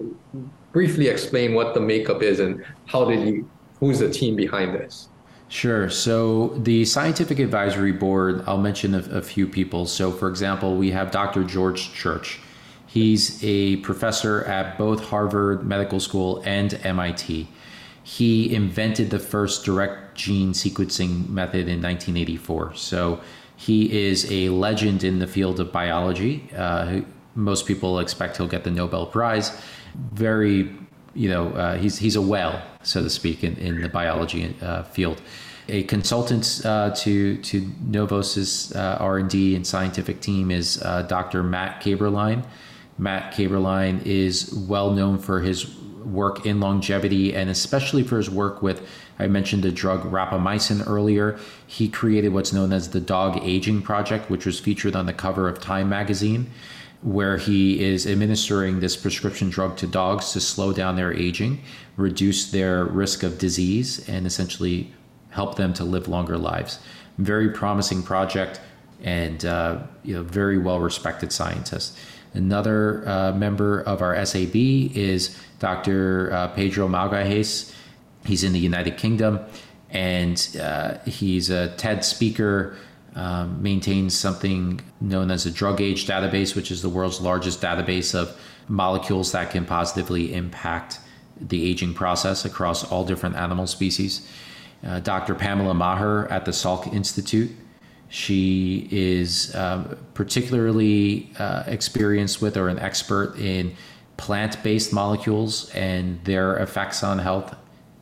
briefly 0.74 1.08
explain 1.08 1.54
what 1.54 1.74
the 1.74 1.80
makeup 1.80 2.22
is 2.22 2.42
and 2.42 2.66
how 2.88 3.06
did 3.06 3.26
you, 3.26 3.50
who's 3.80 4.00
the 4.00 4.10
team 4.10 4.36
behind 4.36 4.74
this? 4.74 5.08
Sure. 5.48 5.90
So 5.90 6.48
the 6.58 6.84
scientific 6.84 7.38
advisory 7.40 7.92
board, 7.92 8.44
I'll 8.48 8.58
mention 8.58 8.96
a, 8.96 9.00
a, 9.18 9.22
few 9.22 9.48
people. 9.48 9.86
So, 9.86 10.12
for 10.12 10.28
example, 10.28 10.76
we 10.78 10.90
have 10.92 11.12
Dr. 11.12 11.44
George 11.44 11.94
Church. 11.94 12.40
He's 12.88 13.40
a 13.44 13.78
professor 13.78 14.44
at 14.46 14.80
both 14.80 15.06
Harvard 15.06 15.64
Medical 15.64 16.00
School 16.00 16.42
and 16.44 16.74
MIT. 16.84 17.48
He 18.04 18.54
invented 18.54 19.12
the 19.12 19.20
first 19.20 19.64
direct 19.64 20.18
gene 20.18 20.54
sequencing 20.54 21.30
method 21.30 21.68
in 21.68 21.82
1984. 21.82 22.74
So, 22.76 23.22
he 23.56 24.08
is 24.08 24.30
a 24.32 24.50
legend 24.50 25.04
in 25.04 25.20
the 25.20 25.28
field 25.28 25.60
of 25.60 25.72
biology. 25.72 26.50
Uh, 26.56 27.02
most 27.36 27.66
people 27.66 28.00
expect 28.00 28.38
he'll 28.38 28.48
get 28.48 28.64
the 28.64 28.72
Nobel 28.72 29.06
Prize 29.06 29.52
very, 29.96 30.72
you 31.14 31.30
know, 31.30 31.50
uh, 31.50 31.78
he's 31.78 31.98
he's 31.98 32.16
a 32.16 32.22
well, 32.22 32.62
so 32.84 33.02
to 33.04 33.10
speak, 33.10 33.44
in, 33.44 33.56
in 33.58 33.82
the 33.82 33.90
biology 33.90 34.56
uh, 34.62 34.84
field. 34.84 35.22
A 35.70 35.84
consultant 35.84 36.62
uh, 36.66 36.92
to 36.92 37.38
to 37.38 37.72
Novos's 37.82 38.76
uh, 38.76 38.98
R 39.00 39.18
and 39.18 39.30
D 39.30 39.56
and 39.56 39.66
scientific 39.66 40.20
team 40.20 40.52
is 40.52 40.82
uh, 40.82 41.04
Dr. 41.04 41.44
Matt 41.44 41.82
Kaeberlein. 41.82 42.46
Matt 42.98 43.34
Kaeberlein 43.34 44.06
is 44.06 44.54
well 44.54 44.92
known 44.92 45.18
for 45.18 45.42
his 45.42 45.76
work 45.78 46.46
in 46.46 46.60
longevity 46.60 47.34
and 47.34 47.50
especially 47.50 48.04
for 48.04 48.18
his 48.18 48.30
work 48.30 48.62
with 48.62 48.86
I 49.18 49.28
mentioned 49.28 49.64
the 49.64 49.72
drug 49.72 50.12
rapamycin 50.12 50.86
earlier. 50.88 51.40
He 51.66 51.88
created 51.88 52.34
what's 52.34 52.52
known 52.52 52.74
as 52.74 52.90
the 52.90 53.00
Dog 53.00 53.40
Aging 53.42 53.84
Project, 53.84 54.30
which 54.30 54.46
was 54.46 54.60
featured 54.60 54.96
on 54.96 55.06
the 55.06 55.14
cover 55.14 55.48
of 55.48 55.62
Time 55.62 55.88
magazine 55.88 56.50
where 57.04 57.38
he 57.38 57.84
is 57.84 58.08
administering 58.08 58.80
this 58.80 58.96
prescription 58.96 59.50
drug 59.50 59.76
to 59.78 59.88
dogs 59.88 60.32
to 60.32 60.40
slow 60.40 60.72
down 60.72 60.96
their 60.96 61.14
aging, 61.14 61.62
reduce 61.98 62.52
their 62.52 62.86
risk 62.86 63.24
of 63.24 63.38
disease, 63.38 64.08
and 64.08 64.26
essentially 64.26 64.92
help 65.30 65.56
them 65.56 65.74
to 65.74 65.84
live 65.84 66.08
longer 66.08 66.38
lives. 66.38 66.80
Very 67.18 67.50
promising 67.50 68.04
project 68.04 68.60
and 69.04 69.44
uh, 69.44 69.80
you 70.04 70.16
know 70.16 70.24
very 70.24 70.58
well 70.58 70.80
respected 70.80 71.32
scientist. 71.32 71.98
Another 72.34 73.08
uh, 73.08 73.32
member 73.34 73.82
of 73.82 74.02
our 74.02 74.26
SAB 74.26 74.56
is 74.56 75.38
Dr. 75.60 76.32
Uh, 76.34 76.48
Pedro 76.50 76.88
Magalhaes. 76.88 77.74
He's 78.26 78.44
in 78.44 78.54
the 78.54 78.60
United 78.60 78.98
Kingdom 78.98 79.40
and 79.94 80.58
uh, 80.60 80.98
he's 81.06 81.50
a 81.50 81.70
TED 81.76 82.04
speaker 82.04 82.76
um, 83.16 83.62
maintains 83.62 84.18
something 84.18 84.82
known 85.00 85.32
as 85.32 85.46
a 85.46 85.52
DrugAge 85.52 86.06
database, 86.06 86.56
which 86.56 86.72
is 86.72 86.82
the 86.82 86.90
world's 86.90 87.22
largest 87.22 87.62
database 87.62 88.16
of 88.16 88.38
molecules 88.68 89.32
that 89.34 89.52
can 89.52 89.66
positively 89.66 90.34
impact 90.34 91.00
the 91.40 91.70
aging 91.70 91.94
process 91.94 92.46
across 92.46 92.90
all 92.92 93.06
different 93.06 93.36
animal 93.36 93.68
species. 93.68 94.28
Uh, 94.86 95.00
Dr. 95.00 95.36
Pamela 95.36 95.74
Maher 95.74 96.32
at 96.32 96.46
the 96.46 96.52
Salk 96.52 96.94
Institute. 96.94 97.52
She 98.10 98.88
is 98.92 99.56
um, 99.56 99.98
particularly 100.14 101.32
uh, 101.40 101.64
experienced 101.66 102.42
with 102.42 102.58
or 102.58 102.70
an 102.70 102.80
expert 102.80 103.38
in 103.40 103.76
plant 104.18 104.62
based 104.62 104.94
molecules 104.94 105.70
and 105.72 106.24
their 106.24 106.58
effects 106.58 107.04
on 107.04 107.20
health. 107.20 107.56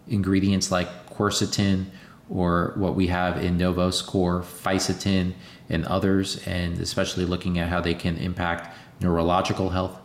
Ingredients 0.08 0.72
like 0.72 0.90
quercetin, 1.10 1.86
or 2.32 2.74
what 2.78 2.96
we 2.96 3.08
have 3.08 3.44
in 3.44 3.58
Novos 3.58 4.02
Core, 4.02 4.42
Fisetin, 4.42 5.34
and 5.70 5.86
others, 5.86 6.46
and 6.48 6.80
especially 6.80 7.26
looking 7.26 7.60
at 7.60 7.70
how 7.70 7.82
they 7.82 7.94
can 7.94 8.18
impact 8.18 8.76
neurological 9.02 9.70
health. 9.70 10.00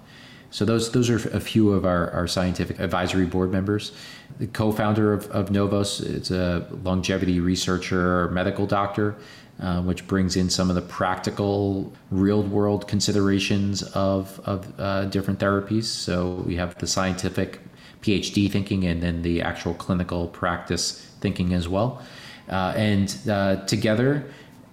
So 0.51 0.65
those 0.65 0.93
those 0.93 1.11
are 1.11 1.36
a 1.36 1.40
few 1.40 1.73
of 1.73 1.85
our, 1.85 2.11
our 2.11 2.27
scientific 2.27 2.78
advisory 2.78 3.27
board 3.27 3.51
members. 3.51 3.93
The 4.39 4.47
co-founder 4.47 5.12
of, 5.12 5.28
of 5.31 5.51
Novos 5.51 6.01
is 6.01 6.31
a 6.31 6.66
longevity 6.82 7.40
researcher, 7.40 8.28
medical 8.31 8.66
doctor, 8.66 9.16
uh, 9.61 9.82
which 9.82 10.07
brings 10.07 10.36
in 10.36 10.48
some 10.51 10.70
of 10.70 10.77
the 10.77 10.82
practical, 10.82 11.93
real-world 12.11 12.89
considerations 12.89 13.82
of 13.94 14.40
of 14.44 14.73
uh, 14.78 15.05
different 15.07 15.40
therapies. 15.40 15.85
So 15.85 16.44
we 16.47 16.57
have 16.57 16.77
the 16.78 16.86
scientific 16.86 17.61
PhD 18.03 18.51
thinking, 18.51 18.85
and 18.86 19.03
then 19.03 19.23
the 19.23 19.43
actual 19.43 19.74
clinical 19.74 20.28
practice 20.28 21.03
thinking 21.20 21.55
as 21.55 21.69
well. 21.69 22.03
Uh, 22.48 22.73
and 22.77 23.18
uh, 23.28 23.64
together, 23.66 24.24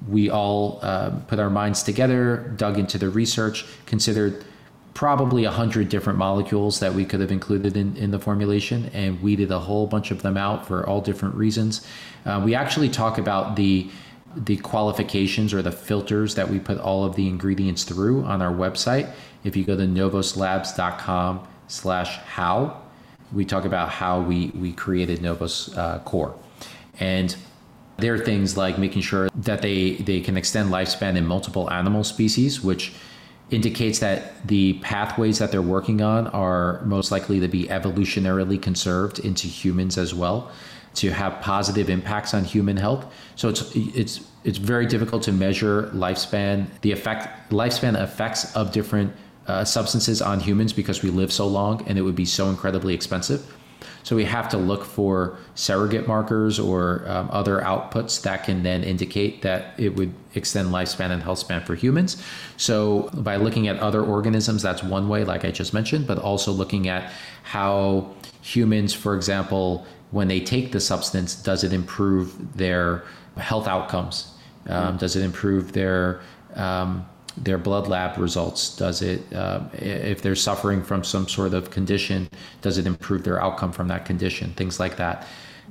we 0.08 0.30
all 0.30 0.80
uh, 0.82 1.12
put 1.28 1.40
our 1.40 1.50
minds 1.50 1.84
together, 1.84 2.54
dug 2.58 2.78
into 2.78 2.98
the 2.98 3.10
research, 3.10 3.66
considered 3.86 4.44
probably 4.94 5.46
a 5.46 5.52
hundred 5.52 5.90
different 5.90 6.20
molecules 6.20 6.80
that 6.80 6.94
we 6.94 7.04
could 7.04 7.20
have 7.20 7.32
included 7.32 7.76
in, 7.76 7.96
in 7.98 8.12
the 8.12 8.20
formulation, 8.20 8.90
and 8.94 9.22
weeded 9.22 9.52
a 9.52 9.60
whole 9.60 9.88
bunch 9.88 10.12
of 10.12 10.22
them 10.22 10.38
out 10.38 10.68
for 10.68 10.88
all 10.88 11.02
different 11.02 11.34
reasons. 11.36 11.86
Uh, 12.26 12.42
we 12.44 12.54
actually 12.54 12.90
talk 12.90 13.18
about 13.18 13.56
the 13.56 13.90
the 14.36 14.58
qualifications 14.58 15.54
or 15.54 15.62
the 15.62 15.72
filters 15.72 16.34
that 16.34 16.50
we 16.50 16.58
put 16.60 16.80
all 16.80 17.06
of 17.06 17.16
the 17.16 17.28
ingredients 17.28 17.84
through 17.84 18.24
on 18.24 18.42
our 18.42 18.52
website. 18.52 19.14
If 19.44 19.56
you 19.56 19.64
go 19.64 19.78
to 19.78 19.84
novoslabs.com 19.84 21.48
slash 21.68 22.18
how, 22.18 22.82
we 23.32 23.46
talk 23.46 23.66
about 23.66 23.90
how 23.90 24.22
we, 24.22 24.48
we 24.56 24.74
created 24.74 25.22
Novos 25.22 25.76
uh, 25.78 26.00
Core. 26.00 26.36
And 27.00 27.36
there 27.98 28.14
are 28.14 28.20
things 28.20 28.58
like 28.58 28.78
making 28.78 29.02
sure 29.02 29.30
that 29.36 29.62
they, 29.62 29.96
they 29.96 30.20
can 30.20 30.38
extend 30.38 30.70
lifespan 30.70 31.16
in 31.16 31.26
multiple 31.26 31.70
animal 31.72 32.04
species, 32.04 32.62
which 32.62 32.94
indicates 33.52 34.00
that 34.00 34.46
the 34.48 34.74
pathways 34.80 35.40
that 35.40 35.52
they're 35.52 35.62
working 35.62 36.02
on 36.02 36.28
are 36.28 36.82
most 36.86 37.12
likely 37.12 37.40
to 37.40 37.48
be 37.48 37.66
evolutionarily 37.68 38.62
conserved 38.62 39.20
into 39.20 39.48
humans 39.48 39.98
as 39.98 40.14
well 40.14 40.52
to 40.96 41.12
have 41.12 41.42
positive 41.42 41.90
impacts 41.90 42.34
on 42.34 42.44
human 42.44 42.78
health. 42.78 43.06
So 43.36 43.50
it's 43.50 43.76
it's 43.76 44.22
it's 44.44 44.58
very 44.58 44.86
difficult 44.86 45.24
to 45.24 45.32
measure 45.32 45.84
lifespan, 45.94 46.68
the 46.82 46.92
effect 46.92 47.52
lifespan 47.52 48.02
effects 48.02 48.56
of 48.56 48.72
different 48.72 49.14
uh, 49.48 49.64
substances 49.64 50.22
on 50.22 50.40
humans 50.40 50.74
because 50.74 51.02
we 51.02 51.10
live 51.10 51.32
so 51.32 51.48
long 51.48 51.86
and 51.88 51.98
it 51.98 52.02
would 52.02 52.16
be 52.16 52.26
so 52.26 52.50
incredibly 52.50 52.94
expensive. 52.94 53.54
So 54.04 54.16
we 54.16 54.26
have 54.26 54.50
to 54.50 54.58
look 54.58 54.84
for 54.84 55.38
surrogate 55.56 56.08
markers 56.08 56.60
or 56.60 57.04
um, 57.08 57.30
other 57.32 57.62
outputs 57.62 58.22
that 58.24 58.44
can 58.44 58.64
then 58.64 58.84
indicate 58.84 59.42
that 59.42 59.80
it 59.80 59.96
would 59.96 60.14
extend 60.36 60.70
lifespan 60.70 61.12
and 61.12 61.22
health 61.22 61.40
span 61.40 61.64
for 61.64 61.76
humans. 61.76 62.22
So 62.58 63.10
by 63.14 63.36
looking 63.36 63.68
at 63.68 63.80
other 63.80 64.04
organisms, 64.04 64.62
that's 64.62 64.84
one 64.84 65.08
way, 65.10 65.24
like 65.24 65.46
I 65.46 65.52
just 65.52 65.74
mentioned, 65.74 66.08
but 66.08 66.18
also 66.18 66.52
looking 66.52 66.88
at 66.88 67.12
how 67.44 68.14
humans, 68.42 68.94
for 68.94 69.16
example, 69.16 69.86
when 70.12 70.28
they 70.28 70.40
take 70.40 70.72
the 70.72 70.80
substance, 70.80 71.36
does 71.36 71.64
it 71.64 71.74
improve 71.74 72.58
their 72.58 73.04
health 73.38 73.68
outcomes? 73.68 74.32
Um, 74.68 74.96
does 74.98 75.16
it 75.16 75.24
improve 75.24 75.74
their 75.74 76.22
um, 76.56 77.06
their 77.38 77.58
blood 77.58 77.88
lab 77.88 78.18
results? 78.18 78.76
Does 78.76 79.02
it, 79.02 79.22
uh, 79.34 79.62
if 79.74 80.22
they're 80.22 80.36
suffering 80.36 80.84
from 80.84 81.04
some 81.04 81.28
sort 81.28 81.54
of 81.54 81.72
condition, 81.72 82.30
does 82.62 82.78
it 82.78 82.86
improve 82.86 83.24
their 83.24 83.42
outcome 83.42 83.72
from 83.72 83.88
that 83.88 84.06
condition? 84.06 84.54
Things 84.54 84.80
like 84.80 84.98
that 84.98 85.26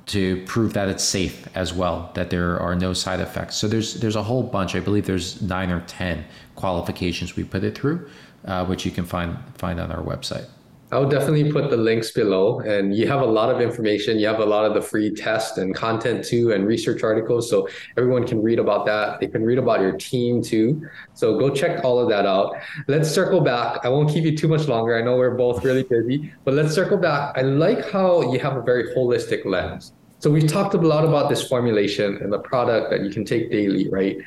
to 0.06 0.44
prove 0.46 0.72
that 0.72 0.88
it's 0.88 1.04
safe 1.04 1.46
as 1.54 1.72
well, 1.72 2.10
that 2.14 2.30
there 2.30 2.58
are 2.58 2.74
no 2.74 2.92
side 2.92 3.20
effects. 3.20 3.56
So 3.56 3.68
there's 3.68 4.00
there's 4.00 4.16
a 4.16 4.22
whole 4.22 4.42
bunch. 4.42 4.74
I 4.74 4.80
believe 4.80 5.06
there's 5.06 5.40
nine 5.40 5.70
or 5.70 5.80
ten 5.82 6.24
qualifications 6.56 7.36
we 7.36 7.44
put 7.44 7.62
it 7.62 7.76
through, 7.76 8.08
uh, 8.44 8.64
which 8.66 8.84
you 8.84 8.90
can 8.90 9.04
find 9.04 9.38
find 9.54 9.78
on 9.78 9.92
our 9.92 10.02
website. 10.02 10.46
I'll 10.92 11.08
definitely 11.08 11.50
put 11.50 11.70
the 11.70 11.76
links 11.76 12.10
below. 12.10 12.60
And 12.60 12.94
you 12.94 13.08
have 13.08 13.22
a 13.22 13.26
lot 13.26 13.48
of 13.52 13.60
information. 13.60 14.18
You 14.18 14.26
have 14.26 14.40
a 14.40 14.44
lot 14.44 14.66
of 14.66 14.74
the 14.74 14.82
free 14.82 15.10
test 15.10 15.56
and 15.58 15.74
content 15.74 16.24
too, 16.24 16.52
and 16.52 16.66
research 16.66 17.02
articles. 17.02 17.48
So 17.48 17.66
everyone 17.96 18.26
can 18.26 18.42
read 18.42 18.58
about 18.58 18.84
that. 18.86 19.18
They 19.18 19.26
can 19.26 19.42
read 19.42 19.58
about 19.58 19.80
your 19.80 19.92
team 19.92 20.42
too. 20.42 20.86
So 21.14 21.38
go 21.38 21.48
check 21.50 21.82
all 21.82 21.98
of 21.98 22.08
that 22.10 22.26
out. 22.26 22.54
Let's 22.88 23.10
circle 23.10 23.40
back. 23.40 23.78
I 23.84 23.88
won't 23.88 24.10
keep 24.10 24.24
you 24.24 24.36
too 24.36 24.48
much 24.48 24.68
longer. 24.68 24.96
I 24.96 25.02
know 25.02 25.16
we're 25.16 25.34
both 25.34 25.64
really 25.64 25.82
busy, 25.82 26.32
but 26.44 26.54
let's 26.54 26.74
circle 26.74 26.98
back. 26.98 27.36
I 27.38 27.40
like 27.40 27.90
how 27.90 28.30
you 28.30 28.38
have 28.40 28.56
a 28.56 28.62
very 28.62 28.94
holistic 28.94 29.44
lens. 29.46 29.92
So 30.18 30.30
we've 30.30 30.46
talked 30.46 30.74
a 30.74 30.78
lot 30.78 31.04
about 31.04 31.28
this 31.28 31.48
formulation 31.48 32.18
and 32.18 32.32
the 32.32 32.38
product 32.38 32.90
that 32.90 33.00
you 33.02 33.10
can 33.10 33.24
take 33.24 33.50
daily, 33.50 33.88
right? 33.88 34.18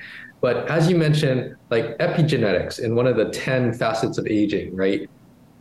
But 0.41 0.69
as 0.69 0.89
you 0.89 0.97
mentioned, 0.97 1.55
like 1.69 1.97
epigenetics 1.99 2.79
in 2.79 2.95
one 2.95 3.07
of 3.07 3.15
the 3.15 3.29
10 3.29 3.73
facets 3.73 4.17
of 4.17 4.27
aging, 4.27 4.75
right? 4.75 5.09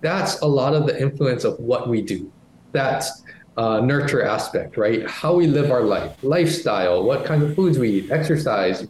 That's 0.05 0.41
a 0.41 0.47
lot 0.47 0.75
of 0.75 0.87
the 0.87 1.01
influence 1.01 1.45
of 1.45 1.59
what 1.59 1.89
we 1.89 2.03
do. 2.03 2.31
That's 2.73 3.23
uh, 3.57 3.81
nurture 3.81 4.23
aspect, 4.23 4.77
right? 4.77 5.09
How 5.09 5.35
we 5.35 5.47
live 5.47 5.71
our 5.71 5.83
life, 5.83 6.17
lifestyle, 6.23 7.03
what 7.05 7.25
kind 7.25 7.43
of 7.43 7.55
foods 7.55 7.79
we 7.79 7.91
eat, 7.91 8.11
exercise, 8.11 8.87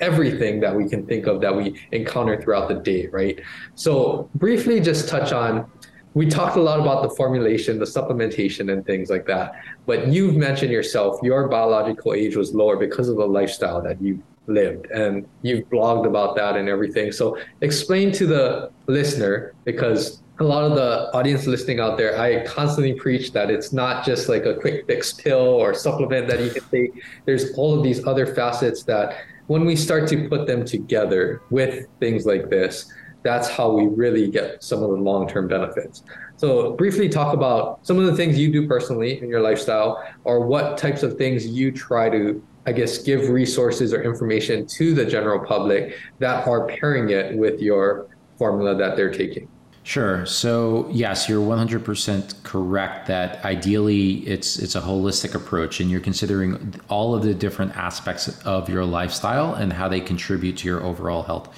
everything 0.00 0.60
that 0.60 0.74
we 0.74 0.88
can 0.88 1.06
think 1.06 1.26
of 1.26 1.40
that 1.40 1.54
we 1.54 1.80
encounter 1.92 2.40
throughout 2.40 2.68
the 2.68 2.74
day, 2.74 3.06
right? 3.08 3.40
So, 3.74 4.28
briefly, 4.34 4.80
just 4.80 5.08
touch 5.08 5.32
on 5.32 5.70
we 6.14 6.26
talked 6.26 6.56
a 6.56 6.60
lot 6.60 6.80
about 6.80 7.02
the 7.02 7.10
formulation, 7.10 7.78
the 7.78 7.84
supplementation, 7.84 8.72
and 8.72 8.84
things 8.84 9.08
like 9.08 9.24
that. 9.26 9.52
But 9.86 10.08
you've 10.08 10.36
mentioned 10.36 10.72
yourself, 10.72 11.20
your 11.22 11.46
biological 11.48 12.14
age 12.14 12.34
was 12.34 12.52
lower 12.52 12.76
because 12.76 13.08
of 13.08 13.18
the 13.18 13.26
lifestyle 13.26 13.80
that 13.82 14.02
you 14.02 14.20
lived, 14.48 14.86
and 14.90 15.28
you've 15.42 15.68
blogged 15.68 16.06
about 16.06 16.34
that 16.34 16.56
and 16.56 16.68
everything. 16.68 17.12
So, 17.12 17.38
explain 17.60 18.10
to 18.12 18.26
the 18.26 18.72
listener 18.86 19.54
because 19.64 20.22
a 20.40 20.44
lot 20.44 20.64
of 20.64 20.76
the 20.76 21.10
audience 21.14 21.46
listening 21.46 21.80
out 21.80 21.96
there, 21.96 22.18
I 22.18 22.44
constantly 22.44 22.94
preach 22.94 23.32
that 23.32 23.50
it's 23.50 23.72
not 23.72 24.04
just 24.04 24.28
like 24.28 24.44
a 24.44 24.54
quick 24.54 24.86
fix 24.86 25.12
pill 25.12 25.36
or 25.36 25.74
supplement 25.74 26.28
that 26.28 26.40
you 26.40 26.50
can 26.50 26.62
take. 26.70 27.02
There's 27.24 27.54
all 27.54 27.76
of 27.76 27.82
these 27.82 28.06
other 28.06 28.26
facets 28.34 28.84
that 28.84 29.16
when 29.48 29.64
we 29.64 29.74
start 29.74 30.08
to 30.10 30.28
put 30.28 30.46
them 30.46 30.64
together 30.64 31.42
with 31.50 31.86
things 31.98 32.24
like 32.24 32.50
this, 32.50 32.92
that's 33.24 33.48
how 33.48 33.72
we 33.72 33.86
really 33.86 34.30
get 34.30 34.62
some 34.62 34.82
of 34.82 34.90
the 34.90 34.96
long-term 34.96 35.48
benefits. 35.48 36.04
So 36.36 36.72
briefly 36.72 37.08
talk 37.08 37.34
about 37.34 37.84
some 37.84 37.98
of 37.98 38.06
the 38.06 38.14
things 38.14 38.38
you 38.38 38.52
do 38.52 38.68
personally 38.68 39.20
in 39.20 39.28
your 39.28 39.40
lifestyle 39.40 40.04
or 40.22 40.46
what 40.46 40.78
types 40.78 41.02
of 41.02 41.18
things 41.18 41.46
you 41.46 41.72
try 41.72 42.08
to 42.10 42.42
I 42.66 42.72
guess 42.72 42.98
give 42.98 43.30
resources 43.30 43.94
or 43.94 44.02
information 44.02 44.66
to 44.66 44.94
the 44.94 45.06
general 45.06 45.42
public 45.44 45.96
that 46.18 46.46
are 46.46 46.66
pairing 46.66 47.08
it 47.08 47.34
with 47.34 47.60
your 47.60 48.08
formula 48.36 48.76
that 48.76 48.94
they're 48.94 49.10
taking. 49.10 49.48
Sure. 49.88 50.26
So 50.26 50.86
yes, 50.92 51.30
you're 51.30 51.40
100% 51.40 52.42
correct 52.42 53.06
that 53.06 53.42
ideally 53.42 54.16
it's 54.28 54.58
it's 54.58 54.74
a 54.74 54.82
holistic 54.82 55.34
approach, 55.34 55.80
and 55.80 55.90
you're 55.90 56.02
considering 56.02 56.74
all 56.90 57.14
of 57.14 57.22
the 57.22 57.32
different 57.32 57.74
aspects 57.74 58.28
of 58.44 58.68
your 58.68 58.84
lifestyle 58.84 59.54
and 59.54 59.72
how 59.72 59.88
they 59.88 60.02
contribute 60.02 60.58
to 60.58 60.68
your 60.68 60.82
overall 60.84 61.22
health. 61.22 61.48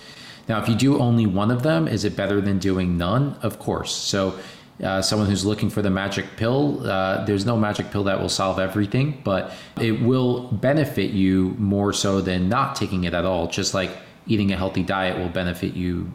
Now, 0.49 0.63
if 0.63 0.69
you 0.69 0.77
do 0.77 1.01
only 1.01 1.27
one 1.27 1.51
of 1.51 1.65
them, 1.65 1.89
is 1.89 2.05
it 2.05 2.15
better 2.15 2.41
than 2.41 2.61
doing 2.61 2.97
none? 2.97 3.37
Of 3.43 3.59
course. 3.59 3.93
So. 3.93 4.39
Uh, 4.83 5.03
someone 5.03 5.29
who's 5.29 5.45
looking 5.45 5.69
for 5.69 5.83
the 5.83 5.91
magic 5.91 6.25
pill, 6.39 6.83
uh, 6.89 7.23
there's 7.27 7.45
no 7.45 7.55
magic 7.55 7.91
pill 7.91 8.05
that 8.05 8.19
will 8.19 8.31
solve 8.31 8.59
everything, 8.59 9.21
but 9.25 9.53
it 9.79 10.01
will 10.01 10.49
benefit 10.53 11.11
you 11.11 11.55
more 11.59 11.93
so 11.93 12.23
than 12.23 12.49
not 12.49 12.75
taking 12.77 13.05
it 13.05 13.13
at 13.13 13.27
all. 13.27 13.47
Just 13.47 13.75
like 13.75 13.91
eating 14.27 14.53
a 14.53 14.57
healthy 14.57 14.83
diet 14.83 15.19
will 15.19 15.29
benefit 15.29 15.75
you 15.75 16.11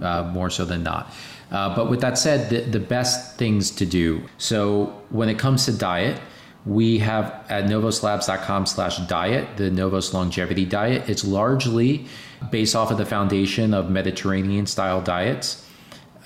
uh, 0.00 0.22
more 0.32 0.48
so 0.48 0.64
than 0.64 0.82
not. 0.82 1.12
Uh, 1.50 1.74
but 1.74 1.88
with 1.88 2.00
that 2.00 2.18
said, 2.18 2.50
the, 2.50 2.60
the 2.70 2.80
best 2.80 3.36
things 3.36 3.70
to 3.70 3.86
do. 3.86 4.22
So 4.38 5.00
when 5.10 5.28
it 5.28 5.38
comes 5.38 5.64
to 5.66 5.72
diet, 5.72 6.20
we 6.64 6.98
have 6.98 7.44
at 7.48 7.66
novoslabs.com 7.66 8.66
slash 8.66 8.98
diet, 9.06 9.56
the 9.56 9.70
Novos 9.70 10.12
longevity 10.12 10.64
diet. 10.64 11.08
It's 11.08 11.24
largely 11.24 12.06
based 12.50 12.74
off 12.74 12.90
of 12.90 12.98
the 12.98 13.06
foundation 13.06 13.72
of 13.72 13.88
Mediterranean 13.88 14.66
style 14.66 15.00
diets, 15.00 15.64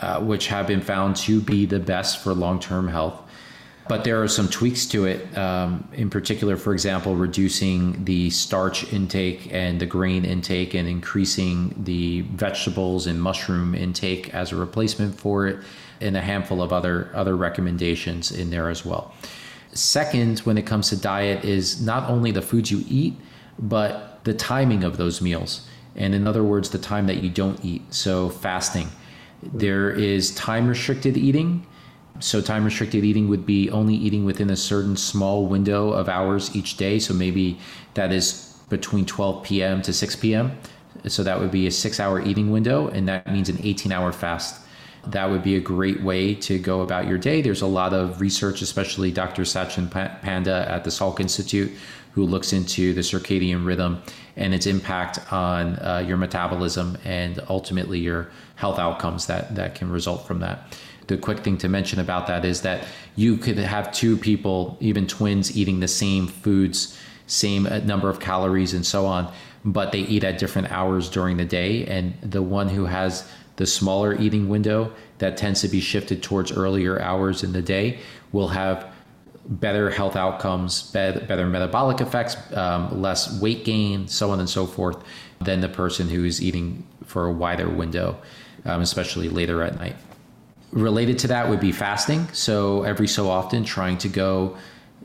uh, 0.00 0.20
which 0.20 0.46
have 0.46 0.66
been 0.66 0.80
found 0.80 1.16
to 1.16 1.40
be 1.42 1.66
the 1.66 1.78
best 1.78 2.22
for 2.22 2.32
long 2.32 2.58
term 2.58 2.88
health 2.88 3.20
but 3.90 4.04
there 4.04 4.22
are 4.22 4.28
some 4.28 4.48
tweaks 4.48 4.86
to 4.86 5.06
it. 5.06 5.36
Um, 5.36 5.88
in 5.94 6.10
particular, 6.10 6.56
for 6.56 6.72
example, 6.72 7.16
reducing 7.16 8.04
the 8.04 8.30
starch 8.30 8.92
intake 8.92 9.52
and 9.52 9.80
the 9.80 9.84
grain 9.84 10.24
intake, 10.24 10.74
and 10.74 10.88
increasing 10.88 11.74
the 11.76 12.20
vegetables 12.20 13.08
and 13.08 13.20
mushroom 13.20 13.74
intake 13.74 14.32
as 14.32 14.52
a 14.52 14.56
replacement 14.56 15.18
for 15.18 15.48
it, 15.48 15.58
and 16.00 16.16
a 16.16 16.20
handful 16.20 16.62
of 16.62 16.72
other 16.72 17.10
other 17.14 17.34
recommendations 17.34 18.30
in 18.30 18.50
there 18.50 18.70
as 18.70 18.84
well. 18.84 19.12
Second, 19.72 20.38
when 20.40 20.56
it 20.56 20.66
comes 20.66 20.90
to 20.90 20.96
diet, 20.96 21.44
is 21.44 21.84
not 21.84 22.08
only 22.08 22.30
the 22.30 22.42
foods 22.42 22.70
you 22.70 22.84
eat, 22.88 23.14
but 23.58 24.20
the 24.22 24.34
timing 24.34 24.84
of 24.84 24.98
those 24.98 25.20
meals. 25.20 25.66
And 25.96 26.14
in 26.14 26.28
other 26.28 26.44
words, 26.44 26.70
the 26.70 26.78
time 26.78 27.08
that 27.08 27.24
you 27.24 27.28
don't 27.28 27.58
eat. 27.64 27.82
So 27.92 28.28
fasting. 28.28 28.88
There 29.42 29.90
is 29.90 30.32
time 30.36 30.68
restricted 30.68 31.16
eating 31.16 31.66
so 32.20 32.40
time 32.40 32.64
restricted 32.64 33.04
eating 33.04 33.28
would 33.28 33.46
be 33.46 33.70
only 33.70 33.94
eating 33.94 34.24
within 34.24 34.50
a 34.50 34.56
certain 34.56 34.96
small 34.96 35.46
window 35.46 35.90
of 35.90 36.08
hours 36.08 36.54
each 36.54 36.76
day. 36.76 36.98
So 36.98 37.14
maybe 37.14 37.58
that 37.94 38.12
is 38.12 38.58
between 38.68 39.06
12 39.06 39.42
p.m. 39.42 39.82
to 39.82 39.92
6 39.92 40.16
p.m. 40.16 40.58
So 41.06 41.22
that 41.22 41.40
would 41.40 41.50
be 41.50 41.66
a 41.66 41.70
six 41.70 41.98
hour 41.98 42.20
eating 42.20 42.50
window, 42.50 42.88
and 42.88 43.08
that 43.08 43.26
means 43.32 43.48
an 43.48 43.58
18 43.62 43.90
hour 43.90 44.12
fast. 44.12 44.60
That 45.06 45.30
would 45.30 45.42
be 45.42 45.56
a 45.56 45.60
great 45.60 46.02
way 46.02 46.34
to 46.34 46.58
go 46.58 46.82
about 46.82 47.06
your 47.06 47.16
day. 47.16 47.40
There's 47.40 47.62
a 47.62 47.66
lot 47.66 47.94
of 47.94 48.20
research, 48.20 48.60
especially 48.60 49.10
Dr. 49.10 49.42
Sachin 49.42 49.90
Panda 49.90 50.66
at 50.68 50.84
the 50.84 50.90
Salk 50.90 51.20
Institute, 51.20 51.72
who 52.12 52.26
looks 52.26 52.52
into 52.52 52.92
the 52.92 53.00
circadian 53.00 53.64
rhythm 53.64 54.02
and 54.36 54.52
its 54.52 54.66
impact 54.66 55.32
on 55.32 55.78
uh, 55.78 56.04
your 56.06 56.18
metabolism 56.18 56.98
and 57.04 57.40
ultimately 57.48 57.98
your 57.98 58.30
health 58.56 58.78
outcomes 58.78 59.26
that, 59.26 59.54
that 59.54 59.74
can 59.74 59.90
result 59.90 60.26
from 60.26 60.40
that 60.40 60.76
the 61.10 61.18
quick 61.18 61.40
thing 61.40 61.58
to 61.58 61.68
mention 61.68 62.00
about 62.00 62.26
that 62.28 62.44
is 62.44 62.62
that 62.62 62.86
you 63.16 63.36
could 63.36 63.58
have 63.58 63.92
two 63.92 64.16
people, 64.16 64.78
even 64.80 65.06
twins, 65.06 65.56
eating 65.56 65.80
the 65.80 65.88
same 65.88 66.26
foods, 66.26 66.98
same 67.26 67.66
uh, 67.66 67.78
number 67.80 68.08
of 68.08 68.20
calories, 68.20 68.72
and 68.72 68.86
so 68.86 69.04
on, 69.04 69.30
but 69.64 69.92
they 69.92 70.00
eat 70.00 70.24
at 70.24 70.38
different 70.38 70.70
hours 70.70 71.10
during 71.10 71.36
the 71.36 71.44
day. 71.44 71.84
And 71.86 72.14
the 72.22 72.42
one 72.42 72.68
who 72.68 72.86
has 72.86 73.28
the 73.56 73.66
smaller 73.66 74.14
eating 74.14 74.48
window 74.48 74.92
that 75.18 75.36
tends 75.36 75.60
to 75.60 75.68
be 75.68 75.80
shifted 75.80 76.22
towards 76.22 76.50
earlier 76.52 77.00
hours 77.02 77.42
in 77.42 77.52
the 77.52 77.60
day 77.60 77.98
will 78.32 78.48
have 78.48 78.90
better 79.46 79.90
health 79.90 80.16
outcomes, 80.16 80.90
better 80.92 81.46
metabolic 81.46 82.00
effects, 82.00 82.36
um, 82.56 83.02
less 83.02 83.40
weight 83.40 83.64
gain, 83.64 84.06
so 84.06 84.30
on 84.30 84.38
and 84.38 84.48
so 84.48 84.64
forth, 84.64 85.02
than 85.40 85.60
the 85.60 85.68
person 85.68 86.08
who 86.08 86.24
is 86.24 86.40
eating 86.40 86.86
for 87.04 87.26
a 87.26 87.32
wider 87.32 87.68
window, 87.68 88.16
um, 88.64 88.80
especially 88.80 89.28
later 89.28 89.62
at 89.62 89.76
night. 89.76 89.96
Related 90.72 91.18
to 91.20 91.28
that 91.28 91.48
would 91.48 91.60
be 91.60 91.72
fasting. 91.72 92.28
So 92.32 92.84
every 92.84 93.08
so 93.08 93.28
often, 93.28 93.64
trying 93.64 93.98
to 93.98 94.08
go 94.08 94.56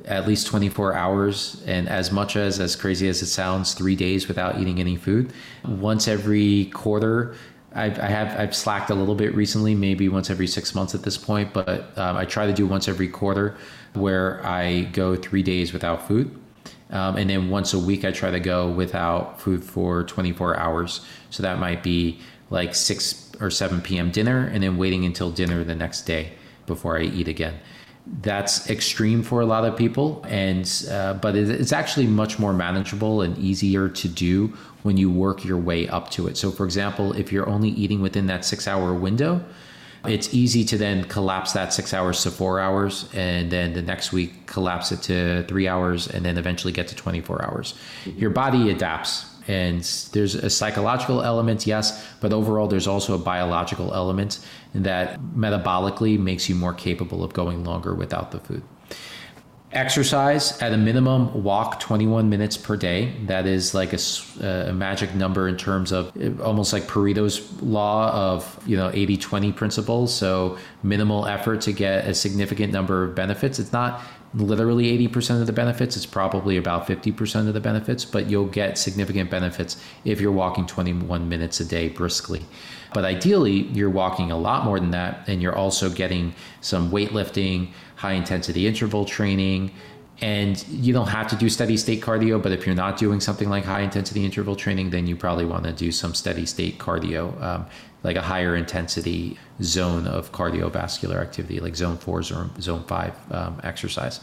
at 0.07 0.27
least 0.27 0.47
24 0.47 0.93
hours 0.93 1.63
and 1.65 1.87
as 1.89 2.11
much 2.11 2.35
as 2.35 2.59
as 2.59 2.75
crazy 2.75 3.07
as 3.07 3.21
it 3.21 3.27
sounds 3.27 3.73
three 3.73 3.95
days 3.95 4.27
without 4.27 4.59
eating 4.59 4.79
any 4.79 4.95
food. 4.95 5.33
Once 5.65 6.07
every 6.07 6.65
quarter 6.65 7.35
I've, 7.73 7.99
I 7.99 8.07
have 8.07 8.39
I've 8.39 8.55
slacked 8.55 8.89
a 8.89 8.95
little 8.95 9.15
bit 9.15 9.33
recently 9.33 9.73
maybe 9.73 10.07
once 10.09 10.29
every 10.29 10.47
six 10.47 10.75
months 10.75 10.93
at 10.93 11.03
this 11.03 11.17
point 11.17 11.53
but 11.53 11.97
um, 11.97 12.17
I 12.17 12.25
try 12.25 12.45
to 12.45 12.53
do 12.53 12.67
once 12.67 12.87
every 12.87 13.07
quarter 13.07 13.55
where 13.93 14.45
I 14.45 14.83
go 14.93 15.15
three 15.15 15.43
days 15.43 15.73
without 15.73 16.07
food. 16.07 16.39
Um, 16.91 17.17
and 17.17 17.29
then 17.29 17.49
once 17.49 17.73
a 17.73 17.79
week 17.79 18.05
I 18.05 18.11
try 18.11 18.29
to 18.29 18.39
go 18.39 18.69
without 18.69 19.41
food 19.41 19.63
for 19.63 20.03
24 20.03 20.57
hours. 20.57 21.01
So 21.31 21.41
that 21.41 21.57
might 21.57 21.81
be 21.81 22.19
like 22.49 22.75
6 22.75 23.31
or 23.39 23.49
7 23.49 23.81
p.m. 23.81 24.11
dinner 24.11 24.45
and 24.47 24.63
then 24.63 24.77
waiting 24.77 25.05
until 25.05 25.31
dinner 25.31 25.63
the 25.63 25.75
next 25.75 26.03
day 26.03 26.33
before 26.67 26.97
I 26.97 27.03
eat 27.03 27.27
again. 27.27 27.59
that's 28.21 28.69
extreme 28.69 29.23
for 29.23 29.41
a 29.41 29.45
lot 29.45 29.65
of 29.65 29.75
people 29.75 30.23
and 30.29 30.85
uh, 30.91 31.13
but 31.15 31.35
it's 31.35 31.73
actually 31.73 32.05
much 32.05 32.37
more 32.37 32.53
manageable 32.53 33.21
and 33.21 33.35
easier 33.37 33.89
to 33.89 34.07
do 34.07 34.47
when 34.83 34.95
you 34.95 35.09
work 35.09 35.43
your 35.43 35.57
way 35.57 35.87
up 35.89 36.11
to 36.11 36.27
it 36.27 36.37
so 36.37 36.51
for 36.51 36.65
example 36.65 37.13
if 37.13 37.31
you're 37.31 37.49
only 37.49 37.69
eating 37.69 38.01
within 38.01 38.27
that 38.27 38.45
six 38.45 38.67
hour 38.67 38.93
window 38.93 39.43
it's 40.07 40.33
easy 40.35 40.63
to 40.63 40.77
then 40.77 41.03
collapse 41.05 41.53
that 41.53 41.73
six 41.73 41.93
hours 41.93 42.21
to 42.21 42.29
four 42.29 42.59
hours 42.59 43.09
and 43.15 43.49
then 43.49 43.73
the 43.73 43.81
next 43.81 44.11
week 44.11 44.45
collapse 44.45 44.91
it 44.91 45.01
to 45.01 45.43
three 45.47 45.67
hours 45.67 46.07
and 46.07 46.23
then 46.23 46.37
eventually 46.37 46.71
get 46.71 46.87
to 46.87 46.95
24 46.95 47.43
hours 47.43 47.73
your 48.05 48.29
body 48.29 48.69
adapts 48.69 49.25
and 49.47 49.81
there's 50.13 50.35
a 50.35 50.49
psychological 50.49 51.21
element 51.21 51.67
yes 51.67 52.05
but 52.19 52.33
overall 52.33 52.67
there's 52.67 52.87
also 52.87 53.13
a 53.13 53.17
biological 53.17 53.93
element 53.93 54.39
that 54.75 55.19
metabolically 55.35 56.19
makes 56.19 56.49
you 56.49 56.55
more 56.55 56.73
capable 56.73 57.23
of 57.23 57.33
going 57.33 57.63
longer 57.63 57.95
without 57.95 58.31
the 58.31 58.39
food. 58.39 58.61
Exercise 59.71 60.61
at 60.61 60.71
a 60.71 60.77
minimum 60.77 61.43
walk 61.43 61.81
21 61.81 62.29
minutes 62.29 62.55
per 62.55 62.77
day. 62.77 63.13
That 63.25 63.45
is 63.45 63.73
like 63.73 63.91
a, 63.91 63.99
a, 64.69 64.73
magic 64.73 65.13
number 65.15 65.49
in 65.49 65.57
terms 65.57 65.91
of 65.91 66.15
eh, 66.15 66.31
almost 66.41 66.71
like 66.71 66.83
pareto's 66.83 67.61
law 67.61 68.09
of 68.11 68.63
you 68.65 68.77
know 68.77 68.89
80 68.93 69.17
20 69.17 69.51
principle 69.51 70.07
so 70.07 70.57
minimal 70.81 71.25
effort 71.25 71.59
to 71.61 71.73
get 71.73 72.07
a 72.07 72.13
significant 72.13 72.71
number 72.71 73.03
of 73.03 73.15
benefits. 73.15 73.59
It's 73.59 73.73
not 73.73 74.01
literally 74.35 75.07
80% 75.07 75.41
of 75.41 75.47
the 75.47 75.53
benefits 75.53 75.95
it's 75.95 76.05
probably 76.05 76.57
about 76.57 76.87
50% 76.87 77.47
of 77.47 77.53
the 77.53 77.59
benefits 77.59 78.05
but 78.05 78.29
you'll 78.29 78.45
get 78.45 78.77
significant 78.77 79.29
benefits 79.29 79.81
if 80.03 80.19
you're 80.19 80.31
walking 80.31 80.65
21 80.65 81.27
minutes 81.29 81.59
a 81.59 81.65
day 81.65 81.87
briskly 81.89 82.45
but 82.93 83.05
ideally 83.05 83.63
you're 83.73 83.89
walking 83.89 84.31
a 84.31 84.37
lot 84.37 84.63
more 84.65 84.79
than 84.79 84.91
that 84.91 85.27
and 85.27 85.41
you're 85.41 85.55
also 85.55 85.89
getting 85.89 86.33
some 86.61 86.91
weightlifting 86.91 87.71
high 87.95 88.13
intensity 88.13 88.67
interval 88.67 89.05
training. 89.05 89.71
And 90.21 90.65
you 90.69 90.93
don't 90.93 91.07
have 91.07 91.27
to 91.27 91.35
do 91.35 91.49
steady 91.49 91.75
state 91.75 92.01
cardio, 92.01 92.41
but 92.41 92.53
if 92.53 92.65
you're 92.65 92.75
not 92.75 92.97
doing 92.97 93.19
something 93.19 93.49
like 93.49 93.65
high 93.65 93.81
intensity 93.81 94.23
interval 94.23 94.55
training, 94.55 94.91
then 94.91 95.07
you 95.07 95.15
probably 95.17 95.45
want 95.45 95.65
to 95.65 95.73
do 95.73 95.91
some 95.91 96.13
steady 96.13 96.45
state 96.45 96.77
cardio, 96.77 97.41
um, 97.41 97.65
like 98.05 98.15
a 98.15 98.21
higher 98.21 98.55
intensity 98.55 99.37
zone 99.61 100.07
of 100.07 100.31
cardiovascular 100.31 101.19
activity, 101.19 101.59
like 101.59 101.75
zone 101.75 101.97
four 101.97 102.19
or 102.19 102.23
zone 102.23 102.83
five 102.87 103.13
um, 103.31 103.59
exercise. 103.63 104.21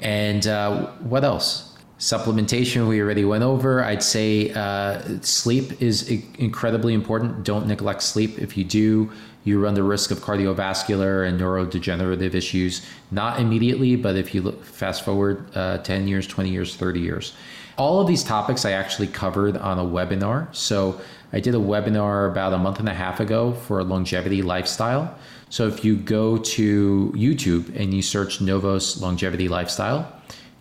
And 0.00 0.46
uh, 0.46 0.86
what 1.00 1.22
else? 1.22 1.76
Supplementation, 1.98 2.88
we 2.88 2.98
already 3.02 3.26
went 3.26 3.44
over. 3.44 3.84
I'd 3.84 4.02
say 4.02 4.50
uh, 4.54 5.02
sleep 5.20 5.82
is 5.82 6.10
incredibly 6.38 6.94
important. 6.94 7.44
Don't 7.44 7.66
neglect 7.66 8.02
sleep. 8.02 8.38
If 8.38 8.56
you 8.56 8.64
do, 8.64 9.12
you 9.44 9.60
run 9.60 9.74
the 9.74 9.82
risk 9.82 10.10
of 10.10 10.20
cardiovascular 10.20 11.28
and 11.28 11.38
neurodegenerative 11.38 12.34
issues, 12.34 12.86
not 13.10 13.38
immediately, 13.38 13.96
but 13.96 14.16
if 14.16 14.34
you 14.34 14.40
look 14.40 14.64
fast 14.64 15.04
forward 15.04 15.44
uh, 15.54 15.78
10 15.78 16.08
years, 16.08 16.26
20 16.26 16.48
years, 16.48 16.74
30 16.74 17.00
years. 17.00 17.34
All 17.76 18.00
of 18.00 18.06
these 18.06 18.24
topics 18.24 18.64
I 18.64 18.72
actually 18.72 19.06
covered 19.06 19.56
on 19.58 19.78
a 19.78 19.84
webinar. 19.84 20.54
So 20.54 21.00
I 21.32 21.40
did 21.40 21.54
a 21.54 21.58
webinar 21.58 22.30
about 22.30 22.52
a 22.52 22.58
month 22.58 22.80
and 22.80 22.88
a 22.88 22.94
half 22.94 23.20
ago 23.20 23.52
for 23.52 23.82
longevity 23.84 24.42
lifestyle. 24.42 25.16
So 25.48 25.66
if 25.66 25.84
you 25.84 25.96
go 25.96 26.38
to 26.38 27.12
YouTube 27.16 27.74
and 27.78 27.92
you 27.94 28.02
search 28.02 28.40
Novos 28.40 29.00
longevity 29.00 29.48
lifestyle, 29.48 30.12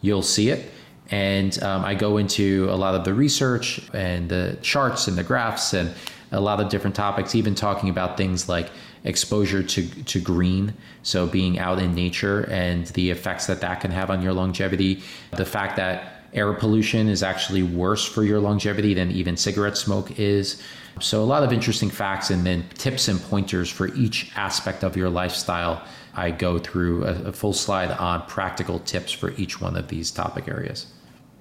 you'll 0.01 0.21
see 0.21 0.49
it. 0.49 0.71
And 1.11 1.61
um, 1.63 1.83
I 1.83 1.95
go 1.95 2.17
into 2.17 2.67
a 2.69 2.75
lot 2.75 2.93
of 2.93 3.03
the 3.03 3.13
research 3.13 3.81
and 3.93 4.29
the 4.29 4.57
charts 4.61 5.07
and 5.07 5.17
the 5.17 5.23
graphs 5.23 5.73
and 5.73 5.91
a 6.31 6.39
lot 6.39 6.59
of 6.59 6.69
different 6.69 6.95
topics, 6.95 7.33
even 7.33 7.55
talking 7.55 7.89
about 7.89 8.15
things 8.15 8.47
like 8.47 8.69
exposure 9.03 9.63
to, 9.63 9.87
to 10.03 10.19
green, 10.19 10.73
so 11.01 11.25
being 11.25 11.57
out 11.57 11.79
in 11.79 11.95
nature 11.95 12.43
and 12.51 12.87
the 12.87 13.09
effects 13.09 13.47
that 13.47 13.61
that 13.61 13.81
can 13.81 13.89
have 13.91 14.11
on 14.11 14.21
your 14.21 14.33
longevity. 14.33 15.01
The 15.31 15.45
fact 15.45 15.77
that 15.77 16.18
air 16.33 16.53
pollution 16.53 17.07
is 17.07 17.23
actually 17.23 17.63
worse 17.63 18.05
for 18.05 18.23
your 18.23 18.39
longevity 18.39 18.93
than 18.93 19.11
even 19.11 19.37
cigarette 19.37 19.77
smoke 19.77 20.19
is. 20.19 20.61
So, 20.99 21.23
a 21.23 21.25
lot 21.25 21.43
of 21.43 21.53
interesting 21.53 21.89
facts 21.89 22.29
and 22.29 22.45
then 22.45 22.67
tips 22.73 23.07
and 23.07 23.21
pointers 23.21 23.69
for 23.69 23.87
each 23.95 24.31
aspect 24.35 24.83
of 24.83 24.97
your 24.97 25.09
lifestyle. 25.09 25.85
I 26.13 26.31
go 26.31 26.59
through 26.59 27.05
a, 27.05 27.29
a 27.29 27.31
full 27.31 27.53
slide 27.53 27.91
on 27.91 28.25
practical 28.25 28.79
tips 28.79 29.11
for 29.11 29.31
each 29.31 29.61
one 29.61 29.77
of 29.77 29.87
these 29.87 30.11
topic 30.11 30.47
areas. 30.47 30.87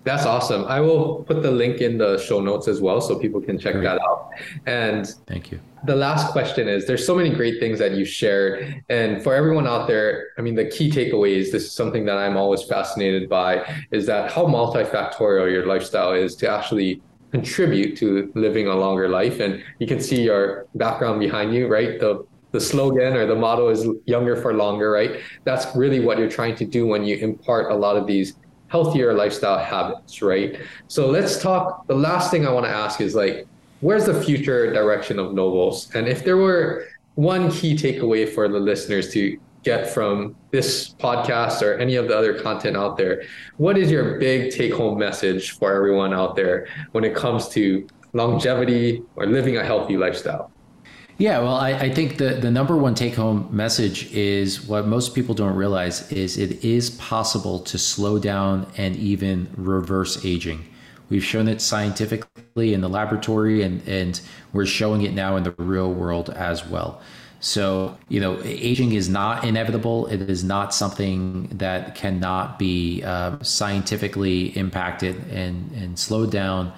That's 0.08 0.24
awesome. 0.24 0.64
I 0.64 0.80
will 0.80 1.22
put 1.24 1.42
the 1.42 1.50
link 1.50 1.82
in 1.82 1.98
the 1.98 2.16
show 2.16 2.40
notes 2.40 2.66
as 2.66 2.80
well 2.80 2.98
so 3.02 3.18
people 3.18 3.42
can 3.42 3.58
check 3.58 3.74
great. 3.74 3.84
that 3.84 4.00
out. 4.00 4.30
And 4.64 5.06
thank 5.26 5.52
you. 5.52 5.60
The 5.84 5.94
last 5.94 6.32
question 6.32 6.66
is 6.66 6.86
there's 6.86 7.04
so 7.04 7.14
many 7.14 7.28
great 7.28 7.60
things 7.60 7.78
that 7.80 7.92
you 7.92 8.06
shared. 8.06 8.82
And 8.88 9.22
for 9.22 9.34
everyone 9.34 9.66
out 9.66 9.86
there, 9.86 10.28
I 10.38 10.40
mean, 10.40 10.54
the 10.54 10.64
key 10.64 10.90
takeaways, 10.90 11.52
this 11.52 11.64
is 11.64 11.72
something 11.72 12.06
that 12.06 12.16
I'm 12.16 12.38
always 12.38 12.62
fascinated 12.62 13.28
by, 13.28 13.70
is 13.90 14.06
that 14.06 14.32
how 14.32 14.46
multifactorial 14.46 15.52
your 15.52 15.66
lifestyle 15.66 16.12
is 16.12 16.34
to 16.36 16.48
actually 16.48 17.02
contribute 17.30 17.98
to 17.98 18.32
living 18.34 18.66
a 18.66 18.74
longer 18.74 19.10
life. 19.10 19.40
And 19.40 19.62
you 19.78 19.86
can 19.86 20.00
see 20.00 20.22
your 20.22 20.68
background 20.74 21.20
behind 21.20 21.52
you, 21.52 21.68
right? 21.68 22.00
The 22.00 22.26
the 22.52 22.60
slogan 22.60 23.12
or 23.12 23.26
the 23.26 23.34
motto 23.34 23.68
is 23.68 23.86
younger 24.06 24.34
for 24.34 24.54
longer, 24.54 24.90
right? 24.90 25.20
That's 25.44 25.66
really 25.76 26.00
what 26.00 26.16
you're 26.18 26.30
trying 26.30 26.56
to 26.56 26.64
do 26.64 26.86
when 26.86 27.04
you 27.04 27.16
impart 27.16 27.70
a 27.70 27.74
lot 27.74 27.98
of 27.98 28.06
these 28.06 28.36
healthier 28.68 29.14
lifestyle 29.14 29.58
habits, 29.58 30.22
right? 30.22 30.60
So 30.86 31.08
let's 31.08 31.40
talk. 31.42 31.86
The 31.86 31.94
last 31.94 32.30
thing 32.30 32.46
I 32.46 32.52
want 32.52 32.66
to 32.66 32.70
ask 32.70 33.00
is 33.00 33.14
like, 33.14 33.46
where's 33.80 34.06
the 34.06 34.22
future 34.22 34.72
direction 34.72 35.18
of 35.18 35.34
Novos? 35.34 35.90
And 35.94 36.06
if 36.06 36.24
there 36.24 36.36
were 36.36 36.86
one 37.14 37.50
key 37.50 37.74
takeaway 37.74 38.28
for 38.28 38.48
the 38.48 38.58
listeners 38.58 39.12
to 39.14 39.38
get 39.64 39.90
from 39.90 40.36
this 40.50 40.94
podcast 40.94 41.62
or 41.62 41.78
any 41.78 41.96
of 41.96 42.08
the 42.08 42.16
other 42.16 42.40
content 42.40 42.76
out 42.76 42.96
there, 42.96 43.22
what 43.56 43.76
is 43.76 43.90
your 43.90 44.18
big 44.18 44.52
take 44.52 44.72
home 44.72 44.98
message 44.98 45.52
for 45.52 45.74
everyone 45.74 46.14
out 46.14 46.36
there 46.36 46.68
when 46.92 47.04
it 47.04 47.14
comes 47.14 47.48
to 47.48 47.86
longevity 48.12 49.02
or 49.16 49.26
living 49.26 49.56
a 49.56 49.64
healthy 49.64 49.96
lifestyle? 49.96 50.50
Yeah, 51.18 51.40
well, 51.40 51.56
I, 51.56 51.70
I, 51.72 51.90
think 51.92 52.18
the, 52.18 52.34
the 52.34 52.50
number 52.50 52.76
one 52.76 52.94
take 52.94 53.16
home 53.16 53.48
message 53.50 54.12
is 54.12 54.64
what 54.64 54.86
most 54.86 55.16
people 55.16 55.34
don't 55.34 55.56
realize 55.56 56.12
is 56.12 56.38
it 56.38 56.64
is 56.64 56.90
possible 56.90 57.58
to 57.58 57.76
slow 57.76 58.20
down 58.20 58.70
and 58.76 58.94
even 58.94 59.48
reverse 59.56 60.24
aging. 60.24 60.64
We've 61.10 61.24
shown 61.24 61.48
it 61.48 61.60
scientifically 61.60 62.72
in 62.72 62.82
the 62.82 62.88
laboratory 62.88 63.62
and, 63.62 63.86
and 63.88 64.20
we're 64.52 64.66
showing 64.66 65.02
it 65.02 65.12
now 65.12 65.34
in 65.34 65.42
the 65.42 65.50
real 65.58 65.92
world 65.92 66.30
as 66.30 66.64
well. 66.64 67.02
So, 67.40 67.98
you 68.08 68.20
know, 68.20 68.40
aging 68.44 68.92
is 68.92 69.08
not 69.08 69.42
inevitable. 69.42 70.06
It 70.06 70.22
is 70.30 70.44
not 70.44 70.72
something 70.72 71.48
that 71.48 71.96
cannot 71.96 72.60
be 72.60 73.02
uh, 73.02 73.42
scientifically 73.42 74.56
impacted 74.56 75.16
and, 75.32 75.72
and 75.72 75.98
slowed 75.98 76.30
down 76.30 76.72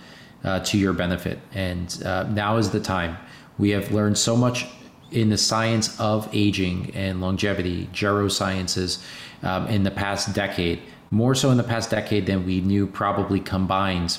uh, 0.45 0.61
to 0.61 0.79
your 0.79 0.95
benefit. 0.95 1.39
And 1.53 2.03
uh, 2.07 2.23
now 2.23 2.57
is 2.57 2.71
the 2.71 2.81
time 2.81 3.19
we 3.61 3.71
have 3.71 3.93
learned 3.93 4.17
so 4.17 4.35
much 4.37 4.67
in 5.11 5.29
the 5.29 5.37
science 5.37 5.99
of 6.01 6.29
aging 6.33 6.93
and 6.95 7.21
longevity, 7.21 7.87
gerosciences, 7.93 9.05
um, 9.43 9.67
in 9.67 9.83
the 9.83 9.91
past 9.91 10.35
decade, 10.35 10.81
more 11.11 11.35
so 11.35 11.51
in 11.51 11.57
the 11.57 11.65
past 11.65 11.91
decade 11.91 12.27
than 12.27 12.47
we 12.47 12.61
knew 12.61 12.87
probably 12.87 13.41
combined 13.41 14.19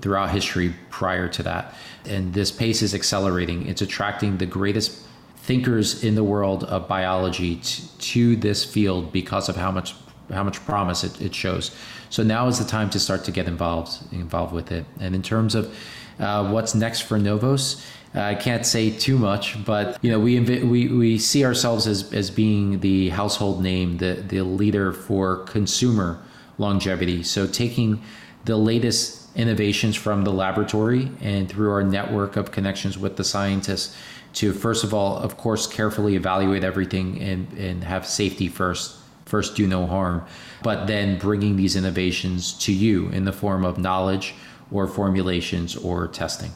throughout 0.00 0.30
history 0.30 0.74
prior 0.90 1.28
to 1.28 1.42
that. 1.42 1.74
And 2.04 2.34
this 2.34 2.50
pace 2.50 2.82
is 2.82 2.94
accelerating. 2.94 3.66
It's 3.66 3.82
attracting 3.82 4.38
the 4.38 4.46
greatest 4.46 5.02
thinkers 5.36 6.04
in 6.04 6.14
the 6.14 6.24
world 6.24 6.64
of 6.64 6.86
biology 6.86 7.56
to, 7.56 7.98
to 7.98 8.36
this 8.36 8.64
field 8.64 9.12
because 9.12 9.48
of 9.48 9.56
how 9.56 9.70
much 9.70 9.94
how 10.30 10.44
much 10.44 10.64
promise 10.64 11.02
it, 11.02 11.20
it 11.20 11.34
shows. 11.34 11.72
So 12.08 12.22
now 12.22 12.46
is 12.46 12.60
the 12.60 12.64
time 12.64 12.88
to 12.90 13.00
start 13.00 13.24
to 13.24 13.32
get 13.32 13.48
involved 13.48 13.90
involved 14.12 14.52
with 14.52 14.70
it. 14.70 14.84
And 15.00 15.14
in 15.14 15.22
terms 15.22 15.56
of 15.56 15.76
uh, 16.20 16.48
what's 16.52 16.74
next 16.74 17.00
for 17.00 17.18
Novos, 17.18 17.84
Uh, 18.14 18.22
I 18.22 18.34
can't 18.34 18.66
say 18.66 18.90
too 18.90 19.16
much, 19.18 19.64
but 19.64 20.02
you 20.02 20.10
know, 20.10 20.18
we 20.18 20.40
we 20.40 20.88
we 20.88 21.18
see 21.18 21.44
ourselves 21.44 21.86
as 21.86 22.12
as 22.12 22.28
being 22.30 22.80
the 22.80 23.10
household 23.10 23.62
name, 23.62 23.98
the 23.98 24.14
the 24.26 24.42
leader 24.42 24.92
for 24.92 25.44
consumer 25.44 26.20
longevity. 26.58 27.22
So 27.22 27.46
taking 27.46 28.02
the 28.46 28.56
latest 28.56 29.28
innovations 29.36 29.94
from 29.94 30.24
the 30.24 30.32
laboratory 30.32 31.10
and 31.20 31.48
through 31.48 31.70
our 31.70 31.84
network 31.84 32.36
of 32.36 32.50
connections 32.50 32.98
with 32.98 33.16
the 33.16 33.22
scientists 33.22 33.96
to 34.32 34.52
first 34.52 34.82
of 34.82 34.92
all, 34.92 35.18
of 35.18 35.36
course, 35.36 35.68
carefully 35.68 36.16
evaluate 36.16 36.64
everything 36.64 37.20
and 37.20 37.52
and 37.56 37.84
have 37.84 38.06
safety 38.06 38.48
first. 38.48 38.96
First, 39.24 39.54
do 39.54 39.68
no 39.68 39.86
harm, 39.86 40.26
but 40.64 40.88
then 40.88 41.16
bringing 41.16 41.54
these 41.54 41.76
innovations 41.76 42.52
to 42.64 42.72
you 42.72 43.08
in 43.10 43.24
the 43.24 43.32
form 43.32 43.64
of 43.64 43.78
knowledge 43.78 44.34
or 44.72 44.88
formulations 44.88 45.76
or 45.76 46.08
testing. 46.08 46.50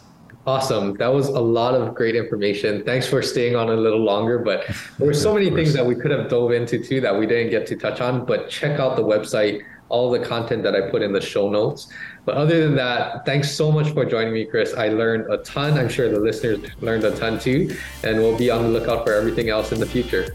Awesome. 0.47 0.95
That 0.95 1.13
was 1.13 1.29
a 1.29 1.41
lot 1.41 1.75
of 1.75 1.95
great 1.95 2.15
information. 2.15 2.85
Thanks 2.85 3.07
for 3.07 3.23
staying 3.23 3.57
on 3.57 3.71
a 3.71 3.75
little 3.75 4.01
longer, 4.01 4.39
but 4.39 4.67
there 4.99 5.07
were 5.07 5.15
so 5.15 5.33
many 5.33 5.51
things 5.51 5.73
that 5.73 5.87
we 5.87 5.95
could 5.95 6.11
have 6.11 6.29
dove 6.29 6.53
into 6.53 6.79
too 6.79 7.01
that 7.01 7.19
we 7.19 7.27
didn't 7.27 7.51
get 7.51 7.67
to 7.69 7.77
touch 7.77 8.03
on, 8.03 8.27
but 8.27 8.51
check 8.51 8.79
out 8.79 8.97
the 8.97 9.03
website, 9.03 9.63
all 9.89 10.11
the 10.11 10.19
content 10.19 10.63
that 10.63 10.75
I 10.75 10.91
put 10.91 11.01
in 11.01 11.13
the 11.13 11.21
show 11.21 11.49
notes. 11.49 11.89
But 12.27 12.37
other 12.37 12.63
than 12.63 12.75
that, 12.77 13.25
thanks 13.25 13.51
so 13.53 13.73
much 13.73 13.91
for 13.93 14.05
joining 14.05 14.35
me, 14.35 14.45
Chris. 14.45 14.75
I 14.75 14.89
learned 14.89 15.33
a 15.33 15.39
ton. 15.39 15.79
I'm 15.79 15.89
sure 15.89 16.11
the 16.11 16.21
listeners 16.21 16.61
learned 16.83 17.05
a 17.05 17.17
ton 17.17 17.39
too, 17.39 17.75
and 18.03 18.19
we'll 18.19 18.37
be 18.37 18.51
on 18.51 18.65
the 18.65 18.69
lookout 18.69 19.07
for 19.07 19.15
everything 19.15 19.49
else 19.49 19.73
in 19.73 19.81
the 19.81 19.87
future. 19.87 20.35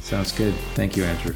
Sounds 0.00 0.32
good. 0.32 0.54
Thank 0.74 0.98
you, 0.98 1.04
Andrew. 1.04 1.34